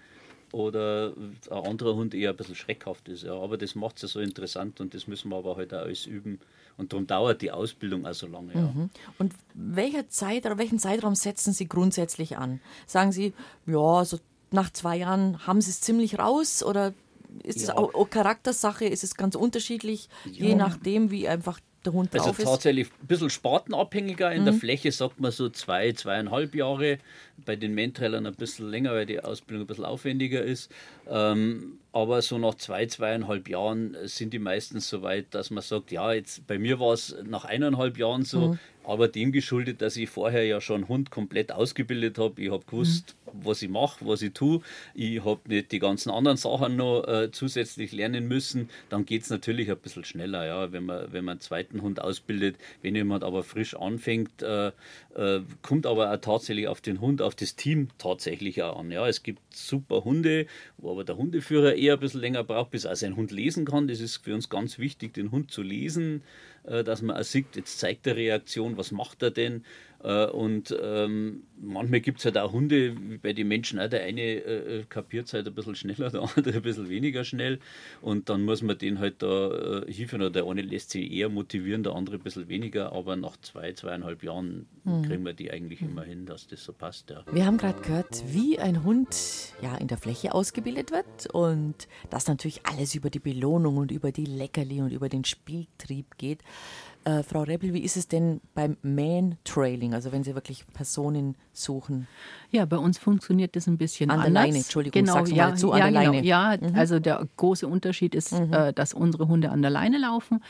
oder 0.51 1.13
ein 1.17 1.37
anderer 1.51 1.95
Hund 1.95 2.13
eher 2.15 2.31
ein 2.31 2.35
bisschen 2.35 2.55
schreckhaft 2.55 3.07
ist, 3.09 3.23
ja. 3.23 3.33
Aber 3.33 3.57
das 3.57 3.75
macht 3.75 3.97
es 3.97 4.01
ja 4.03 4.07
so 4.07 4.19
interessant 4.19 4.81
und 4.81 4.93
das 4.93 5.07
müssen 5.07 5.29
wir 5.29 5.37
aber 5.37 5.55
halt 5.57 5.73
auch 5.73 5.79
alles 5.79 6.05
üben. 6.05 6.39
Und 6.77 6.93
darum 6.93 7.07
dauert 7.07 7.41
die 7.41 7.51
Ausbildung 7.51 8.05
auch 8.05 8.13
so 8.13 8.27
lange, 8.27 8.53
ja. 8.53 8.73
Und 9.17 9.33
welcher 9.53 10.07
Zeit, 10.09 10.45
oder 10.45 10.57
welchen 10.57 10.79
Zeitraum 10.79 11.15
setzen 11.15 11.53
Sie 11.53 11.67
grundsätzlich 11.67 12.37
an? 12.37 12.61
Sagen 12.87 13.11
Sie, 13.11 13.33
ja, 13.65 14.05
so 14.05 14.17
nach 14.51 14.71
zwei 14.71 14.97
Jahren 14.97 15.45
haben 15.45 15.61
Sie 15.61 15.69
es 15.69 15.81
ziemlich 15.81 16.17
raus 16.17 16.63
oder 16.63 16.93
ist 17.43 17.57
es 17.57 17.67
Ja. 17.67 17.77
auch, 17.77 17.93
auch 17.93 18.09
Charaktersache? 18.09 18.85
Ist 18.85 19.03
es 19.03 19.15
ganz 19.15 19.35
unterschiedlich, 19.35 20.09
je 20.25 20.55
nachdem, 20.55 21.11
wie 21.11 21.27
einfach 21.27 21.59
Hund 21.93 22.13
Also? 22.13 22.31
Mhm. 22.31 22.45
tatsächlich 22.45 22.87
ein 23.01 23.07
bisschen 23.07 23.29
spartenabhängiger. 23.29 24.31
In 24.31 24.45
der 24.45 24.53
Fläche 24.53 24.91
sagt 24.91 25.19
man 25.19 25.31
so 25.31 25.49
zwei, 25.49 25.91
zweieinhalb 25.93 26.55
Jahre. 26.55 26.97
Bei 27.45 27.55
den 27.55 27.73
Mentrailern 27.73 28.25
ein 28.25 28.35
bisschen 28.35 28.69
länger, 28.69 28.91
weil 28.91 29.05
die 29.05 29.21
Ausbildung 29.21 29.63
ein 29.63 29.67
bisschen 29.67 29.85
aufwendiger 29.85 30.43
ist. 30.43 30.71
Ähm, 31.07 31.79
aber 31.91 32.21
so 32.21 32.37
nach 32.37 32.55
zwei, 32.55 32.85
zweieinhalb 32.85 33.47
Jahren 33.47 33.95
sind 34.03 34.33
die 34.33 34.39
meistens 34.39 34.89
so 34.89 35.01
weit, 35.01 35.27
dass 35.31 35.49
man 35.49 35.63
sagt, 35.63 35.91
ja, 35.91 36.11
jetzt 36.11 36.45
bei 36.47 36.59
mir 36.59 36.79
war 36.79 36.93
es 36.93 37.15
nach 37.23 37.45
eineinhalb 37.45 37.97
Jahren 37.97 38.25
so, 38.25 38.49
Mhm. 38.49 38.59
Aber 38.89 39.07
dem 39.07 39.31
geschuldet, 39.31 39.81
dass 39.83 39.95
ich 39.97 40.09
vorher 40.09 40.45
ja 40.45 40.59
schon 40.61 40.77
einen 40.77 40.87
Hund 40.87 41.11
komplett 41.11 41.51
ausgebildet 41.51 42.17
habe. 42.17 42.41
Ich 42.41 42.51
habe 42.51 42.65
gewusst, 42.65 43.15
was 43.33 43.61
ich 43.61 43.69
mache, 43.69 44.05
was 44.07 44.23
ich 44.23 44.33
tue. 44.33 44.61
Ich 44.95 45.23
habe 45.23 45.41
nicht 45.47 45.71
die 45.71 45.77
ganzen 45.77 46.09
anderen 46.09 46.37
Sachen 46.37 46.75
noch 46.75 47.03
äh, 47.07 47.31
zusätzlich 47.31 47.91
lernen 47.91 48.27
müssen. 48.27 48.69
Dann 48.89 49.05
geht 49.05 49.21
es 49.21 49.29
natürlich 49.29 49.69
ein 49.69 49.77
bisschen 49.77 50.05
schneller, 50.05 50.45
ja, 50.45 50.71
wenn 50.71 50.85
man, 50.85 51.13
wenn 51.13 51.23
man 51.23 51.33
einen 51.33 51.41
zweiten 51.41 51.83
Hund 51.83 52.01
ausbildet. 52.01 52.55
Wenn 52.81 52.95
jemand 52.95 53.23
aber 53.23 53.43
frisch 53.43 53.75
anfängt, 53.75 54.41
äh, 54.41 54.71
äh, 55.15 55.41
kommt 55.61 55.85
aber 55.85 56.11
auch 56.11 56.17
tatsächlich 56.17 56.67
auf 56.67 56.81
den 56.81 56.99
Hund, 56.99 57.21
auf 57.21 57.35
das 57.35 57.55
Team 57.55 57.89
tatsächlich 57.99 58.63
auch 58.63 58.79
an. 58.79 58.89
Ja, 58.89 59.07
es 59.07 59.21
gibt 59.21 59.41
super 59.55 60.03
Hunde, 60.03 60.47
wo 60.77 60.91
aber 60.91 61.03
der 61.03 61.17
Hundeführer 61.17 61.75
eher 61.75 61.93
ein 61.93 61.99
bisschen 61.99 62.21
länger 62.21 62.43
braucht, 62.43 62.71
bis 62.71 62.85
er 62.85 62.95
seinen 62.95 63.15
Hund 63.15 63.29
lesen 63.31 63.65
kann. 63.65 63.87
Das 63.87 63.99
ist 63.99 64.17
für 64.17 64.33
uns 64.33 64.49
ganz 64.49 64.79
wichtig, 64.79 65.13
den 65.13 65.29
Hund 65.31 65.51
zu 65.51 65.61
lesen, 65.61 66.23
dass 66.63 67.01
man 67.01 67.17
auch 67.17 67.23
sieht, 67.23 67.55
jetzt 67.55 67.79
zeigt 67.79 68.07
er 68.07 68.15
Reaktion, 68.15 68.77
was 68.77 68.91
macht 68.91 69.21
er 69.23 69.31
denn? 69.31 69.65
Äh, 70.03 70.27
Und 70.27 70.75
ähm, 70.81 71.43
manchmal 71.59 71.99
gibt 71.99 72.19
es 72.19 72.25
halt 72.25 72.37
auch 72.37 72.53
Hunde, 72.53 72.95
wie 73.09 73.17
bei 73.17 73.33
den 73.33 73.47
Menschen 73.47 73.79
auch, 73.79 73.89
der 73.89 74.03
eine 74.03 74.21
äh, 74.21 74.83
kapiert 74.87 75.27
es 75.27 75.33
halt 75.33 75.47
ein 75.47 75.53
bisschen 75.53 75.75
schneller, 75.75 76.09
der 76.11 76.21
andere 76.21 76.57
ein 76.57 76.61
bisschen 76.61 76.89
weniger 76.89 77.23
schnell. 77.23 77.59
Und 78.01 78.29
dann 78.29 78.43
muss 78.43 78.61
man 78.61 78.77
den 78.77 78.99
halt 78.99 79.21
da 79.21 79.83
äh, 79.83 79.91
hilfen. 79.91 80.21
Oder 80.21 80.29
der 80.29 80.45
eine 80.45 80.61
lässt 80.61 80.91
sich 80.91 81.11
eher 81.11 81.29
motivieren, 81.29 81.83
der 81.83 81.93
andere 81.93 82.17
ein 82.17 82.23
bisschen 82.23 82.47
weniger. 82.47 82.93
Aber 82.93 83.15
nach 83.15 83.37
zwei, 83.41 83.73
zweieinhalb 83.73 84.23
Jahren 84.23 84.67
kriegen 85.05 85.23
wir 85.23 85.33
die 85.33 85.51
eigentlich 85.51 85.81
immer 85.81 86.03
hin, 86.03 86.25
dass 86.25 86.47
das 86.47 86.63
so 86.63 86.73
passt. 86.73 87.09
Ja. 87.09 87.23
Wir 87.31 87.45
haben 87.45 87.57
gerade 87.57 87.81
gehört, 87.81 88.23
wie 88.27 88.59
ein 88.59 88.83
Hund 88.83 89.53
ja, 89.61 89.75
in 89.75 89.87
der 89.87 89.97
Fläche 89.97 90.33
ausgebildet 90.33 90.91
wird 90.91 91.27
und 91.33 91.87
dass 92.09 92.27
natürlich 92.27 92.65
alles 92.65 92.95
über 92.95 93.09
die 93.09 93.19
Belohnung 93.19 93.77
und 93.77 93.91
über 93.91 94.11
die 94.11 94.25
Leckerli 94.25 94.81
und 94.81 94.91
über 94.91 95.09
den 95.09 95.25
Spieltrieb 95.25 96.17
geht. 96.17 96.39
Äh, 97.05 97.23
Frau 97.23 97.43
Reppel, 97.43 97.73
wie 97.73 97.79
ist 97.79 97.95
es 97.97 98.07
denn 98.07 98.41
beim 98.53 98.75
Man-Trailing, 98.81 99.93
also 99.93 100.11
wenn 100.11 100.23
Sie 100.23 100.35
wirklich 100.35 100.65
Personen 100.73 101.35
suchen? 101.53 102.07
Ja, 102.51 102.65
bei 102.65 102.77
uns 102.77 102.97
funktioniert 102.97 103.55
das 103.55 103.67
ein 103.67 103.77
bisschen 103.77 104.09
An 104.09 104.17
der 104.17 104.27
anders. 104.27 104.43
Leine, 104.43 104.57
Entschuldigung, 104.57 105.01
genau, 105.01 105.13
sag's 105.13 105.31
ja, 105.31 105.45
mal 105.45 105.51
dazu, 105.51 105.71
an 105.71 105.79
ja, 105.79 105.83
der 105.85 105.91
genau, 105.93 106.11
Leine. 106.11 106.21
Mhm. 106.21 106.27
Ja, 106.27 106.57
also 106.77 106.99
der 106.99 107.25
große 107.37 107.67
Unterschied 107.67 108.15
ist, 108.15 108.33
äh, 108.33 108.73
dass 108.73 108.93
unsere 108.93 109.27
Hunde 109.27 109.49
an 109.49 109.61
der 109.61 109.71
Leine 109.71 109.97
laufen 109.97 110.43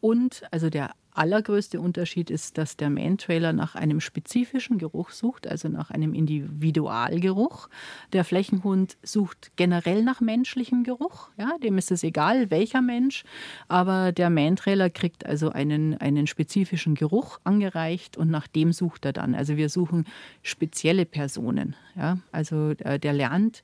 und 0.00 0.42
also 0.52 0.70
der 0.70 0.90
allergrößte 1.18 1.80
Unterschied 1.80 2.30
ist, 2.30 2.58
dass 2.58 2.76
der 2.76 2.90
Man-Trailer 2.90 3.52
nach 3.52 3.74
einem 3.74 4.00
spezifischen 4.00 4.78
Geruch 4.78 5.10
sucht, 5.10 5.46
also 5.46 5.68
nach 5.68 5.90
einem 5.90 6.14
Individualgeruch. 6.14 7.68
Der 8.12 8.24
Flächenhund 8.24 8.96
sucht 9.02 9.52
generell 9.56 10.02
nach 10.02 10.20
menschlichem 10.20 10.84
Geruch. 10.84 11.30
Ja, 11.36 11.56
dem 11.62 11.78
ist 11.78 11.90
es 11.90 12.02
egal, 12.02 12.50
welcher 12.50 12.82
Mensch, 12.82 13.24
aber 13.68 14.12
der 14.12 14.30
Man-Trailer 14.30 14.90
kriegt 14.90 15.26
also 15.26 15.50
einen, 15.50 15.96
einen 15.98 16.26
spezifischen 16.26 16.94
Geruch 16.94 17.40
angereicht 17.44 18.16
und 18.16 18.30
nach 18.30 18.46
dem 18.46 18.72
sucht 18.72 19.04
er 19.04 19.12
dann. 19.12 19.34
Also 19.34 19.56
wir 19.56 19.68
suchen 19.68 20.04
spezielle 20.42 21.06
Personen. 21.06 21.76
Ja, 21.96 22.18
also 22.30 22.70
äh, 22.78 22.98
der 22.98 23.14
lernt 23.14 23.62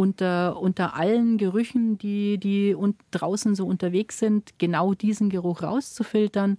unter, 0.00 0.58
unter 0.58 0.94
allen 0.96 1.36
Gerüchen, 1.36 1.98
die, 1.98 2.38
die 2.38 2.74
und 2.74 2.96
draußen 3.10 3.54
so 3.54 3.66
unterwegs 3.66 4.18
sind, 4.18 4.58
genau 4.58 4.94
diesen 4.94 5.28
Geruch 5.28 5.62
rauszufiltern. 5.62 6.56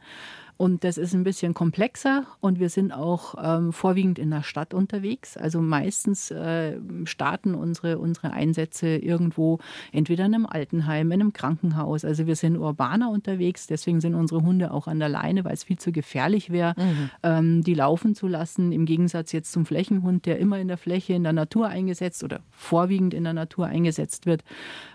Und 0.62 0.84
das 0.84 1.00
ist 1.00 1.16
ein 1.16 1.24
bisschen 1.24 1.56
komplexer 1.56 2.28
und 2.40 2.60
wir 2.60 2.70
sind 2.70 2.92
auch 2.92 3.34
ähm, 3.42 3.74
vorwiegend 3.74 4.20
in 4.20 4.30
der 4.30 4.44
Stadt 4.44 4.76
unterwegs. 4.76 5.36
Also 5.36 5.60
meistens 5.60 6.30
äh, 6.30 6.78
starten 7.06 7.56
unsere, 7.56 7.98
unsere 7.98 8.32
Einsätze 8.32 8.90
irgendwo, 8.90 9.58
entweder 9.92 10.24
in 10.28 10.36
einem 10.36 10.46
Altenheim, 10.46 11.12
in 11.12 11.20
einem 11.20 11.34
Krankenhaus. 11.34 12.06
Also 12.06 12.28
wir 12.28 12.36
sind 12.36 12.58
urbaner 12.58 13.10
unterwegs, 13.10 13.66
deswegen 13.66 14.02
sind 14.02 14.14
unsere 14.14 14.44
Hunde 14.44 14.70
auch 14.70 14.86
an 14.86 15.00
der 15.00 15.10
Leine, 15.10 15.46
weil 15.46 15.54
es 15.56 15.64
viel 15.64 15.80
zu 15.80 15.92
gefährlich 15.92 16.52
wäre, 16.52 16.76
ähm, 17.24 17.64
die 17.64 17.74
laufen 17.74 18.14
zu 18.14 18.28
lassen. 18.28 18.72
Im 18.72 18.86
Gegensatz 18.86 19.32
jetzt 19.32 19.52
zum 19.52 19.66
Flächenhund, 19.66 20.28
der 20.28 20.38
immer 20.38 20.60
in 20.60 20.68
der 20.68 20.78
Fläche, 20.78 21.14
in 21.14 21.24
der 21.24 21.34
Natur 21.34 21.70
eingesetzt 21.70 22.24
oder 22.24 22.42
vorwiegend 22.52 23.16
in 23.16 23.24
der 23.24 23.34
Natur 23.34 23.66
eingesetzt 23.66 24.28
wird, 24.28 24.44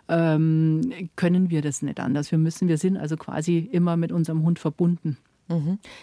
ähm, 0.09 0.93
können 1.17 1.51
wir 1.51 1.61
das 1.61 1.83
nicht 1.83 1.99
anders. 1.99 2.31
Wir 2.31 2.39
müssen, 2.39 2.69
wir 2.69 2.79
sind 2.79 2.97
also 2.97 3.17
quasi 3.17 3.69
immer 3.73 3.97
mit 3.97 4.13
unserem 4.13 4.45
Hund 4.45 4.61
verbunden. 4.61 5.17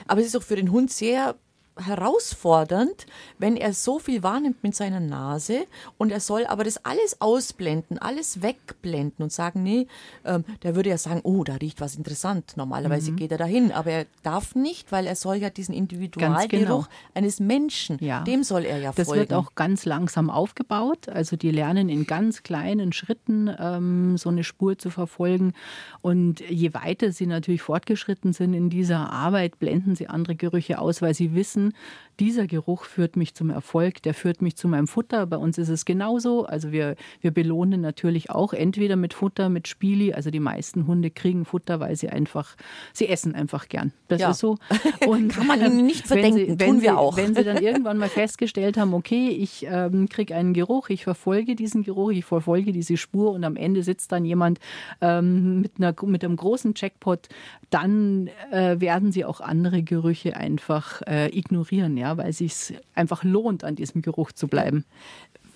Aber 0.07 0.19
es 0.19 0.27
ist 0.27 0.35
doch 0.35 0.43
für 0.43 0.55
den 0.55 0.71
Hund 0.71 0.91
sehr 0.91 1.35
herausfordernd, 1.77 3.05
wenn 3.39 3.57
er 3.57 3.73
so 3.73 3.99
viel 3.99 4.23
wahrnimmt 4.23 4.63
mit 4.63 4.75
seiner 4.75 4.99
Nase 4.99 5.65
und 5.97 6.11
er 6.11 6.19
soll 6.19 6.45
aber 6.45 6.63
das 6.63 6.83
alles 6.85 7.19
ausblenden, 7.21 7.97
alles 7.97 8.41
wegblenden 8.41 9.23
und 9.23 9.31
sagen, 9.31 9.63
nee, 9.63 9.87
ähm, 10.25 10.43
der 10.63 10.75
würde 10.75 10.89
ja 10.89 10.97
sagen, 10.97 11.21
oh, 11.23 11.43
da 11.43 11.55
riecht 11.55 11.81
was 11.81 11.95
interessant. 11.95 12.53
Normalerweise 12.55 13.11
Mhm. 13.11 13.15
geht 13.15 13.31
er 13.31 13.37
dahin, 13.37 13.71
aber 13.71 13.91
er 13.91 14.05
darf 14.21 14.55
nicht, 14.55 14.91
weil 14.91 15.07
er 15.07 15.15
soll 15.15 15.37
ja 15.37 15.49
diesen 15.49 15.73
Individualgeruch 15.73 16.87
eines 17.13 17.39
Menschen, 17.39 17.97
genau. 17.97 18.09
Ja. 18.09 18.23
dem 18.23 18.43
soll 18.43 18.65
er 18.65 18.77
ja 18.79 18.91
Das 18.95 19.07
folgen. 19.07 19.21
wird 19.21 19.33
auch 19.33 19.55
ganz 19.55 19.85
langsam 19.85 20.29
aufgebaut. 20.29 21.09
Also 21.09 21.35
die 21.35 21.51
lernen 21.51 21.89
in 21.89 22.05
ganz 22.05 22.43
kleinen 22.43 22.93
Schritten 22.93 23.49
ähm, 23.59 24.17
so 24.17 24.29
eine 24.29 24.43
Spur 24.43 24.77
zu 24.77 24.89
verfolgen. 24.89 25.53
Und 26.01 26.39
je 26.41 26.73
weiter 26.73 27.11
sie 27.11 27.27
natürlich 27.27 27.61
fortgeschritten 27.61 28.33
sind 28.33 28.53
in 28.53 28.69
dieser 28.69 29.09
Arbeit, 29.11 29.59
blenden 29.59 29.95
sie 29.95 30.07
andere 30.07 30.35
Gerüche 30.35 30.79
aus, 30.79 31.01
weil 31.01 31.13
sie 31.13 31.33
wissen, 31.33 31.62
wissen, 31.63 31.73
dieser 32.19 32.47
Geruch 32.47 32.85
führt 32.85 33.15
mich 33.15 33.33
zum 33.33 33.49
Erfolg, 33.49 34.01
der 34.03 34.13
führt 34.13 34.41
mich 34.41 34.55
zu 34.55 34.67
meinem 34.67 34.87
Futter. 34.87 35.25
Bei 35.25 35.37
uns 35.37 35.57
ist 35.57 35.69
es 35.69 35.85
genauso. 35.85 36.45
Also 36.45 36.71
wir, 36.71 36.95
wir 37.21 37.31
belohnen 37.31 37.81
natürlich 37.81 38.29
auch 38.29 38.53
entweder 38.53 38.95
mit 38.95 39.13
Futter, 39.13 39.49
mit 39.49 39.67
Spieli. 39.67 40.13
Also 40.13 40.29
die 40.29 40.39
meisten 40.39 40.87
Hunde 40.87 41.09
kriegen 41.09 41.45
Futter, 41.45 41.79
weil 41.79 41.95
sie 41.95 42.09
einfach, 42.09 42.55
sie 42.93 43.07
essen 43.07 43.35
einfach 43.35 43.67
gern. 43.67 43.93
Das 44.07 44.21
ja. 44.21 44.31
ist 44.31 44.39
so. 44.39 44.57
Und 45.07 45.29
Kann 45.29 45.47
man 45.47 45.61
ihnen 45.61 45.85
nicht 45.85 46.07
verdenken, 46.07 46.37
wenn 46.37 46.57
sie, 46.59 46.65
tun 46.65 46.81
wir 46.81 46.91
sie, 46.91 46.97
auch. 46.97 47.17
Wenn 47.17 47.35
sie 47.35 47.43
dann 47.43 47.57
irgendwann 47.63 47.97
mal 47.97 48.09
festgestellt 48.09 48.77
haben, 48.77 48.93
okay, 48.93 49.29
ich 49.29 49.65
ähm, 49.69 50.07
kriege 50.07 50.35
einen 50.35 50.53
Geruch, 50.53 50.89
ich 50.89 51.03
verfolge 51.03 51.55
diesen 51.55 51.83
Geruch, 51.83 52.11
ich 52.11 52.25
verfolge 52.25 52.71
diese 52.71 52.97
Spur 52.97 53.31
und 53.31 53.43
am 53.43 53.55
Ende 53.55 53.83
sitzt 53.83 54.11
dann 54.11 54.25
jemand 54.25 54.59
ähm, 55.01 55.61
mit, 55.61 55.73
einer, 55.77 55.95
mit 56.05 56.23
einem 56.23 56.35
großen 56.35 56.73
Jackpot, 56.75 57.27
dann 57.69 58.29
äh, 58.51 58.79
werden 58.79 59.11
sie 59.11 59.25
auch 59.25 59.41
andere 59.41 59.81
Gerüche 59.81 60.37
einfach 60.37 61.01
äh, 61.07 61.35
ignorieren. 61.35 61.97
Ja? 61.97 62.02
Ja, 62.03 62.17
weil 62.17 62.29
es 62.29 62.39
sich 62.39 62.75
einfach 62.95 63.23
lohnt, 63.23 63.63
an 63.63 63.75
diesem 63.75 64.01
Geruch 64.01 64.33
zu 64.33 64.47
bleiben. 64.47 64.83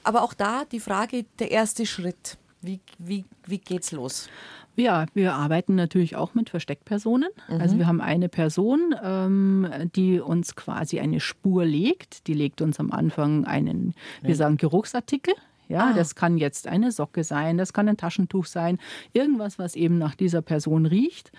Aber 0.03 0.23
auch 0.23 0.33
da 0.33 0.63
die 0.63 0.79
Frage, 0.79 1.25
der 1.39 1.51
erste 1.51 1.85
Schritt. 1.85 2.37
Wie, 2.61 2.79
wie, 2.97 3.25
wie 3.45 3.57
geht's 3.59 3.91
los? 3.91 4.29
Ja, 4.77 5.05
wir 5.13 5.33
arbeiten 5.33 5.75
natürlich 5.75 6.15
auch 6.15 6.33
mit 6.35 6.49
Versteckpersonen. 6.49 7.29
Mhm. 7.49 7.61
Also 7.61 7.77
wir 7.77 7.87
haben 7.87 7.99
eine 7.99 8.29
Person, 8.29 8.95
ähm, 9.03 9.67
die 9.95 10.19
uns 10.19 10.55
quasi 10.55 10.99
eine 10.99 11.19
Spur 11.19 11.65
legt. 11.65 12.27
Die 12.27 12.33
legt 12.33 12.61
uns 12.61 12.79
am 12.79 12.91
Anfang 12.91 13.45
einen, 13.45 13.93
wir 14.21 14.35
sagen 14.35 14.55
Geruchsartikel. 14.57 15.33
Ja, 15.67 15.89
ah. 15.89 15.93
das 15.93 16.15
kann 16.15 16.37
jetzt 16.37 16.67
eine 16.67 16.93
Socke 16.93 17.25
sein, 17.25 17.57
das 17.57 17.73
kann 17.73 17.89
ein 17.89 17.97
Taschentuch 17.97 18.45
sein, 18.45 18.79
irgendwas, 19.11 19.59
was 19.59 19.75
eben 19.75 19.97
nach 19.97 20.15
dieser 20.15 20.41
Person 20.41 20.85
riecht. 20.85 21.33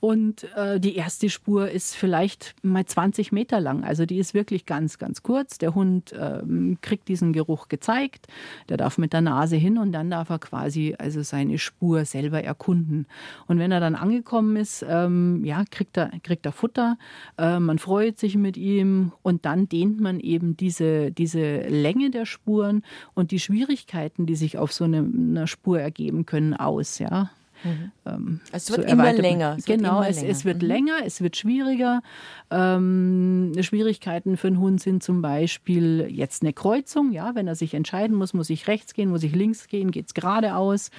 Und 0.00 0.44
äh, 0.56 0.80
die 0.80 0.96
erste 0.96 1.28
Spur 1.28 1.70
ist 1.70 1.94
vielleicht 1.94 2.54
mal 2.62 2.86
20 2.86 3.32
Meter 3.32 3.60
lang. 3.60 3.84
Also 3.84 4.06
die 4.06 4.18
ist 4.18 4.32
wirklich 4.32 4.64
ganz, 4.64 4.98
ganz 4.98 5.22
kurz. 5.22 5.58
Der 5.58 5.74
Hund 5.74 6.14
ähm, 6.18 6.78
kriegt 6.80 7.08
diesen 7.08 7.34
Geruch 7.34 7.68
gezeigt. 7.68 8.26
Der 8.70 8.78
darf 8.78 8.96
mit 8.96 9.12
der 9.12 9.20
Nase 9.20 9.56
hin 9.56 9.76
und 9.76 9.92
dann 9.92 10.10
darf 10.10 10.30
er 10.30 10.38
quasi 10.38 10.94
also 10.98 11.22
seine 11.22 11.58
Spur 11.58 12.06
selber 12.06 12.42
erkunden. 12.42 13.06
Und 13.46 13.58
wenn 13.58 13.72
er 13.72 13.80
dann 13.80 13.94
angekommen 13.94 14.56
ist, 14.56 14.84
ähm, 14.88 15.44
ja, 15.44 15.64
kriegt 15.70 15.98
er, 15.98 16.10
kriegt 16.22 16.46
er 16.46 16.52
Futter. 16.52 16.96
Äh, 17.36 17.60
man 17.60 17.78
freut 17.78 18.18
sich 18.18 18.36
mit 18.36 18.56
ihm 18.56 19.12
und 19.20 19.44
dann 19.44 19.68
dehnt 19.68 20.00
man 20.00 20.18
eben 20.18 20.56
diese, 20.56 21.12
diese 21.12 21.60
Länge 21.68 22.10
der 22.10 22.24
Spuren 22.24 22.82
und 23.12 23.32
die 23.32 23.40
Schwierigkeiten, 23.40 24.24
die 24.24 24.36
sich 24.36 24.56
auf 24.56 24.72
so 24.72 24.84
eine, 24.84 24.98
einer 24.98 25.46
Spur 25.46 25.78
ergeben 25.78 26.24
können, 26.24 26.54
aus. 26.54 26.98
Ja. 26.98 27.30
Mhm. 27.64 27.92
Ähm, 28.06 28.40
es 28.52 28.70
wird 28.70 28.90
immer 28.90 29.12
länger. 29.12 29.56
Es 29.58 29.64
genau, 29.64 29.82
wird 29.82 29.90
immer 29.90 30.08
es, 30.08 30.16
länger. 30.20 30.30
es, 30.30 30.44
wird 30.44 30.62
mhm. 30.62 30.68
länger, 30.68 30.94
es 31.04 31.20
wird 31.20 31.36
schwieriger. 31.36 32.02
Ähm, 32.50 33.52
Schwierigkeiten 33.60 34.36
für 34.36 34.48
einen 34.48 34.58
Hund 34.58 34.80
sind 34.80 35.02
zum 35.02 35.22
Beispiel 35.22 36.06
jetzt 36.10 36.42
eine 36.42 36.52
Kreuzung. 36.52 37.12
Ja, 37.12 37.34
wenn 37.34 37.46
er 37.46 37.54
sich 37.54 37.74
entscheiden 37.74 38.16
muss, 38.16 38.34
muss 38.34 38.50
ich 38.50 38.66
rechts 38.66 38.94
gehen, 38.94 39.10
muss 39.10 39.22
ich 39.22 39.34
links 39.34 39.68
gehen, 39.68 39.90
geht 39.90 40.06
es 40.08 40.14
geradeaus. 40.14 40.90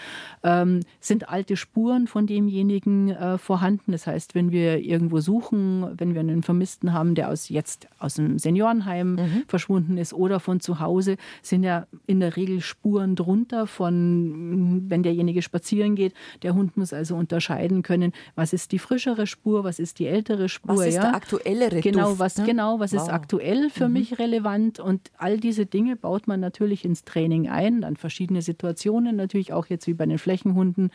Ähm, 0.44 0.82
sind 1.00 1.30
alte 1.30 1.58
Spuren 1.58 2.08
von 2.08 2.28
demjenigen 2.28 3.10
äh, 3.10 3.38
vorhanden? 3.38 3.92
Das 3.92 4.08
heißt, 4.08 4.36
wenn 4.36 4.52
wir 4.52 4.80
irgendwo 4.80 5.20
suchen, 5.20 5.88
wenn 5.98 6.14
wir 6.14 6.22
einen 6.22 6.44
Vermissten 6.44 6.94
haben, 6.94 7.16
der 7.16 7.30
aus 7.30 7.50
jetzt 7.50 7.88
aus 8.00 8.16
dem 8.16 8.40
Seniorenheim 8.40 9.16
mhm. 9.16 9.44
verschwunden 9.48 9.98
ist 9.98 10.14
oder 10.14 10.40
von 10.40 10.60
zu 10.60 10.80
Hause, 10.80 11.18
sind 11.42 11.64
ja 11.64 11.88
in 12.08 12.20
der 12.20 12.38
Regel 12.38 12.62
Spuren 12.62 13.16
drunter 13.16 13.68
von, 13.68 14.90
wenn 14.90 15.04
derjenige 15.04 15.42
spazieren 15.42 15.96
geht, 15.96 16.14
der 16.44 16.51
der 16.52 16.58
Hund 16.58 16.76
muss 16.76 16.94
also 16.94 17.16
unterscheiden 17.16 17.82
können, 17.82 18.12
was 18.36 18.54
ist 18.54 18.72
die 18.72 18.80
frischere 18.80 19.26
Spur, 19.26 19.64
was 19.64 19.80
ist 19.80 20.00
die 20.00 20.08
ältere 20.08 20.50
Spur. 20.50 20.78
Was 20.78 20.88
ist 20.88 20.96
ja? 20.96 21.02
der 21.02 21.16
aktuellere 21.16 21.80
genau, 21.80 22.10
Duft, 22.10 22.20
was, 22.20 22.38
ne? 22.38 22.46
Genau, 22.46 22.80
was 22.80 22.94
wow. 22.94 23.02
ist 23.02 23.10
aktuell 23.10 23.70
für 23.70 23.88
mhm. 23.88 23.94
mich 23.94 24.20
relevant 24.20 24.80
und 24.80 25.12
all 25.18 25.40
diese 25.40 25.66
Dinge 25.66 25.96
baut 25.96 26.28
man 26.28 26.40
natürlich 26.40 26.84
ins 26.84 27.04
Training 27.06 27.48
ein, 27.48 27.82
dann 27.82 27.96
verschiedene 27.96 28.42
Situationen, 28.42 29.16
natürlich 29.16 29.54
auch 29.54 29.68
jetzt 29.68 29.88
wie 29.88 29.94
bei 29.94 30.06
den 30.06 30.18
Flächenhunden. 30.18 30.92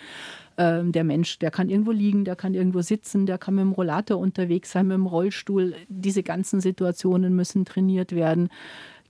Ähm, 0.58 0.92
der 0.92 1.04
Mensch, 1.04 1.38
der 1.38 1.50
kann 1.50 1.68
irgendwo 1.68 1.92
liegen, 1.92 2.24
der 2.24 2.36
kann 2.36 2.54
irgendwo 2.54 2.80
sitzen, 2.80 3.26
der 3.26 3.38
kann 3.38 3.54
mit 3.54 3.62
dem 3.62 3.72
Rollator 3.72 4.18
unterwegs 4.18 4.72
sein, 4.72 4.86
mit 4.86 4.94
dem 4.94 5.06
Rollstuhl. 5.06 5.74
Diese 5.88 6.22
ganzen 6.22 6.60
Situationen 6.60 7.34
müssen 7.34 7.64
trainiert 7.64 8.12
werden 8.12 8.48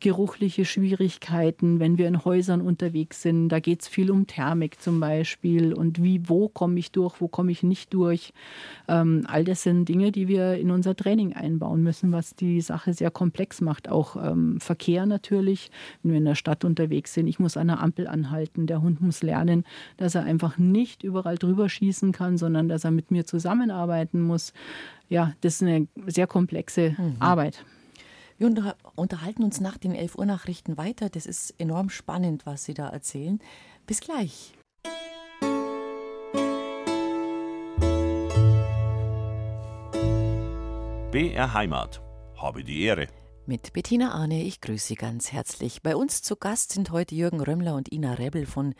geruchliche 0.00 0.64
Schwierigkeiten, 0.64 1.80
wenn 1.80 1.98
wir 1.98 2.08
in 2.08 2.24
Häusern 2.24 2.60
unterwegs 2.60 3.22
sind. 3.22 3.48
Da 3.48 3.60
geht 3.60 3.82
es 3.82 3.88
viel 3.88 4.10
um 4.10 4.26
Thermik 4.26 4.80
zum 4.80 5.00
Beispiel 5.00 5.72
und 5.72 6.02
wie, 6.02 6.28
wo 6.28 6.48
komme 6.48 6.78
ich 6.78 6.92
durch, 6.92 7.20
wo 7.20 7.28
komme 7.28 7.52
ich 7.52 7.62
nicht 7.62 7.92
durch. 7.94 8.32
Ähm, 8.88 9.24
all 9.26 9.44
das 9.44 9.62
sind 9.62 9.88
Dinge, 9.88 10.12
die 10.12 10.28
wir 10.28 10.54
in 10.54 10.70
unser 10.70 10.94
Training 10.94 11.32
einbauen 11.32 11.82
müssen, 11.82 12.12
was 12.12 12.34
die 12.34 12.60
Sache 12.60 12.92
sehr 12.92 13.10
komplex 13.10 13.60
macht. 13.60 13.88
Auch 13.88 14.16
ähm, 14.16 14.60
Verkehr 14.60 15.06
natürlich, 15.06 15.70
wenn 16.02 16.12
wir 16.12 16.18
in 16.18 16.24
der 16.24 16.34
Stadt 16.34 16.64
unterwegs 16.64 17.14
sind. 17.14 17.26
Ich 17.26 17.38
muss 17.38 17.56
an 17.56 17.68
der 17.68 17.80
Ampel 17.80 18.06
anhalten. 18.06 18.66
Der 18.66 18.82
Hund 18.82 19.00
muss 19.00 19.22
lernen, 19.22 19.64
dass 19.96 20.14
er 20.14 20.24
einfach 20.24 20.58
nicht 20.58 21.02
überall 21.04 21.36
drüber 21.36 21.68
schießen 21.68 22.12
kann, 22.12 22.36
sondern 22.36 22.68
dass 22.68 22.84
er 22.84 22.90
mit 22.90 23.10
mir 23.10 23.24
zusammenarbeiten 23.24 24.20
muss. 24.20 24.52
Ja, 25.08 25.34
das 25.40 25.54
ist 25.54 25.62
eine 25.62 25.86
sehr 26.06 26.26
komplexe 26.26 26.96
mhm. 26.98 27.16
Arbeit. 27.20 27.64
Wir 28.38 28.76
unterhalten 28.96 29.44
uns 29.44 29.60
nach 29.60 29.78
den 29.78 29.94
11 29.94 30.16
Uhr 30.16 30.26
Nachrichten 30.26 30.76
weiter. 30.76 31.08
Das 31.08 31.24
ist 31.24 31.54
enorm 31.58 31.88
spannend, 31.88 32.44
was 32.44 32.64
Sie 32.64 32.74
da 32.74 32.88
erzählen. 32.88 33.40
Bis 33.86 34.00
gleich. 34.00 34.52
BR 41.12 41.54
Heimat. 41.54 42.02
Habe 42.36 42.62
die 42.62 42.82
Ehre 42.82 43.06
mit 43.46 43.72
Bettina 43.72 44.12
Arne. 44.12 44.42
Ich 44.42 44.60
grüße 44.60 44.88
Sie 44.88 44.94
ganz 44.94 45.32
herzlich. 45.32 45.82
Bei 45.82 45.94
uns 45.94 46.22
zu 46.22 46.36
Gast 46.36 46.72
sind 46.72 46.90
heute 46.90 47.14
Jürgen 47.14 47.40
Römmler 47.40 47.74
und 47.74 47.92
Ina 47.92 48.14
Rebel 48.14 48.46
von 48.46 48.74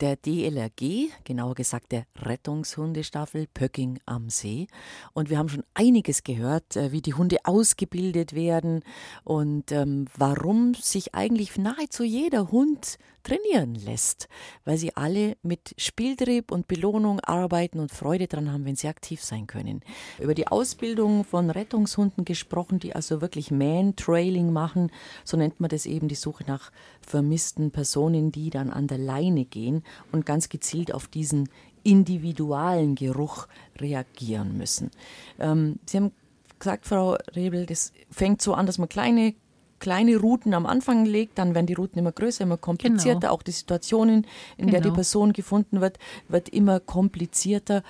der 0.00 0.16
DLRG, 0.16 1.08
genauer 1.24 1.54
gesagt 1.54 1.92
der 1.92 2.04
Rettungshundestaffel 2.16 3.46
Pöcking 3.52 3.98
am 4.06 4.28
See. 4.28 4.66
Und 5.12 5.30
wir 5.30 5.38
haben 5.38 5.48
schon 5.48 5.64
einiges 5.74 6.22
gehört, 6.22 6.76
äh, 6.76 6.92
wie 6.92 7.02
die 7.02 7.14
Hunde 7.14 7.38
ausgebildet 7.44 8.34
werden 8.34 8.82
und 9.24 9.72
ähm, 9.72 10.06
warum 10.16 10.74
sich 10.74 11.14
eigentlich 11.14 11.56
nahezu 11.56 12.04
jeder 12.04 12.50
Hund 12.50 12.98
trainieren 13.22 13.74
lässt, 13.74 14.28
weil 14.64 14.76
sie 14.76 14.96
alle 14.96 15.36
mit 15.42 15.74
Spieltrieb 15.78 16.50
und 16.50 16.68
Belohnung 16.68 17.20
arbeiten 17.20 17.80
und 17.80 17.92
Freude 17.92 18.26
daran 18.26 18.52
haben, 18.52 18.64
wenn 18.64 18.76
sie 18.76 18.88
aktiv 18.88 19.22
sein 19.22 19.46
können. 19.46 19.80
Über 20.18 20.34
die 20.34 20.48
Ausbildung 20.48 21.24
von 21.24 21.50
Rettungshunden 21.50 22.24
gesprochen, 22.24 22.78
die 22.78 22.94
also 22.94 23.20
wirklich 23.20 23.50
Man-Trailing 23.50 24.52
machen, 24.52 24.90
so 25.24 25.36
nennt 25.36 25.60
man 25.60 25.70
das 25.70 25.86
eben 25.86 26.08
die 26.08 26.14
Suche 26.14 26.44
nach 26.46 26.70
vermissten 27.00 27.70
Personen, 27.70 28.32
die 28.32 28.50
dann 28.50 28.70
an 28.70 28.86
der 28.86 28.98
Leine 28.98 29.44
gehen 29.44 29.82
und 30.12 30.26
ganz 30.26 30.48
gezielt 30.48 30.92
auf 30.92 31.08
diesen 31.08 31.48
individualen 31.82 32.94
Geruch 32.94 33.46
reagieren 33.78 34.56
müssen. 34.56 34.90
Ähm, 35.38 35.78
sie 35.86 35.98
haben 35.98 36.12
gesagt, 36.58 36.86
Frau 36.86 37.16
Rebel, 37.34 37.66
das 37.66 37.92
fängt 38.10 38.42
so 38.42 38.54
an, 38.54 38.66
dass 38.66 38.78
man 38.78 38.88
kleine 38.88 39.34
kleine 39.80 40.16
Routen 40.16 40.54
am 40.54 40.66
Anfang 40.66 41.04
legt, 41.04 41.38
dann 41.38 41.54
werden 41.54 41.66
die 41.66 41.74
Routen 41.74 41.98
immer 41.98 42.12
größer, 42.12 42.44
immer 42.44 42.56
komplizierter. 42.56 43.20
Genau. 43.20 43.32
Auch 43.32 43.42
die 43.42 43.50
Situationen, 43.50 44.26
in 44.56 44.66
genau. 44.66 44.70
der 44.70 44.80
die 44.80 44.84
genau. 44.84 44.94
Person 44.94 45.32
gefunden 45.32 45.80
wird, 45.80 45.98
wird 46.28 46.48
immer 46.50 46.78
komplizierter. 46.78 47.82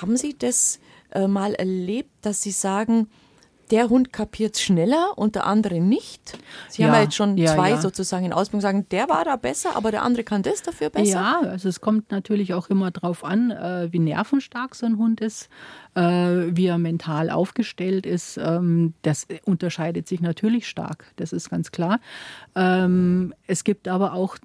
Haben 0.00 0.16
Sie 0.16 0.36
das 0.38 0.80
äh, 1.12 1.26
mal 1.26 1.54
erlebt, 1.54 2.10
dass 2.22 2.42
Sie 2.42 2.50
sagen, 2.50 3.08
der 3.70 3.88
Hund 3.88 4.12
kapiert 4.12 4.58
schneller 4.58 5.12
und 5.16 5.34
der 5.34 5.46
andere 5.46 5.80
nicht. 5.80 6.38
Sie 6.68 6.82
ja, 6.82 6.88
haben 6.88 6.94
ja 6.94 7.02
jetzt 7.02 7.14
schon 7.14 7.36
ja, 7.36 7.54
zwei 7.54 7.70
ja. 7.70 7.80
sozusagen 7.80 8.26
in 8.26 8.32
Ausbildung 8.32 8.60
sagen, 8.60 8.86
der 8.90 9.08
war 9.08 9.24
da 9.24 9.36
besser, 9.36 9.76
aber 9.76 9.90
der 9.90 10.02
andere 10.02 10.24
kann 10.24 10.42
das 10.42 10.62
dafür 10.62 10.90
besser. 10.90 11.10
Ja, 11.10 11.40
also 11.40 11.68
es 11.68 11.80
kommt 11.80 12.10
natürlich 12.10 12.54
auch 12.54 12.68
immer 12.68 12.90
darauf 12.90 13.24
an, 13.24 13.50
äh, 13.50 13.88
wie 13.92 13.98
nervenstark 13.98 14.74
so 14.74 14.86
ein 14.86 14.98
Hund 14.98 15.20
ist 15.20 15.48
äh, 15.96 16.54
wie 16.56 16.66
er 16.66 16.78
mental 16.78 17.30
aufgestellt 17.30 18.06
ist, 18.06 18.36
ähm, 18.36 18.92
das 19.02 19.26
unterscheidet 19.44 20.06
sich 20.06 20.20
natürlich 20.20 20.68
stark. 20.68 21.06
Das 21.16 21.32
ist 21.32 21.50
ganz 21.50 21.72
klar. 21.72 22.00
Ähm, 22.54 23.34
es 23.46 23.64
gibt 23.64 23.88
aber 23.88 24.12
auch 24.12 24.36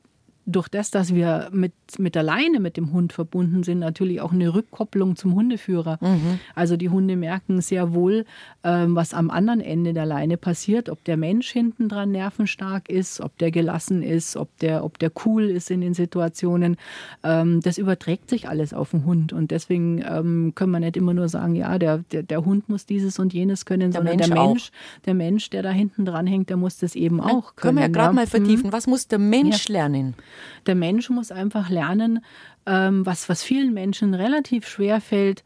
durch 0.45 0.67
das, 0.67 0.91
dass 0.91 1.13
wir 1.13 1.49
mit, 1.51 1.73
mit 1.97 2.15
der 2.15 2.23
Leine 2.23 2.59
mit 2.59 2.77
dem 2.77 2.91
Hund 2.91 3.13
verbunden 3.13 3.63
sind, 3.63 3.79
natürlich 3.79 4.21
auch 4.21 4.31
eine 4.31 4.53
Rückkopplung 4.53 5.15
zum 5.15 5.35
Hundeführer. 5.35 5.97
Mhm. 6.01 6.39
Also 6.55 6.77
die 6.77 6.89
Hunde 6.89 7.15
merken 7.15 7.61
sehr 7.61 7.93
wohl, 7.93 8.25
ähm, 8.63 8.95
was 8.95 9.13
am 9.13 9.29
anderen 9.29 9.61
Ende 9.61 9.93
der 9.93 10.05
Leine 10.05 10.37
passiert, 10.37 10.89
ob 10.89 11.03
der 11.03 11.17
Mensch 11.17 11.49
hinten 11.51 11.89
dran 11.89 12.11
nervenstark 12.11 12.89
ist, 12.89 13.21
ob 13.21 13.37
der 13.37 13.51
gelassen 13.51 14.01
ist, 14.01 14.35
ob 14.35 14.55
der, 14.59 14.83
ob 14.83 14.97
der 14.99 15.11
cool 15.25 15.43
ist 15.43 15.69
in 15.69 15.81
den 15.81 15.93
Situationen. 15.93 16.77
Ähm, 17.23 17.61
das 17.61 17.77
überträgt 17.77 18.29
sich 18.29 18.49
alles 18.49 18.73
auf 18.73 18.91
den 18.91 19.05
Hund. 19.05 19.33
Und 19.33 19.51
deswegen 19.51 20.03
ähm, 20.07 20.53
können 20.55 20.71
wir 20.71 20.79
nicht 20.79 20.97
immer 20.97 21.13
nur 21.13 21.29
sagen, 21.29 21.55
ja, 21.55 21.77
der, 21.77 21.99
der, 22.11 22.23
der 22.23 22.45
Hund 22.45 22.67
muss 22.67 22.85
dieses 22.85 23.19
und 23.19 23.33
jenes 23.33 23.65
können, 23.65 23.91
der 23.91 24.01
sondern 24.01 24.17
Mensch 24.17 24.27
der 24.27 24.43
Mensch, 24.47 24.71
der 25.05 25.13
Mensch, 25.13 25.49
der 25.51 25.63
da 25.63 25.69
hinten 25.69 26.05
dran 26.05 26.25
hängt, 26.25 26.49
der 26.49 26.57
muss 26.57 26.77
das 26.77 26.95
eben 26.95 27.21
auch 27.21 27.55
können. 27.55 27.75
Können 27.75 27.77
wir 27.77 27.83
ja 27.83 27.87
gerade 27.89 28.15
mal 28.15 28.27
vertiefen. 28.27 28.71
Was 28.71 28.87
muss 28.87 29.07
der 29.07 29.19
Mensch 29.19 29.69
ja. 29.69 29.73
lernen? 29.73 30.15
Der 30.65 30.75
Mensch 30.75 31.09
muss 31.09 31.31
einfach 31.31 31.69
lernen, 31.69 32.23
ähm, 32.65 33.05
was, 33.05 33.29
was 33.29 33.43
vielen 33.43 33.73
Menschen 33.73 34.13
relativ 34.13 34.67
schwer 34.67 35.01
fällt, 35.01 35.43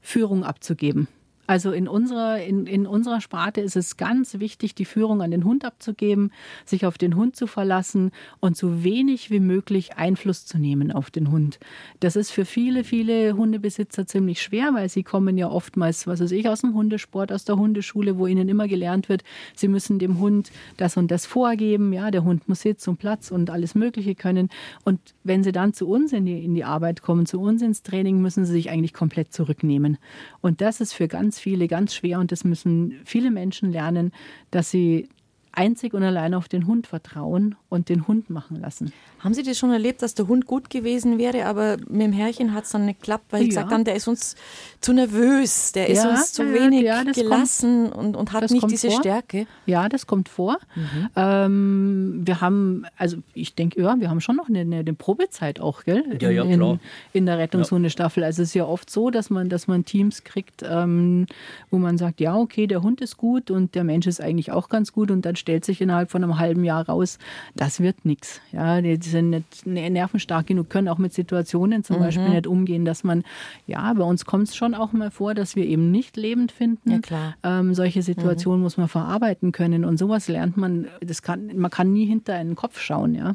Führung 0.00 0.44
abzugeben. 0.44 1.08
Also 1.46 1.72
in 1.72 1.88
unserer, 1.88 2.42
in, 2.42 2.66
in 2.66 2.86
unserer 2.86 3.20
Sparte 3.20 3.60
ist 3.60 3.76
es 3.76 3.96
ganz 3.96 4.38
wichtig, 4.40 4.74
die 4.74 4.84
Führung 4.84 5.22
an 5.22 5.30
den 5.30 5.44
Hund 5.44 5.64
abzugeben, 5.64 6.32
sich 6.64 6.86
auf 6.86 6.96
den 6.96 7.16
Hund 7.16 7.36
zu 7.36 7.46
verlassen 7.46 8.12
und 8.40 8.56
so 8.56 8.82
wenig 8.82 9.30
wie 9.30 9.40
möglich 9.40 9.96
Einfluss 9.96 10.46
zu 10.46 10.58
nehmen 10.58 10.90
auf 10.90 11.10
den 11.10 11.30
Hund. 11.30 11.58
Das 12.00 12.16
ist 12.16 12.30
für 12.30 12.44
viele, 12.44 12.84
viele 12.84 13.36
Hundebesitzer 13.36 14.06
ziemlich 14.06 14.40
schwer, 14.40 14.70
weil 14.72 14.88
sie 14.88 15.02
kommen 15.02 15.36
ja 15.36 15.50
oftmals, 15.50 16.06
was 16.06 16.20
weiß 16.20 16.32
ich, 16.32 16.48
aus 16.48 16.62
dem 16.62 16.74
Hundesport, 16.74 17.30
aus 17.30 17.44
der 17.44 17.56
Hundeschule, 17.56 18.18
wo 18.18 18.26
ihnen 18.26 18.48
immer 18.48 18.66
gelernt 18.66 19.08
wird, 19.08 19.22
sie 19.54 19.68
müssen 19.68 19.98
dem 19.98 20.18
Hund 20.18 20.50
das 20.76 20.96
und 20.96 21.10
das 21.10 21.26
vorgeben. 21.26 21.92
Ja, 21.92 22.10
der 22.10 22.24
Hund 22.24 22.48
muss 22.48 22.62
Sitz 22.62 22.88
und 22.88 22.98
Platz 22.98 23.30
und 23.30 23.50
alles 23.50 23.74
Mögliche 23.74 24.14
können. 24.14 24.48
Und 24.84 25.00
wenn 25.22 25.44
sie 25.44 25.52
dann 25.52 25.74
zu 25.74 25.88
uns 25.88 26.12
in 26.12 26.24
die, 26.24 26.44
in 26.44 26.54
die 26.54 26.64
Arbeit 26.64 27.02
kommen, 27.02 27.26
zu 27.26 27.40
uns 27.40 27.62
ins 27.62 27.82
Training, 27.82 28.20
müssen 28.20 28.44
sie 28.44 28.52
sich 28.52 28.70
eigentlich 28.70 28.94
komplett 28.94 29.32
zurücknehmen. 29.32 29.98
Und 30.40 30.60
das 30.60 30.80
ist 30.80 30.92
für 30.92 31.08
ganz 31.08 31.33
ganz 31.34 31.40
viele 31.40 31.66
ganz 31.66 31.94
schwer 31.94 32.20
und 32.20 32.30
das 32.30 32.44
müssen 32.44 33.00
viele 33.04 33.30
Menschen 33.32 33.72
lernen, 33.72 34.12
dass 34.52 34.70
sie 34.70 35.08
einzig 35.56 35.94
und 35.94 36.02
allein 36.02 36.34
auf 36.34 36.48
den 36.48 36.66
Hund 36.66 36.86
vertrauen 36.86 37.56
und 37.68 37.88
den 37.88 38.06
Hund 38.06 38.30
machen 38.30 38.60
lassen. 38.60 38.92
Haben 39.20 39.34
Sie 39.34 39.42
das 39.42 39.58
schon 39.58 39.70
erlebt, 39.70 40.02
dass 40.02 40.14
der 40.14 40.28
Hund 40.28 40.46
gut 40.46 40.68
gewesen 40.68 41.18
wäre, 41.18 41.46
aber 41.46 41.78
mit 41.88 42.02
dem 42.02 42.12
Herrchen 42.12 42.52
hat 42.52 42.64
es 42.64 42.70
dann 42.70 42.84
nicht 42.84 43.00
geklappt, 43.00 43.24
weil 43.30 43.40
ja. 43.40 43.44
Sie 43.44 43.48
gesagt 43.48 43.72
haben, 43.72 43.84
der 43.84 43.96
ist 43.96 44.06
uns 44.06 44.36
zu 44.80 44.92
nervös, 44.92 45.72
der 45.72 45.88
ist 45.88 46.04
uns 46.04 46.32
zu 46.32 46.42
wenig 46.52 46.82
ja, 46.82 47.02
gelassen 47.04 47.90
kommt, 47.90 48.04
und, 48.04 48.16
und 48.16 48.32
hat 48.32 48.50
nicht 48.50 48.70
diese 48.70 48.90
vor. 48.90 49.00
Stärke? 49.00 49.46
Ja, 49.66 49.88
das 49.88 50.06
kommt 50.06 50.28
vor. 50.28 50.58
Mhm. 50.74 51.08
Ähm, 51.16 52.22
wir 52.24 52.40
haben, 52.40 52.84
also 52.98 53.16
ich 53.32 53.54
denke, 53.54 53.80
ja, 53.80 53.98
wir 53.98 54.10
haben 54.10 54.20
schon 54.20 54.36
noch 54.36 54.48
eine, 54.48 54.60
eine 54.60 54.94
Probezeit 54.94 55.60
auch, 55.60 55.84
gell? 55.84 56.04
Ja, 56.20 56.30
ja, 56.30 56.44
klar. 56.44 56.72
In, 56.72 56.80
in 57.12 57.26
der 57.26 57.38
Rettungshundestaffel. 57.38 58.24
Also 58.24 58.42
es 58.42 58.48
ist 58.48 58.54
ja 58.54 58.66
oft 58.66 58.90
so, 58.90 59.10
dass 59.10 59.30
man, 59.30 59.48
dass 59.48 59.66
man 59.68 59.84
Teams 59.84 60.24
kriegt, 60.24 60.62
ähm, 60.68 61.26
wo 61.70 61.78
man 61.78 61.96
sagt, 61.96 62.20
ja, 62.20 62.36
okay, 62.36 62.66
der 62.66 62.82
Hund 62.82 63.00
ist 63.00 63.16
gut 63.16 63.50
und 63.50 63.74
der 63.74 63.84
Mensch 63.84 64.06
ist 64.06 64.20
eigentlich 64.20 64.52
auch 64.52 64.68
ganz 64.68 64.92
gut 64.92 65.10
und 65.10 65.24
dann 65.24 65.36
stellt 65.44 65.64
sich 65.66 65.82
innerhalb 65.82 66.10
von 66.10 66.24
einem 66.24 66.38
halben 66.38 66.64
Jahr 66.64 66.86
raus, 66.86 67.18
das 67.54 67.80
wird 67.80 68.06
nichts. 68.06 68.40
Ja, 68.50 68.80
die 68.80 68.96
sind 68.96 69.30
nicht 69.30 69.66
nervenstark 69.66 70.46
genug, 70.46 70.70
können 70.70 70.88
auch 70.88 70.96
mit 70.96 71.12
Situationen 71.12 71.84
zum 71.84 71.96
mhm. 71.96 72.00
Beispiel 72.00 72.28
nicht 72.30 72.46
umgehen, 72.46 72.86
dass 72.86 73.04
man, 73.04 73.24
ja, 73.66 73.92
bei 73.92 74.04
uns 74.04 74.24
kommt 74.24 74.48
es 74.48 74.56
schon 74.56 74.74
auch 74.74 74.92
mal 74.92 75.10
vor, 75.10 75.34
dass 75.34 75.54
wir 75.54 75.66
eben 75.66 75.90
nicht 75.90 76.16
lebend 76.16 76.50
finden. 76.50 76.90
Ja, 76.90 76.98
klar. 76.98 77.34
Ähm, 77.42 77.74
solche 77.74 78.02
Situationen 78.02 78.60
mhm. 78.60 78.64
muss 78.64 78.78
man 78.78 78.88
verarbeiten 78.88 79.52
können 79.52 79.84
und 79.84 79.98
sowas 79.98 80.28
lernt 80.28 80.56
man, 80.56 80.86
das 81.02 81.20
kann, 81.20 81.54
man 81.54 81.70
kann 81.70 81.92
nie 81.92 82.06
hinter 82.06 82.32
einen 82.34 82.56
Kopf 82.56 82.80
schauen, 82.80 83.14
ja. 83.14 83.34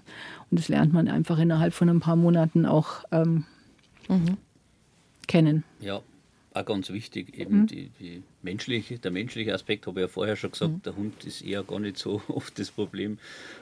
Und 0.49 0.59
das 0.59 0.67
lernt 0.67 0.91
man 0.93 1.07
einfach 1.07 1.37
innerhalb 1.37 1.75
von 1.75 1.89
ein 1.89 1.99
paar 1.99 2.15
Monaten 2.15 2.65
auch 2.65 3.03
ähm, 3.11 3.45
mhm. 4.07 4.37
kennen. 5.27 5.63
Ja, 5.79 6.01
auch 6.53 6.65
ganz 6.65 6.89
wichtig, 6.89 7.37
eben 7.37 7.61
mhm. 7.61 7.67
die, 7.67 7.91
die, 7.99 8.23
menschliche, 8.41 8.97
der 8.97 9.11
menschliche 9.11 9.53
Aspekt, 9.53 9.85
habe 9.85 9.99
ich 9.99 10.03
ja 10.05 10.07
vorher 10.07 10.35
schon 10.35 10.51
gesagt, 10.51 10.71
mhm. 10.71 10.81
der 10.83 10.95
Hund 10.95 11.23
ist 11.25 11.41
eher 11.41 11.63
gar 11.63 11.79
nicht 11.79 11.97
so 11.97 12.21
oft 12.27 12.57
das 12.57 12.71
Problem. 12.71 13.19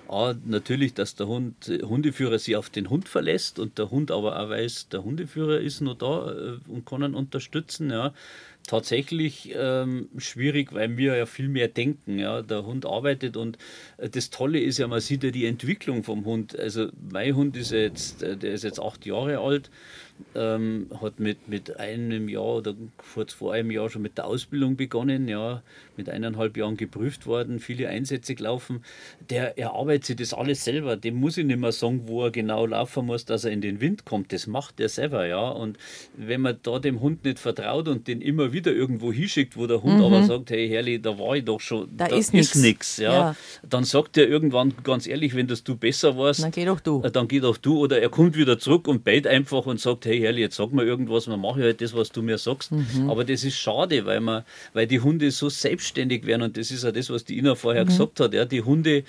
A, 0.07 0.35
natürlich, 0.45 0.93
dass 0.93 1.15
der 1.15 1.27
Hund, 1.27 1.69
Hundeführer 1.83 2.39
sich 2.39 2.55
auf 2.55 2.69
den 2.69 2.89
Hund 2.89 3.09
verlässt 3.09 3.59
und 3.59 3.77
der 3.77 3.91
Hund 3.91 4.11
aber 4.11 4.39
auch 4.39 4.49
weiß, 4.49 4.89
der 4.89 5.03
Hundeführer 5.03 5.59
ist 5.59 5.81
noch 5.81 5.95
da 5.95 6.31
äh, 6.31 6.59
und 6.67 6.85
kann 6.85 7.03
ihn 7.03 7.15
unterstützen. 7.15 7.89
Ja 7.89 8.13
tatsächlich 8.67 9.53
ähm, 9.55 10.09
schwierig, 10.17 10.73
weil 10.73 10.97
wir 10.97 11.15
ja 11.15 11.25
viel 11.25 11.47
mehr 11.47 11.69
denken. 11.69 12.19
Ja? 12.19 12.41
Der 12.43 12.65
Hund 12.65 12.85
arbeitet 12.85 13.37
und 13.37 13.57
äh, 13.97 14.09
das 14.09 14.29
Tolle 14.29 14.59
ist 14.59 14.77
ja, 14.77 14.87
man 14.87 14.99
sieht 14.99 15.23
ja 15.23 15.31
die 15.31 15.45
Entwicklung 15.45 16.03
vom 16.03 16.25
Hund. 16.25 16.57
Also 16.59 16.89
mein 17.11 17.35
Hund 17.35 17.57
ist 17.57 17.71
jetzt, 17.71 18.21
äh, 18.21 18.37
der 18.37 18.51
ist 18.51 18.63
jetzt 18.63 18.79
acht 18.79 19.05
Jahre 19.05 19.39
alt 19.39 19.71
ähm, 20.35 20.87
hat 21.01 21.19
mit, 21.19 21.47
mit 21.47 21.79
einem 21.79 22.29
Jahr 22.29 22.57
oder 22.57 22.73
kurz 23.13 23.33
vor 23.33 23.53
einem 23.53 23.71
Jahr 23.71 23.89
schon 23.89 24.01
mit 24.01 24.17
der 24.17 24.25
Ausbildung 24.25 24.75
begonnen, 24.75 25.27
ja, 25.27 25.61
mit 25.95 26.09
eineinhalb 26.09 26.57
Jahren 26.57 26.77
geprüft 26.77 27.25
worden, 27.25 27.59
viele 27.59 27.89
Einsätze 27.89 28.35
gelaufen. 28.35 28.83
Der 29.29 29.57
erarbeitet 29.57 30.05
sich 30.05 30.15
das 30.15 30.33
alles 30.33 30.63
selber. 30.63 30.95
Dem 30.95 31.15
muss 31.15 31.37
ich 31.37 31.45
nicht 31.45 31.59
mehr 31.59 31.71
sagen, 31.71 32.03
wo 32.05 32.23
er 32.23 32.31
genau 32.31 32.65
laufen 32.65 33.05
muss, 33.05 33.25
dass 33.25 33.45
er 33.45 33.51
in 33.51 33.61
den 33.61 33.81
Wind 33.81 34.05
kommt. 34.05 34.31
Das 34.31 34.47
macht 34.47 34.79
er 34.79 34.89
selber, 34.89 35.25
ja. 35.25 35.49
Und 35.49 35.77
wenn 36.15 36.41
man 36.41 36.57
da 36.61 36.79
dem 36.79 37.01
Hund 37.01 37.23
nicht 37.25 37.39
vertraut 37.39 37.87
und 37.87 38.07
den 38.07 38.21
immer 38.21 38.53
wieder 38.53 38.71
irgendwo 38.71 39.11
hinschickt, 39.11 39.57
wo 39.57 39.67
der 39.67 39.81
Hund 39.81 39.97
mhm. 39.97 40.03
aber 40.03 40.23
sagt, 40.23 40.51
hey 40.51 40.67
Herrli, 40.67 41.01
da 41.01 41.17
war 41.17 41.35
ich 41.35 41.45
doch 41.45 41.59
schon, 41.59 41.89
da, 41.95 42.07
da 42.07 42.15
ist 42.15 42.33
nichts, 42.33 42.97
ja. 42.97 43.11
ja. 43.11 43.35
Dann 43.67 43.83
sagt 43.83 44.17
er 44.17 44.27
irgendwann 44.27 44.73
ganz 44.83 45.07
ehrlich, 45.07 45.35
wenn 45.35 45.47
das 45.47 45.63
du 45.63 45.75
besser 45.75 46.17
warst, 46.17 46.43
dann 46.43 46.51
geh 46.51 46.65
doch 46.65 46.79
du. 46.79 47.01
Äh, 47.03 47.11
dann 47.11 47.27
geh 47.27 47.39
doch 47.39 47.57
du. 47.57 47.79
Oder 47.79 48.01
er 48.01 48.09
kommt 48.09 48.37
wieder 48.37 48.59
zurück 48.59 48.87
und 48.87 49.03
bellt 49.03 49.27
einfach 49.27 49.65
und 49.65 49.79
sagt, 49.79 50.05
hey 50.07 50.19
Herrli, 50.19 50.41
jetzt 50.41 50.55
sag 50.55 50.71
mal 50.71 50.85
irgendwas, 50.85 51.27
man 51.27 51.39
mache 51.39 51.61
halt 51.61 51.81
das, 51.81 51.93
was 51.93 52.09
du 52.09 52.21
mir 52.21 52.37
sagst. 52.37 52.71
Mhm. 52.71 53.09
Aber 53.09 53.23
das 53.23 53.43
ist 53.43 53.57
schade, 53.57 54.05
weil 54.05 54.19
man, 54.21 54.43
weil 54.73 54.87
die 54.87 54.99
Hunde 54.99 55.29
so 55.31 55.49
selbstständig 55.49 56.25
werden 56.25 56.41
und 56.41 56.57
das 56.57 56.71
ist 56.71 56.83
ja 56.83 56.91
das, 56.91 57.09
was 57.09 57.25
die 57.25 57.37
Ina 57.37 57.55
vorher 57.55 57.83
mhm. 57.83 57.89
gesagt 57.89 58.19
hat. 58.19 58.33
Ja, 58.33 58.45
die 58.45 58.61
Hunde, 58.61 59.03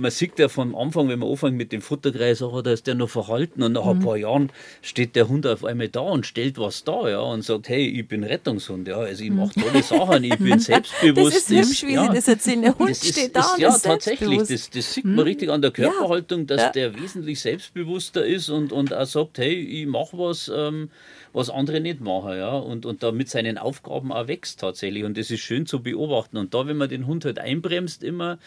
man 0.00 0.10
sieht 0.10 0.38
ja 0.38 0.48
vom 0.48 0.74
Anfang, 0.74 1.08
wenn 1.08 1.18
man 1.18 1.28
anfängt 1.28 1.56
mit 1.56 1.72
dem 1.72 1.82
Futterkreis, 1.82 2.42
oh, 2.42 2.62
da 2.62 2.72
ist 2.72 2.86
der 2.86 2.94
noch 2.94 3.10
verhalten 3.10 3.62
und 3.62 3.72
nach 3.72 3.84
mhm. 3.84 3.90
ein 3.90 3.98
paar 4.00 4.16
Jahren 4.16 4.50
steht 4.82 5.16
der 5.16 5.28
Hund 5.28 5.46
auf 5.46 5.64
einmal 5.64 5.88
da 5.88 6.00
und 6.00 6.26
stellt 6.26 6.58
was 6.58 6.84
da, 6.84 7.08
ja, 7.08 7.20
und 7.20 7.42
sagt, 7.42 7.68
hey, 7.68 7.86
ich 7.86 8.06
bin 8.06 8.24
Rettungshund, 8.24 8.88
ja, 8.88 8.98
also 8.98 9.24
ich 9.24 9.30
mache 9.30 9.60
tolle 9.60 9.82
Sachen, 9.82 10.24
ich 10.24 10.38
bin 10.38 10.58
selbstbewusst. 10.58 11.18
Das 11.38 11.50
ist 11.50 11.50
hübsch, 11.50 11.82
wie 11.86 11.94
ja, 11.94 12.06
Sie 12.08 12.14
das 12.14 12.28
erzählen. 12.28 12.62
Der 12.62 12.78
Hund 12.78 12.96
steht 12.96 13.16
ist, 13.16 13.36
da 13.36 13.40
ist, 13.40 13.52
und 13.54 13.60
Ja, 13.60 13.78
tatsächlich, 13.78 14.38
das, 14.38 14.70
das 14.70 14.94
sieht 14.94 15.04
man 15.04 15.20
richtig 15.20 15.50
an 15.50 15.60
der 15.60 15.70
Körperhaltung, 15.70 16.46
dass 16.46 16.60
ja. 16.60 16.70
der 16.70 17.00
wesentlich 17.00 17.40
selbstbewusster 17.40 18.24
ist 18.24 18.48
und, 18.48 18.72
und 18.72 18.94
auch 18.94 19.06
sagt, 19.06 19.38
hey, 19.38 19.54
ich 19.54 19.86
mache 19.86 20.16
was, 20.18 20.27
äh, 20.30 20.68
ähm, 20.68 20.90
was 21.32 21.50
andere 21.50 21.80
nicht 21.80 22.00
machen, 22.00 22.36
ja, 22.36 22.56
und, 22.56 22.86
und 22.86 23.02
da 23.02 23.12
mit 23.12 23.28
seinen 23.28 23.58
Aufgaben 23.58 24.12
auch 24.12 24.28
wächst 24.28 24.60
tatsächlich 24.60 25.04
und 25.04 25.16
das 25.16 25.30
ist 25.30 25.40
schön 25.40 25.66
zu 25.66 25.82
beobachten 25.82 26.36
und 26.36 26.54
da, 26.54 26.66
wenn 26.66 26.76
man 26.76 26.88
den 26.88 27.06
Hund 27.06 27.24
halt 27.24 27.38
einbremst 27.38 28.02
immer, 28.02 28.38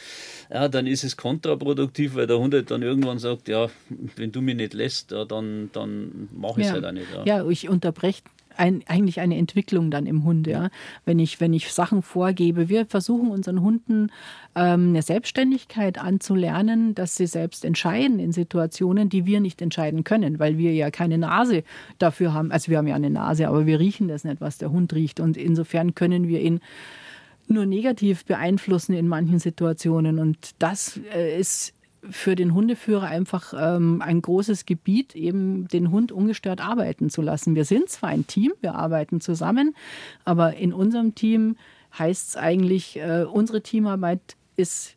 ja, 0.51 0.67
dann 0.67 0.87
ist 0.87 1.03
es 1.03 1.17
kontraproduktiv, 1.17 2.15
weil 2.15 2.27
der 2.27 2.39
Hund 2.39 2.53
halt 2.53 2.71
dann 2.71 2.81
irgendwann 2.81 3.19
sagt, 3.19 3.47
ja, 3.47 3.69
wenn 4.15 4.31
du 4.31 4.41
mich 4.41 4.55
nicht 4.55 4.73
lässt, 4.73 5.11
ja, 5.11 5.25
dann, 5.25 5.69
dann 5.73 6.29
mache 6.33 6.61
ich 6.61 6.67
es 6.67 6.69
ja. 6.69 6.73
halt 6.73 6.85
auch 6.85 6.91
nicht. 6.91 7.07
Ja, 7.13 7.23
ja 7.25 7.49
ich 7.49 7.69
unterbreche 7.69 8.21
ein, 8.61 8.83
eigentlich 8.85 9.19
eine 9.19 9.37
Entwicklung 9.37 9.89
dann 9.89 10.05
im 10.05 10.23
Hund. 10.23 10.45
Ja? 10.45 10.69
Wenn, 11.03 11.17
ich, 11.17 11.41
wenn 11.41 11.51
ich 11.51 11.73
Sachen 11.73 12.03
vorgebe, 12.03 12.69
wir 12.69 12.85
versuchen 12.85 13.31
unseren 13.31 13.61
Hunden 13.61 14.11
ähm, 14.55 14.89
eine 14.89 15.01
Selbstständigkeit 15.01 15.97
anzulernen, 15.97 16.93
dass 16.93 17.15
sie 17.15 17.25
selbst 17.25 17.65
entscheiden 17.65 18.19
in 18.19 18.31
Situationen, 18.31 19.09
die 19.09 19.25
wir 19.25 19.39
nicht 19.39 19.63
entscheiden 19.63 20.03
können, 20.03 20.37
weil 20.37 20.59
wir 20.59 20.73
ja 20.73 20.91
keine 20.91 21.17
Nase 21.17 21.63
dafür 21.97 22.33
haben. 22.33 22.51
Also 22.51 22.69
wir 22.69 22.77
haben 22.77 22.87
ja 22.87 22.95
eine 22.95 23.09
Nase, 23.09 23.47
aber 23.47 23.65
wir 23.65 23.79
riechen 23.79 24.07
das 24.07 24.23
nicht, 24.23 24.41
was 24.41 24.59
der 24.59 24.71
Hund 24.71 24.93
riecht. 24.93 25.19
Und 25.19 25.37
insofern 25.37 25.95
können 25.95 26.27
wir 26.27 26.39
ihn 26.39 26.59
nur 27.47 27.65
negativ 27.65 28.25
beeinflussen 28.25 28.93
in 28.93 29.07
manchen 29.07 29.39
Situationen. 29.39 30.19
Und 30.19 30.51
das 30.59 30.99
äh, 31.15 31.39
ist 31.39 31.73
für 32.09 32.35
den 32.35 32.53
Hundeführer 32.53 33.07
einfach 33.07 33.53
ähm, 33.57 34.01
ein 34.01 34.21
großes 34.21 34.65
Gebiet, 34.65 35.15
eben 35.15 35.67
den 35.67 35.91
Hund 35.91 36.11
ungestört 36.11 36.61
arbeiten 36.61 37.09
zu 37.09 37.21
lassen. 37.21 37.55
Wir 37.55 37.65
sind 37.65 37.89
zwar 37.89 38.09
ein 38.09 38.27
Team, 38.27 38.53
wir 38.61 38.75
arbeiten 38.75 39.21
zusammen, 39.21 39.75
aber 40.25 40.55
in 40.55 40.73
unserem 40.73 41.13
Team 41.15 41.57
heißt 41.97 42.29
es 42.29 42.35
eigentlich, 42.37 42.97
äh, 42.97 43.25
unsere 43.29 43.61
Teamarbeit 43.61 44.35
ist 44.55 44.95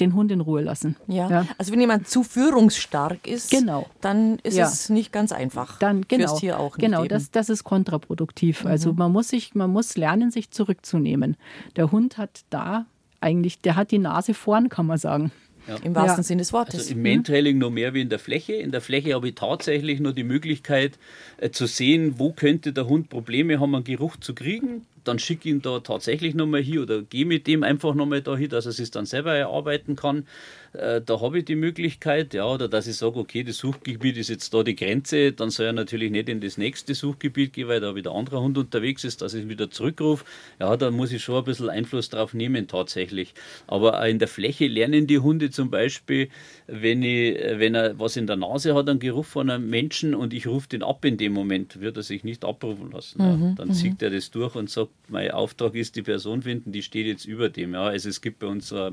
den 0.00 0.14
Hund 0.14 0.30
in 0.30 0.40
Ruhe 0.40 0.62
lassen. 0.62 0.96
Ja. 1.08 1.28
ja. 1.28 1.46
Also 1.58 1.72
wenn 1.72 1.80
jemand 1.80 2.08
zu 2.08 2.22
führungsstark 2.22 3.26
ist, 3.26 3.50
genau. 3.50 3.86
dann 4.00 4.38
ist 4.44 4.56
ja. 4.56 4.66
es 4.66 4.90
nicht 4.90 5.12
ganz 5.12 5.32
einfach. 5.32 5.78
Dann 5.78 6.02
genau. 6.06 6.28
Fürs 6.28 6.40
Tier 6.40 6.60
auch 6.60 6.76
genau, 6.76 7.04
das, 7.06 7.30
das 7.30 7.48
ist 7.48 7.64
kontraproduktiv. 7.64 8.64
Mhm. 8.64 8.70
Also 8.70 8.92
man 8.92 9.12
muss 9.12 9.28
sich, 9.28 9.54
man 9.54 9.70
muss 9.70 9.96
lernen, 9.96 10.30
sich 10.30 10.50
zurückzunehmen. 10.50 11.36
Der 11.76 11.90
Hund 11.90 12.18
hat 12.18 12.44
da 12.50 12.86
eigentlich, 13.20 13.60
der 13.60 13.76
hat 13.76 13.90
die 13.90 13.98
Nase 13.98 14.34
vorn, 14.34 14.68
kann 14.68 14.86
man 14.86 14.98
sagen. 14.98 15.32
Ja. 15.68 15.76
Im 15.82 15.94
wahrsten 15.94 16.20
ja. 16.20 16.22
Sinne 16.22 16.40
des 16.40 16.52
Wortes. 16.52 16.80
Also 16.80 16.92
Im 16.94 17.02
Main-Trailing 17.02 17.58
noch 17.58 17.70
mehr 17.70 17.94
wie 17.94 18.00
in 18.00 18.08
der 18.08 18.18
Fläche. 18.18 18.54
In 18.54 18.70
der 18.70 18.80
Fläche 18.80 19.14
habe 19.14 19.28
ich 19.28 19.34
tatsächlich 19.34 20.00
nur 20.00 20.14
die 20.14 20.24
Möglichkeit 20.24 20.98
äh, 21.36 21.50
zu 21.50 21.66
sehen, 21.66 22.14
wo 22.16 22.32
könnte 22.32 22.72
der 22.72 22.86
Hund 22.86 23.10
Probleme 23.10 23.60
haben, 23.60 23.74
einen 23.74 23.84
Geruch 23.84 24.16
zu 24.16 24.34
kriegen 24.34 24.86
dann 25.08 25.18
schicke 25.18 25.48
ich 25.48 25.54
ihn 25.54 25.62
da 25.62 25.80
tatsächlich 25.80 26.34
nochmal 26.34 26.62
hin 26.62 26.80
oder 26.80 27.02
gehe 27.02 27.24
mit 27.24 27.46
dem 27.46 27.62
einfach 27.62 27.94
nochmal 27.94 28.20
da 28.20 28.36
hin, 28.36 28.50
dass 28.50 28.66
er 28.66 28.72
sich 28.72 28.90
dann 28.90 29.06
selber 29.06 29.34
erarbeiten 29.34 29.96
kann. 29.96 30.26
Äh, 30.74 31.00
da 31.00 31.20
habe 31.20 31.38
ich 31.38 31.46
die 31.46 31.56
Möglichkeit, 31.56 32.34
ja, 32.34 32.46
oder 32.46 32.68
dass 32.68 32.86
ich 32.86 32.96
sage, 32.96 33.18
okay, 33.18 33.42
das 33.42 33.56
Suchgebiet 33.56 34.18
ist 34.18 34.28
jetzt 34.28 34.52
da 34.52 34.62
die 34.62 34.76
Grenze, 34.76 35.32
dann 35.32 35.50
soll 35.50 35.66
er 35.66 35.72
natürlich 35.72 36.10
nicht 36.10 36.28
in 36.28 36.40
das 36.40 36.58
nächste 36.58 36.94
Suchgebiet 36.94 37.54
gehen, 37.54 37.68
weil 37.68 37.80
da 37.80 37.94
wieder 37.94 38.10
ein 38.10 38.18
anderer 38.18 38.42
Hund 38.42 38.58
unterwegs 38.58 39.02
ist, 39.04 39.22
dass 39.22 39.32
ich 39.32 39.48
wieder 39.48 39.70
zurückrufe. 39.70 40.24
Ja, 40.60 40.76
da 40.76 40.90
muss 40.90 41.10
ich 41.10 41.22
schon 41.24 41.36
ein 41.36 41.44
bisschen 41.44 41.70
Einfluss 41.70 42.10
drauf 42.10 42.34
nehmen 42.34 42.68
tatsächlich. 42.68 43.32
Aber 43.66 44.06
in 44.06 44.18
der 44.18 44.28
Fläche 44.28 44.66
lernen 44.66 45.06
die 45.06 45.18
Hunde 45.20 45.50
zum 45.50 45.70
Beispiel, 45.70 46.28
wenn, 46.66 47.02
ich, 47.02 47.38
wenn 47.38 47.74
er 47.74 47.98
was 47.98 48.16
in 48.16 48.26
der 48.26 48.36
Nase 48.36 48.74
hat, 48.74 48.88
einen 48.88 48.98
Geruch 48.98 49.24
von 49.24 49.48
einem 49.48 49.70
Menschen 49.70 50.14
und 50.14 50.34
ich 50.34 50.46
rufe 50.46 50.68
den 50.68 50.82
ab 50.82 51.04
in 51.04 51.16
dem 51.16 51.32
Moment, 51.32 51.80
wird 51.80 51.96
er 51.96 52.02
sich 52.02 52.24
nicht 52.24 52.44
abrufen 52.44 52.90
lassen. 52.92 53.22
Ja. 53.22 53.36
Mhm, 53.36 53.54
dann 53.56 53.68
mhm. 53.68 53.72
zieht 53.72 54.02
er 54.02 54.10
das 54.10 54.30
durch 54.30 54.54
und 54.54 54.68
sagt, 54.68 54.90
mein 55.08 55.30
Auftrag 55.30 55.74
ist, 55.74 55.96
die 55.96 56.02
Person 56.02 56.42
finden, 56.42 56.72
die 56.72 56.82
steht 56.82 57.06
jetzt 57.06 57.24
über 57.24 57.48
dem. 57.48 57.74
Ja. 57.74 57.84
Also 57.84 58.08
es 58.08 58.20
gibt 58.20 58.40
bei 58.40 58.46
uns 58.46 58.68
so 58.68 58.90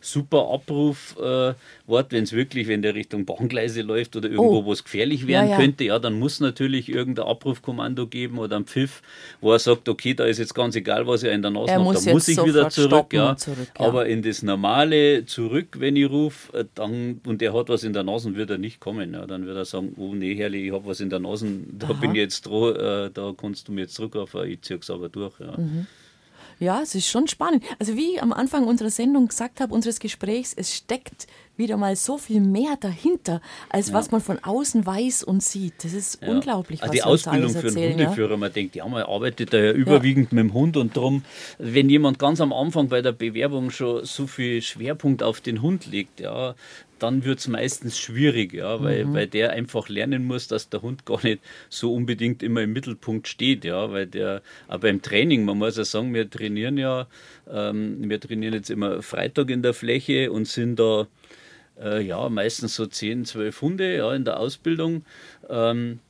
super 0.00 0.48
Abrufwort, 0.52 1.56
äh, 1.56 2.10
wenn 2.10 2.24
es 2.24 2.32
wirklich, 2.32 2.68
wenn 2.68 2.82
der 2.82 2.94
Richtung 2.94 3.24
Bahngleise 3.24 3.82
läuft 3.82 4.16
oder 4.16 4.28
irgendwo, 4.28 4.58
oh. 4.58 4.64
wo 4.64 4.72
es 4.72 4.84
gefährlich 4.84 5.26
werden 5.26 5.46
ja, 5.48 5.52
ja. 5.52 5.56
könnte, 5.56 5.84
ja, 5.84 5.98
dann 5.98 6.18
muss 6.18 6.40
natürlich 6.40 6.88
irgendein 6.88 7.26
Abrufkommando 7.26 8.06
geben 8.06 8.38
oder 8.38 8.56
ein 8.56 8.64
Pfiff, 8.64 9.02
wo 9.40 9.52
er 9.52 9.58
sagt, 9.58 9.88
okay, 9.88 10.14
da 10.14 10.24
ist 10.24 10.38
jetzt 10.38 10.54
ganz 10.54 10.76
egal, 10.76 11.06
was 11.06 11.22
ich 11.22 11.30
in 11.30 11.42
der 11.42 11.50
Nase 11.50 11.72
habe, 11.72 11.94
da 11.94 12.12
muss 12.12 12.28
ich 12.28 12.42
wieder 12.42 12.70
zurück, 12.70 13.12
ja. 13.12 13.36
zurück 13.36 13.68
ja. 13.78 13.86
Aber 13.86 14.06
in 14.06 14.22
das 14.22 14.42
normale 14.42 15.24
zurück, 15.26 15.76
wenn 15.78 15.96
ich 15.96 16.08
rufe, 16.08 16.56
äh, 16.56 16.64
dann 16.74 17.20
und 17.26 17.40
der 17.40 17.52
hat 17.52 17.68
was 17.68 17.84
in 17.84 17.92
der 17.92 18.02
Nase, 18.02 18.34
wird 18.34 18.50
er 18.50 18.58
nicht 18.58 18.80
kommen. 18.80 19.14
Ja. 19.14 19.26
Dann 19.26 19.46
wird 19.46 19.56
er 19.56 19.64
sagen, 19.64 19.94
oh 19.96 20.14
nee, 20.14 20.34
herrlich, 20.34 20.66
ich 20.66 20.72
habe 20.72 20.86
was 20.86 21.00
in 21.00 21.10
der 21.10 21.20
Nase, 21.20 21.46
da 21.70 21.88
Aha. 21.88 21.92
bin 21.94 22.10
ich 22.12 22.18
jetzt 22.18 22.42
dran, 22.42 22.76
äh, 22.76 23.10
da 23.12 23.32
kannst 23.36 23.68
du 23.68 23.72
mir 23.72 23.82
jetzt 23.82 23.94
zurückrufen, 23.94 24.48
ich 24.48 24.62
ziehe 24.62 24.78
es 24.78 24.90
aber 24.90 25.08
durch. 25.08 25.38
Ja. 25.40 25.56
Mhm. 25.56 25.86
Ja, 26.60 26.82
es 26.82 26.94
ist 26.94 27.08
schon 27.08 27.26
spannend. 27.26 27.64
Also 27.78 27.96
wie 27.96 28.14
ich 28.14 28.22
am 28.22 28.34
Anfang 28.34 28.66
unserer 28.66 28.90
Sendung 28.90 29.28
gesagt 29.28 29.60
habe, 29.60 29.72
unseres 29.72 29.98
Gesprächs, 29.98 30.52
es 30.54 30.76
steckt 30.76 31.26
wieder 31.60 31.76
mal 31.76 31.94
so 31.94 32.18
viel 32.18 32.40
mehr 32.40 32.76
dahinter, 32.80 33.40
als 33.68 33.88
ja. 33.88 33.94
was 33.94 34.10
man 34.10 34.20
von 34.20 34.40
außen 34.42 34.84
weiß 34.84 35.22
und 35.22 35.44
sieht. 35.44 35.84
Das 35.84 35.92
ist 35.92 36.20
ja. 36.20 36.28
unglaublich. 36.28 36.82
Also 36.82 36.92
die 36.92 37.04
Ausbildung 37.04 37.50
für 37.50 37.68
einen 37.68 37.92
Hundeführer, 37.92 38.36
man 38.36 38.52
denkt, 38.52 38.74
ja, 38.74 38.88
man 38.88 39.04
arbeitet 39.04 39.52
da 39.52 39.58
ja 39.58 39.72
überwiegend 39.72 40.32
mit 40.32 40.42
dem 40.42 40.52
Hund 40.52 40.76
und 40.76 40.96
darum, 40.96 41.22
wenn 41.58 41.88
jemand 41.88 42.18
ganz 42.18 42.40
am 42.40 42.52
Anfang 42.52 42.88
bei 42.88 43.02
der 43.02 43.12
Bewerbung 43.12 43.70
schon 43.70 44.04
so 44.04 44.26
viel 44.26 44.60
Schwerpunkt 44.62 45.22
auf 45.22 45.40
den 45.40 45.62
Hund 45.62 45.86
legt, 45.86 46.18
ja, 46.18 46.56
dann 47.02 47.24
wird 47.24 47.38
es 47.38 47.48
meistens 47.48 47.98
schwierig, 47.98 48.52
ja, 48.52 48.82
weil, 48.82 49.04
mhm. 49.04 49.14
weil 49.14 49.26
der 49.26 49.50
einfach 49.50 49.88
lernen 49.88 50.24
muss, 50.26 50.48
dass 50.48 50.68
der 50.68 50.82
Hund 50.82 51.06
gar 51.06 51.22
nicht 51.22 51.40
so 51.68 51.94
unbedingt 51.94 52.42
immer 52.42 52.62
im 52.62 52.72
Mittelpunkt 52.72 53.28
steht, 53.28 53.64
ja, 53.64 53.90
weil 53.90 54.06
der, 54.06 54.42
aber 54.68 54.88
beim 54.88 55.02
Training, 55.02 55.44
man 55.44 55.58
muss 55.58 55.76
ja 55.76 55.84
sagen, 55.84 56.14
wir 56.14 56.28
trainieren 56.28 56.76
ja, 56.76 57.06
ähm, 57.50 58.08
wir 58.08 58.20
trainieren 58.20 58.54
jetzt 58.54 58.70
immer 58.70 59.02
Freitag 59.02 59.50
in 59.50 59.62
der 59.62 59.74
Fläche 59.74 60.30
und 60.30 60.46
sind 60.46 60.78
da 60.78 61.06
äh, 61.80 62.00
ja 62.00 62.28
meistens 62.28 62.74
so 62.74 62.86
10, 62.86 63.24
12 63.24 63.62
Hunde 63.62 63.96
ja, 63.96 64.12
in 64.14 64.24
der 64.24 64.38
Ausbildung. 64.38 65.04
Ähm, 65.48 66.00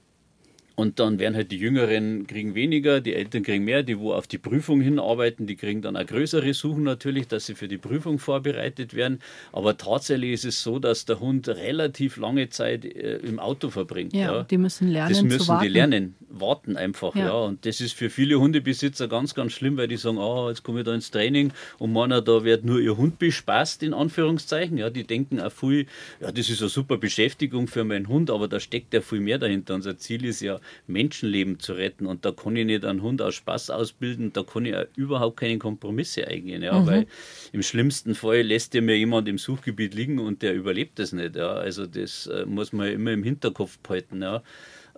und 0.81 0.99
dann 0.99 1.19
werden 1.19 1.35
halt 1.35 1.53
die 1.53 1.59
Jüngeren 1.59 2.27
kriegen 2.27 2.55
weniger, 2.55 3.03
die 3.03 3.15
Eltern 3.15 3.43
kriegen 3.43 3.65
mehr, 3.65 3.83
die 3.83 3.99
wo 3.99 4.15
auf 4.15 4.27
die 4.27 4.39
Prüfung 4.39 4.81
hinarbeiten, 4.81 5.47
die 5.47 5.57
kriegen 5.57 5.83
dann 5.83 5.95
auch 5.95 6.07
größere 6.07 6.55
Suchen 6.55 6.85
natürlich, 6.85 7.29
dass 7.29 7.45
sie 7.45 7.55
für 7.55 7.69
die 7.69 7.77
Prüfung 7.77 8.19
vorbereitet 8.19 8.95
werden. 8.95 9.21
Aber 9.53 9.77
tatsächlich 9.77 10.33
ist 10.33 10.47
es 10.47 10.63
so, 10.63 10.79
dass 10.79 11.05
der 11.05 11.21
Hund 11.21 11.49
relativ 11.49 12.17
lange 12.17 12.49
Zeit 12.49 12.87
äh, 12.87 13.17
im 13.19 13.39
Auto 13.39 13.69
verbringt. 13.69 14.15
Ja, 14.15 14.37
ja, 14.37 14.43
die 14.45 14.57
müssen 14.57 14.89
lernen. 14.89 15.11
Das 15.11 15.23
müssen 15.23 15.59
die 15.61 15.69
lernen, 15.69 16.15
warten 16.31 16.77
einfach. 16.79 17.15
Ja. 17.15 17.27
ja. 17.27 17.33
Und 17.33 17.67
das 17.67 17.83
ist 17.83 17.93
für 17.93 18.09
viele 18.09 18.41
Hundebesitzer 18.41 19.07
ganz, 19.07 19.35
ganz 19.35 19.53
schlimm, 19.53 19.77
weil 19.77 19.89
die 19.89 19.99
sagen, 19.99 20.17
oh, 20.17 20.49
jetzt 20.49 20.63
komme 20.63 20.81
ich 20.81 20.87
da 20.87 20.95
ins 20.95 21.11
Training 21.11 21.53
und 21.79 21.93
meinen, 21.93 22.25
da 22.25 22.43
wird 22.45 22.65
nur 22.65 22.81
ihr 22.81 22.97
Hund 22.97 23.19
bespaßt, 23.19 23.83
in 23.83 23.93
Anführungszeichen. 23.93 24.79
Ja, 24.79 24.89
die 24.89 25.05
denken 25.05 25.41
auch 25.41 25.53
viel, 25.53 25.87
ja, 26.21 26.33
das 26.33 26.49
ist 26.49 26.63
eine 26.63 26.71
super 26.71 26.97
Beschäftigung 26.97 27.67
für 27.67 27.85
meinen 27.85 28.09
Hund, 28.09 28.31
aber 28.31 28.49
da 28.49 28.61
steckt 28.61 28.95
ja 28.95 29.03
viel 29.03 29.21
mehr 29.21 29.39
dahinter. 29.39 29.75
Unser 29.75 29.99
Ziel 29.99 30.25
ist 30.25 30.41
ja, 30.41 30.59
Menschenleben 30.87 31.59
zu 31.59 31.75
retten. 31.75 32.07
Und 32.07 32.25
da 32.25 32.33
kann 32.33 32.57
ich 32.57 32.67
nicht 32.67 32.85
einen 32.85 33.03
Hund 33.03 33.23
aus 33.23 33.35
Spaß 33.35 33.71
ausbilden, 33.71 34.33
da 34.33 34.43
kann 34.43 34.67
ich 34.67 34.75
überhaupt 34.97 35.39
keine 35.39 35.59
Kompromisse 35.59 36.27
eingehen. 36.27 36.63
Ja, 36.63 36.79
mhm. 36.81 36.87
Weil 36.87 37.07
im 37.53 37.63
schlimmsten 37.63 38.15
Fall 38.15 38.43
lässt 38.43 38.75
ja 38.75 38.81
mir 38.81 38.97
jemand 38.97 39.29
im 39.29 39.39
Suchgebiet 39.39 39.95
liegen 39.95 40.19
und 40.19 40.43
der 40.43 40.55
überlebt 40.55 40.99
das 40.99 41.13
nicht. 41.13 41.37
Ja. 41.37 41.53
Also 41.53 41.87
das 41.87 42.27
äh, 42.27 42.45
muss 42.47 42.73
man 42.73 42.89
immer 42.89 43.13
im 43.13 43.23
Hinterkopf 43.23 43.79
behalten. 43.79 44.23
Ja. 44.23 44.43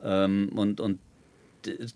Ähm, 0.02 0.50
und, 0.54 0.80
und 0.80 0.98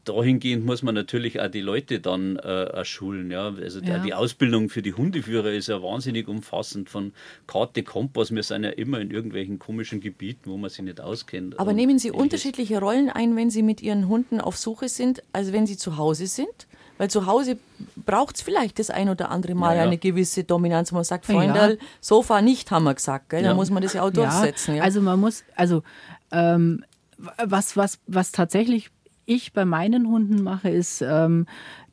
dahingehend 0.04 0.64
muss 0.64 0.82
man 0.82 0.94
natürlich 0.94 1.40
auch 1.40 1.48
die 1.48 1.60
Leute 1.60 2.00
dann 2.00 2.36
äh, 2.36 2.84
schulen. 2.84 3.30
Ja? 3.30 3.54
Also 3.60 3.80
ja. 3.80 3.98
die 3.98 4.14
Ausbildung 4.14 4.68
für 4.68 4.82
die 4.82 4.94
Hundeführer 4.94 5.52
ist 5.52 5.68
ja 5.68 5.82
wahnsinnig 5.82 6.28
umfassend 6.28 6.88
von 6.88 7.12
Karte, 7.46 7.82
Kompass. 7.82 8.34
Wir 8.34 8.42
sind 8.42 8.64
ja 8.64 8.70
immer 8.70 9.00
in 9.00 9.10
irgendwelchen 9.10 9.58
komischen 9.58 10.00
Gebieten, 10.00 10.50
wo 10.50 10.56
man 10.56 10.70
sich 10.70 10.82
nicht 10.82 11.00
auskennt. 11.00 11.58
Aber 11.58 11.72
nehmen 11.72 11.98
Sie 11.98 12.10
unterschiedliche 12.10 12.80
Rollen 12.80 13.10
ein, 13.10 13.36
wenn 13.36 13.50
Sie 13.50 13.62
mit 13.62 13.82
Ihren 13.82 14.08
Hunden 14.08 14.40
auf 14.40 14.56
Suche 14.56 14.88
sind, 14.88 15.22
als 15.32 15.52
wenn 15.52 15.66
Sie 15.66 15.76
zu 15.76 15.96
Hause 15.96 16.26
sind? 16.26 16.66
Weil 16.98 17.10
zu 17.10 17.26
Hause 17.26 17.58
braucht 18.06 18.36
es 18.36 18.42
vielleicht 18.42 18.78
das 18.78 18.90
ein 18.90 19.08
oder 19.08 19.30
andere 19.30 19.54
Mal 19.54 19.72
ja, 19.72 19.82
ja. 19.82 19.82
eine 19.82 19.98
gewisse 19.98 20.44
Dominanz. 20.44 20.92
Man 20.92 21.04
sagt, 21.04 21.26
Freunde, 21.26 21.78
ja. 21.78 21.86
Sofa 22.00 22.40
nicht, 22.40 22.70
haben 22.70 22.84
wir 22.84 22.94
gesagt. 22.94 23.30
Gell? 23.30 23.42
Da 23.42 23.54
muss 23.54 23.70
man 23.70 23.82
das 23.82 23.92
ja 23.92 24.02
auch 24.02 24.10
durchsetzen. 24.10 24.80
Also 24.80 25.02
man 25.02 25.20
muss, 25.20 25.44
also 25.54 25.82
ähm, 26.32 26.84
was, 27.18 27.76
was, 27.76 27.98
was 28.06 28.32
tatsächlich 28.32 28.90
ich 29.27 29.53
bei 29.53 29.64
meinen 29.64 30.09
Hunden 30.09 30.43
mache, 30.43 30.70
ist, 30.70 31.03
ähm, 31.03 31.47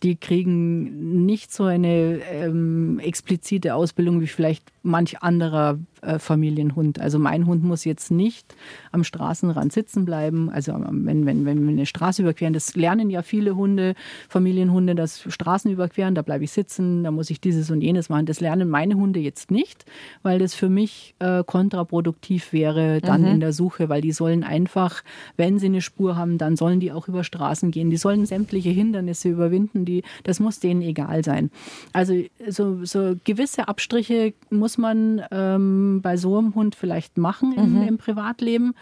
die 0.03 0.17
kriegen 0.17 1.25
nicht 1.25 1.53
so 1.53 1.63
eine 1.63 2.19
ähm, 2.31 2.99
explizite 2.99 3.73
Ausbildung 3.73 4.19
wie 4.21 4.27
vielleicht 4.27 4.63
manch 4.83 5.23
anderer 5.23 5.79
äh, 6.01 6.19
Familienhund. 6.19 6.99
Also 6.99 7.17
mein 7.17 7.45
Hund 7.45 7.63
muss 7.63 7.85
jetzt 7.85 8.11
nicht 8.11 8.55
am 8.91 9.05
Straßenrand 9.05 9.71
sitzen 9.71 10.03
bleiben. 10.03 10.49
Also 10.49 10.73
ähm, 10.73 11.05
wenn, 11.05 11.25
wenn, 11.25 11.45
wenn 11.45 11.63
wir 11.63 11.71
eine 11.71 11.85
Straße 11.85 12.21
überqueren, 12.21 12.53
das 12.53 12.75
lernen 12.75 13.09
ja 13.09 13.21
viele 13.21 13.55
Hunde, 13.55 13.95
Familienhunde, 14.27 14.95
das 14.95 15.23
Straßen 15.29 15.71
überqueren, 15.71 16.15
da 16.15 16.21
bleibe 16.21 16.43
ich 16.43 16.51
sitzen, 16.51 17.05
da 17.05 17.11
muss 17.11 17.29
ich 17.29 17.39
dieses 17.39 17.71
und 17.71 17.81
jenes 17.81 18.09
machen. 18.09 18.25
Das 18.25 18.41
lernen 18.41 18.67
meine 18.67 18.95
Hunde 18.95 19.21
jetzt 19.21 19.51
nicht, 19.51 19.85
weil 20.21 20.39
das 20.39 20.53
für 20.53 20.67
mich 20.67 21.15
äh, 21.19 21.43
kontraproduktiv 21.45 22.51
wäre 22.51 22.99
dann 22.99 23.21
mhm. 23.21 23.27
in 23.27 23.39
der 23.39 23.53
Suche, 23.53 23.87
weil 23.87 24.01
die 24.01 24.11
sollen 24.11 24.43
einfach, 24.43 25.03
wenn 25.37 25.59
sie 25.59 25.67
eine 25.67 25.81
Spur 25.81 26.17
haben, 26.17 26.37
dann 26.37 26.57
sollen 26.57 26.81
die 26.81 26.91
auch 26.91 27.07
über 27.07 27.23
Straßen 27.23 27.71
gehen. 27.71 27.89
Die 27.89 27.97
sollen 27.97 28.25
sämtliche 28.25 28.69
Hindernisse 28.69 29.29
überwinden, 29.29 29.85
die, 29.85 29.92
das 30.23 30.39
muss 30.39 30.59
denen 30.59 30.81
egal 30.81 31.23
sein. 31.23 31.51
Also 31.91 32.15
so, 32.47 32.83
so 32.85 33.15
gewisse 33.23 33.67
Abstriche 33.67 34.33
muss 34.49 34.77
man 34.77 35.21
ähm, 35.31 36.01
bei 36.01 36.17
so 36.17 36.37
einem 36.37 36.55
Hund 36.55 36.75
vielleicht 36.75 37.17
machen 37.17 37.53
im, 37.53 37.81
mhm. 37.81 37.87
im 37.87 37.97
Privatleben. 37.97 38.73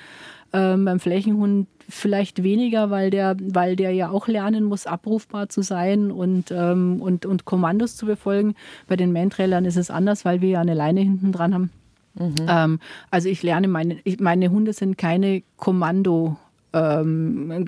Ähm, 0.54 0.84
beim 0.84 1.00
Flächenhund 1.00 1.68
vielleicht 1.88 2.44
weniger, 2.44 2.90
weil 2.90 3.10
der, 3.10 3.38
weil 3.40 3.76
der 3.76 3.92
ja 3.92 4.10
auch 4.10 4.28
lernen 4.28 4.66
muss, 4.66 4.86
abrufbar 4.86 5.50
zu 5.50 5.62
sein 5.62 6.12
und, 6.12 6.52
ähm, 6.52 7.02
und, 7.02 7.26
und 7.26 7.46
Kommandos 7.46 7.96
zu 7.96 8.06
befolgen. 8.06 8.56
Bei 8.88 8.96
den 8.96 9.14
Mantrailern 9.14 9.66
ist 9.66 9.78
es 9.78 9.90
anders, 9.90 10.26
weil 10.26 10.42
wir 10.42 10.50
ja 10.50 10.62
eine 10.62 10.74
Leine 10.74 11.02
hinten 11.02 11.32
dran 11.32 11.54
haben. 11.54 11.70
Mhm. 12.16 12.36
Ähm, 12.48 12.80
also 13.10 13.30
ich 13.30 13.44
lerne 13.44 13.68
meine, 13.68 13.98
ich, 14.04 14.20
meine 14.20 14.50
Hunde 14.50 14.74
sind 14.74 14.98
keine 14.98 15.44
Kommando 15.58 16.38
ähm, 16.74 17.68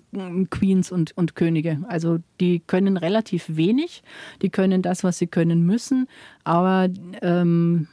Queens 0.49 0.91
und, 0.91 1.15
und 1.17 1.35
Könige. 1.35 1.79
Also 1.87 2.19
die 2.39 2.59
können 2.59 2.97
relativ 2.97 3.45
wenig, 3.55 4.03
die 4.41 4.49
können 4.49 4.81
das, 4.81 5.03
was 5.03 5.17
sie 5.17 5.27
können 5.27 5.65
müssen, 5.65 6.07
aber 6.43 6.89
ähm, 7.21 7.87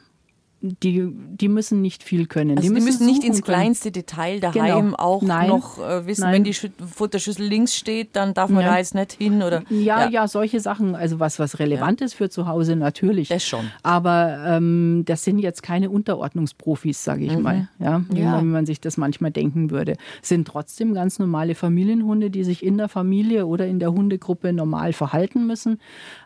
die, 0.63 1.09
die 1.11 1.49
müssen 1.49 1.81
nicht 1.81 2.03
viel 2.03 2.27
können. 2.27 2.59
Also 2.59 2.69
die, 2.69 2.75
müssen, 2.75 2.87
müssen 2.87 3.07
nicht 3.07 3.25
ins 3.25 3.43
kleinste 3.43 3.91
Detail 3.91 4.41
daheim 4.41 4.91
genau. 4.91 4.97
auch 4.99 5.23
Nein. 5.23 5.49
noch 5.49 5.79
äh, 5.79 6.07
wissen, 6.07 6.23
Nein. 6.23 6.35
wenn 6.35 6.45
die 6.45 6.53
Futterschüssel 6.53 7.47
links 7.47 7.75
steht, 7.75 8.15
dann 8.15 8.35
darf 8.35 8.51
man 8.51 8.65
ja. 8.65 8.73
da 8.73 8.79
jetzt 8.79 8.95
nicht 8.95 9.13
hin 9.13 9.43
oder 9.43 9.63
ja, 9.71 10.05
ja, 10.05 10.09
ja, 10.11 10.29
solche 10.29 10.61
Sachen, 10.61 10.95
also 10.95 11.19
was 11.19 11.39
was 11.39 11.59
relevant 11.59 12.01
ja. 12.01 12.07
ist 12.07 12.15
für 12.15 12.29
zu 12.29 12.47
Hause 12.47 12.77
natürlich. 12.77 13.29
Das 13.29 13.45
schon. 13.45 13.71
Aber 13.83 14.39
ähm, 14.47 15.05
das 15.07 15.25
sind 15.25 15.39
jetzt 15.39 15.63
keine 15.63 15.89
Unterordnungsprofis, 15.89 17.03
sage 17.05 17.25
ich 17.25 17.37
mhm. 17.37 17.43
mal, 17.43 17.69
ja, 17.79 18.03
wie 18.11 18.23
man, 18.23 18.43
wie 18.43 18.49
man 18.49 18.67
sich 18.67 18.83
das 18.83 18.99
manchmal 18.99 19.31
denken 19.31 19.71
würde. 19.71 19.97
Sind 20.21 20.47
trotzdem 20.47 20.93
ganz 20.93 21.19
normale 21.19 21.55
Familienhunde, 21.55 22.29
die 22.29 22.45
sich 22.45 22.63
in 22.63 22.77
der 22.77 22.89
Familie 22.89 23.47
oder 23.47 23.67
in 23.67 23.79
der 23.79 23.93
Hundegruppe 23.93 24.53
normal 24.53 24.93
verhalten 24.93 25.47
müssen. 25.47 25.79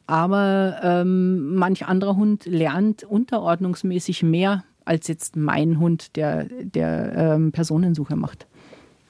Aber 0.06 0.80
ähm, 0.82 1.54
manch 1.54 1.86
anderer 1.86 2.16
Hund 2.16 2.44
lernt 2.44 3.04
unterordnungsmäßig 3.04 4.23
mehr 4.24 4.64
als 4.84 5.08
jetzt 5.08 5.36
mein 5.36 5.78
Hund, 5.78 6.16
der, 6.16 6.44
der 6.44 7.14
ähm, 7.16 7.52
Personensuche 7.52 8.16
macht. 8.16 8.46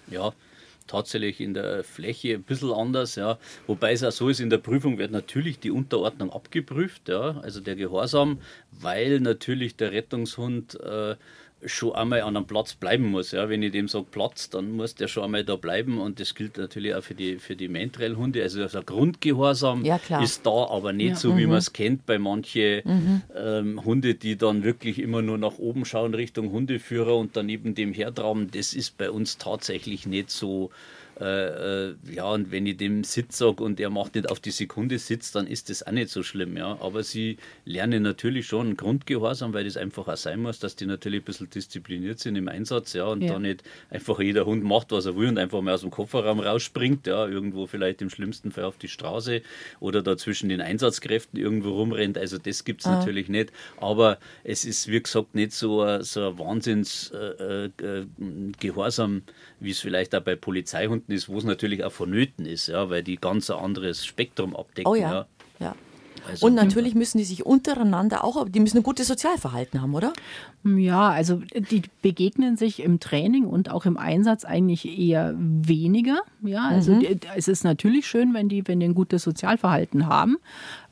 Ja, 0.08 0.32
tatsächlich 0.86 1.40
in 1.40 1.54
der 1.54 1.82
Fläche 1.82 2.34
ein 2.34 2.42
bisschen 2.42 2.72
anders, 2.72 3.16
ja. 3.16 3.38
Wobei 3.66 3.92
es 3.92 4.04
auch 4.04 4.12
so 4.12 4.28
ist, 4.28 4.40
in 4.40 4.50
der 4.50 4.58
Prüfung 4.58 4.98
wird 4.98 5.10
natürlich 5.10 5.58
die 5.58 5.70
Unterordnung 5.70 6.30
abgeprüft, 6.30 7.08
ja, 7.08 7.38
also 7.40 7.60
der 7.60 7.76
Gehorsam, 7.76 8.38
weil 8.70 9.20
natürlich 9.20 9.76
der 9.76 9.92
Rettungshund 9.92 10.78
äh, 10.80 11.16
schon 11.66 11.94
einmal 11.94 12.22
an 12.22 12.36
einem 12.36 12.46
Platz 12.46 12.74
bleiben 12.74 13.10
muss. 13.10 13.32
Ja. 13.32 13.48
Wenn 13.48 13.62
ich 13.62 13.72
dem 13.72 13.88
sage 13.88 14.06
Platz, 14.10 14.50
dann 14.50 14.72
muss 14.72 14.94
der 14.94 15.08
schon 15.08 15.24
einmal 15.24 15.44
da 15.44 15.56
bleiben 15.56 16.00
und 16.00 16.20
das 16.20 16.34
gilt 16.34 16.58
natürlich 16.58 16.94
auch 16.94 17.02
für 17.02 17.14
die, 17.14 17.36
für 17.36 17.56
die 17.56 17.68
Mentrail-Hunde. 17.68 18.42
Also, 18.42 18.62
also 18.62 18.82
Grundgehorsam 18.82 19.84
ja, 19.84 19.98
ist 20.22 20.46
da, 20.46 20.66
aber 20.68 20.92
nicht 20.92 21.10
ja, 21.10 21.16
so, 21.16 21.36
wie 21.36 21.44
mhm. 21.44 21.50
man 21.50 21.58
es 21.58 21.72
kennt 21.72 22.06
bei 22.06 22.18
manchen 22.18 22.82
mhm. 22.84 23.22
ähm, 23.36 23.84
Hunde, 23.84 24.14
die 24.14 24.36
dann 24.36 24.64
wirklich 24.64 24.98
immer 24.98 25.22
nur 25.22 25.38
nach 25.38 25.58
oben 25.58 25.84
schauen 25.84 26.14
Richtung 26.14 26.50
Hundeführer 26.50 27.16
und 27.16 27.36
daneben 27.36 27.74
dem 27.74 27.92
hertraben. 27.92 28.50
Das 28.50 28.74
ist 28.74 28.98
bei 28.98 29.10
uns 29.10 29.38
tatsächlich 29.38 30.06
nicht 30.06 30.30
so 30.30 30.70
Äh, 31.20 31.90
äh, 31.90 31.94
ja, 32.10 32.24
und 32.24 32.50
wenn 32.50 32.66
ich 32.66 32.76
dem 32.76 33.04
Sitz 33.04 33.38
sage 33.38 33.62
und 33.62 33.78
er 33.78 33.90
macht 33.90 34.14
nicht 34.16 34.30
auf 34.30 34.40
die 34.40 34.50
Sekunde 34.50 34.98
Sitz, 34.98 35.30
dann 35.32 35.46
ist 35.46 35.70
das 35.70 35.86
auch 35.86 35.92
nicht 35.92 36.08
so 36.08 36.22
schlimm. 36.22 36.56
Ja. 36.56 36.78
Aber 36.80 37.02
sie 37.02 37.38
lernen 37.64 38.02
natürlich 38.02 38.46
schon 38.46 38.76
Grundgehorsam, 38.76 39.52
weil 39.52 39.64
das 39.64 39.76
einfach 39.76 40.08
auch 40.08 40.16
sein 40.16 40.40
muss, 40.40 40.58
dass 40.58 40.74
die 40.76 40.86
natürlich 40.86 41.22
ein 41.22 41.24
bisschen 41.24 41.50
diszipliniert 41.50 42.18
sind 42.18 42.36
im 42.36 42.48
Einsatz 42.48 42.94
ja, 42.94 43.06
und 43.06 43.22
ja. 43.22 43.34
da 43.34 43.38
nicht 43.38 43.62
einfach 43.90 44.18
jeder 44.18 44.44
Hund 44.44 44.64
macht, 44.64 44.90
was 44.90 45.06
er 45.06 45.16
will 45.16 45.28
und 45.28 45.38
einfach 45.38 45.60
mal 45.60 45.74
aus 45.74 45.82
dem 45.82 45.90
Kofferraum 45.90 46.40
rausspringt, 46.40 47.06
ja, 47.06 47.26
irgendwo 47.26 47.66
vielleicht 47.66 48.02
im 48.02 48.10
schlimmsten 48.10 48.50
Fall 48.50 48.64
auf 48.64 48.78
die 48.78 48.88
Straße 48.88 49.42
oder 49.80 50.02
da 50.02 50.16
zwischen 50.16 50.48
den 50.48 50.60
Einsatzkräften 50.60 51.38
irgendwo 51.38 51.70
rumrennt. 51.70 52.18
Also 52.18 52.38
das 52.38 52.64
gibt 52.64 52.80
es 52.80 52.86
ah. 52.86 52.98
natürlich 52.98 53.28
nicht. 53.28 53.52
Aber 53.76 54.18
es 54.42 54.64
ist, 54.64 54.88
wie 54.88 55.00
gesagt, 55.00 55.34
nicht 55.34 55.52
so 55.52 55.82
ein, 55.82 56.02
so 56.02 56.28
ein 56.28 56.38
Wahnsinns 56.38 57.12
äh, 57.12 57.66
äh, 57.66 58.06
Gehorsam, 58.58 59.22
wie 59.60 59.70
es 59.70 59.80
vielleicht 59.80 60.14
auch 60.14 60.22
bei 60.22 60.36
Polizeihunden 60.36 61.03
ist, 61.08 61.28
wo 61.28 61.38
es 61.38 61.44
natürlich 61.44 61.84
auch 61.84 61.92
vonnöten 61.92 62.46
ist, 62.46 62.68
ja, 62.68 62.90
weil 62.90 63.02
die 63.02 63.16
ganz 63.16 63.50
ein 63.50 63.58
anderes 63.58 64.04
Spektrum 64.04 64.56
abdecken. 64.56 64.90
Oh 64.90 64.94
ja. 64.94 65.12
ja. 65.12 65.26
ja. 65.60 65.74
Also, 66.28 66.46
und 66.46 66.54
natürlich 66.54 66.94
müssen 66.94 67.18
die 67.18 67.24
sich 67.24 67.44
untereinander 67.44 68.24
auch, 68.24 68.48
die 68.48 68.60
müssen 68.60 68.78
ein 68.78 68.82
gutes 68.82 69.08
Sozialverhalten 69.08 69.80
haben, 69.80 69.94
oder? 69.94 70.12
Ja, 70.64 71.10
also 71.10 71.42
die 71.54 71.82
begegnen 72.00 72.56
sich 72.56 72.82
im 72.82 73.00
Training 73.00 73.44
und 73.44 73.70
auch 73.70 73.84
im 73.84 73.96
Einsatz 73.96 74.44
eigentlich 74.44 74.98
eher 74.98 75.34
weniger. 75.36 76.20
Ja, 76.42 76.68
also 76.68 76.92
mhm. 76.92 77.04
es 77.36 77.48
ist 77.48 77.64
natürlich 77.64 78.06
schön, 78.06 78.32
wenn 78.32 78.48
die, 78.48 78.66
wenn 78.66 78.80
die 78.80 78.86
ein 78.86 78.94
gutes 78.94 79.22
Sozialverhalten 79.22 80.06
haben. 80.06 80.38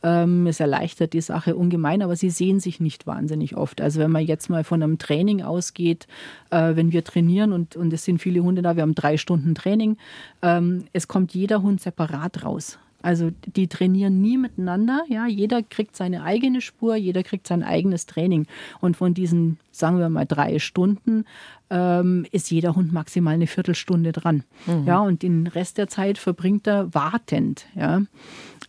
Ähm, 0.03 0.47
es 0.47 0.61
erleichtert 0.61 1.13
die 1.13 1.21
Sache 1.21 1.57
ungemein, 1.57 2.03
aber 2.03 2.17
sie 2.17 2.31
sehen 2.31 2.61
sich 2.61 2.81
nicht 2.81 3.07
wahnsinnig 3.07 3.57
oft. 3.57 3.81
Also 3.81 4.01
wenn 4.01 4.11
man 4.11 4.27
jetzt 4.27 4.51
mal 4.51 4.65
von 4.65 4.83
einem 4.83 4.99
Training 4.99 5.43
ausgeht, 5.43 6.07
äh, 6.51 6.75
wenn 6.75 6.93
wir 6.93 7.05
trainieren 7.05 7.53
und, 7.53 7.77
und 7.77 7.93
es 7.93 8.05
sind 8.05 8.21
viele 8.21 8.43
Hunde 8.43 8.63
da, 8.63 8.77
wir 8.77 8.83
haben 8.83 8.95
drei 8.95 9.17
Stunden 9.17 9.55
Training, 9.55 9.97
ähm, 10.43 10.85
es 10.93 11.09
kommt 11.09 11.35
jeder 11.35 11.63
Hund 11.63 11.81
separat 11.81 12.45
raus. 12.45 12.79
Also 13.03 13.31
die 13.45 13.69
trainieren 13.69 14.21
nie 14.21 14.39
miteinander. 14.39 15.03
Ja, 15.09 15.27
jeder 15.27 15.63
kriegt 15.63 15.97
seine 15.97 16.23
eigene 16.23 16.61
Spur, 16.61 16.97
jeder 16.97 17.23
kriegt 17.23 17.47
sein 17.47 17.63
eigenes 17.63 18.07
Training. 18.07 18.47
Und 18.81 18.97
von 18.97 19.15
diesen, 19.15 19.59
sagen 19.71 19.99
wir 19.99 20.09
mal, 20.09 20.25
drei 20.25 20.59
Stunden 20.59 21.25
ähm, 21.71 22.27
ist 22.31 22.51
jeder 22.51 22.77
Hund 22.77 22.93
maximal 22.93 23.35
eine 23.35 23.47
Viertelstunde 23.47 24.13
dran. 24.13 24.45
Mhm. 24.67 24.87
Ja, 24.87 25.01
und 25.01 25.23
den 25.23 25.47
Rest 25.47 25.79
der 25.79 25.89
Zeit 25.89 26.19
verbringt 26.19 26.67
er 26.67 26.95
wartend. 26.95 27.67
Ja. 27.75 28.03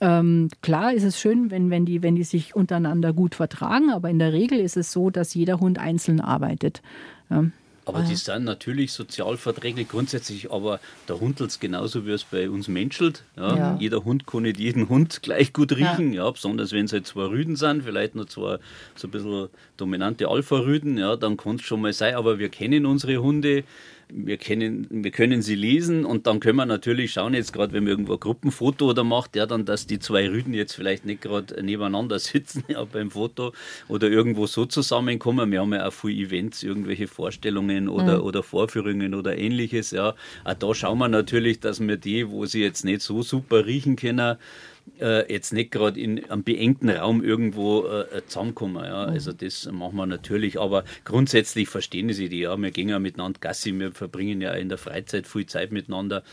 Ähm, 0.01 0.49
klar 0.61 0.93
ist 0.93 1.03
es 1.03 1.19
schön, 1.19 1.51
wenn, 1.51 1.69
wenn, 1.69 1.85
die, 1.85 2.01
wenn 2.01 2.15
die 2.15 2.23
sich 2.23 2.55
untereinander 2.55 3.13
gut 3.13 3.35
vertragen, 3.35 3.91
aber 3.91 4.09
in 4.09 4.19
der 4.19 4.33
Regel 4.33 4.59
ist 4.59 4.77
es 4.77 4.91
so, 4.91 5.09
dass 5.09 5.33
jeder 5.33 5.59
Hund 5.59 5.79
einzeln 5.79 6.19
arbeitet. 6.19 6.81
Ja. 7.29 7.45
Aber 7.85 7.99
ah. 7.99 8.05
die 8.07 8.15
sind 8.15 8.45
natürlich 8.45 8.93
sozialverträglich 8.93 9.89
grundsätzlich, 9.89 10.51
aber 10.51 10.79
der 11.07 11.19
hundelt 11.19 11.49
es 11.49 11.59
genauso, 11.59 12.05
wie 12.05 12.11
es 12.11 12.23
bei 12.23 12.49
uns 12.49 12.67
menschelt. 12.67 13.23
Ja. 13.35 13.55
Ja. 13.55 13.77
Jeder 13.79 14.03
Hund 14.05 14.25
kann 14.25 14.43
nicht 14.43 14.59
jeden 14.59 14.89
Hund 14.89 15.21
gleich 15.23 15.51
gut 15.53 15.73
riechen, 15.73 16.13
ja. 16.13 16.25
ja 16.25 16.31
besonders 16.31 16.71
wenn 16.71 16.85
es 16.85 16.93
halt 16.93 17.07
zwei 17.07 17.25
Rüden 17.25 17.55
sind, 17.55 17.83
vielleicht 17.83 18.15
noch 18.15 18.25
zwei 18.25 18.57
so 18.95 19.07
ein 19.07 19.11
bisschen 19.11 19.49
dominante 19.77 20.27
Alpha-Rüden, 20.27 20.97
ja, 20.97 21.15
dann 21.15 21.37
kann 21.37 21.55
es 21.57 21.63
schon 21.63 21.81
mal 21.81 21.93
sein, 21.93 22.15
aber 22.15 22.39
wir 22.39 22.49
kennen 22.49 22.85
unsere 22.85 23.17
Hunde, 23.17 23.63
wir, 24.15 24.37
kennen, 24.37 24.87
wir 24.89 25.11
können 25.11 25.41
sie 25.41 25.55
lesen 25.55 26.05
und 26.05 26.27
dann 26.27 26.39
können 26.39 26.57
wir 26.57 26.65
natürlich 26.65 27.13
schauen, 27.13 27.33
jetzt 27.33 27.53
gerade 27.53 27.73
wenn 27.73 27.83
man 27.83 27.91
irgendwo 27.91 28.13
ein 28.13 28.19
Gruppenfoto 28.19 28.89
oder 28.89 29.03
macht, 29.03 29.35
ja, 29.35 29.45
dann, 29.45 29.65
dass 29.65 29.87
die 29.87 29.99
zwei 29.99 30.29
Rüden 30.29 30.53
jetzt 30.53 30.73
vielleicht 30.73 31.05
nicht 31.05 31.21
gerade 31.21 31.63
nebeneinander 31.63 32.19
sitzen 32.19 32.63
ja, 32.67 32.83
beim 32.83 33.11
Foto 33.11 33.53
oder 33.87 34.09
irgendwo 34.09 34.47
so 34.47 34.65
zusammenkommen. 34.65 35.51
Wir 35.51 35.61
haben 35.61 35.73
ja 35.73 35.87
auch 35.87 35.93
viele 35.93 36.27
Events, 36.27 36.63
irgendwelche 36.63 37.07
Vorstellungen 37.07 37.89
oder, 37.89 38.19
mhm. 38.19 38.23
oder 38.23 38.43
Vorführungen 38.43 39.13
oder 39.15 39.37
ähnliches. 39.37 39.91
Ja. 39.91 40.15
Auch 40.43 40.53
da 40.53 40.73
schauen 40.73 40.99
wir 40.99 41.07
natürlich, 41.07 41.59
dass 41.59 41.79
wir 41.79 41.97
die, 41.97 42.29
wo 42.29 42.45
sie 42.45 42.61
jetzt 42.61 42.85
nicht 42.85 43.01
so 43.01 43.21
super 43.23 43.65
riechen 43.65 43.95
können, 43.95 44.37
äh, 44.99 45.31
jetzt 45.31 45.53
nicht 45.53 45.71
gerade 45.71 45.99
in 45.99 46.23
einem 46.29 46.43
beengten 46.43 46.89
Raum 46.89 47.23
irgendwo 47.23 47.85
äh, 47.85 48.21
zusammenkommen. 48.27 48.83
Ja. 48.83 49.05
Also 49.05 49.31
mhm. 49.31 49.37
das 49.37 49.69
machen 49.71 49.95
wir 49.95 50.05
natürlich, 50.05 50.59
aber 50.59 50.83
grundsätzlich 51.05 51.69
verstehen 51.69 52.11
sie 52.13 52.29
die. 52.29 52.39
Ja. 52.41 52.55
Wir 52.57 52.71
gehen 52.71 52.89
ja 52.89 52.99
miteinander 52.99 53.39
Gassi, 53.39 53.77
wir 53.77 53.91
verbringen 53.91 54.41
ja 54.41 54.53
in 54.53 54.69
der 54.69 54.77
Freizeit 54.77 55.27
viel 55.27 55.45
Zeit 55.45 55.71
miteinander 55.71 56.23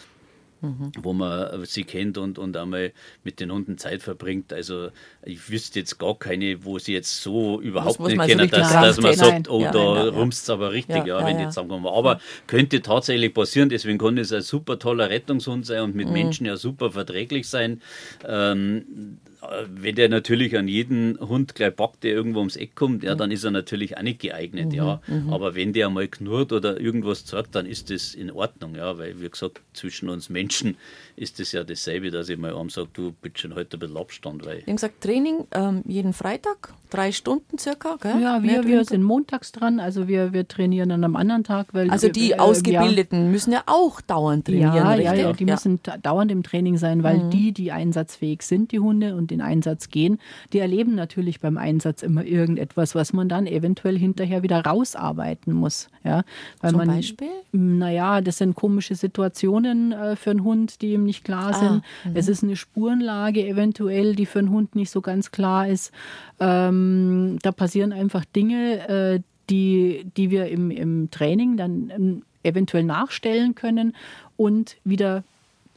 mhm. 0.60 0.92
wo 1.02 1.12
man 1.12 1.64
sie 1.64 1.84
kennt 1.84 2.18
und, 2.18 2.38
und 2.38 2.56
einmal 2.56 2.92
mit 3.24 3.40
den 3.40 3.50
Hunden 3.52 3.78
Zeit 3.78 4.02
verbringt. 4.02 4.52
Also 4.52 4.88
ich 5.22 5.50
wüsste 5.50 5.80
jetzt 5.80 5.98
gar 5.98 6.18
keine, 6.18 6.64
wo 6.64 6.78
sie 6.78 6.92
jetzt 6.92 7.22
so 7.22 7.60
überhaupt 7.60 8.00
nicht 8.00 8.20
kennen, 8.20 8.48
so 8.48 8.56
dass, 8.56 8.72
dass, 8.72 9.00
man 9.00 9.14
sagt, 9.14 9.50
oh, 9.50 9.62
ja, 9.62 9.72
da 9.72 9.78
ja, 9.78 10.02
rumst 10.10 10.44
es 10.44 10.50
aber 10.50 10.72
richtig, 10.72 11.06
ja, 11.06 11.20
ja 11.20 11.26
wenn 11.26 11.50
sagen 11.50 11.68
wir 11.68 11.78
mal. 11.78 11.92
Aber 11.92 12.20
könnte 12.46 12.82
tatsächlich 12.82 13.34
passieren, 13.34 13.68
deswegen 13.68 13.98
kann 13.98 14.18
es 14.18 14.32
ein 14.32 14.42
super 14.42 14.78
toller 14.78 15.10
Rettungshund 15.10 15.66
sein 15.66 15.82
und 15.82 15.94
mit 15.94 16.08
mhm. 16.08 16.12
Menschen 16.12 16.46
ja 16.46 16.56
super 16.56 16.90
verträglich 16.90 17.48
sein. 17.48 17.80
Ähm, 18.26 19.18
wenn 19.68 19.94
der 19.94 20.08
natürlich 20.08 20.56
an 20.56 20.68
jeden 20.68 21.18
Hund 21.18 21.54
gleich 21.54 21.74
packt, 21.74 22.04
der 22.04 22.12
irgendwo 22.12 22.40
ums 22.40 22.56
Eck 22.56 22.74
kommt, 22.74 23.02
ja, 23.02 23.14
dann 23.14 23.30
ist 23.30 23.44
er 23.44 23.50
natürlich 23.50 23.96
auch 23.96 24.02
nicht 24.02 24.20
geeignet, 24.20 24.66
mhm, 24.66 24.72
ja. 24.72 25.02
Mhm. 25.06 25.32
Aber 25.32 25.54
wenn 25.54 25.72
der 25.72 25.88
mal 25.88 26.08
knurrt 26.08 26.52
oder 26.52 26.78
irgendwas 26.78 27.26
sagt, 27.26 27.54
dann 27.54 27.66
ist 27.66 27.90
das 27.90 28.14
in 28.14 28.30
Ordnung, 28.30 28.74
ja, 28.74 28.98
weil, 28.98 29.20
wie 29.20 29.28
gesagt, 29.28 29.62
zwischen 29.72 30.08
uns 30.08 30.28
Menschen 30.28 30.76
ist 31.16 31.40
das 31.40 31.52
ja 31.52 31.64
dasselbe, 31.64 32.10
dass 32.10 32.28
ich 32.28 32.38
mal 32.38 32.54
einem 32.54 32.70
sage, 32.70 32.88
du 32.92 33.12
bitte 33.12 33.40
schon 33.40 33.54
heute 33.54 33.76
ein 33.76 33.80
bisschen 33.80 33.96
Abstand. 33.96 34.44
Weil 34.44 34.58
ich 34.58 34.62
habe 34.64 34.74
gesagt, 34.74 35.00
Training 35.00 35.46
ähm, 35.52 35.82
jeden 35.86 36.12
Freitag, 36.12 36.74
drei 36.90 37.12
Stunden 37.12 37.58
circa, 37.58 37.96
gell? 38.00 38.20
Ja, 38.20 38.42
wir, 38.42 38.64
wir 38.64 38.84
sind 38.84 39.02
montags 39.02 39.52
dran, 39.52 39.80
also 39.80 40.08
wir, 40.08 40.32
wir 40.32 40.46
trainieren 40.46 40.90
an 40.90 41.04
einem 41.04 41.16
anderen 41.16 41.44
Tag. 41.44 41.68
Weil 41.72 41.90
also 41.90 42.08
die 42.08 42.30
wir, 42.30 42.36
äh, 42.36 42.38
Ausgebildeten 42.38 43.24
ja. 43.24 43.30
müssen 43.30 43.52
ja 43.52 43.62
auch 43.66 44.00
dauernd 44.00 44.46
trainieren, 44.46 44.74
ja, 44.74 44.92
richtig? 44.92 45.18
Ja, 45.18 45.32
die 45.32 45.44
müssen 45.44 45.80
dauernd 46.02 46.30
im 46.32 46.42
Training 46.42 46.76
sein, 46.76 47.02
weil 47.02 47.18
mhm. 47.18 47.30
die, 47.30 47.52
die 47.52 47.72
einsatzfähig 47.72 48.42
sind, 48.42 48.72
die 48.72 48.80
Hunde 48.80 49.14
und 49.14 49.30
den 49.30 49.40
Einsatz 49.40 49.88
gehen, 49.88 50.18
die 50.52 50.58
erleben 50.58 50.94
natürlich 50.94 51.40
beim 51.40 51.56
Einsatz 51.56 52.02
immer 52.02 52.24
irgendetwas, 52.24 52.94
was 52.94 53.12
man 53.12 53.28
dann 53.28 53.46
eventuell 53.46 53.98
hinterher 53.98 54.42
wieder 54.42 54.64
rausarbeiten 54.64 55.52
muss. 55.52 55.88
Ja, 56.04 56.24
weil 56.60 56.70
Zum 56.70 56.78
man, 56.78 56.88
Beispiel? 56.88 57.28
Naja, 57.52 58.20
das 58.20 58.38
sind 58.38 58.54
komische 58.54 58.94
Situationen 58.94 59.92
äh, 59.92 60.16
für 60.16 60.30
einen 60.30 60.44
Hund, 60.44 60.80
die 60.80 60.94
ihm 60.94 61.04
nicht 61.10 61.24
klar 61.24 61.50
ah, 61.52 61.58
sind. 61.58 61.82
Ah, 62.04 62.10
es 62.14 62.28
ist 62.28 62.44
eine 62.44 62.54
Spurenlage 62.54 63.44
eventuell, 63.46 64.14
die 64.14 64.26
für 64.26 64.38
einen 64.38 64.50
Hund 64.50 64.76
nicht 64.76 64.90
so 64.90 65.00
ganz 65.00 65.32
klar 65.32 65.66
ist. 65.66 65.92
Ähm, 66.38 67.38
da 67.42 67.50
passieren 67.50 67.92
einfach 67.92 68.24
Dinge, 68.24 68.88
äh, 68.88 69.20
die, 69.50 70.06
die 70.16 70.30
wir 70.30 70.46
im, 70.46 70.70
im 70.70 71.10
Training 71.10 71.56
dann 71.56 71.90
ähm, 71.90 72.22
eventuell 72.44 72.84
nachstellen 72.84 73.56
können 73.56 73.96
und 74.36 74.76
wieder 74.84 75.24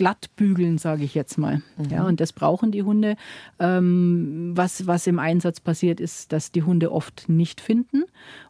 glatt 0.03 0.35
bügeln, 0.35 0.77
sage 0.77 1.05
ich 1.05 1.15
jetzt 1.15 1.37
mal. 1.37 1.61
Mhm. 1.77 1.89
Ja, 1.89 2.03
und 2.03 2.19
das 2.19 2.33
brauchen 2.33 2.71
die 2.73 2.83
Hunde. 2.83 3.15
Ähm, 3.57 4.51
was, 4.53 4.85
was 4.85 5.07
im 5.07 5.17
Einsatz 5.17 5.61
passiert, 5.61 6.01
ist, 6.01 6.33
dass 6.33 6.51
die 6.51 6.63
Hunde 6.63 6.91
oft 6.91 7.29
nicht 7.29 7.61
finden. 7.61 8.03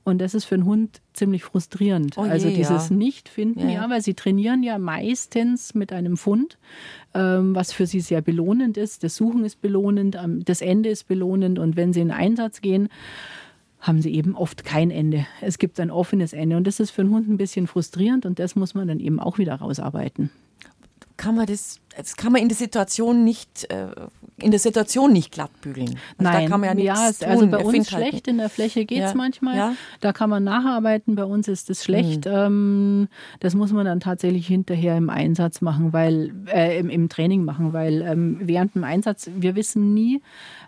Und 0.04 0.20
das 0.20 0.34
ist 0.34 0.46
für 0.46 0.56
einen 0.56 0.66
Hund 0.66 1.02
ziemlich 1.14 1.44
frustrierend. 1.44 2.18
Oh 2.18 2.26
je, 2.26 2.32
also 2.32 2.50
dieses 2.50 2.90
ja. 2.90 2.96
Nicht-Finden, 2.96 3.70
ja. 3.70 3.84
ja. 3.84 3.90
weil 3.92 4.02
sie 4.02 4.16
trainieren 4.16 4.64
ja 4.64 4.80
meistens 4.80 5.76
mit 5.76 5.94
einem 5.94 6.18
Fund, 6.18 6.58
ähm, 7.14 7.54
was 7.54 7.72
für 7.72 7.86
sie 7.86 8.00
sehr 8.00 8.24
belohnend 8.24 8.76
ist. 8.76 9.04
Das 9.04 9.16
Suchen 9.16 9.46
ist 9.46 9.62
belohnend, 9.62 10.18
das 10.46 10.62
Ende 10.62 10.90
ist 10.90 11.08
belohnend. 11.08 11.60
Und 11.60 11.76
wenn 11.76 11.94
sie 11.94 12.02
in 12.02 12.10
Einsatz 12.10 12.62
gehen, 12.62 12.90
haben 13.80 14.02
sie 14.02 14.16
eben 14.16 14.36
oft 14.36 14.64
kein 14.66 14.90
Ende. 14.90 15.28
Es 15.40 15.60
gibt 15.60 15.80
ein 15.80 15.92
offenes 15.92 16.34
Ende 16.34 16.58
und 16.58 16.66
das 16.66 16.80
ist 16.80 16.90
für 16.90 17.04
einen 17.04 17.12
Hund 17.12 17.30
ein 17.30 17.38
bisschen 17.38 17.68
frustrierend 17.68 18.26
und 18.26 18.40
das 18.40 18.56
muss 18.56 18.74
man 18.74 18.88
dann 18.88 19.00
eben 19.00 19.20
auch 19.20 19.38
wieder 19.38 19.54
rausarbeiten 19.54 20.32
kann 21.24 21.36
man 21.36 21.46
das, 21.46 21.80
das 21.98 22.16
kann 22.16 22.32
man 22.32 22.42
in 22.42 22.50
der 22.50 22.58
Situation 22.58 23.24
nicht, 23.24 23.72
äh, 23.72 23.88
in 24.38 24.52
der 24.52 24.60
Situation 24.60 25.14
nicht 25.14 25.32
glatt 25.32 25.52
bügeln. 25.62 25.90
Also 25.90 26.00
Nein, 26.18 26.44
da 26.44 26.50
kann 26.50 26.62
man 26.62 26.78
ja, 26.78 26.96
ja 26.96 27.12
tun. 27.12 27.28
also 27.28 27.48
bei 27.48 27.58
uns 27.58 27.92
halt 27.92 28.10
schlecht 28.10 28.28
in 28.28 28.38
der 28.38 28.50
Fläche 28.50 28.86
geht 28.86 29.04
es 29.04 29.12
ja. 29.12 29.16
manchmal. 29.16 29.58
Ja. 29.58 29.76
Da 30.02 30.14
kann 30.14 30.30
man 30.30 30.44
nacharbeiten, 30.44 31.16
bei 31.16 31.26
uns 31.26 31.48
ist 31.48 31.70
es 31.70 31.84
schlecht. 31.84 32.26
Mhm. 32.26 32.32
Ähm, 32.34 33.08
das 33.40 33.56
muss 33.56 33.72
man 33.72 33.86
dann 33.86 34.00
tatsächlich 34.00 34.48
hinterher 34.48 34.98
im 34.98 35.10
Einsatz 35.10 35.62
machen, 35.62 35.94
weil 35.94 36.34
äh, 36.48 36.80
im, 36.80 36.90
im, 36.90 37.10
Training 37.10 37.46
machen, 37.46 37.74
weil 37.74 38.02
ähm, 38.02 38.40
während 38.42 38.76
dem 38.76 38.84
Einsatz, 38.84 39.30
wir 39.36 39.56
wissen 39.56 39.94
nie, 39.94 40.22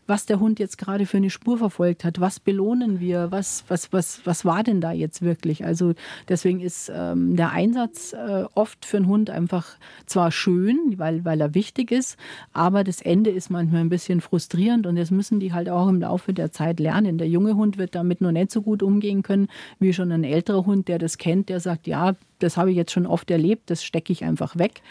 was 0.08 0.26
der 0.26 0.40
Hund 0.40 0.60
jetzt 0.60 0.78
gerade 0.78 1.06
für 1.06 1.18
eine 1.18 1.30
Spur 1.30 1.58
verfolgt 1.58 2.04
hat. 2.04 2.20
Was 2.20 2.40
belohnen 2.40 3.00
wir? 3.00 3.32
Was, 3.32 3.64
was, 3.68 3.92
was, 3.92 4.22
was 4.26 4.46
war 4.46 4.64
denn 4.64 4.82
da 4.82 4.92
jetzt 4.92 5.22
wirklich? 5.22 5.66
Also 5.66 5.94
deswegen 6.30 6.60
ist 6.60 6.92
ähm, 6.94 7.36
der 7.36 7.52
Einsatz 7.52 8.14
äh, 8.14 8.44
oft 8.54 8.86
für 8.86 8.98
einen 8.98 9.08
Hund 9.08 9.30
einfach 9.30 9.78
zwar 10.06 10.32
schön, 10.32 10.94
weil, 10.98 11.15
weil 11.24 11.40
er 11.40 11.54
wichtig 11.54 11.92
ist, 11.92 12.18
aber 12.52 12.84
das 12.84 13.02
Ende 13.02 13.30
ist 13.30 13.50
manchmal 13.50 13.82
ein 13.82 13.90
bisschen 13.90 14.20
frustrierend 14.20 14.88
und 14.88 14.96
das 14.96 15.12
müssen 15.12 15.40
die 15.40 15.54
halt 15.54 15.70
auch 15.70 15.88
im 15.88 16.02
Laufe 16.02 16.34
der 16.34 16.52
Zeit 16.52 16.80
lernen. 16.80 17.18
Der 17.18 17.30
junge 17.30 17.56
Hund 17.56 17.78
wird 17.78 17.96
damit 17.96 18.22
noch 18.22 18.32
nicht 18.32 18.52
so 18.52 18.62
gut 18.62 18.84
umgehen 18.84 19.24
können 19.24 19.48
wie 19.80 19.94
schon 19.94 20.12
ein 20.12 20.24
älterer 20.24 20.66
Hund, 20.66 20.88
der 20.88 20.98
das 20.98 21.18
kennt, 21.18 21.50
der 21.50 21.60
sagt, 21.60 21.88
ja, 21.88 22.16
das 22.40 22.58
habe 22.58 22.72
ich 22.72 22.76
jetzt 22.76 22.92
schon 22.92 23.06
oft 23.06 23.32
erlebt, 23.32 23.70
das 23.70 23.84
stecke 23.84 24.12
ich 24.12 24.24
einfach 24.24 24.58
weg. 24.58 24.82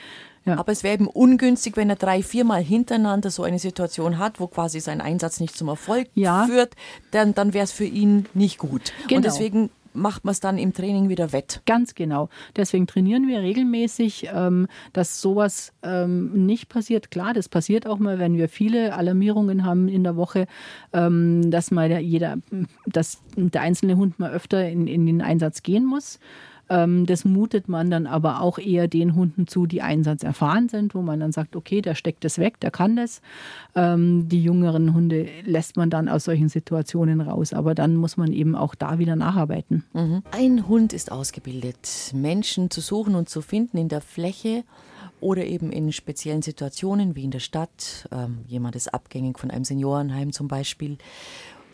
Ja. 0.46 0.58
Aber 0.58 0.72
es 0.72 0.82
wäre 0.82 0.94
eben 0.94 1.06
ungünstig, 1.06 1.76
wenn 1.76 1.88
er 1.88 1.96
drei, 1.96 2.22
viermal 2.22 2.62
hintereinander 2.62 3.30
so 3.30 3.42
eine 3.44 3.58
Situation 3.58 4.18
hat, 4.18 4.40
wo 4.40 4.46
quasi 4.46 4.80
sein 4.80 5.00
Einsatz 5.00 5.40
nicht 5.40 5.56
zum 5.56 5.68
Erfolg 5.68 6.08
ja. 6.14 6.44
führt, 6.46 6.74
dann, 7.12 7.34
dann 7.34 7.54
wäre 7.54 7.64
es 7.64 7.72
für 7.72 7.86
ihn 7.86 8.26
nicht 8.34 8.58
gut. 8.58 8.92
Genau. 9.08 9.16
Und 9.16 9.24
deswegen 9.24 9.70
macht 9.94 10.24
man 10.24 10.32
es 10.32 10.40
dann 10.40 10.58
im 10.58 10.74
Training 10.74 11.08
wieder 11.08 11.32
wett. 11.32 11.62
Ganz 11.66 11.94
genau. 11.94 12.28
Deswegen 12.56 12.86
trainieren 12.86 13.26
wir 13.28 13.40
regelmäßig, 13.40 14.28
ähm, 14.34 14.66
dass 14.92 15.20
sowas 15.20 15.72
ähm, 15.82 16.46
nicht 16.46 16.68
passiert. 16.68 17.10
Klar, 17.10 17.32
das 17.32 17.48
passiert 17.48 17.86
auch 17.86 17.98
mal, 17.98 18.18
wenn 18.18 18.36
wir 18.36 18.48
viele 18.48 18.94
Alarmierungen 18.94 19.64
haben 19.64 19.88
in 19.88 20.04
der 20.04 20.16
Woche, 20.16 20.46
ähm, 20.92 21.50
dass 21.50 21.70
mal 21.70 21.90
jeder, 21.98 22.36
dass 22.86 23.22
der 23.36 23.62
einzelne 23.62 23.96
Hund 23.96 24.18
mal 24.18 24.32
öfter 24.32 24.68
in, 24.68 24.86
in 24.86 25.06
den 25.06 25.22
Einsatz 25.22 25.62
gehen 25.62 25.84
muss. 25.86 26.18
Ähm, 26.68 27.06
das 27.06 27.24
mutet 27.24 27.68
man 27.68 27.90
dann 27.90 28.06
aber 28.06 28.40
auch 28.40 28.58
eher 28.58 28.88
den 28.88 29.14
Hunden 29.14 29.46
zu, 29.46 29.66
die 29.66 29.82
einsatzerfahren 29.82 30.68
sind, 30.68 30.94
wo 30.94 31.02
man 31.02 31.20
dann 31.20 31.32
sagt, 31.32 31.56
okay, 31.56 31.82
der 31.82 31.94
steckt 31.94 32.24
das 32.24 32.38
weg, 32.38 32.60
der 32.60 32.70
kann 32.70 32.96
das. 32.96 33.20
Ähm, 33.74 34.28
die 34.28 34.42
jüngeren 34.42 34.94
Hunde 34.94 35.28
lässt 35.44 35.76
man 35.76 35.90
dann 35.90 36.08
aus 36.08 36.24
solchen 36.24 36.48
Situationen 36.48 37.20
raus, 37.20 37.52
aber 37.52 37.74
dann 37.74 37.96
muss 37.96 38.16
man 38.16 38.32
eben 38.32 38.54
auch 38.54 38.74
da 38.74 38.98
wieder 38.98 39.16
nacharbeiten. 39.16 39.84
Mhm. 39.92 40.22
Ein 40.30 40.68
Hund 40.68 40.92
ist 40.92 41.12
ausgebildet, 41.12 42.12
Menschen 42.14 42.70
zu 42.70 42.80
suchen 42.80 43.14
und 43.14 43.28
zu 43.28 43.42
finden 43.42 43.76
in 43.78 43.88
der 43.88 44.00
Fläche 44.00 44.64
oder 45.20 45.44
eben 45.46 45.72
in 45.72 45.92
speziellen 45.92 46.42
Situationen 46.42 47.16
wie 47.16 47.24
in 47.24 47.30
der 47.30 47.40
Stadt. 47.40 48.08
Ähm, 48.12 48.38
jemand 48.46 48.76
ist 48.76 48.92
abgängig 48.92 49.38
von 49.38 49.50
einem 49.50 49.64
Seniorenheim 49.64 50.32
zum 50.32 50.48
Beispiel. 50.48 50.98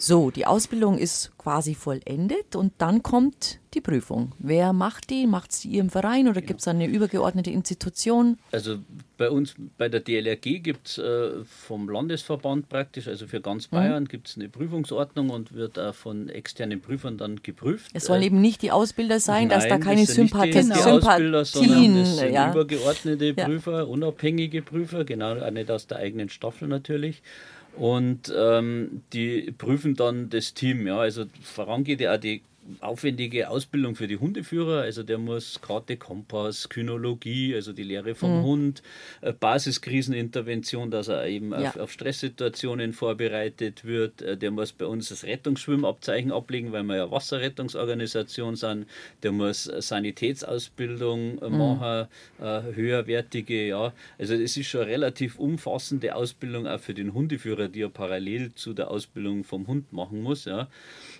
So, 0.02 0.30
die 0.30 0.46
Ausbildung 0.46 0.96
ist 0.96 1.30
quasi 1.36 1.74
vollendet 1.74 2.56
und 2.56 2.72
dann 2.78 3.02
kommt 3.02 3.58
die 3.74 3.82
Prüfung. 3.82 4.32
Wer 4.38 4.72
macht 4.72 5.10
die? 5.10 5.26
Macht 5.26 5.52
sie 5.52 5.76
im 5.76 5.90
Verein 5.90 6.26
oder 6.26 6.40
gibt 6.40 6.60
es 6.60 6.68
eine 6.68 6.86
übergeordnete 6.86 7.50
Institution? 7.50 8.38
Also 8.50 8.78
bei 9.18 9.28
uns, 9.28 9.54
bei 9.76 9.90
der 9.90 10.00
DLRG 10.00 10.62
gibt 10.62 10.88
es 10.88 10.98
äh, 10.98 11.44
vom 11.44 11.90
Landesverband 11.90 12.70
praktisch, 12.70 13.08
also 13.08 13.26
für 13.26 13.42
ganz 13.42 13.70
mhm. 13.70 13.76
Bayern, 13.76 14.02
mhm. 14.04 14.08
gibt 14.08 14.28
es 14.28 14.36
eine 14.36 14.48
Prüfungsordnung 14.48 15.28
und 15.28 15.52
wird 15.52 15.78
auch 15.78 15.94
von 15.94 16.30
externen 16.30 16.80
Prüfern 16.80 17.18
dann 17.18 17.42
geprüft. 17.42 17.90
Es 17.92 18.06
sollen 18.06 18.22
äh, 18.22 18.26
eben 18.26 18.40
nicht 18.40 18.62
die 18.62 18.70
Ausbilder 18.70 19.20
sein, 19.20 19.48
nein, 19.48 19.58
dass 19.58 19.68
da 19.68 19.76
keine 19.76 20.06
Sympathie, 20.06 20.62
die 20.62 20.72
Ausbilder, 20.72 21.44
sondern 21.44 21.96
es 21.98 22.16
sind 22.16 22.32
ja. 22.32 22.50
übergeordnete 22.50 23.34
Prüfer, 23.34 23.78
ja. 23.80 23.82
unabhängige 23.82 24.62
Prüfer, 24.62 25.04
genau, 25.04 25.34
nicht 25.50 25.70
aus 25.70 25.86
der 25.86 25.98
eigenen 25.98 26.30
Staffel 26.30 26.68
natürlich 26.68 27.22
und 27.80 28.30
ähm, 28.36 29.00
die 29.14 29.54
prüfen 29.56 29.94
dann 29.94 30.28
das 30.28 30.52
Team. 30.52 30.86
Ja, 30.86 30.98
also 30.98 31.24
vorangeht 31.42 32.02
ja 32.02 32.14
auch 32.14 32.20
die 32.20 32.42
aufwendige 32.80 33.50
Ausbildung 33.50 33.94
für 33.94 34.06
die 34.06 34.16
Hundeführer. 34.16 34.82
Also 34.82 35.02
der 35.02 35.18
muss 35.18 35.60
Karte, 35.60 35.96
Kompass, 35.96 36.68
Kynologie, 36.68 37.54
also 37.54 37.72
die 37.72 37.82
Lehre 37.82 38.14
vom 38.14 38.38
mhm. 38.38 38.42
Hund, 38.42 38.82
äh, 39.20 39.32
Basiskrisenintervention, 39.32 40.90
dass 40.90 41.08
er 41.08 41.26
eben 41.26 41.52
ja. 41.52 41.70
auf, 41.70 41.76
auf, 41.76 41.92
Stresssituationen 41.92 42.92
vorbereitet 42.92 43.84
wird. 43.84 44.22
Äh, 44.22 44.36
der 44.36 44.50
muss 44.50 44.72
bei 44.72 44.86
uns 44.86 45.08
das 45.08 45.24
Rettungsschwimmabzeichen 45.24 46.32
ablegen, 46.32 46.72
weil 46.72 46.82
wir 46.84 46.96
ja 46.96 47.10
Wasserrettungsorganisation 47.10 48.56
sind. 48.56 48.86
Der 49.22 49.32
muss 49.32 49.64
Sanitätsausbildung 49.64 51.36
mhm. 51.36 51.58
machen, 51.58 52.08
äh, 52.40 52.62
höherwertige, 52.74 53.66
ja. 53.66 53.92
Also 54.18 54.34
es 54.34 54.56
ist 54.56 54.68
schon 54.68 54.82
eine 54.82 54.90
relativ 54.90 55.38
umfassende 55.38 56.14
Ausbildung 56.14 56.66
auch 56.66 56.80
für 56.80 56.94
den 56.94 57.14
Hundeführer, 57.14 57.68
die 57.68 57.82
er 57.82 57.88
parallel 57.88 58.54
zu 58.54 58.72
der 58.72 58.90
Ausbildung 58.90 59.44
vom 59.44 59.66
Hund 59.66 59.92
machen 59.92 60.22
muss, 60.22 60.44
ja. 60.44 60.68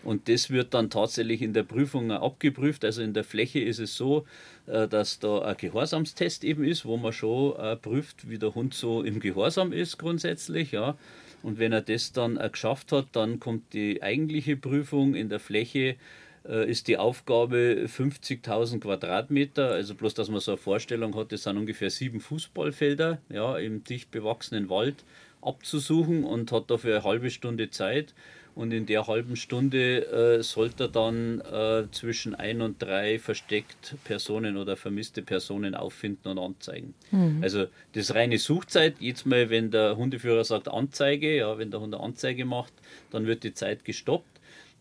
Und 0.02 0.28
das 0.28 0.50
wird 0.50 0.74
dann 0.74 0.90
tatsächlich 0.90 1.39
in 1.42 1.52
der 1.52 1.62
Prüfung 1.62 2.10
abgeprüft. 2.10 2.84
Also 2.84 3.02
in 3.02 3.14
der 3.14 3.24
Fläche 3.24 3.60
ist 3.60 3.78
es 3.78 3.96
so, 3.96 4.26
äh, 4.66 4.88
dass 4.88 5.18
da 5.18 5.42
ein 5.42 5.56
Gehorsamstest 5.56 6.44
eben 6.44 6.64
ist, 6.64 6.84
wo 6.84 6.96
man 6.96 7.12
schon 7.12 7.56
äh, 7.58 7.76
prüft, 7.76 8.28
wie 8.28 8.38
der 8.38 8.54
Hund 8.54 8.74
so 8.74 9.02
im 9.02 9.20
Gehorsam 9.20 9.72
ist 9.72 9.98
grundsätzlich. 9.98 10.72
Ja. 10.72 10.96
Und 11.42 11.58
wenn 11.58 11.72
er 11.72 11.82
das 11.82 12.12
dann 12.12 12.36
äh, 12.36 12.48
geschafft 12.50 12.92
hat, 12.92 13.06
dann 13.12 13.40
kommt 13.40 13.72
die 13.72 14.02
eigentliche 14.02 14.56
Prüfung 14.56 15.14
in 15.14 15.28
der 15.28 15.40
Fläche 15.40 15.96
ist 16.42 16.88
die 16.88 16.96
Aufgabe 16.96 17.84
50.000 17.86 18.80
Quadratmeter, 18.80 19.72
also 19.72 19.94
bloß, 19.94 20.14
dass 20.14 20.30
man 20.30 20.40
so 20.40 20.52
eine 20.52 20.58
Vorstellung 20.58 21.14
hat, 21.14 21.32
das 21.32 21.42
sind 21.42 21.58
ungefähr 21.58 21.90
sieben 21.90 22.18
Fußballfelder 22.18 23.18
ja, 23.28 23.58
im 23.58 23.84
dicht 23.84 24.10
bewachsenen 24.10 24.70
Wald 24.70 25.04
abzusuchen 25.42 26.24
und 26.24 26.52
hat 26.52 26.70
dafür 26.70 26.96
eine 26.96 27.04
halbe 27.04 27.30
Stunde 27.30 27.70
Zeit. 27.70 28.14
Und 28.54 28.72
in 28.72 28.86
der 28.86 29.06
halben 29.06 29.36
Stunde 29.36 30.38
äh, 30.38 30.42
sollte 30.42 30.84
er 30.84 30.88
dann 30.88 31.40
äh, 31.40 31.90
zwischen 31.92 32.34
ein 32.34 32.62
und 32.62 32.80
drei 32.82 33.18
versteckt 33.18 33.94
Personen 34.04 34.56
oder 34.56 34.76
vermisste 34.76 35.22
Personen 35.22 35.74
auffinden 35.74 36.28
und 36.28 36.38
anzeigen. 36.38 36.94
Mhm. 37.10 37.40
Also 37.42 37.66
das 37.94 38.14
reine 38.14 38.38
Suchzeit, 38.38 38.96
jetzt 39.00 39.26
mal, 39.26 39.50
wenn 39.50 39.70
der 39.70 39.96
Hundeführer 39.96 40.44
sagt 40.44 40.68
Anzeige, 40.68 41.36
ja, 41.36 41.58
wenn 41.58 41.70
der 41.70 41.80
Hund 41.80 41.94
eine 41.94 42.02
Anzeige 42.02 42.44
macht, 42.44 42.72
dann 43.10 43.26
wird 43.26 43.44
die 43.44 43.54
Zeit 43.54 43.84
gestoppt. 43.84 44.29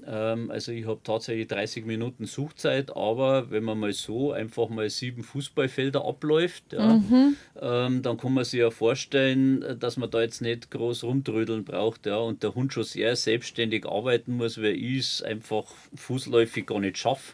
Ähm, 0.05 0.51
also 0.51 0.71
ich 0.71 0.87
habe 0.87 0.99
tatsächlich 1.03 1.47
30 1.47 1.85
Minuten 1.85 2.25
Suchzeit, 2.25 2.95
aber 2.95 3.51
wenn 3.51 3.63
man 3.63 3.79
mal 3.79 3.93
so 3.93 4.31
einfach 4.31 4.69
mal 4.69 4.89
sieben 4.89 5.23
Fußballfelder 5.23 6.05
abläuft, 6.05 6.73
ja, 6.73 6.95
mhm. 6.95 7.35
ähm, 7.61 8.01
dann 8.01 8.17
kann 8.17 8.33
man 8.33 8.45
sich 8.45 8.59
ja 8.59 8.71
vorstellen, 8.71 9.77
dass 9.79 9.97
man 9.97 10.09
da 10.09 10.21
jetzt 10.21 10.41
nicht 10.41 10.71
groß 10.71 11.03
rumtrödeln 11.03 11.63
braucht 11.63 12.05
ja, 12.05 12.17
und 12.17 12.43
der 12.43 12.55
Hund 12.55 12.73
schon 12.73 12.83
sehr 12.83 13.15
selbstständig 13.15 13.85
arbeiten 13.85 14.37
muss, 14.37 14.57
weil 14.57 14.75
ich 14.75 14.99
es 14.99 15.21
einfach 15.21 15.65
fußläufig 15.95 16.65
gar 16.65 16.79
nicht 16.79 16.97
schaffe 16.97 17.33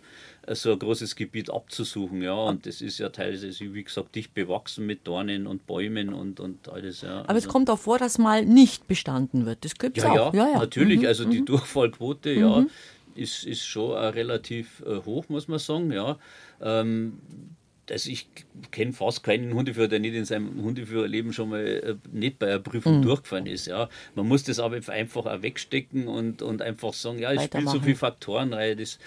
so 0.50 0.72
ein 0.72 0.80
großes 0.80 1.16
Gebiet 1.16 1.50
abzusuchen, 1.50 2.22
ja. 2.22 2.34
Und 2.34 2.66
das 2.66 2.82
ist 2.82 3.00
ja 3.00 3.10
teilweise, 3.10 3.52
wie 3.74 3.84
gesagt, 3.84 4.16
dicht 4.16 4.34
bewachsen 4.34 4.86
mit 4.86 5.08
Dornen 5.08 5.48
und 5.48 5.66
Bäumen 5.66 6.14
und, 6.14 6.40
und 6.40 6.70
alles, 6.70 7.02
ja. 7.02 7.22
Aber 7.22 7.30
also, 7.30 7.48
es 7.48 7.52
kommt 7.52 7.70
auch 7.70 7.80
vor, 7.80 7.98
dass 7.98 8.18
mal 8.18 8.46
nicht 8.46 8.88
bestanden 8.88 9.46
wird. 9.46 9.66
Das 9.66 9.76
gibt 9.76 9.98
es 9.98 10.04
ja, 10.04 10.12
auch. 10.12 10.34
Ja, 10.34 10.52
ja, 10.52 10.60
natürlich. 10.60 11.02
Mhm, 11.02 11.08
also 11.08 11.26
die 11.26 11.42
mhm. 11.42 11.46
Durchfallquote, 11.46 12.36
mhm. 12.36 12.40
ja, 12.40 12.66
ist, 13.16 13.46
ist 13.46 13.66
schon 13.66 13.92
relativ 13.94 14.84
äh, 14.86 14.98
hoch, 15.06 15.30
muss 15.30 15.48
man 15.48 15.60
sagen, 15.60 15.92
ja. 15.92 16.18
Ähm, 16.62 17.20
also 17.90 18.10
ich 18.10 18.28
kenne 18.72 18.94
fast 18.94 19.24
keinen 19.24 19.54
Hundeführer, 19.54 19.88
der 19.88 20.00
nicht 20.00 20.16
in 20.16 20.26
seinem 20.26 20.62
Hundeführerleben 20.64 21.34
schon 21.34 21.50
mal 21.50 21.66
äh, 21.66 21.96
nicht 22.12 22.40
bei 22.40 22.48
einer 22.48 22.60
Prüfung 22.60 22.98
mhm. 22.98 23.02
durchgefallen 23.04 23.46
ist. 23.46 23.68
Ja. 23.68 23.90
Man 24.16 24.28
muss 24.28 24.44
das 24.44 24.60
aber 24.60 24.80
einfach 24.88 25.26
auch 25.26 25.42
wegstecken 25.42 26.08
und, 26.08 26.42
und 26.42 26.62
einfach 26.62 26.94
sagen, 26.94 27.20
ja, 27.20 27.32
es 27.32 27.44
spielt 27.44 27.70
so 27.70 27.80
viele 27.80 27.96
Faktoren 27.96 28.54
rein. 28.54 28.78
Das 28.78 29.00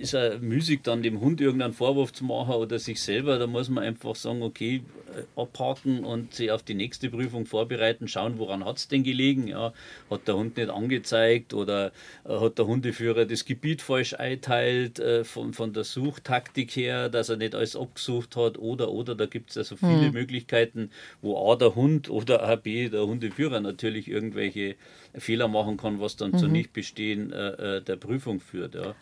ist 0.00 0.12
ja 0.12 0.38
müßig, 0.38 0.80
dann 0.82 1.02
dem 1.02 1.20
Hund 1.20 1.40
irgendeinen 1.40 1.72
Vorwurf 1.72 2.12
zu 2.12 2.24
machen 2.24 2.54
oder 2.54 2.78
sich 2.78 3.00
selber. 3.00 3.38
Da 3.38 3.46
muss 3.46 3.68
man 3.68 3.84
einfach 3.84 4.14
sagen, 4.14 4.42
okay, 4.42 4.82
äh, 5.14 5.40
abhaken 5.40 6.04
und 6.04 6.34
sich 6.34 6.50
auf 6.50 6.62
die 6.62 6.74
nächste 6.74 7.10
Prüfung 7.10 7.46
vorbereiten, 7.46 8.08
schauen, 8.08 8.38
woran 8.38 8.64
hat 8.64 8.78
es 8.78 8.88
denn 8.88 9.02
gelegen. 9.02 9.46
Ja, 9.46 9.72
hat 10.10 10.26
der 10.28 10.36
Hund 10.36 10.56
nicht 10.56 10.70
angezeigt 10.70 11.54
oder 11.54 11.92
äh, 12.24 12.38
hat 12.38 12.58
der 12.58 12.66
Hundeführer 12.66 13.26
das 13.26 13.44
Gebiet 13.44 13.82
falsch 13.82 14.14
einteilt 14.14 14.98
äh, 14.98 15.24
von, 15.24 15.52
von 15.52 15.72
der 15.72 15.84
Suchtaktik 15.84 16.74
her, 16.76 17.08
dass 17.08 17.28
er 17.28 17.36
nicht 17.36 17.54
alles 17.54 17.76
abgesucht 17.76 18.36
hat 18.36 18.58
oder 18.58 18.90
oder 18.90 19.14
da 19.14 19.26
gibt 19.26 19.50
es 19.50 19.56
also 19.56 19.76
viele 19.76 20.08
mhm. 20.08 20.12
Möglichkeiten, 20.12 20.90
wo 21.22 21.50
A 21.50 21.56
der 21.56 21.74
Hund 21.74 22.08
oder 22.10 22.42
A 22.42 22.56
B 22.56 22.88
der 22.88 23.06
Hundeführer 23.06 23.60
natürlich 23.60 24.08
irgendwelche 24.08 24.76
Fehler 25.14 25.48
machen 25.48 25.76
kann, 25.76 26.00
was 26.00 26.16
dann 26.16 26.32
mhm. 26.32 26.38
zu 26.38 26.48
Nichtbestehen 26.48 27.32
äh, 27.32 27.82
der 27.82 27.96
Prüfung 27.96 28.40
führt. 28.40 28.74
Ja. 28.74 28.94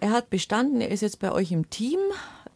Er 0.00 0.10
hat 0.10 0.30
bestanden, 0.30 0.80
er 0.80 0.88
ist 0.88 1.00
jetzt 1.00 1.20
bei 1.20 1.32
euch 1.32 1.52
im 1.52 1.70
Team. 1.70 1.98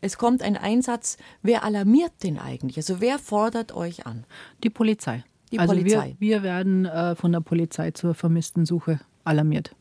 Es 0.01 0.19
kommt 0.19 0.43
ein 0.43 0.57
Einsatz. 0.57 1.19
Wer 1.43 1.65
alarmiert 1.65 2.13
den 2.23 2.39
eigentlich? 2.39 2.77
Also 2.77 3.01
wer 3.01 3.19
fordert 3.19 3.75
euch 3.75 4.07
an? 4.07 4.25
Die 4.63 4.71
Polizei. 4.71 5.25
Die 5.53 5.59
also 5.59 5.75
Polizei. 5.75 6.17
Wir, 6.19 6.39
wir 6.39 6.43
werden 6.43 6.87
äh, 6.87 7.15
von 7.17 7.33
der 7.33 7.41
Polizei 7.41 7.91
zur 7.91 8.15
vermissten 8.15 8.67
Suche 8.67 9.01
alarmiert. 9.25 9.75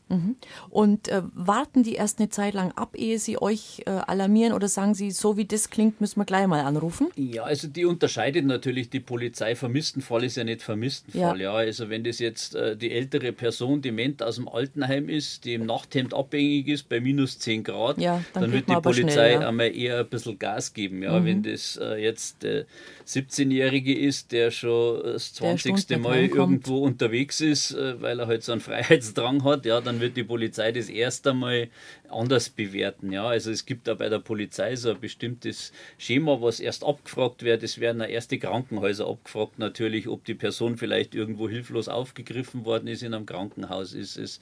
Und 0.68 1.08
äh, 1.08 1.22
warten 1.34 1.82
die 1.82 1.94
erst 1.94 2.18
eine 2.18 2.28
Zeit 2.28 2.54
lang 2.54 2.72
ab, 2.72 2.96
ehe 2.96 3.18
sie 3.18 3.40
euch 3.40 3.82
äh, 3.86 3.90
alarmieren 3.90 4.52
oder 4.52 4.68
sagen 4.68 4.94
sie, 4.94 5.10
so 5.10 5.36
wie 5.36 5.44
das 5.44 5.70
klingt, 5.70 6.00
müssen 6.00 6.20
wir 6.20 6.24
gleich 6.24 6.46
mal 6.46 6.60
anrufen? 6.60 7.08
Ja, 7.16 7.44
also 7.44 7.68
die 7.68 7.84
unterscheidet 7.84 8.44
natürlich 8.44 8.90
die 8.90 9.00
Polizei. 9.00 9.54
Vermisstenfall 9.54 10.24
ist 10.24 10.36
ja 10.36 10.44
nicht 10.44 10.62
Vermisstenfall. 10.62 11.40
Ja. 11.40 11.52
ja. 11.52 11.66
Also 11.66 11.88
wenn 11.88 12.04
das 12.04 12.18
jetzt 12.18 12.54
äh, 12.54 12.76
die 12.76 12.90
ältere 12.90 13.32
Person 13.32 13.82
dement 13.82 14.22
aus 14.22 14.36
dem 14.36 14.48
Altenheim 14.48 15.08
ist, 15.08 15.44
die 15.44 15.54
im 15.54 15.66
Nachthemd 15.66 16.12
abhängig 16.12 16.68
ist 16.68 16.88
bei 16.88 17.00
minus 17.00 17.38
10 17.38 17.64
Grad, 17.64 17.98
ja, 17.98 18.22
dann, 18.32 18.42
dann 18.42 18.52
wird 18.52 18.68
die 18.68 18.74
Polizei 18.74 19.12
schnell, 19.12 19.32
ja. 19.42 19.48
einmal 19.48 19.74
eher 19.74 20.00
ein 20.00 20.08
bisschen 20.08 20.38
Gas 20.38 20.74
geben. 20.74 21.02
Ja, 21.02 21.20
mhm. 21.20 21.24
Wenn 21.24 21.42
das 21.42 21.76
äh, 21.76 22.02
jetzt 22.02 22.42
der 22.42 22.66
17-Jährige 23.06 23.96
ist, 23.96 24.32
der 24.32 24.50
schon 24.50 25.02
das 25.04 25.34
20. 25.34 25.98
Mal 25.98 26.18
irgendwo 26.18 26.78
unterwegs 26.78 27.40
ist, 27.40 27.72
äh, 27.72 28.00
weil 28.00 28.18
er 28.20 28.26
halt 28.26 28.42
so 28.42 28.52
einen 28.52 28.60
Freiheitsdrang 28.60 29.44
hat, 29.44 29.66
ja, 29.66 29.80
dann 29.80 29.99
wird 30.00 30.16
die 30.16 30.24
Polizei 30.24 30.72
das 30.72 30.88
erste 30.88 31.34
Mal 31.34 31.68
anders 32.08 32.50
bewerten. 32.50 33.12
Ja, 33.12 33.26
also 33.26 33.50
es 33.50 33.66
gibt 33.66 33.88
da 33.88 33.94
bei 33.94 34.08
der 34.08 34.18
Polizei 34.18 34.76
so 34.76 34.90
ein 34.90 35.00
bestimmtes 35.00 35.72
Schema, 35.98 36.40
was 36.40 36.60
erst 36.60 36.84
abgefragt 36.84 37.42
wird. 37.42 37.62
Es 37.62 37.80
werden 37.80 38.00
erst 38.00 38.30
die 38.30 38.38
Krankenhäuser 38.38 39.06
abgefragt, 39.06 39.58
natürlich, 39.58 40.08
ob 40.08 40.24
die 40.24 40.34
Person 40.34 40.76
vielleicht 40.76 41.14
irgendwo 41.14 41.48
hilflos 41.48 41.88
aufgegriffen 41.88 42.64
worden 42.64 42.88
ist 42.88 43.02
in 43.02 43.14
einem 43.14 43.26
Krankenhaus. 43.26 43.92
Ist 43.92 44.16
es 44.16 44.40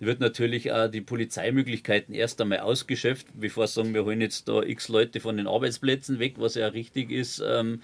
wird 0.00 0.20
natürlich 0.20 0.72
auch 0.72 0.88
die 0.88 1.02
Polizeimöglichkeiten 1.02 2.14
erst 2.14 2.40
einmal 2.40 2.60
ausgeschöpft, 2.60 3.28
bevor 3.34 3.66
sagen, 3.66 3.94
wir 3.94 4.04
holen 4.04 4.20
jetzt 4.20 4.48
da 4.48 4.62
x 4.62 4.88
Leute 4.88 5.20
von 5.20 5.36
den 5.36 5.46
Arbeitsplätzen 5.46 6.18
weg, 6.18 6.34
was 6.38 6.54
ja 6.54 6.68
richtig 6.68 7.10
ist, 7.10 7.42
ähm, 7.46 7.82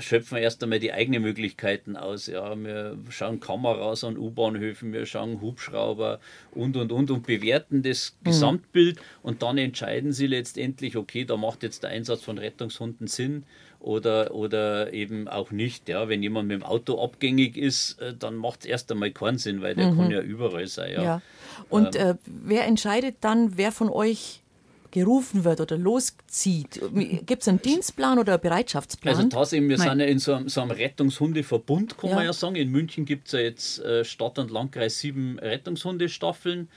schöpfen 0.00 0.36
wir 0.36 0.42
erst 0.42 0.62
einmal 0.62 0.80
die 0.80 0.92
eigenen 0.92 1.22
Möglichkeiten 1.22 1.96
aus. 1.96 2.26
Ja, 2.26 2.56
wir 2.56 2.98
schauen 3.10 3.40
Kameras 3.40 4.04
an 4.04 4.18
U-Bahnhöfen, 4.18 4.92
wir 4.92 5.06
schauen 5.06 5.40
Hubschrauber, 5.40 6.20
und 6.52 6.76
und 6.76 6.90
und 6.92 7.10
und 7.10 7.26
bewerten 7.26 7.82
das 7.82 8.16
mhm. 8.20 8.24
Gesamtbild 8.24 9.00
und 9.22 9.42
dann 9.42 9.58
entscheiden 9.58 10.12
sie 10.12 10.26
letztendlich, 10.26 10.96
okay, 10.96 11.24
da 11.24 11.36
macht 11.36 11.62
jetzt 11.62 11.84
der 11.84 11.90
Einsatz 11.90 12.22
von 12.22 12.38
Rettungshunden 12.38 13.06
Sinn 13.06 13.44
oder, 13.80 14.34
oder 14.34 14.92
eben 14.92 15.28
auch 15.28 15.50
nicht. 15.50 15.88
Ja, 15.88 16.08
wenn 16.08 16.22
jemand 16.22 16.48
mit 16.48 16.60
dem 16.60 16.64
Auto 16.64 17.02
abgängig 17.02 17.56
ist, 17.56 18.00
äh, 18.00 18.14
dann 18.18 18.36
macht 18.36 18.60
es 18.60 18.66
erst 18.66 18.90
einmal 18.90 19.10
keinen 19.10 19.38
Sinn, 19.38 19.62
weil 19.62 19.74
der 19.74 19.92
mhm. 19.92 19.96
kann 19.96 20.10
ja 20.10 20.20
überall 20.20 20.66
sein. 20.66 20.92
Ja. 20.92 21.02
ja. 21.02 21.22
Und 21.68 21.96
ähm, 21.96 22.10
äh, 22.10 22.14
wer 22.26 22.66
entscheidet 22.66 23.16
dann, 23.20 23.56
wer 23.56 23.72
von 23.72 23.88
euch 23.88 24.42
gerufen 24.90 25.44
wird 25.44 25.60
oder 25.60 25.76
loszieht? 25.76 26.80
Gibt 27.26 27.42
es 27.42 27.48
einen 27.48 27.60
Dienstplan 27.60 28.18
oder 28.18 28.34
einen 28.34 28.42
Bereitschaftsplan? 28.42 29.16
Also 29.16 29.28
tatsächlich, 29.28 29.68
wir 29.68 29.78
Nein. 29.78 29.88
sind 29.90 30.00
ja 30.00 30.06
in 30.06 30.18
so 30.18 30.34
einem, 30.34 30.48
so 30.48 30.60
einem 30.62 30.70
Rettungshundeverbund, 30.70 31.98
kann 31.98 32.10
ja. 32.10 32.16
man 32.16 32.24
ja 32.24 32.32
sagen. 32.32 32.56
In 32.56 32.70
München 32.70 33.04
gibt 33.04 33.26
es 33.26 33.32
ja 33.32 33.40
jetzt 33.40 33.80
äh, 33.80 34.04
Stadt 34.04 34.38
und 34.38 34.50
Landkreis 34.50 34.98
sieben 34.98 35.38
Rettungshundestaffeln. 35.38 36.68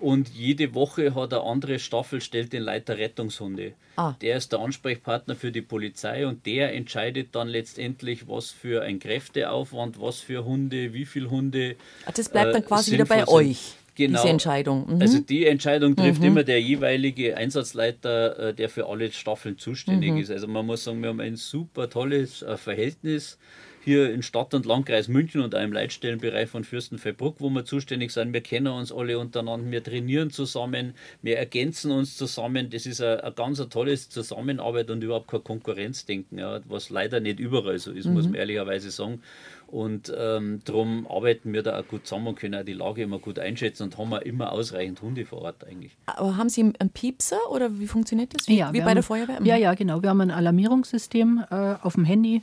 Und 0.00 0.28
jede 0.28 0.74
Woche 0.74 1.14
hat 1.14 1.32
eine 1.32 1.42
andere 1.42 1.78
Staffel, 1.78 2.20
stellt 2.20 2.52
den 2.52 2.62
Leiter 2.62 2.98
Rettungshunde. 2.98 3.72
Ah. 3.96 4.14
Der 4.20 4.36
ist 4.36 4.52
der 4.52 4.60
Ansprechpartner 4.60 5.34
für 5.34 5.50
die 5.50 5.62
Polizei 5.62 6.26
und 6.26 6.44
der 6.44 6.74
entscheidet 6.74 7.34
dann 7.34 7.48
letztendlich, 7.48 8.28
was 8.28 8.50
für 8.50 8.82
ein 8.82 8.98
Kräfteaufwand, 8.98 10.00
was 10.00 10.20
für 10.20 10.44
Hunde, 10.44 10.92
wie 10.92 11.06
viele 11.06 11.30
Hunde. 11.30 11.76
Ach, 12.04 12.12
das 12.12 12.28
bleibt 12.28 12.54
dann 12.54 12.62
äh, 12.62 12.66
quasi 12.66 12.92
wieder 12.92 13.06
bei 13.06 13.18
sind. 13.18 13.28
euch. 13.28 13.74
Genau. 13.94 14.20
Diese 14.20 14.30
Entscheidung. 14.30 14.94
Mhm. 14.94 15.00
Also 15.00 15.20
die 15.20 15.46
Entscheidung 15.46 15.96
trifft 15.96 16.20
mhm. 16.20 16.26
immer 16.26 16.44
der 16.44 16.60
jeweilige 16.60 17.34
Einsatzleiter, 17.34 18.48
äh, 18.48 18.54
der 18.54 18.68
für 18.68 18.86
alle 18.86 19.10
Staffeln 19.10 19.56
zuständig 19.56 20.12
mhm. 20.12 20.18
ist. 20.18 20.30
Also 20.30 20.46
man 20.46 20.66
muss 20.66 20.84
sagen, 20.84 21.00
wir 21.00 21.08
haben 21.08 21.20
ein 21.20 21.36
super 21.36 21.88
tolles 21.88 22.42
äh, 22.42 22.58
Verhältnis 22.58 23.38
hier 23.86 24.12
in 24.12 24.24
Stadt 24.24 24.52
und 24.52 24.66
Landkreis 24.66 25.06
München 25.06 25.42
und 25.42 25.54
auch 25.54 25.62
im 25.62 25.72
Leitstellenbereich 25.72 26.50
von 26.50 26.64
Fürstenfeldbruck, 26.64 27.36
wo 27.38 27.48
wir 27.50 27.64
zuständig 27.64 28.10
sind. 28.10 28.32
Wir 28.32 28.40
kennen 28.40 28.66
uns 28.66 28.90
alle 28.90 29.16
untereinander, 29.16 29.70
wir 29.70 29.82
trainieren 29.82 30.30
zusammen, 30.30 30.94
wir 31.22 31.38
ergänzen 31.38 31.92
uns 31.92 32.16
zusammen. 32.16 32.68
Das 32.68 32.84
ist 32.84 33.00
eine, 33.00 33.22
eine 33.22 33.32
ganz 33.32 33.60
eine 33.60 33.68
tolle 33.68 33.96
Zusammenarbeit 33.96 34.90
und 34.90 35.04
überhaupt 35.04 35.28
kein 35.28 35.44
Konkurrenzdenken, 35.44 36.36
ja, 36.36 36.60
was 36.66 36.90
leider 36.90 37.20
nicht 37.20 37.38
überall 37.38 37.78
so 37.78 37.92
ist, 37.92 38.06
mhm. 38.06 38.14
muss 38.14 38.24
man 38.24 38.34
ehrlicherweise 38.34 38.90
sagen. 38.90 39.22
Und 39.66 40.12
ähm, 40.16 40.60
darum 40.64 41.06
arbeiten 41.08 41.52
wir 41.52 41.62
da 41.62 41.78
auch 41.78 41.86
gut 41.86 42.06
zusammen 42.06 42.28
und 42.28 42.38
können 42.38 42.54
auch 42.54 42.64
die 42.64 42.72
Lage 42.72 43.02
immer 43.02 43.18
gut 43.18 43.38
einschätzen 43.38 43.84
und 43.84 43.98
haben 43.98 44.14
auch 44.14 44.20
immer 44.20 44.52
ausreichend 44.52 45.02
Hunde 45.02 45.24
vor 45.24 45.42
Ort 45.42 45.66
eigentlich. 45.66 45.96
Aber 46.06 46.36
haben 46.36 46.48
Sie 46.48 46.62
einen 46.62 46.90
Piepser 46.90 47.38
oder 47.50 47.78
wie 47.78 47.86
funktioniert 47.86 48.32
das? 48.34 48.46
Wie, 48.46 48.58
ja, 48.58 48.72
wie 48.72 48.78
bei 48.78 48.86
haben, 48.86 48.94
der 48.94 49.02
Feuerwehr? 49.02 49.40
Ja, 49.42 49.56
ja, 49.56 49.74
genau. 49.74 50.02
Wir 50.02 50.10
haben 50.10 50.20
ein 50.20 50.30
Alarmierungssystem 50.30 51.44
äh, 51.50 51.74
auf 51.82 51.94
dem 51.94 52.04
Handy 52.04 52.42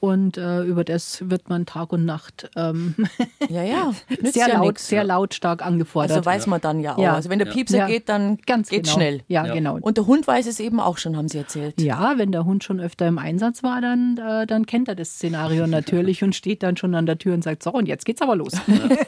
und 0.00 0.36
äh, 0.36 0.64
über 0.64 0.84
das 0.84 1.30
wird 1.30 1.48
man 1.48 1.64
Tag 1.64 1.92
und 1.92 2.04
Nacht 2.04 2.50
ähm, 2.56 2.94
ja, 3.48 3.62
ja. 3.62 3.92
sehr, 4.22 4.48
ja 4.48 4.58
laut, 4.58 4.78
sehr 4.78 5.04
lautstark 5.04 5.64
angefordert. 5.64 6.10
Also 6.18 6.26
weiß 6.26 6.46
man 6.46 6.60
dann 6.60 6.80
ja 6.80 6.96
auch. 6.96 7.02
Ja. 7.02 7.14
Also 7.14 7.30
wenn 7.30 7.38
der 7.38 7.46
Piepser 7.46 7.78
ja. 7.78 7.86
geht, 7.86 8.08
dann 8.08 8.36
Ganz 8.46 8.68
geht 8.68 8.84
genau. 8.84 8.94
schnell. 8.94 9.22
Ja, 9.28 9.46
genau. 9.46 9.78
Und 9.80 9.96
der 9.96 10.06
Hund 10.06 10.26
weiß 10.26 10.46
es 10.46 10.60
eben 10.60 10.80
auch 10.80 10.98
schon, 10.98 11.16
haben 11.16 11.28
Sie 11.28 11.38
erzählt. 11.38 11.80
Ja, 11.80 12.18
wenn 12.18 12.32
der 12.32 12.44
Hund 12.44 12.64
schon 12.64 12.80
öfter 12.80 13.06
im 13.06 13.18
Einsatz 13.18 13.62
war, 13.62 13.80
dann, 13.80 14.18
äh, 14.18 14.46
dann 14.46 14.66
kennt 14.66 14.88
er 14.88 14.94
das 14.94 15.10
Szenario 15.10 15.66
natürlich 15.66 16.22
und 16.22 16.34
steht 16.34 16.62
dann 16.64 16.76
schon 16.76 16.94
an 16.94 17.06
der 17.06 17.18
Tür 17.18 17.34
und 17.34 17.44
sagt, 17.44 17.62
so, 17.62 17.72
und 17.72 17.86
jetzt 17.86 18.04
geht's 18.04 18.22
aber 18.22 18.34
los. 18.34 18.52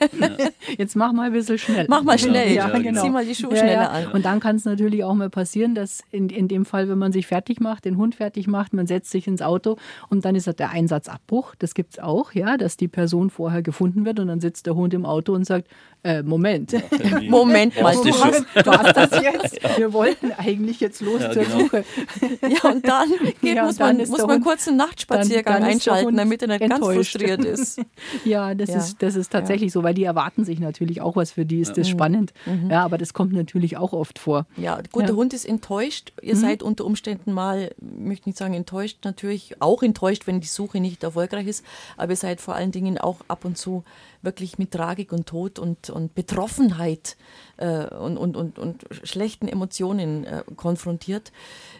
jetzt 0.78 0.94
mach 0.94 1.12
mal 1.12 1.26
ein 1.26 1.32
bisschen 1.32 1.58
schnell. 1.58 1.86
Mach 1.88 2.02
mal 2.02 2.18
schnell. 2.18 2.54
Ja, 2.54 2.68
genau. 2.78 3.02
Zieh 3.02 3.10
mal 3.10 3.24
die 3.24 3.34
Schuhe 3.34 3.56
schneller 3.56 3.90
an. 3.90 4.06
Und 4.12 4.24
dann 4.24 4.40
kann 4.40 4.56
es 4.56 4.64
natürlich 4.64 5.02
auch 5.02 5.14
mal 5.14 5.30
passieren, 5.30 5.74
dass 5.74 6.02
in, 6.10 6.28
in 6.28 6.48
dem 6.48 6.64
Fall, 6.64 6.88
wenn 6.88 6.98
man 6.98 7.12
sich 7.12 7.26
fertig 7.26 7.60
macht, 7.60 7.84
den 7.84 7.96
Hund 7.96 8.14
fertig 8.14 8.46
macht, 8.46 8.72
man 8.72 8.86
setzt 8.86 9.10
sich 9.10 9.26
ins 9.26 9.42
Auto 9.42 9.76
und 10.08 10.24
dann 10.24 10.34
ist 10.34 10.46
der 10.46 10.70
Einsatzabbruch. 10.70 11.54
Das 11.58 11.74
gibt 11.74 11.94
es 11.94 11.98
auch, 11.98 12.32
ja, 12.32 12.56
dass 12.56 12.76
die 12.76 12.88
Person 12.88 13.30
vorher 13.30 13.62
gefunden 13.62 14.04
wird 14.04 14.20
und 14.20 14.28
dann 14.28 14.40
sitzt 14.40 14.66
der 14.66 14.76
Hund 14.76 14.94
im 14.94 15.04
Auto 15.04 15.32
und 15.32 15.44
sagt, 15.44 15.68
äh, 16.06 16.22
Moment, 16.22 16.72
Moment 17.28 17.80
mal, 17.82 17.94
du 17.94 18.12
hast, 18.12 18.44
du 18.54 18.70
hast 18.70 18.96
das 18.96 19.10
jetzt. 19.22 19.78
Wir 19.78 19.92
wollten 19.92 20.30
eigentlich 20.32 20.78
jetzt 20.78 21.00
los 21.00 21.20
ja, 21.20 21.32
zur 21.32 21.42
genau. 21.42 21.58
Suche. 21.58 21.84
Ja, 22.42 22.70
und 22.70 22.86
dann, 22.86 23.08
geht, 23.40 23.56
ja, 23.56 23.64
muss, 23.64 23.76
dann 23.76 23.96
man, 23.96 24.08
muss 24.08 24.20
man 24.20 24.30
Hund, 24.36 24.44
kurz 24.44 24.68
einen 24.68 24.76
Nachtspaziergang 24.76 25.54
dann, 25.54 25.62
dann 25.62 25.70
einschalten, 25.72 26.16
damit 26.16 26.42
er 26.42 26.48
nicht 26.48 26.60
enttäuscht. 26.60 26.80
ganz 26.80 26.96
frustriert 26.96 27.44
ist. 27.44 27.80
ja, 28.24 28.54
das, 28.54 28.68
ja. 28.70 28.78
Ist, 28.78 29.02
das 29.02 29.16
ist 29.16 29.32
tatsächlich 29.32 29.72
so, 29.72 29.82
weil 29.82 29.94
die 29.94 30.04
erwarten 30.04 30.44
sich 30.44 30.60
natürlich 30.60 31.00
auch 31.00 31.16
was, 31.16 31.32
für 31.32 31.44
die 31.44 31.60
ist 31.60 31.76
das 31.76 31.88
spannend. 31.88 32.32
Mhm. 32.44 32.70
Ja, 32.70 32.84
aber 32.84 32.98
das 32.98 33.14
kommt 33.14 33.32
natürlich 33.32 33.76
auch 33.76 33.92
oft 33.92 34.18
vor. 34.18 34.46
Ja, 34.56 34.80
gut, 34.92 35.08
der 35.08 35.16
Hund 35.16 35.34
ist 35.34 35.44
enttäuscht. 35.44 36.12
Ihr 36.22 36.36
mhm. 36.36 36.40
seid 36.40 36.62
unter 36.62 36.84
Umständen 36.84 37.32
mal, 37.32 37.70
möchte 37.80 38.28
nicht 38.28 38.38
sagen 38.38 38.54
enttäuscht, 38.54 38.98
natürlich 39.04 39.60
auch 39.60 39.82
enttäuscht, 39.82 40.26
wenn 40.26 40.40
die 40.40 40.46
Suche 40.46 40.78
nicht 40.78 41.02
erfolgreich 41.02 41.48
ist, 41.48 41.64
aber 41.96 42.12
ihr 42.12 42.16
seid 42.16 42.40
vor 42.40 42.54
allen 42.54 42.70
Dingen 42.70 42.98
auch 42.98 43.18
ab 43.28 43.44
und 43.44 43.58
zu 43.58 43.82
wirklich 44.26 44.58
mit 44.58 44.72
Tragik 44.72 45.12
und 45.12 45.26
Tod 45.26 45.58
und, 45.58 45.88
und 45.88 46.14
Betroffenheit 46.14 47.16
äh, 47.56 47.86
und, 47.86 48.18
und, 48.18 48.36
und, 48.36 48.58
und 48.58 48.84
schlechten 49.02 49.48
Emotionen 49.48 50.24
äh, 50.24 50.42
konfrontiert. 50.56 51.32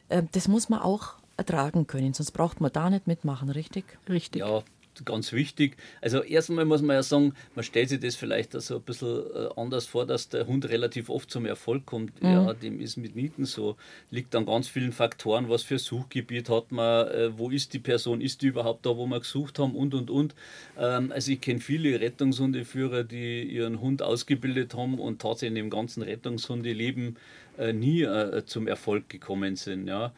Äh, 0.09 0.23
das 0.33 0.49
muss 0.49 0.71
man 0.71 0.81
auch 0.81 1.17
ertragen 1.37 1.87
können, 1.87 2.15
sonst 2.15 2.31
braucht 2.31 2.63
man 2.63 2.73
da 2.73 2.89
nicht 2.89 3.07
mitmachen, 3.07 3.51
richtig? 3.51 3.85
Richtig. 4.09 4.41
Ja, 4.41 4.63
ganz 5.05 5.33
wichtig. 5.33 5.77
Also 6.01 6.23
erstmal 6.23 6.65
muss 6.65 6.83
man 6.83 6.97
ja 6.97 7.03
sagen, 7.03 7.35
man 7.55 7.65
stellt 7.65 7.89
sich 7.89 8.01
das 8.01 8.17
vielleicht 8.17 8.53
so 8.53 8.77
ein 8.77 8.83
bisschen 8.83 9.25
äh, 9.35 9.49
anders 9.57 9.87
vor, 9.87 10.07
dass 10.07 10.29
der 10.29 10.47
Hund 10.47 10.69
relativ 10.69 11.11
oft 11.11 11.31
zum 11.31 11.47
Erfolg 11.47 11.87
kommt. 11.87 12.23
Mhm. 12.23 12.29
Ja, 12.29 12.55
dem 12.55 12.81
ist 12.81 12.97
mitnichten 12.97 13.45
so. 13.45 13.77
Liegt 14.11 14.35
an 14.35 14.47
ganz 14.47 14.69
vielen 14.69 14.93
Faktoren, 14.93 15.49
was 15.49 15.63
für 15.63 15.79
Suchgebiet 15.79 16.49
hat 16.49 16.73
man, 16.73 17.09
äh, 17.09 17.39
wo 17.39 17.51
ist 17.51 17.75
die 17.75 17.79
Person, 17.79 18.21
ist 18.21 18.43
die 18.43 18.47
überhaupt 18.47 18.87
da, 18.87 18.97
wo 18.97 19.07
wir 19.07 19.21
gesucht 19.21 19.59
haben 19.59 19.75
und 19.75 19.95
und 19.95 20.11
und. 20.11 20.35
Ähm, 20.79 21.13
also 21.13 21.33
ich 21.33 21.41
kenne 21.41 21.61
viele 21.61 22.01
Rettungshundeführer, 22.01 23.05
die 23.05 23.43
ihren 23.43 23.81
Hund 23.81 24.03
ausgebildet 24.03 24.75
haben 24.75 24.99
und 24.99 25.21
tatsächlich 25.21 25.61
im 25.61 25.71
ganzen 25.71 26.03
Rettungshundeleben 26.03 27.17
äh, 27.59 27.73
nie 27.73 28.07
zum 28.47 28.69
Erfolg 28.69 29.09
gekommen 29.09 29.57
sind. 29.57 29.89
Ja. 29.89 30.13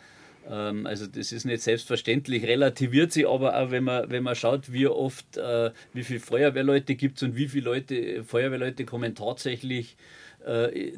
Ähm, 0.49 0.87
also 0.87 1.07
das 1.07 1.33
ist 1.33 1.45
nicht 1.45 1.63
selbstverständlich, 1.63 2.45
relativiert 2.45 3.13
sich 3.13 3.29
aber 3.29 3.59
auch, 3.59 3.71
wenn 3.71 3.85
man, 3.85 4.11
wenn 4.11 4.23
man 4.23 4.35
schaut, 4.35 4.73
wie 4.73 4.87
oft, 4.87 5.37
äh, 5.37 5.71
wie 5.93 6.05
viele 6.05 6.21
Feuerwehrleute 6.21 6.95
gibt 6.95 7.19
es 7.19 7.23
und 7.23 7.37
wie 7.37 7.49
viele 7.49 7.67
Leute, 7.67 8.25
Feuerwehrleute 8.25 8.85
kommen 8.85 9.15
tatsächlich 9.15 9.97
äh, 10.47 10.93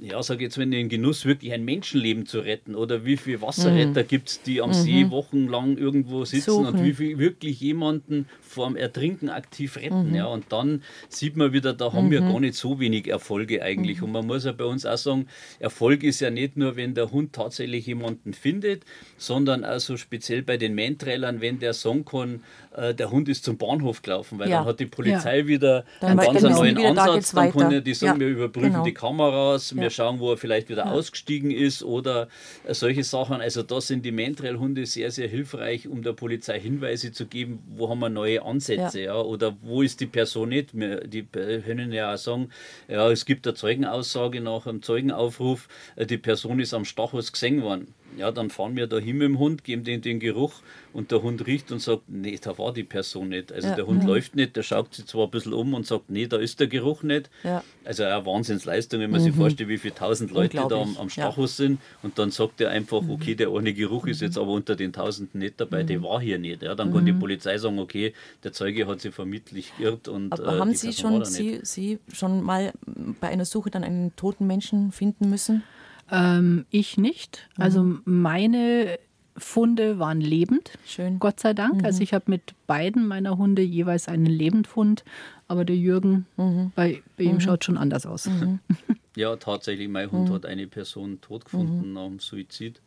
ja, 0.00 0.22
sage 0.22 0.44
jetzt, 0.44 0.56
wenn 0.56 0.72
in 0.72 0.88
Genuss 0.88 1.26
wirklich 1.26 1.52
ein 1.52 1.64
Menschenleben 1.64 2.24
zu 2.24 2.40
retten 2.40 2.74
oder 2.74 3.04
wie 3.04 3.18
viele 3.18 3.42
Wasserretter 3.42 4.02
mhm. 4.02 4.08
gibt 4.08 4.28
es, 4.30 4.42
die 4.42 4.62
am 4.62 4.70
mhm. 4.70 4.74
See 4.74 5.10
wochenlang 5.10 5.76
irgendwo 5.76 6.24
sitzen 6.24 6.52
Suchen. 6.52 6.66
und 6.66 6.84
wie 6.84 6.94
viel 6.94 7.18
wirklich 7.18 7.60
jemanden 7.60 8.26
vorm 8.40 8.76
Ertrinken 8.76 9.28
aktiv 9.28 9.76
retten. 9.76 10.08
Mhm. 10.08 10.14
Ja, 10.14 10.26
und 10.26 10.46
dann 10.50 10.82
sieht 11.08 11.36
man 11.36 11.52
wieder, 11.52 11.74
da 11.74 11.92
haben 11.92 12.10
wir 12.10 12.22
mhm. 12.22 12.32
gar 12.32 12.40
nicht 12.40 12.54
so 12.54 12.80
wenig 12.80 13.08
Erfolge 13.08 13.62
eigentlich. 13.62 13.98
Mhm. 13.98 14.04
Und 14.04 14.12
man 14.12 14.26
muss 14.26 14.44
ja 14.44 14.52
bei 14.52 14.64
uns 14.64 14.86
auch 14.86 14.96
sagen, 14.96 15.26
Erfolg 15.58 16.02
ist 16.02 16.20
ja 16.20 16.30
nicht 16.30 16.56
nur, 16.56 16.76
wenn 16.76 16.94
der 16.94 17.10
Hund 17.10 17.34
tatsächlich 17.34 17.86
jemanden 17.86 18.32
findet, 18.32 18.84
sondern 19.18 19.64
also 19.64 19.98
speziell 19.98 20.42
bei 20.42 20.56
den 20.56 20.74
Mantrailern, 20.74 21.42
wenn 21.42 21.58
der 21.58 21.74
sagen 21.74 22.06
kann, 22.06 22.42
äh, 22.80 22.94
der 22.94 23.10
Hund 23.10 23.28
ist 23.28 23.44
zum 23.44 23.58
Bahnhof 23.58 24.02
gelaufen, 24.02 24.38
weil 24.38 24.48
ja. 24.48 24.58
dann 24.58 24.66
hat 24.66 24.80
die 24.80 24.86
Polizei 24.86 25.40
ja. 25.40 25.46
wieder 25.46 25.84
dann 26.00 26.18
einen 26.18 26.32
ganz 26.34 26.42
neuen 26.42 26.78
Ansatz, 26.78 27.32
dann 27.32 27.52
können 27.52 27.84
die 27.84 27.94
sagen, 27.94 28.20
wir 28.20 28.28
überprüfen 28.28 28.70
genau. 28.70 28.84
die 28.84 28.94
Kameras, 28.94 29.76
wir 29.76 29.90
schauen, 29.90 30.18
wo 30.18 30.30
er 30.32 30.36
vielleicht 30.36 30.68
wieder 30.70 30.90
ausgestiegen 30.90 31.50
ist 31.50 31.82
oder 31.82 32.28
äh, 32.66 32.72
solche 32.72 33.04
Sachen. 33.04 33.40
Also 33.40 33.62
da 33.62 33.80
sind 33.80 34.04
die 34.04 34.12
Mantrail-Hunde 34.12 34.86
sehr, 34.86 35.10
sehr 35.10 35.28
hilfreich, 35.28 35.88
um 35.88 36.02
der 36.02 36.12
Polizei 36.12 36.58
Hinweise 36.58 37.12
zu 37.12 37.26
geben, 37.26 37.62
wo 37.76 37.90
haben 37.90 38.00
wir 38.00 38.08
neue 38.08 38.42
Ansätze 38.42 39.02
ja. 39.02 39.20
oder 39.20 39.56
wo 39.62 39.82
ist 39.82 40.00
die 40.00 40.06
Person 40.06 40.48
nicht. 40.48 40.70
Wir, 40.72 41.06
die 41.06 41.24
können 41.24 41.92
ja 41.92 42.14
auch 42.14 42.18
sagen, 42.18 42.50
ja, 42.88 43.10
es 43.10 43.26
gibt 43.26 43.46
eine 43.46 43.54
Zeugenaussage 43.54 44.40
nach 44.40 44.66
einem 44.66 44.82
Zeugenaufruf, 44.82 45.68
äh, 45.96 46.06
die 46.06 46.18
Person 46.18 46.60
ist 46.60 46.72
am 46.72 46.84
Stachus 46.84 47.32
gesehen 47.32 47.62
worden 47.62 47.94
ja, 48.16 48.30
dann 48.30 48.50
fahren 48.50 48.76
wir 48.76 48.86
da 48.86 48.98
hin 48.98 49.18
mit 49.18 49.28
dem 49.28 49.38
Hund, 49.38 49.64
geben 49.64 49.84
den 49.84 50.00
den 50.00 50.20
Geruch 50.20 50.54
und 50.92 51.10
der 51.10 51.22
Hund 51.22 51.46
riecht 51.46 51.70
und 51.70 51.80
sagt, 51.80 52.02
nee, 52.08 52.38
da 52.40 52.58
war 52.58 52.72
die 52.72 52.82
Person 52.82 53.28
nicht. 53.28 53.52
Also 53.52 53.68
ja. 53.68 53.74
der 53.74 53.86
Hund 53.86 54.02
mhm. 54.02 54.08
läuft 54.08 54.34
nicht, 54.34 54.56
der 54.56 54.62
schaut 54.62 54.94
sich 54.94 55.06
zwar 55.06 55.24
ein 55.24 55.30
bisschen 55.30 55.52
um 55.52 55.74
und 55.74 55.86
sagt, 55.86 56.10
nee, 56.10 56.26
da 56.26 56.36
ist 56.36 56.58
der 56.60 56.66
Geruch 56.66 57.02
nicht. 57.02 57.30
Ja. 57.44 57.62
Also 57.84 58.04
eine 58.04 58.24
Wahnsinnsleistung, 58.26 59.00
wenn 59.00 59.10
man 59.10 59.20
mhm. 59.20 59.24
sich 59.24 59.34
vorstellt, 59.34 59.68
wie 59.68 59.78
viele 59.78 59.94
tausend 59.94 60.32
Leute 60.32 60.56
da 60.56 60.80
am, 60.80 60.96
am 60.96 61.08
Stachus 61.08 61.58
ja. 61.58 61.66
sind 61.66 61.80
und 62.02 62.18
dann 62.18 62.30
sagt 62.30 62.60
er 62.60 62.70
einfach, 62.70 63.02
mhm. 63.02 63.10
okay, 63.10 63.34
der 63.34 63.52
ohne 63.52 63.72
Geruch 63.72 64.06
ist 64.06 64.20
jetzt 64.20 64.38
aber 64.38 64.50
unter 64.50 64.76
den 64.76 64.92
Tausenden 64.92 65.40
nicht 65.40 65.60
dabei, 65.60 65.82
der 65.82 65.98
mhm. 65.98 66.04
war 66.04 66.20
hier 66.20 66.38
nicht. 66.38 66.62
Ja, 66.62 66.74
dann 66.74 66.92
kann 66.92 67.06
die 67.06 67.12
mhm. 67.12 67.20
Polizei 67.20 67.56
sagen, 67.58 67.78
okay, 67.78 68.12
der 68.42 68.52
Zeuge 68.52 68.86
hat 68.86 69.00
sich 69.00 69.14
vermittlich 69.14 69.72
geirrt 69.78 70.08
und 70.08 70.32
Aber 70.32 70.56
äh, 70.56 70.58
haben 70.58 70.74
Sie 70.74 70.92
schon, 70.92 71.24
Sie, 71.24 71.60
Sie 71.62 71.98
schon 72.12 72.42
mal 72.42 72.72
bei 73.20 73.28
einer 73.28 73.44
Suche 73.44 73.70
dann 73.70 73.84
einen 73.84 74.14
toten 74.16 74.46
Menschen 74.46 74.92
finden 74.92 75.30
müssen? 75.30 75.62
Ähm, 76.10 76.66
ich 76.70 76.96
nicht. 76.96 77.48
Mhm. 77.56 77.62
Also 77.62 77.96
meine 78.04 78.98
Funde 79.36 79.98
waren 79.98 80.20
lebend. 80.20 80.72
Schön. 80.86 81.18
Gott 81.18 81.40
sei 81.40 81.54
Dank. 81.54 81.74
Also 81.74 81.80
mhm. 81.80 81.86
Also 81.86 82.02
ich 82.02 82.14
habe 82.14 82.24
mit 82.28 82.54
beiden 82.66 83.06
meiner 83.06 83.38
Hunde 83.38 83.62
jeweils 83.62 84.08
einen 84.08 84.26
Lebendfund, 84.26 85.04
aber 85.48 85.64
der 85.64 85.76
Jürgen, 85.76 86.26
mhm. 86.36 86.72
bei, 86.74 87.02
bei 87.16 87.24
ihm 87.24 87.34
mhm. 87.34 87.40
schaut 87.40 87.64
schon 87.64 87.76
anders 87.76 88.06
aus. 88.06 88.26
Mhm. 88.26 88.60
Ja, 89.16 89.34
tatsächlich, 89.34 89.88
mein 89.88 90.12
Hund 90.12 90.28
mhm. 90.28 90.34
hat 90.34 90.46
eine 90.46 90.68
Person 90.68 91.20
tot 91.20 91.44
gefunden 91.44 91.94
nach 91.94 92.06
dem 92.06 92.20
Suizid 92.20 92.80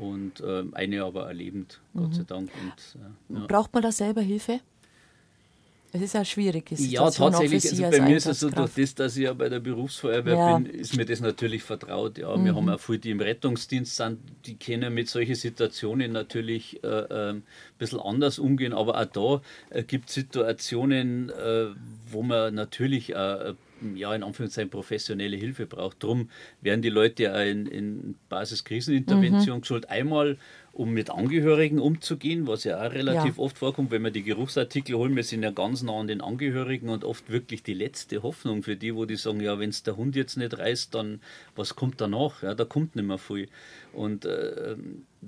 und 0.00 0.40
äh, 0.40 0.64
eine 0.72 1.04
aber 1.04 1.26
erlebend, 1.26 1.78
Gott 1.94 2.14
sei 2.14 2.22
Dank. 2.24 2.50
Und, 2.62 3.00
äh, 3.00 3.38
ja. 3.38 3.46
Braucht 3.46 3.74
man 3.74 3.82
da 3.82 3.92
selber 3.92 4.22
Hilfe? 4.22 4.60
Es 5.94 6.00
ist 6.00 6.14
ja 6.14 6.24
schwierig. 6.24 6.70
Ja, 6.70 7.10
tatsächlich. 7.10 7.70
Also 7.70 7.82
bei 7.90 8.00
mir 8.00 8.16
ist 8.16 8.26
es 8.26 8.40
so, 8.40 8.48
durch 8.48 8.70
das, 8.74 8.94
dass 8.94 9.16
ich 9.16 9.24
ja 9.24 9.34
bei 9.34 9.50
der 9.50 9.60
Berufsfeuerwehr 9.60 10.34
ja. 10.34 10.56
bin, 10.56 10.66
ist 10.66 10.96
mir 10.96 11.04
das 11.04 11.20
natürlich 11.20 11.62
vertraut. 11.62 12.16
Ja, 12.16 12.34
mhm. 12.34 12.44
wir 12.46 12.54
haben 12.54 12.68
auch 12.70 12.80
viele, 12.80 12.98
die 12.98 13.10
im 13.10 13.20
Rettungsdienst 13.20 13.96
sind, 13.96 14.18
die 14.46 14.56
können 14.56 14.94
mit 14.94 15.10
solchen 15.10 15.34
Situationen 15.34 16.12
natürlich 16.12 16.82
äh, 16.82 16.86
äh, 16.86 17.30
ein 17.32 17.42
bisschen 17.78 18.00
anders 18.00 18.38
umgehen. 18.38 18.72
Aber 18.72 18.98
auch 18.98 19.42
da 19.70 19.76
äh, 19.76 19.82
gibt 19.82 20.08
es 20.08 20.14
Situationen, 20.14 21.28
äh, 21.28 21.66
wo 22.10 22.22
man 22.22 22.54
natürlich 22.54 23.14
äh, 23.14 23.52
ja, 23.94 24.14
in 24.14 24.22
Anführungszeichen 24.22 24.70
professionelle 24.70 25.36
Hilfe 25.36 25.66
braucht. 25.66 26.02
Darum 26.02 26.30
werden 26.60 26.82
die 26.82 26.88
Leute 26.88 27.24
ja 27.24 27.40
in, 27.42 27.66
in 27.66 28.14
Basiskrisenintervention 28.28 29.56
mhm. 29.56 29.60
geschult. 29.60 29.90
Einmal 29.90 30.38
um 30.72 30.92
mit 30.92 31.10
Angehörigen 31.10 31.78
umzugehen, 31.78 32.46
was 32.46 32.64
ja 32.64 32.78
auch 32.78 32.92
relativ 32.92 33.36
ja. 33.36 33.42
oft 33.42 33.58
vorkommt, 33.58 33.90
wenn 33.90 34.02
wir 34.02 34.10
die 34.10 34.22
Geruchsartikel 34.22 34.96
holen. 34.96 35.14
Wir 35.14 35.22
sind 35.22 35.42
ja 35.42 35.50
ganz 35.50 35.82
nah 35.82 36.00
an 36.00 36.06
den 36.06 36.22
Angehörigen 36.22 36.88
und 36.88 37.04
oft 37.04 37.30
wirklich 37.30 37.62
die 37.62 37.74
letzte 37.74 38.22
Hoffnung 38.22 38.62
für 38.62 38.76
die, 38.76 38.94
wo 38.94 39.04
die 39.04 39.16
sagen, 39.16 39.40
ja, 39.40 39.58
wenn 39.58 39.70
es 39.70 39.82
der 39.82 39.96
Hund 39.96 40.16
jetzt 40.16 40.36
nicht 40.36 40.56
reißt, 40.56 40.94
dann 40.94 41.20
was 41.56 41.76
kommt 41.76 42.00
danach? 42.00 42.42
Ja, 42.42 42.54
da 42.54 42.64
kommt 42.64 42.96
nicht 42.96 43.06
mehr 43.06 43.18
viel. 43.18 43.48
Und, 43.92 44.24
äh, 44.24 44.76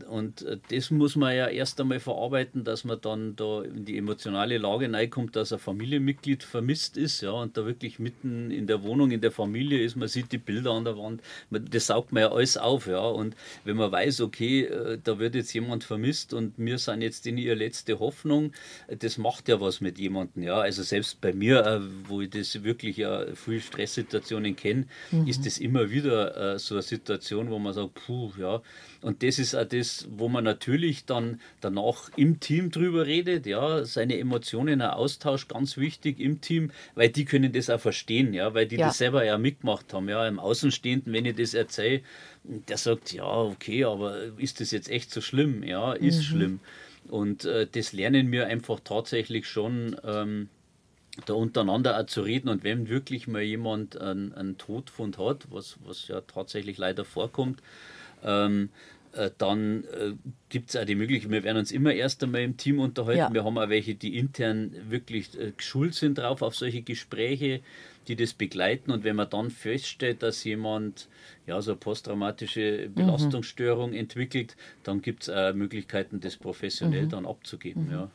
und 0.09 0.43
äh, 0.43 0.59
das 0.71 0.91
muss 0.91 1.17
man 1.17 1.37
ja 1.37 1.47
erst 1.49 1.81
einmal 1.81 2.01
verarbeiten, 2.01 2.65
dass 2.65 2.85
man 2.85 3.01
dann 3.01 3.37
da 3.37 3.63
in 3.63 3.85
die 3.85 3.97
emotionale 3.99 4.59
Lage 4.59 4.93
reinkommt, 4.93 5.37
dass 5.37 5.53
ein 5.53 5.59
Familienmitglied 5.59 6.43
vermisst 6.43 6.97
ist, 6.97 7.21
ja, 7.21 7.31
und 7.31 7.57
da 7.57 7.67
wirklich 7.67 7.99
mitten 7.99 8.51
in 8.51 8.67
der 8.67 8.83
Wohnung, 8.83 9.11
in 9.11 9.21
der 9.21 9.31
Familie 9.31 9.83
ist, 9.83 9.97
man 9.97 10.09
sieht 10.09 10.33
die 10.33 10.39
Bilder 10.39 10.73
an 10.73 10.85
der 10.85 10.97
Wand, 10.97 11.23
man, 11.51 11.65
das 11.71 11.87
saugt 11.87 12.13
man 12.13 12.23
ja 12.23 12.33
alles 12.33 12.57
auf, 12.57 12.87
ja, 12.87 13.01
und 13.01 13.37
wenn 13.65 13.77
man 13.77 13.93
weiß, 13.93 14.23
okay, 14.23 14.65
äh, 14.65 14.99
da 15.03 15.19
wird 15.19 15.35
jetzt 15.35 15.53
jemand 15.53 15.85
vermisst 15.85 16.35
und 16.35 16.55
wir 16.57 16.79
sind 16.79 17.03
jetzt 17.03 17.27
in 17.27 17.39
ihrer 17.39 17.55
letzte 17.55 18.01
Hoffnung, 18.01 18.53
das 18.89 19.19
macht 19.19 19.49
ja 19.49 19.61
was 19.61 19.81
mit 19.81 19.99
jemandem, 19.99 20.43
ja, 20.43 20.57
also 20.57 20.83
selbst 20.83 21.21
bei 21.21 21.33
mir, 21.33 21.83
wo 22.09 22.21
ich 22.21 22.31
das 22.31 22.65
wirklich 22.65 22.97
ja 22.97 23.27
viele 23.35 23.61
Stresssituationen 23.61 24.57
kenne, 24.57 24.87
mhm. 25.11 25.27
ist 25.27 25.47
das 25.47 25.59
immer 25.59 25.91
wieder 25.91 26.59
so 26.59 26.75
eine 26.75 26.83
Situation, 26.83 27.51
wo 27.51 27.59
man 27.59 27.73
sagt, 27.73 27.95
puh, 27.95 28.33
ja, 28.39 28.54
und 29.03 29.23
das 29.23 29.39
ist 29.39 29.55
auch 29.55 29.65
das, 29.65 30.07
wo 30.11 30.29
man 30.29 30.45
natürlich 30.45 31.05
dann 31.05 31.41
danach 31.61 32.11
im 32.17 32.41
Team 32.41 32.71
drüber 32.71 33.07
redet, 33.07 33.47
ja, 33.47 33.85
seine 33.85 34.19
Emotionen, 34.19 34.81
ein 34.81 34.91
Austausch 34.91 35.49
ganz 35.49 35.77
wichtig 35.77 36.21
im 36.21 36.41
Team, 36.41 36.71
weil 36.95 37.09
die 37.09 37.25
können 37.25 37.53
das 37.53 37.71
auch 37.71 37.81
verstehen, 37.81 38.35
ja, 38.35 38.55
weil 38.55 38.67
die 38.67 38.77
ja. 38.77 38.87
das 38.87 38.99
selber 38.99 39.25
ja 39.25 39.39
mitgemacht 39.39 39.93
haben, 39.93 40.09
ja, 40.09 40.27
im 40.27 40.39
Außenstehenden, 40.39 41.13
wenn 41.13 41.27
ich 41.27 41.37
das 41.37 41.55
erzähle, 41.55 42.03
der 42.45 42.77
sagt, 42.77 43.13
ja, 43.13 43.25
okay, 43.25 43.85
aber 43.85 44.39
ist 44.39 44.61
das 44.61 44.71
jetzt 44.71 44.91
echt 44.91 45.11
so 45.11 45.21
schlimm? 45.21 45.63
Ja, 45.63 45.93
ist 45.93 46.19
mhm. 46.19 46.23
schlimm. 46.23 46.61
Und 47.09 47.45
äh, 47.45 47.67
das 47.71 47.93
lernen 47.93 48.31
wir 48.33 48.47
einfach 48.47 48.81
tatsächlich 48.81 49.47
schon. 49.47 49.97
Ähm, 50.05 50.49
da 51.27 51.35
untereinander 51.35 51.99
auch 51.99 52.07
zu 52.07 52.23
reden 52.23 52.49
und 52.49 52.65
wenn 52.65 52.89
wirklich 52.89 53.29
mal 53.29 53.43
jemand 53.43 54.01
einen, 54.01 54.33
einen 54.35 54.59
Todfund 54.59 55.19
hat, 55.19 55.47
was, 55.51 55.77
was 55.85 56.09
ja 56.09 56.21
tatsächlich 56.23 56.77
leider 56.77 57.05
vorkommt, 57.05 57.63
ähm, 58.25 58.71
äh, 59.17 59.31
dann 59.39 59.85
äh, 59.85 60.13
gibt 60.49 60.71
es 60.71 60.77
auch 60.77 60.85
die 60.85 60.95
Möglichkeit, 60.95 61.31
wir 61.31 61.45
werden 61.45 61.59
uns 61.59 61.71
immer 61.71 61.93
erst 61.93 62.23
einmal 62.23 62.43
im 62.43 62.57
Team 62.57 62.81
unterhalten. 62.81 63.19
Ja. 63.19 63.33
Wir 63.33 63.45
haben 63.45 63.59
auch 63.59 63.69
welche, 63.69 63.95
die 63.95 64.19
intern 64.19 64.75
wirklich 64.89 65.39
äh, 65.39 65.53
geschult 65.57 65.95
sind 65.95 66.19
drauf, 66.19 66.43
auf 66.43 66.57
solche 66.57 66.83
Gespräche, 66.83 67.61
die 68.09 68.17
das 68.17 68.33
begleiten. 68.33 68.91
Und 68.91 69.05
wenn 69.05 69.17
man 69.17 69.31
dann 69.31 69.51
feststellt, 69.51 70.23
dass 70.23 70.43
jemand 70.45 71.09
ja, 71.47 71.61
so 71.63 71.73
eine 71.73 71.79
posttraumatische 71.79 72.89
mhm. 72.89 72.95
Belastungsstörung 72.95 73.91
mhm. 73.91 73.97
entwickelt, 73.97 74.57
dann 74.83 75.01
gibt 75.01 75.25
es 75.25 75.31
auch 75.31 75.55
Möglichkeiten, 75.55 76.21
das 76.21 76.37
professionell 76.37 77.05
mhm. 77.05 77.11
dann 77.11 77.27
abzugeben. 77.27 77.87
Mhm. 77.87 77.93
Ja. 77.93 78.11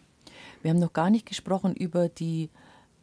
Wir 0.62 0.72
haben 0.72 0.80
noch 0.80 0.94
gar 0.94 1.10
nicht 1.10 1.26
gesprochen 1.26 1.76
über 1.76 2.10
die 2.10 2.50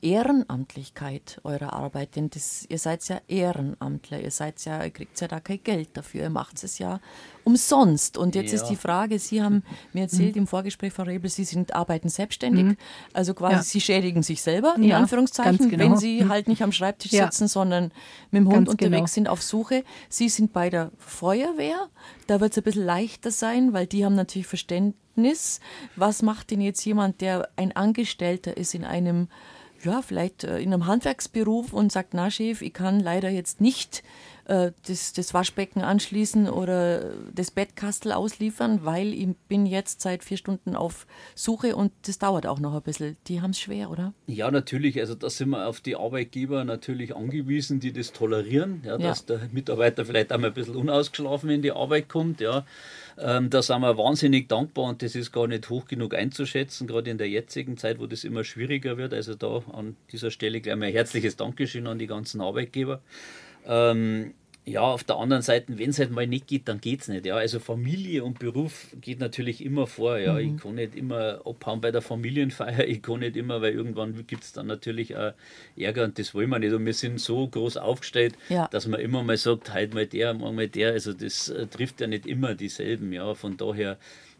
Ehrenamtlichkeit 0.03 1.41
eurer 1.43 1.73
Arbeit, 1.73 2.17
denn 2.17 2.31
das, 2.31 2.67
ihr 2.69 2.79
seid 2.79 3.07
ja 3.09 3.21
Ehrenamtler, 3.29 4.21
ihr 4.21 4.31
seid 4.31 4.65
ja, 4.65 4.85
ihr 4.85 4.91
kriegt 4.91 5.21
ja 5.21 5.29
da 5.29 5.41
kein 5.41 5.63
Geld 5.63 5.91
dafür, 5.95 6.23
ihr 6.23 6.31
macht 6.31 6.63
es 6.63 6.79
ja 6.79 7.01
umsonst. 7.45 8.19
Und 8.19 8.35
jetzt 8.35 8.53
ja. 8.53 8.61
ist 8.61 8.69
die 8.69 8.77
Frage, 8.77 9.19
Sie 9.19 9.43
haben 9.43 9.63
mir 9.93 10.03
erzählt 10.03 10.35
mhm. 10.35 10.43
im 10.43 10.47
Vorgespräch, 10.47 10.93
Frau 10.93 11.05
Rebel, 11.05 11.31
Sie 11.31 11.45
sind 11.45 11.75
arbeiten 11.75 12.09
selbstständig, 12.09 12.65
mhm. 12.65 12.77
also 13.15 13.35
quasi 13.35 13.55
ja. 13.55 13.63
Sie 13.63 13.81
schädigen 13.81 14.23
sich 14.23 14.43
selber, 14.43 14.75
in 14.77 14.85
ja, 14.85 14.99
Anführungszeichen, 14.99 15.71
genau. 15.71 15.85
wenn 15.85 15.97
Sie 15.97 16.25
mhm. 16.25 16.29
halt 16.29 16.49
nicht 16.49 16.63
am 16.63 16.73
Schreibtisch 16.73 17.13
sitzen, 17.13 17.49
sondern 17.49 17.93
mit 18.31 18.43
dem 18.43 18.47
Hund 18.47 18.67
ganz 18.67 18.69
unterwegs 18.71 18.93
genau. 18.93 19.07
sind 19.07 19.29
auf 19.29 19.43
Suche. 19.43 19.83
Sie 20.09 20.29
sind 20.29 20.53
bei 20.53 20.71
der 20.71 20.93
Feuerwehr, 20.99 21.89
da 22.27 22.41
wird 22.41 22.53
es 22.53 22.59
ein 22.59 22.65
bisschen 22.65 22.85
leichter 22.85 23.31
sein, 23.31 23.73
weil 23.73 23.87
die 23.87 24.05
haben 24.05 24.15
natürlich 24.15 24.47
Verständnis. 24.47 25.61
Was 25.97 26.23
macht 26.23 26.51
denn 26.51 26.61
jetzt 26.61 26.85
jemand, 26.85 27.21
der 27.21 27.49
ein 27.57 27.75
Angestellter 27.75 28.57
ist 28.57 28.75
in 28.75 28.85
einem 28.85 29.29
ja, 29.87 30.03
vielleicht 30.03 30.45
äh, 30.45 30.59
in 30.59 30.73
einem 30.73 30.87
Handwerksberuf 30.87 31.73
und 31.73 31.93
sagt, 31.93 32.15
na 32.15 32.31
Chef, 32.31 32.61
ich 32.61 32.73
kann 32.73 33.01
leider 33.01 33.31
jetzt 33.31 33.61
nicht 33.61 34.03
äh, 34.47 34.73
das, 34.87 35.13
das 35.13 35.35
Waschbecken 35.35 35.83
anschließen 35.83 36.49
oder 36.49 37.13
das 37.35 37.51
Bettkastel 37.51 38.13
ausliefern, 38.13 38.85
weil 38.85 39.13
ich 39.13 39.29
bin 39.49 39.67
jetzt 39.67 40.01
seit 40.01 40.23
vier 40.23 40.37
Stunden 40.37 40.77
auf 40.77 41.07
Suche 41.35 41.75
und 41.75 41.93
das 42.07 42.19
dauert 42.19 42.47
auch 42.47 42.61
noch 42.61 42.75
ein 42.75 42.83
bisschen. 42.83 43.17
Die 43.27 43.41
haben 43.41 43.51
es 43.51 43.59
schwer, 43.59 43.91
oder? 43.91 44.13
Ja, 44.27 44.51
natürlich. 44.51 45.01
Also 45.01 45.15
da 45.15 45.31
sind 45.31 45.51
wir 45.51 45.67
auf 45.67 45.81
die 45.81 45.97
Arbeitgeber 45.97 46.65
natürlich 46.65 47.17
angewiesen, 47.17 47.81
die 47.81 47.93
das 47.93 48.13
tolerieren, 48.13 48.83
ja, 48.85 48.99
dass 48.99 49.25
ja. 49.29 49.37
der 49.37 49.49
Mitarbeiter 49.53 50.05
vielleicht 50.05 50.31
einmal 50.31 50.51
ein 50.51 50.55
bisschen 50.55 50.77
unausgeschlafen 50.77 51.51
in 51.51 51.63
die 51.63 51.73
Arbeit 51.73 52.09
kommt, 52.09 52.41
ja. 52.41 52.65
Ähm, 53.19 53.49
da 53.49 53.63
sind 53.63 53.81
wir 53.81 53.97
wahnsinnig 53.97 54.49
dankbar 54.49 54.85
und 54.87 55.03
das 55.03 55.15
ist 55.15 55.33
gar 55.33 55.47
nicht 55.47 55.71
hoch 55.71 55.87
genug 55.87 56.15
einzuschätzen, 56.15 56.87
gerade 56.87 57.11
in 57.11 57.19
der 57.19 57.29
jetzigen 57.29 57.79
Zeit, 57.79 57.99
wo 57.99 58.07
das 58.07 58.25
immer 58.25 58.45
schwieriger 58.45 58.99
wird. 58.99 59.15
Also 59.15 59.35
da 59.35 59.63
an 59.73 59.97
dieser 60.13 60.31
Stelle 60.31 60.61
gleich 60.61 60.77
mal 60.77 60.87
ein 60.87 60.93
herzliches 60.93 61.37
Dankeschön 61.37 61.87
an 61.87 61.99
die 61.99 62.07
ganzen 62.07 62.41
Arbeitgeber. 62.41 63.01
Ähm, 63.67 64.35
ja, 64.69 64.81
auf 64.81 65.05
der 65.05 65.17
anderen 65.17 65.43
Seite, 65.43 65.79
wenn 65.79 65.91
es 65.91 65.99
halt 66.01 66.11
mal 66.11 66.27
nicht 66.27 66.49
geht, 66.49 66.67
dann 66.67 66.81
geht 66.81 67.03
es 67.03 67.09
nicht. 67.09 67.25
Ja. 67.25 67.37
Also 67.37 67.61
Familie 67.61 68.25
und 68.25 68.41
Beruf 68.41 68.89
geht 69.01 69.21
natürlich 69.21 69.65
immer 69.65 69.87
vor. 69.87 70.19
Ja. 70.19 70.35
Mhm. 70.35 70.57
Ich 70.57 70.63
kann 70.63 70.75
nicht 70.75 70.97
immer 70.97 71.41
abhauen 71.47 71.81
bei 71.81 71.93
der 71.93 72.03
Familienfeier, 72.03 72.85
ich 72.87 73.01
kann 73.01 73.21
nicht 73.21 73.37
immer, 73.37 73.63
weil 73.63 73.75
irgendwann 73.75 74.27
gibt 74.27 74.43
es 74.43 74.53
dann 74.53 74.67
natürlich 74.67 75.17
auch 75.17 75.35
Ärger 75.77 76.03
und 76.05 76.19
das 76.19 76.35
wollen 76.35 76.51
wir 76.51 76.59
nicht. 76.59 76.75
Und 76.75 76.85
wir 76.85 76.95
sind 76.95 77.21
so 77.21 77.47
groß 77.47 77.77
aufgestellt, 77.77 78.35
ja. 78.49 78.67
dass 78.67 78.89
man 78.89 78.99
immer 78.99 79.23
mal 79.23 79.37
sagt, 79.37 79.73
heute 79.73 79.95
mal 79.95 80.07
der, 80.07 80.35
morgen 80.35 80.57
mal 80.57 80.69
der. 80.69 80.93
Also 80.93 81.13
das 81.13 81.49
äh, 81.49 81.69
trifft 81.69 82.01
ja 82.01 82.09
nicht 82.09 82.27
immer 82.27 82.55
dieselben. 82.55 83.13
Ja. 83.13 83.35
Von 83.35 83.57
daher 83.57 83.99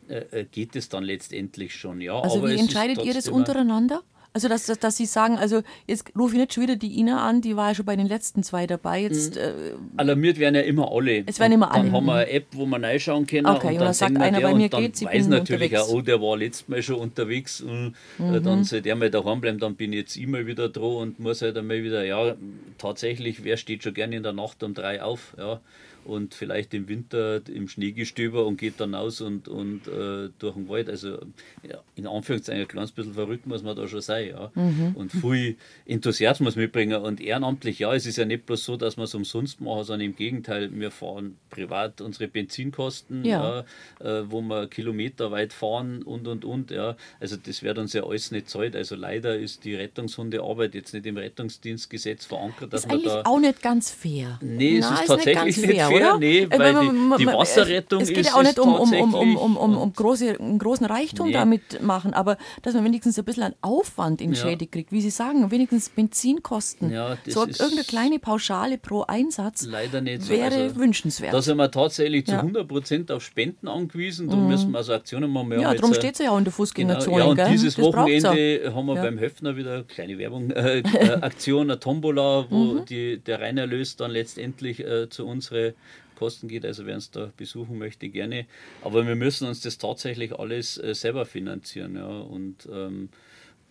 äh, 0.09 0.41
äh 0.41 0.45
geht 0.45 0.75
es 0.75 0.89
dann 0.89 1.05
letztendlich 1.05 1.77
schon. 1.77 2.01
Ja. 2.01 2.19
Also 2.19 2.39
Aber 2.39 2.51
wie 2.51 2.59
entscheidet 2.59 3.05
ihr 3.05 3.15
das 3.15 3.29
untereinander? 3.29 4.03
Also, 4.37 4.49
dass, 4.49 4.67
dass, 4.67 4.79
dass 4.79 4.99
Sie 4.99 5.07
sagen, 5.07 5.39
also 5.39 5.63
jetzt 5.87 6.13
rufe 6.15 6.35
ich 6.35 6.41
nicht 6.41 6.53
schon 6.53 6.65
wieder 6.65 6.77
die 6.77 7.01
Ina 7.01 7.27
an, 7.27 7.41
die 7.41 7.57
war 7.57 7.69
ja 7.69 7.75
schon 7.75 7.87
bei 7.87 7.97
den 7.97 8.07
letzten 8.07 8.43
zwei 8.43 8.67
dabei. 8.67 9.01
Jetzt, 9.01 9.37
mhm. 9.37 9.41
äh, 9.41 9.53
Alarmiert 9.97 10.39
werden 10.39 10.57
ja 10.57 10.61
immer 10.61 10.93
alle. 10.93 11.25
Es 11.25 11.41
werden 11.41 11.53
immer 11.53 11.73
alle. 11.73 11.85
Dann 11.85 11.93
haben 11.93 12.05
wir 12.05 12.17
eine 12.17 12.31
App, 12.31 12.45
wo 12.53 12.67
man 12.67 12.85
reinschauen 12.85 13.27
können. 13.27 13.47
Okay, 13.47 13.55
und 13.55 13.63
dann, 13.63 13.73
und 13.73 13.81
dann 13.81 13.95
sagt 13.95 14.17
einer, 14.19 14.43
bei 14.43 14.53
mir 14.53 14.69
geht 14.69 14.95
sie 14.95 15.07
weiß 15.07 15.29
natürlich 15.29 15.73
unterwegs. 15.73 15.89
auch, 15.89 15.95
oh, 15.95 16.03
der 16.03 16.21
war 16.21 16.37
letztes 16.37 16.69
Mal 16.69 16.83
schon 16.83 16.97
unterwegs 16.97 17.63
und 17.63 17.95
äh, 18.19 18.23
mhm. 18.23 18.43
dann 18.45 18.65
soll 18.65 18.83
der 18.83 18.95
mal 18.95 19.11
daheim 19.11 19.41
bleiben, 19.41 19.59
dann 19.59 19.75
bin 19.75 19.95
ich 19.95 20.01
jetzt 20.01 20.17
immer 20.19 20.47
wieder 20.47 20.69
dran 20.69 20.97
und 20.97 21.19
muss 21.19 21.41
halt 21.41 21.57
einmal 21.57 21.83
wieder, 21.83 22.05
ja, 22.05 22.35
tatsächlich, 22.77 23.43
wer 23.43 23.57
steht 23.57 23.85
schon 23.85 23.95
gerne 23.95 24.17
in 24.17 24.23
der 24.23 24.35
Nacht 24.35 24.63
um 24.63 24.75
drei 24.75 25.03
auf, 25.03 25.35
ja 25.39 25.63
und 26.07 26.35
vielleicht 26.35 26.73
im 26.75 26.89
Winter 26.89 27.41
im 27.49 27.69
Schneegestöber 27.69 28.47
und 28.47 28.59
geht 28.59 28.75
dann 28.79 28.95
aus 28.95 29.21
und, 29.21 29.49
und 29.49 29.89
äh, 29.89 30.31
durch 30.39 30.55
den 30.55 30.69
Wald. 30.69 30.89
Also 30.89 31.19
ja, 31.63 31.83
in 31.97 32.07
Anführungszeichen 32.07 32.63
ein 32.63 32.69
kleines 32.69 32.93
bisschen 32.93 33.15
verrückt 33.15 33.47
muss 33.47 33.63
man 33.63 33.77
da 33.77 33.89
schon 33.89 34.01
sein. 34.01 34.29
Ja. 34.29 34.51
Mhm. 34.55 34.95
Und 34.95 35.13
viel 35.13 35.57
Enthusiasmus 35.85 36.57
mitbringen. 36.57 37.03
Und 37.03 37.21
ehrenamtlich, 37.21 37.81
ja, 37.81 37.95
es 37.95 38.07
ist 38.07 38.17
ja 38.17 38.25
nicht 38.25 38.47
bloß 38.47 38.65
so, 38.65 38.77
dass 38.77 38.97
wir 38.97 39.05
es 39.05 39.15
umsonst 39.15 39.61
machen, 39.61 39.85
sondern 39.85 40.07
im 40.07 40.17
Gegenteil, 40.17 40.71
wir 40.73 40.91
fahren 40.91 41.37
privat 41.51 42.01
unsere 42.01 42.29
Benzinkosten, 42.29 43.25
ja. 43.25 43.65
ja 44.01 44.21
äh, 44.21 44.31
wo 44.31 44.41
wir 44.41 44.69
kilometerweit 44.69 45.53
fahren 45.53 46.03
und 46.03 46.29
und 46.29 46.45
und. 46.45 46.71
Ja. 46.71 46.97
Also 47.19 47.37
das 47.37 47.63
wird 47.63 47.79
uns 47.79 47.93
ja 47.93 48.05
alles 48.05 48.31
nicht 48.31 48.49
zahlt. 48.49 48.77
Also 48.77 48.95
leider 48.95 49.37
ist 49.37 49.65
die 49.65 49.75
Rettungshundearbeit 49.75 50.75
jetzt 50.75 50.95
nicht 50.95 51.07
im 51.07 51.17
Rettungsdienstgesetz 51.17 52.27
verankert. 52.27 52.73
Dass 52.73 52.85
ist 52.85 52.91
eigentlich 52.91 53.13
da, 53.13 53.23
auch 53.25 53.41
nicht 53.41 53.63
ganz 53.63 53.91
fair. 53.91 54.39
Nee, 54.41 54.79
es 54.79 54.87
Na, 54.89 55.01
ist 55.01 55.07
tatsächlich 55.07 55.57
nicht, 55.57 55.67
nicht 55.67 55.77
fair 55.77 55.96
oder? 55.97 56.19
Nee, 56.19 56.41
äh, 56.43 56.59
weil 56.59 56.75
die, 56.75 57.17
die 57.19 57.27
Wasserrettung 57.27 58.01
ist. 58.01 58.11
Es 58.11 58.15
geht 58.15 58.27
ja 58.27 58.35
auch 58.35 58.43
nicht 58.43 58.59
um, 58.59 58.75
um, 58.75 58.93
um, 58.93 59.15
um, 59.15 59.37
um, 59.37 59.57
um, 59.57 59.77
um 59.77 59.93
große, 59.93 60.39
einen 60.39 60.59
großen 60.59 60.87
Reichtum 60.87 61.29
nee. 61.29 61.33
damit 61.33 61.83
machen, 61.83 62.15
aber 62.15 62.37
dass 62.63 62.75
man 62.75 62.85
wenigstens 62.85 63.19
ein 63.19 63.25
bisschen 63.25 63.45
an 63.45 63.55
Aufwand 63.61 64.21
entschädigt 64.21 64.75
ja. 64.75 64.81
kriegt, 64.81 64.93
wie 64.93 65.01
Sie 65.01 65.11
sagen, 65.11 65.51
wenigstens 65.51 65.89
Benzinkosten. 65.89 66.91
Ja, 66.91 67.17
so 67.27 67.47
irgendeine 67.47 67.85
kleine 67.85 68.19
Pauschale 68.19 68.79
pro 68.79 69.03
Einsatz 69.03 69.67
leider 69.67 70.01
nicht 70.01 70.29
wäre 70.29 70.53
so. 70.53 70.61
also, 70.61 70.77
wünschenswert. 70.77 71.33
Da 71.33 71.43
sind 71.43 71.57
wir 71.57 71.71
tatsächlich 71.71 72.27
zu 72.27 72.33
ja. 72.33 72.39
100 72.39 72.69
Prozent 72.69 73.11
auf 73.11 73.23
Spenden 73.23 73.69
angewiesen. 73.69 74.29
Da 74.29 74.37
mhm. 74.37 74.49
müssen 74.49 74.71
wir 74.71 74.79
also 74.79 74.95
Aktionen 74.95 75.31
machen. 75.31 75.51
Wir 75.51 75.61
ja, 75.61 75.75
darum 75.75 75.95
steht 75.95 76.15
es 76.15 76.19
ja 76.21 76.31
auch 76.31 76.39
in 76.39 76.45
der 76.45 76.53
Fußgängerzone. 76.53 77.17
Genau. 77.17 77.35
Ja, 77.35 77.45
und 77.45 77.53
dieses 77.53 77.77
das 77.77 77.85
Wochenende 77.85 78.73
haben 78.75 78.87
wir 78.87 78.95
beim 78.97 79.19
Höfner 79.19 79.57
wieder 79.57 79.83
kleine 79.85 80.19
Werbung, 80.19 80.51
äh, 80.51 80.79
äh, 80.79 81.13
Aktion, 81.21 81.71
eine 81.71 81.81
Tombola, 81.81 82.47
wo 82.51 82.57
mhm. 82.57 82.85
die, 82.87 83.19
der 83.19 83.41
Reinerlös 83.41 83.97
dann 83.97 84.11
letztendlich 84.11 84.81
äh, 84.81 85.09
zu 85.09 85.27
unsere 85.27 85.75
Kosten 86.17 86.49
geht. 86.49 86.65
Also 86.65 86.87
wer 86.87 86.97
uns 86.97 87.11
da 87.13 87.31
besuchen 87.37 87.79
möchte, 87.79 88.09
gerne. 88.09 88.47
Aber 88.83 89.07
wir 89.07 89.15
müssen 89.15 89.47
uns 89.47 89.61
das 89.61 89.79
tatsächlich 89.79 90.37
alles 90.37 90.79
äh, 90.79 90.95
selber 90.95 91.25
finanzieren. 91.25 91.95
Ja. 91.95 92.07
Und 92.09 92.69
ähm, 92.73 93.11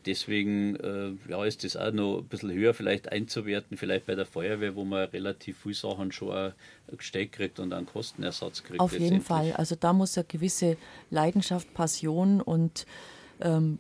deswegen 0.06 0.76
äh, 0.78 1.12
ja, 1.30 1.44
ist 1.44 1.64
das 1.64 1.76
auch 1.76 1.92
noch 1.92 2.20
ein 2.20 2.28
bisschen 2.28 2.54
höher 2.54 2.74
vielleicht 2.74 3.12
einzuwerten, 3.12 3.78
vielleicht 3.78 4.06
bei 4.06 4.16
der 4.16 4.26
Feuerwehr, 4.26 4.76
wo 4.76 4.86
man 4.86 5.10
relativ 5.10 5.58
viele 5.64 5.76
Sachen 5.76 6.12
schon 6.12 6.54
gestellt 6.96 7.34
kriegt 7.34 7.60
und 7.60 7.74
einen 7.74 7.86
Kostenersatz 7.86 8.64
kriegt. 8.64 8.80
Auf 8.80 8.98
jeden 8.98 9.22
Fall. 9.22 9.54
Also 9.54 9.76
da 9.76 9.94
muss 9.94 10.18
eine 10.18 10.26
gewisse 10.26 10.78
Leidenschaft, 11.10 11.74
Passion 11.74 12.42
und 12.42 12.86
ähm, 13.42 13.80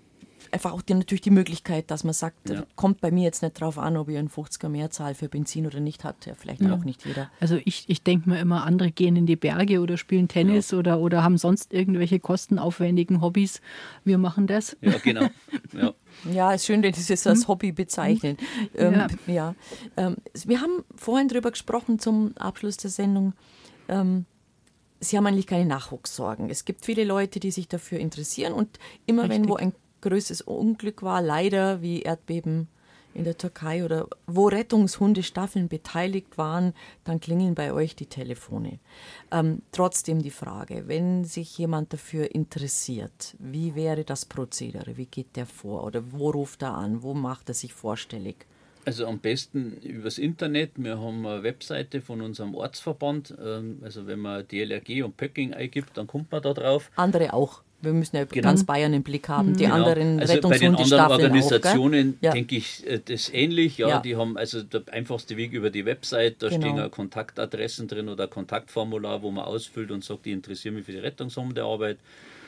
einfach 0.51 0.73
auch 0.73 0.81
die, 0.81 0.93
natürlich 0.93 1.21
die 1.21 1.31
Möglichkeit, 1.31 1.91
dass 1.91 2.03
man 2.03 2.13
sagt, 2.13 2.49
ja. 2.49 2.65
kommt 2.75 3.01
bei 3.01 3.11
mir 3.11 3.23
jetzt 3.23 3.41
nicht 3.41 3.59
drauf 3.59 3.77
an, 3.77 3.97
ob 3.97 4.09
ihr 4.09 4.19
einen 4.19 4.29
50er 4.29 4.69
Mehrzahl 4.69 5.15
für 5.15 5.29
Benzin 5.29 5.65
oder 5.65 5.79
nicht 5.79 6.03
hat. 6.03 6.25
Ja, 6.25 6.33
vielleicht 6.35 6.61
ja. 6.61 6.73
auch 6.73 6.83
nicht 6.83 7.05
jeder. 7.05 7.29
Also 7.39 7.59
ich, 7.63 7.85
ich 7.87 8.03
denke 8.03 8.29
mir 8.29 8.39
immer, 8.39 8.63
andere 8.65 8.91
gehen 8.91 9.15
in 9.15 9.25
die 9.25 9.35
Berge 9.35 9.81
oder 9.81 9.97
spielen 9.97 10.27
Tennis 10.27 10.71
ja. 10.71 10.77
oder, 10.77 10.99
oder 10.99 11.23
haben 11.23 11.37
sonst 11.37 11.73
irgendwelche 11.73 12.19
kostenaufwendigen 12.19 13.21
Hobbys. 13.21 13.61
Wir 14.03 14.17
machen 14.17 14.47
das. 14.47 14.77
Ja, 14.81 14.97
genau. 14.97 15.27
Ja. 15.73 15.93
Ja, 16.31 16.53
ist 16.53 16.65
schön, 16.65 16.81
dass 16.81 17.05
Sie 17.05 17.13
es 17.13 17.27
als 17.27 17.41
hm? 17.41 17.47
Hobby 17.49 17.71
bezeichnen. 17.73 18.37
Ähm, 18.75 18.93
ja. 18.93 19.07
ja. 19.27 19.55
Ähm, 19.97 20.15
wir 20.45 20.61
haben 20.61 20.83
vorhin 20.95 21.27
darüber 21.27 21.51
gesprochen 21.51 21.99
zum 21.99 22.35
Abschluss 22.37 22.77
der 22.77 22.89
Sendung. 22.89 23.33
Ähm, 23.89 24.25
Sie 24.99 25.17
haben 25.17 25.27
eigentlich 25.27 25.47
keine 25.47 25.65
Nachwuchssorgen. 25.65 26.49
Es 26.49 26.65
gibt 26.65 26.85
viele 26.85 27.03
Leute, 27.03 27.39
die 27.39 27.51
sich 27.51 27.67
dafür 27.67 27.99
interessieren 27.99 28.53
und 28.53 28.79
immer 29.05 29.23
Richtig. 29.23 29.41
wenn 29.41 29.49
wo 29.49 29.55
ein 29.55 29.73
größtes 30.05 30.41
Unglück 30.41 31.01
war, 31.01 31.21
leider 31.21 31.81
wie 31.81 32.03
Erdbeben 32.03 32.67
in 33.15 33.23
der 33.23 33.37
Türkei 33.37 33.83
oder 33.83 34.07
wo 34.27 34.47
Rettungshundestaffeln 34.47 35.67
beteiligt 35.67 36.37
waren, 36.37 36.73
dann 37.05 37.19
klingeln 37.19 37.55
bei 37.55 37.73
euch 37.73 37.95
die 37.95 38.05
Telefone. 38.05 38.79
Ähm, 39.31 39.61
trotzdem 39.71 40.21
die 40.21 40.31
Frage, 40.31 40.87
wenn 40.87 41.23
sich 41.23 41.57
jemand 41.57 41.93
dafür 41.93 42.35
interessiert, 42.35 43.35
wie 43.39 43.73
wäre 43.73 44.03
das 44.03 44.25
Prozedere? 44.25 44.97
Wie 44.97 45.05
geht 45.05 45.35
der 45.37 45.45
vor? 45.45 45.83
Oder 45.85 46.11
wo 46.11 46.29
ruft 46.29 46.61
er 46.61 46.75
an? 46.75 47.01
Wo 47.01 47.13
macht 47.13 47.49
er 47.49 47.55
sich 47.55 47.73
vorstellig? 47.73 48.45
Also 48.83 49.07
am 49.07 49.17
besten 49.17 49.77
übers 49.81 50.19
Internet. 50.19 50.73
Wir 50.75 50.99
haben 50.99 51.25
eine 51.25 51.41
Webseite 51.41 52.01
von 52.01 52.21
unserem 52.21 52.53
Ortsverband. 52.53 53.33
Ähm, 53.43 53.79
also 53.81 54.05
wenn 54.05 54.19
man 54.19 54.47
DLRG 54.47 55.03
und 55.03 55.17
Pöcking 55.17 55.53
eingibt, 55.55 55.97
dann 55.97 56.05
kommt 56.05 56.31
man 56.31 56.43
da 56.43 56.53
drauf. 56.53 56.91
Andere 56.95 57.33
auch 57.33 57.63
wir 57.85 57.93
müssen 57.93 58.15
ja 58.15 58.25
genau. 58.25 58.49
ganz 58.49 58.63
Bayern 58.63 58.93
im 58.93 59.03
Blick 59.03 59.29
haben. 59.29 59.55
Die 59.55 59.63
genau. 59.63 59.75
anderen 59.75 60.19
also 60.19 60.41
bei 60.41 60.57
den 60.57 60.75
anderen 60.75 61.11
Organisationen 61.11 62.17
auch, 62.21 62.31
denke 62.31 62.55
ich 62.55 62.85
äh, 62.87 62.99
das 63.03 63.31
ähnlich. 63.33 63.77
Ja, 63.77 63.89
ja, 63.89 63.99
die 63.99 64.15
haben 64.15 64.37
also 64.37 64.61
der 64.63 64.83
einfachste 64.91 65.37
Weg 65.37 65.53
über 65.53 65.69
die 65.69 65.85
Website. 65.85 66.41
Da 66.41 66.49
genau. 66.49 66.77
stehen 66.77 66.91
Kontaktadressen 66.91 67.87
drin 67.87 68.09
oder 68.09 68.27
Kontaktformular, 68.27 69.21
wo 69.21 69.31
man 69.31 69.45
ausfüllt 69.45 69.91
und 69.91 70.03
sagt, 70.03 70.27
ich 70.27 70.33
interessiere 70.33 70.73
mich 70.73 70.85
für 70.85 70.91
die 70.91 70.99
Rettungshundearbeit. 70.99 71.97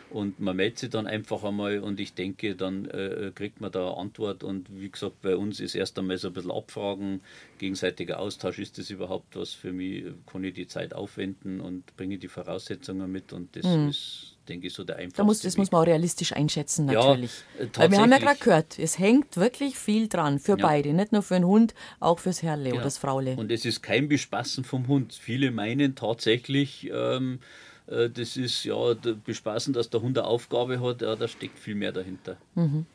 Und 0.10 0.40
man 0.40 0.56
meldet 0.56 0.80
sich 0.80 0.90
dann 0.90 1.06
einfach 1.06 1.44
einmal 1.44 1.80
und 1.80 2.00
ich 2.00 2.14
denke, 2.14 2.56
dann 2.56 2.86
äh, 2.86 3.32
kriegt 3.36 3.60
man 3.60 3.72
da 3.72 3.88
eine 3.88 3.98
Antwort. 3.98 4.44
Und 4.44 4.68
wie 4.70 4.90
gesagt, 4.90 5.22
bei 5.22 5.36
uns 5.36 5.60
ist 5.60 5.76
erst 5.76 6.00
einmal 6.00 6.18
so 6.18 6.30
ein 6.30 6.34
bisschen 6.34 6.52
abfragen, 6.52 7.22
gegenseitiger 7.58 8.20
Austausch, 8.20 8.60
ist 8.60 8.78
das 8.78 8.90
überhaupt 8.90 9.36
was 9.36 9.54
für 9.54 9.74
mich? 9.74 10.06
Kann 10.26 10.44
ich 10.44 10.54
die 10.54 10.68
Zeit 10.68 10.94
aufwenden 10.94 11.60
und 11.60 11.96
bringe 11.98 12.18
die 12.18 12.30
Voraussetzungen 12.30 13.12
mit? 13.12 13.34
Und 13.34 13.56
das 13.56 13.66
mhm. 13.66 13.90
ist 13.90 14.38
denke 14.48 14.68
ich, 14.68 14.74
so 14.74 14.84
der 14.84 14.98
einfachste. 14.98 15.18
Da 15.18 15.24
muss, 15.24 15.42
das 15.42 15.58
muss 15.58 15.72
man 15.72 15.82
auch 15.82 15.88
realistisch 15.88 16.34
einschätzen, 16.34 16.86
natürlich. 16.86 17.32
Ja, 17.58 17.66
äh, 17.66 17.70
Weil 17.76 17.92
wir 17.92 18.00
haben 18.00 18.12
ja 18.12 18.18
gerade 18.18 18.40
gehört, 18.40 18.80
es 18.80 18.98
hängt 18.98 19.38
wirklich 19.38 19.78
viel 19.78 20.08
dran 20.08 20.40
für 20.40 20.58
ja. 20.58 20.66
beide, 20.66 20.94
nicht 20.94 21.12
nur 21.12 21.22
für 21.22 21.36
den 21.36 21.46
Hund, 21.46 21.74
auch 22.00 22.20
fürs 22.20 22.44
Herrle 22.44 22.66
genau. 22.66 22.76
oder 22.76 22.84
das 22.84 22.98
Fraule. 22.98 23.36
Und 23.36 23.52
es 23.52 23.66
ist 23.66 23.82
kein 23.82 24.08
Bespaßen 24.08 24.64
vom 24.64 24.88
Hund. 24.88 25.14
Viele 25.14 25.52
meinen 25.52 25.96
tatsächlich, 25.96 26.90
ähm, 26.94 27.36
äh, 27.36 27.77
das 27.88 28.38
ist 28.38 28.64
ja 28.64 28.94
Bespaßen, 29.26 29.74
dass 29.74 29.90
der 29.90 30.02
Hund 30.02 30.18
eine 30.18 30.28
Aufgabe 30.28 30.80
hat, 30.82 31.02
ja, 31.02 31.16
da 31.16 31.28
steckt 31.28 31.58
viel 31.58 31.76
mehr 31.76 31.92
dahinter. 31.92 32.38
Mhm. 32.56 32.86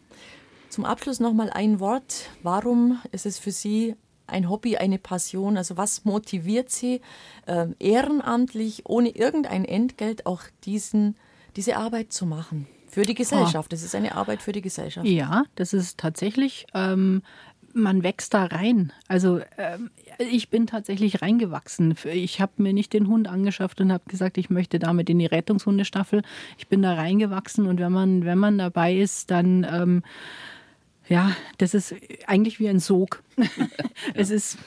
Zum 0.69 0.85
Abschluss 0.85 1.21
noch 1.21 1.33
mal 1.33 1.51
ein 1.51 1.81
Wort. 1.81 2.31
Warum 2.43 3.01
ist 3.11 3.27
es 3.27 3.39
für 3.39 3.53
Sie 3.53 3.95
ein 4.27 4.49
Hobby, 4.49 4.77
eine 4.77 4.99
Passion? 4.99 5.57
Also 5.57 5.77
was 5.77 6.05
motiviert 6.05 6.71
Sie 6.71 7.01
äh, 7.47 7.67
ehrenamtlich, 7.79 8.83
ohne 8.87 9.11
irgendein 9.11 9.65
Entgelt 9.65 10.25
auch 10.27 10.43
diesen 10.65 11.17
diese 11.57 11.77
Arbeit 11.77 12.13
zu 12.13 12.27
machen. 12.27 12.67
Für 12.89 13.03
die 13.03 13.15
Gesellschaft. 13.15 13.73
Das 13.73 13.83
ist 13.83 13.95
eine 13.95 14.15
Arbeit 14.15 14.43
für 14.43 14.53
die 14.53 14.61
Gesellschaft. 14.61 15.07
Ja, 15.07 15.45
das 15.55 15.73
ist 15.73 15.99
tatsächlich. 15.99 16.67
Ähm, 16.75 17.23
man 17.75 18.03
wächst 18.03 18.35
da 18.35 18.45
rein. 18.45 18.93
Also 19.09 19.41
ähm, 19.59 19.91
ich 20.19 20.49
bin 20.49 20.67
tatsächlich 20.67 21.23
reingewachsen. 21.23 21.95
Ich 22.13 22.41
habe 22.41 22.53
mir 22.57 22.73
nicht 22.73 22.93
den 22.93 23.09
Hund 23.09 23.29
angeschafft 23.29 23.81
und 23.81 23.93
habe 23.93 24.05
gesagt, 24.09 24.39
ich 24.39 24.51
möchte 24.51 24.79
damit 24.79 25.11
in 25.11 25.19
die 25.19 25.27
Rettungshundestaffel. 25.27 26.23
Ich 26.59 26.69
bin 26.69 26.83
da 26.83 26.95
reingewachsen 26.95 27.67
und 27.67 27.81
wenn 27.81 27.93
man, 27.93 28.25
wenn 28.25 28.39
man 28.39 28.59
dabei 28.59 28.95
ist, 28.95 29.31
dann 29.31 29.67
ähm, 29.71 30.03
ja, 31.09 31.37
das 31.59 31.75
ist 31.75 31.95
eigentlich 32.27 32.61
wie 32.61 32.69
ein 32.69 32.81
Sog. 32.81 33.23
es 34.15 34.31
ist 34.31 34.59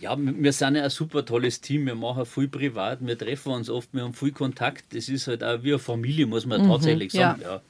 ja, 0.00 0.16
wir 0.18 0.52
sind 0.52 0.74
ja 0.74 0.82
ein 0.82 0.90
super 0.90 1.24
tolles 1.24 1.60
Team. 1.60 1.86
Wir 1.86 1.94
machen 1.94 2.26
viel 2.26 2.48
privat, 2.48 3.06
wir 3.06 3.16
treffen 3.16 3.52
uns 3.52 3.70
oft, 3.70 3.90
wir 3.92 4.02
haben 4.02 4.14
viel 4.14 4.32
Kontakt. 4.32 4.94
Das 4.94 5.08
ist 5.08 5.28
halt 5.28 5.44
auch 5.44 5.62
wie 5.62 5.70
eine 5.70 5.78
Familie, 5.78 6.26
muss 6.26 6.44
man 6.44 6.62
mhm, 6.62 6.68
tatsächlich 6.68 7.12
sagen. 7.12 7.40
Ja. 7.40 7.54
ja. 7.54 7.62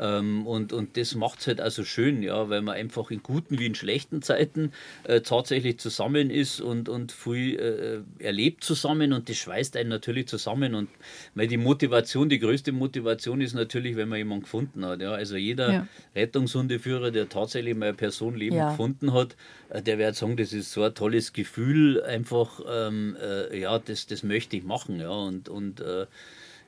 Ähm, 0.00 0.46
und, 0.46 0.72
und 0.72 0.96
das 0.96 1.14
macht 1.14 1.40
es 1.40 1.46
halt 1.46 1.60
also 1.60 1.84
schön, 1.84 2.22
ja, 2.22 2.48
weil 2.48 2.62
man 2.62 2.74
einfach 2.74 3.10
in 3.10 3.22
guten 3.22 3.58
wie 3.58 3.66
in 3.66 3.74
schlechten 3.74 4.22
Zeiten 4.22 4.72
äh, 5.04 5.20
tatsächlich 5.20 5.78
zusammen 5.78 6.30
ist 6.30 6.62
und, 6.62 6.88
und 6.88 7.12
viel 7.12 8.04
äh, 8.18 8.24
erlebt 8.24 8.64
zusammen 8.64 9.12
und 9.12 9.28
das 9.28 9.36
schweißt 9.36 9.76
einen 9.76 9.90
natürlich 9.90 10.26
zusammen. 10.26 10.74
Und 10.74 10.88
weil 11.34 11.48
die 11.48 11.58
Motivation, 11.58 12.30
die 12.30 12.38
größte 12.38 12.72
Motivation 12.72 13.42
ist 13.42 13.52
natürlich, 13.52 13.94
wenn 13.96 14.08
man 14.08 14.18
jemanden 14.18 14.44
gefunden 14.44 14.86
hat. 14.86 15.02
Ja. 15.02 15.12
Also 15.12 15.36
jeder 15.36 15.72
ja. 15.72 15.86
Rettungshundeführer, 16.16 17.10
der 17.10 17.28
tatsächlich 17.28 17.76
mal 17.76 17.88
eine 17.88 17.94
Person 17.94 18.36
Leben 18.36 18.56
ja. 18.56 18.70
gefunden 18.70 19.12
hat, 19.12 19.36
äh, 19.68 19.82
der 19.82 19.98
wird 19.98 20.16
sagen, 20.16 20.38
das 20.38 20.54
ist 20.54 20.72
so 20.72 20.82
ein 20.82 20.94
tolles 20.94 21.34
Gefühl, 21.34 22.02
einfach, 22.02 22.60
ähm, 22.66 23.18
äh, 23.22 23.60
ja, 23.60 23.78
das, 23.78 24.06
das 24.06 24.22
möchte 24.22 24.56
ich 24.56 24.64
machen. 24.64 24.98
Ja. 24.98 25.10
Und, 25.10 25.50
und 25.50 25.80
äh, 25.80 26.06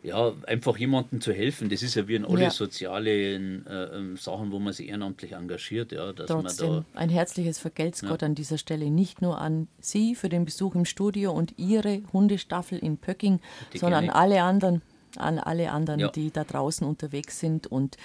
ja, 0.02 0.32
einfach 0.46 0.76
jemandem 0.76 1.20
zu 1.20 1.32
helfen. 1.32 1.68
Das 1.68 1.82
ist 1.82 1.94
ja 1.94 2.08
wie 2.08 2.16
in 2.16 2.24
alle 2.24 2.44
ja. 2.44 2.50
sozialen 2.50 3.64
äh, 3.66 3.84
ähm, 3.84 4.16
Sachen, 4.16 4.50
wo 4.50 4.58
man 4.58 4.72
sich 4.72 4.88
ehrenamtlich 4.88 5.32
engagiert. 5.32 5.92
Ja, 5.92 6.12
dass 6.12 6.26
Trotzdem 6.26 6.68
man 6.68 6.84
da, 6.92 7.00
ein 7.00 7.08
herzliches 7.08 7.58
Vergelt's 7.58 8.02
Gott 8.02 8.22
ja. 8.22 8.26
an 8.26 8.34
dieser 8.34 8.58
Stelle 8.58 8.90
nicht 8.90 9.22
nur 9.22 9.40
an 9.40 9.68
Sie 9.80 10.16
für 10.16 10.28
den 10.28 10.44
Besuch 10.44 10.74
im 10.74 10.84
Studio 10.84 11.32
und 11.32 11.54
Ihre 11.56 12.02
Hundestaffel 12.12 12.78
in 12.78 12.96
Pöcking, 12.98 13.40
Die 13.72 13.78
sondern 13.78 14.04
an 14.04 14.10
alle 14.10 14.42
anderen, 14.42 14.82
an 15.16 15.38
alle 15.38 15.70
anderen, 15.70 16.00
ja. 16.00 16.08
die 16.08 16.32
da 16.32 16.42
draußen 16.42 16.84
unterwegs 16.86 17.38
sind 17.38 17.68
und 17.68 17.96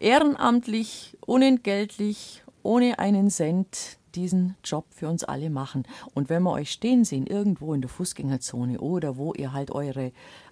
ehrenamtlich, 0.00 1.16
unentgeltlich, 1.20 2.42
ohne 2.64 2.98
einen 2.98 3.30
Cent 3.30 3.98
diesen 4.16 4.56
Job 4.64 4.86
für 4.90 5.08
uns 5.08 5.22
alle 5.22 5.50
machen. 5.50 5.84
Und 6.14 6.28
wenn 6.28 6.42
wir 6.42 6.50
euch 6.50 6.72
stehen 6.72 7.04
sehen, 7.04 7.28
irgendwo 7.28 7.72
in 7.74 7.80
der 7.80 7.88
Fußgängerzone 7.88 8.80
oder 8.80 9.16
wo 9.16 9.32
ihr 9.34 9.52
halt 9.52 9.70
eure 9.70 10.10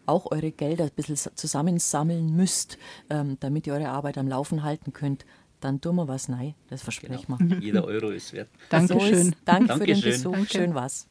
auch 0.09 0.31
eure 0.31 0.51
Gelder 0.51 0.85
ein 0.85 0.91
bisschen 0.95 1.17
zusammensammeln 1.35 2.35
müsst, 2.35 2.79
ähm, 3.11 3.37
damit 3.41 3.67
ihr 3.67 3.75
eure 3.75 3.89
Arbeit 3.89 4.19
am 4.19 4.29
Laufen 4.29 4.63
halten 4.63 4.93
könnt, 4.93 5.25
dann 5.61 5.81
tun 5.81 5.97
wir 5.97 6.09
was 6.09 6.29
nein. 6.29 6.55
Das 6.69 6.83
versprechen 6.83 7.37
genau. 7.39 7.39
wir. 7.41 7.59
Jeder 7.59 7.85
Euro 7.85 8.11
ist 8.11 8.33
wert. 8.33 8.49
Dankeschön. 8.71 9.25
So 9.25 9.31
danke 9.45 9.69
Dankeschön. 9.69 9.79
für 9.79 9.87
den 9.87 10.13
Besuch. 10.13 10.33
Danke. 10.33 10.49
Schön 10.51 10.75
was. 10.75 11.07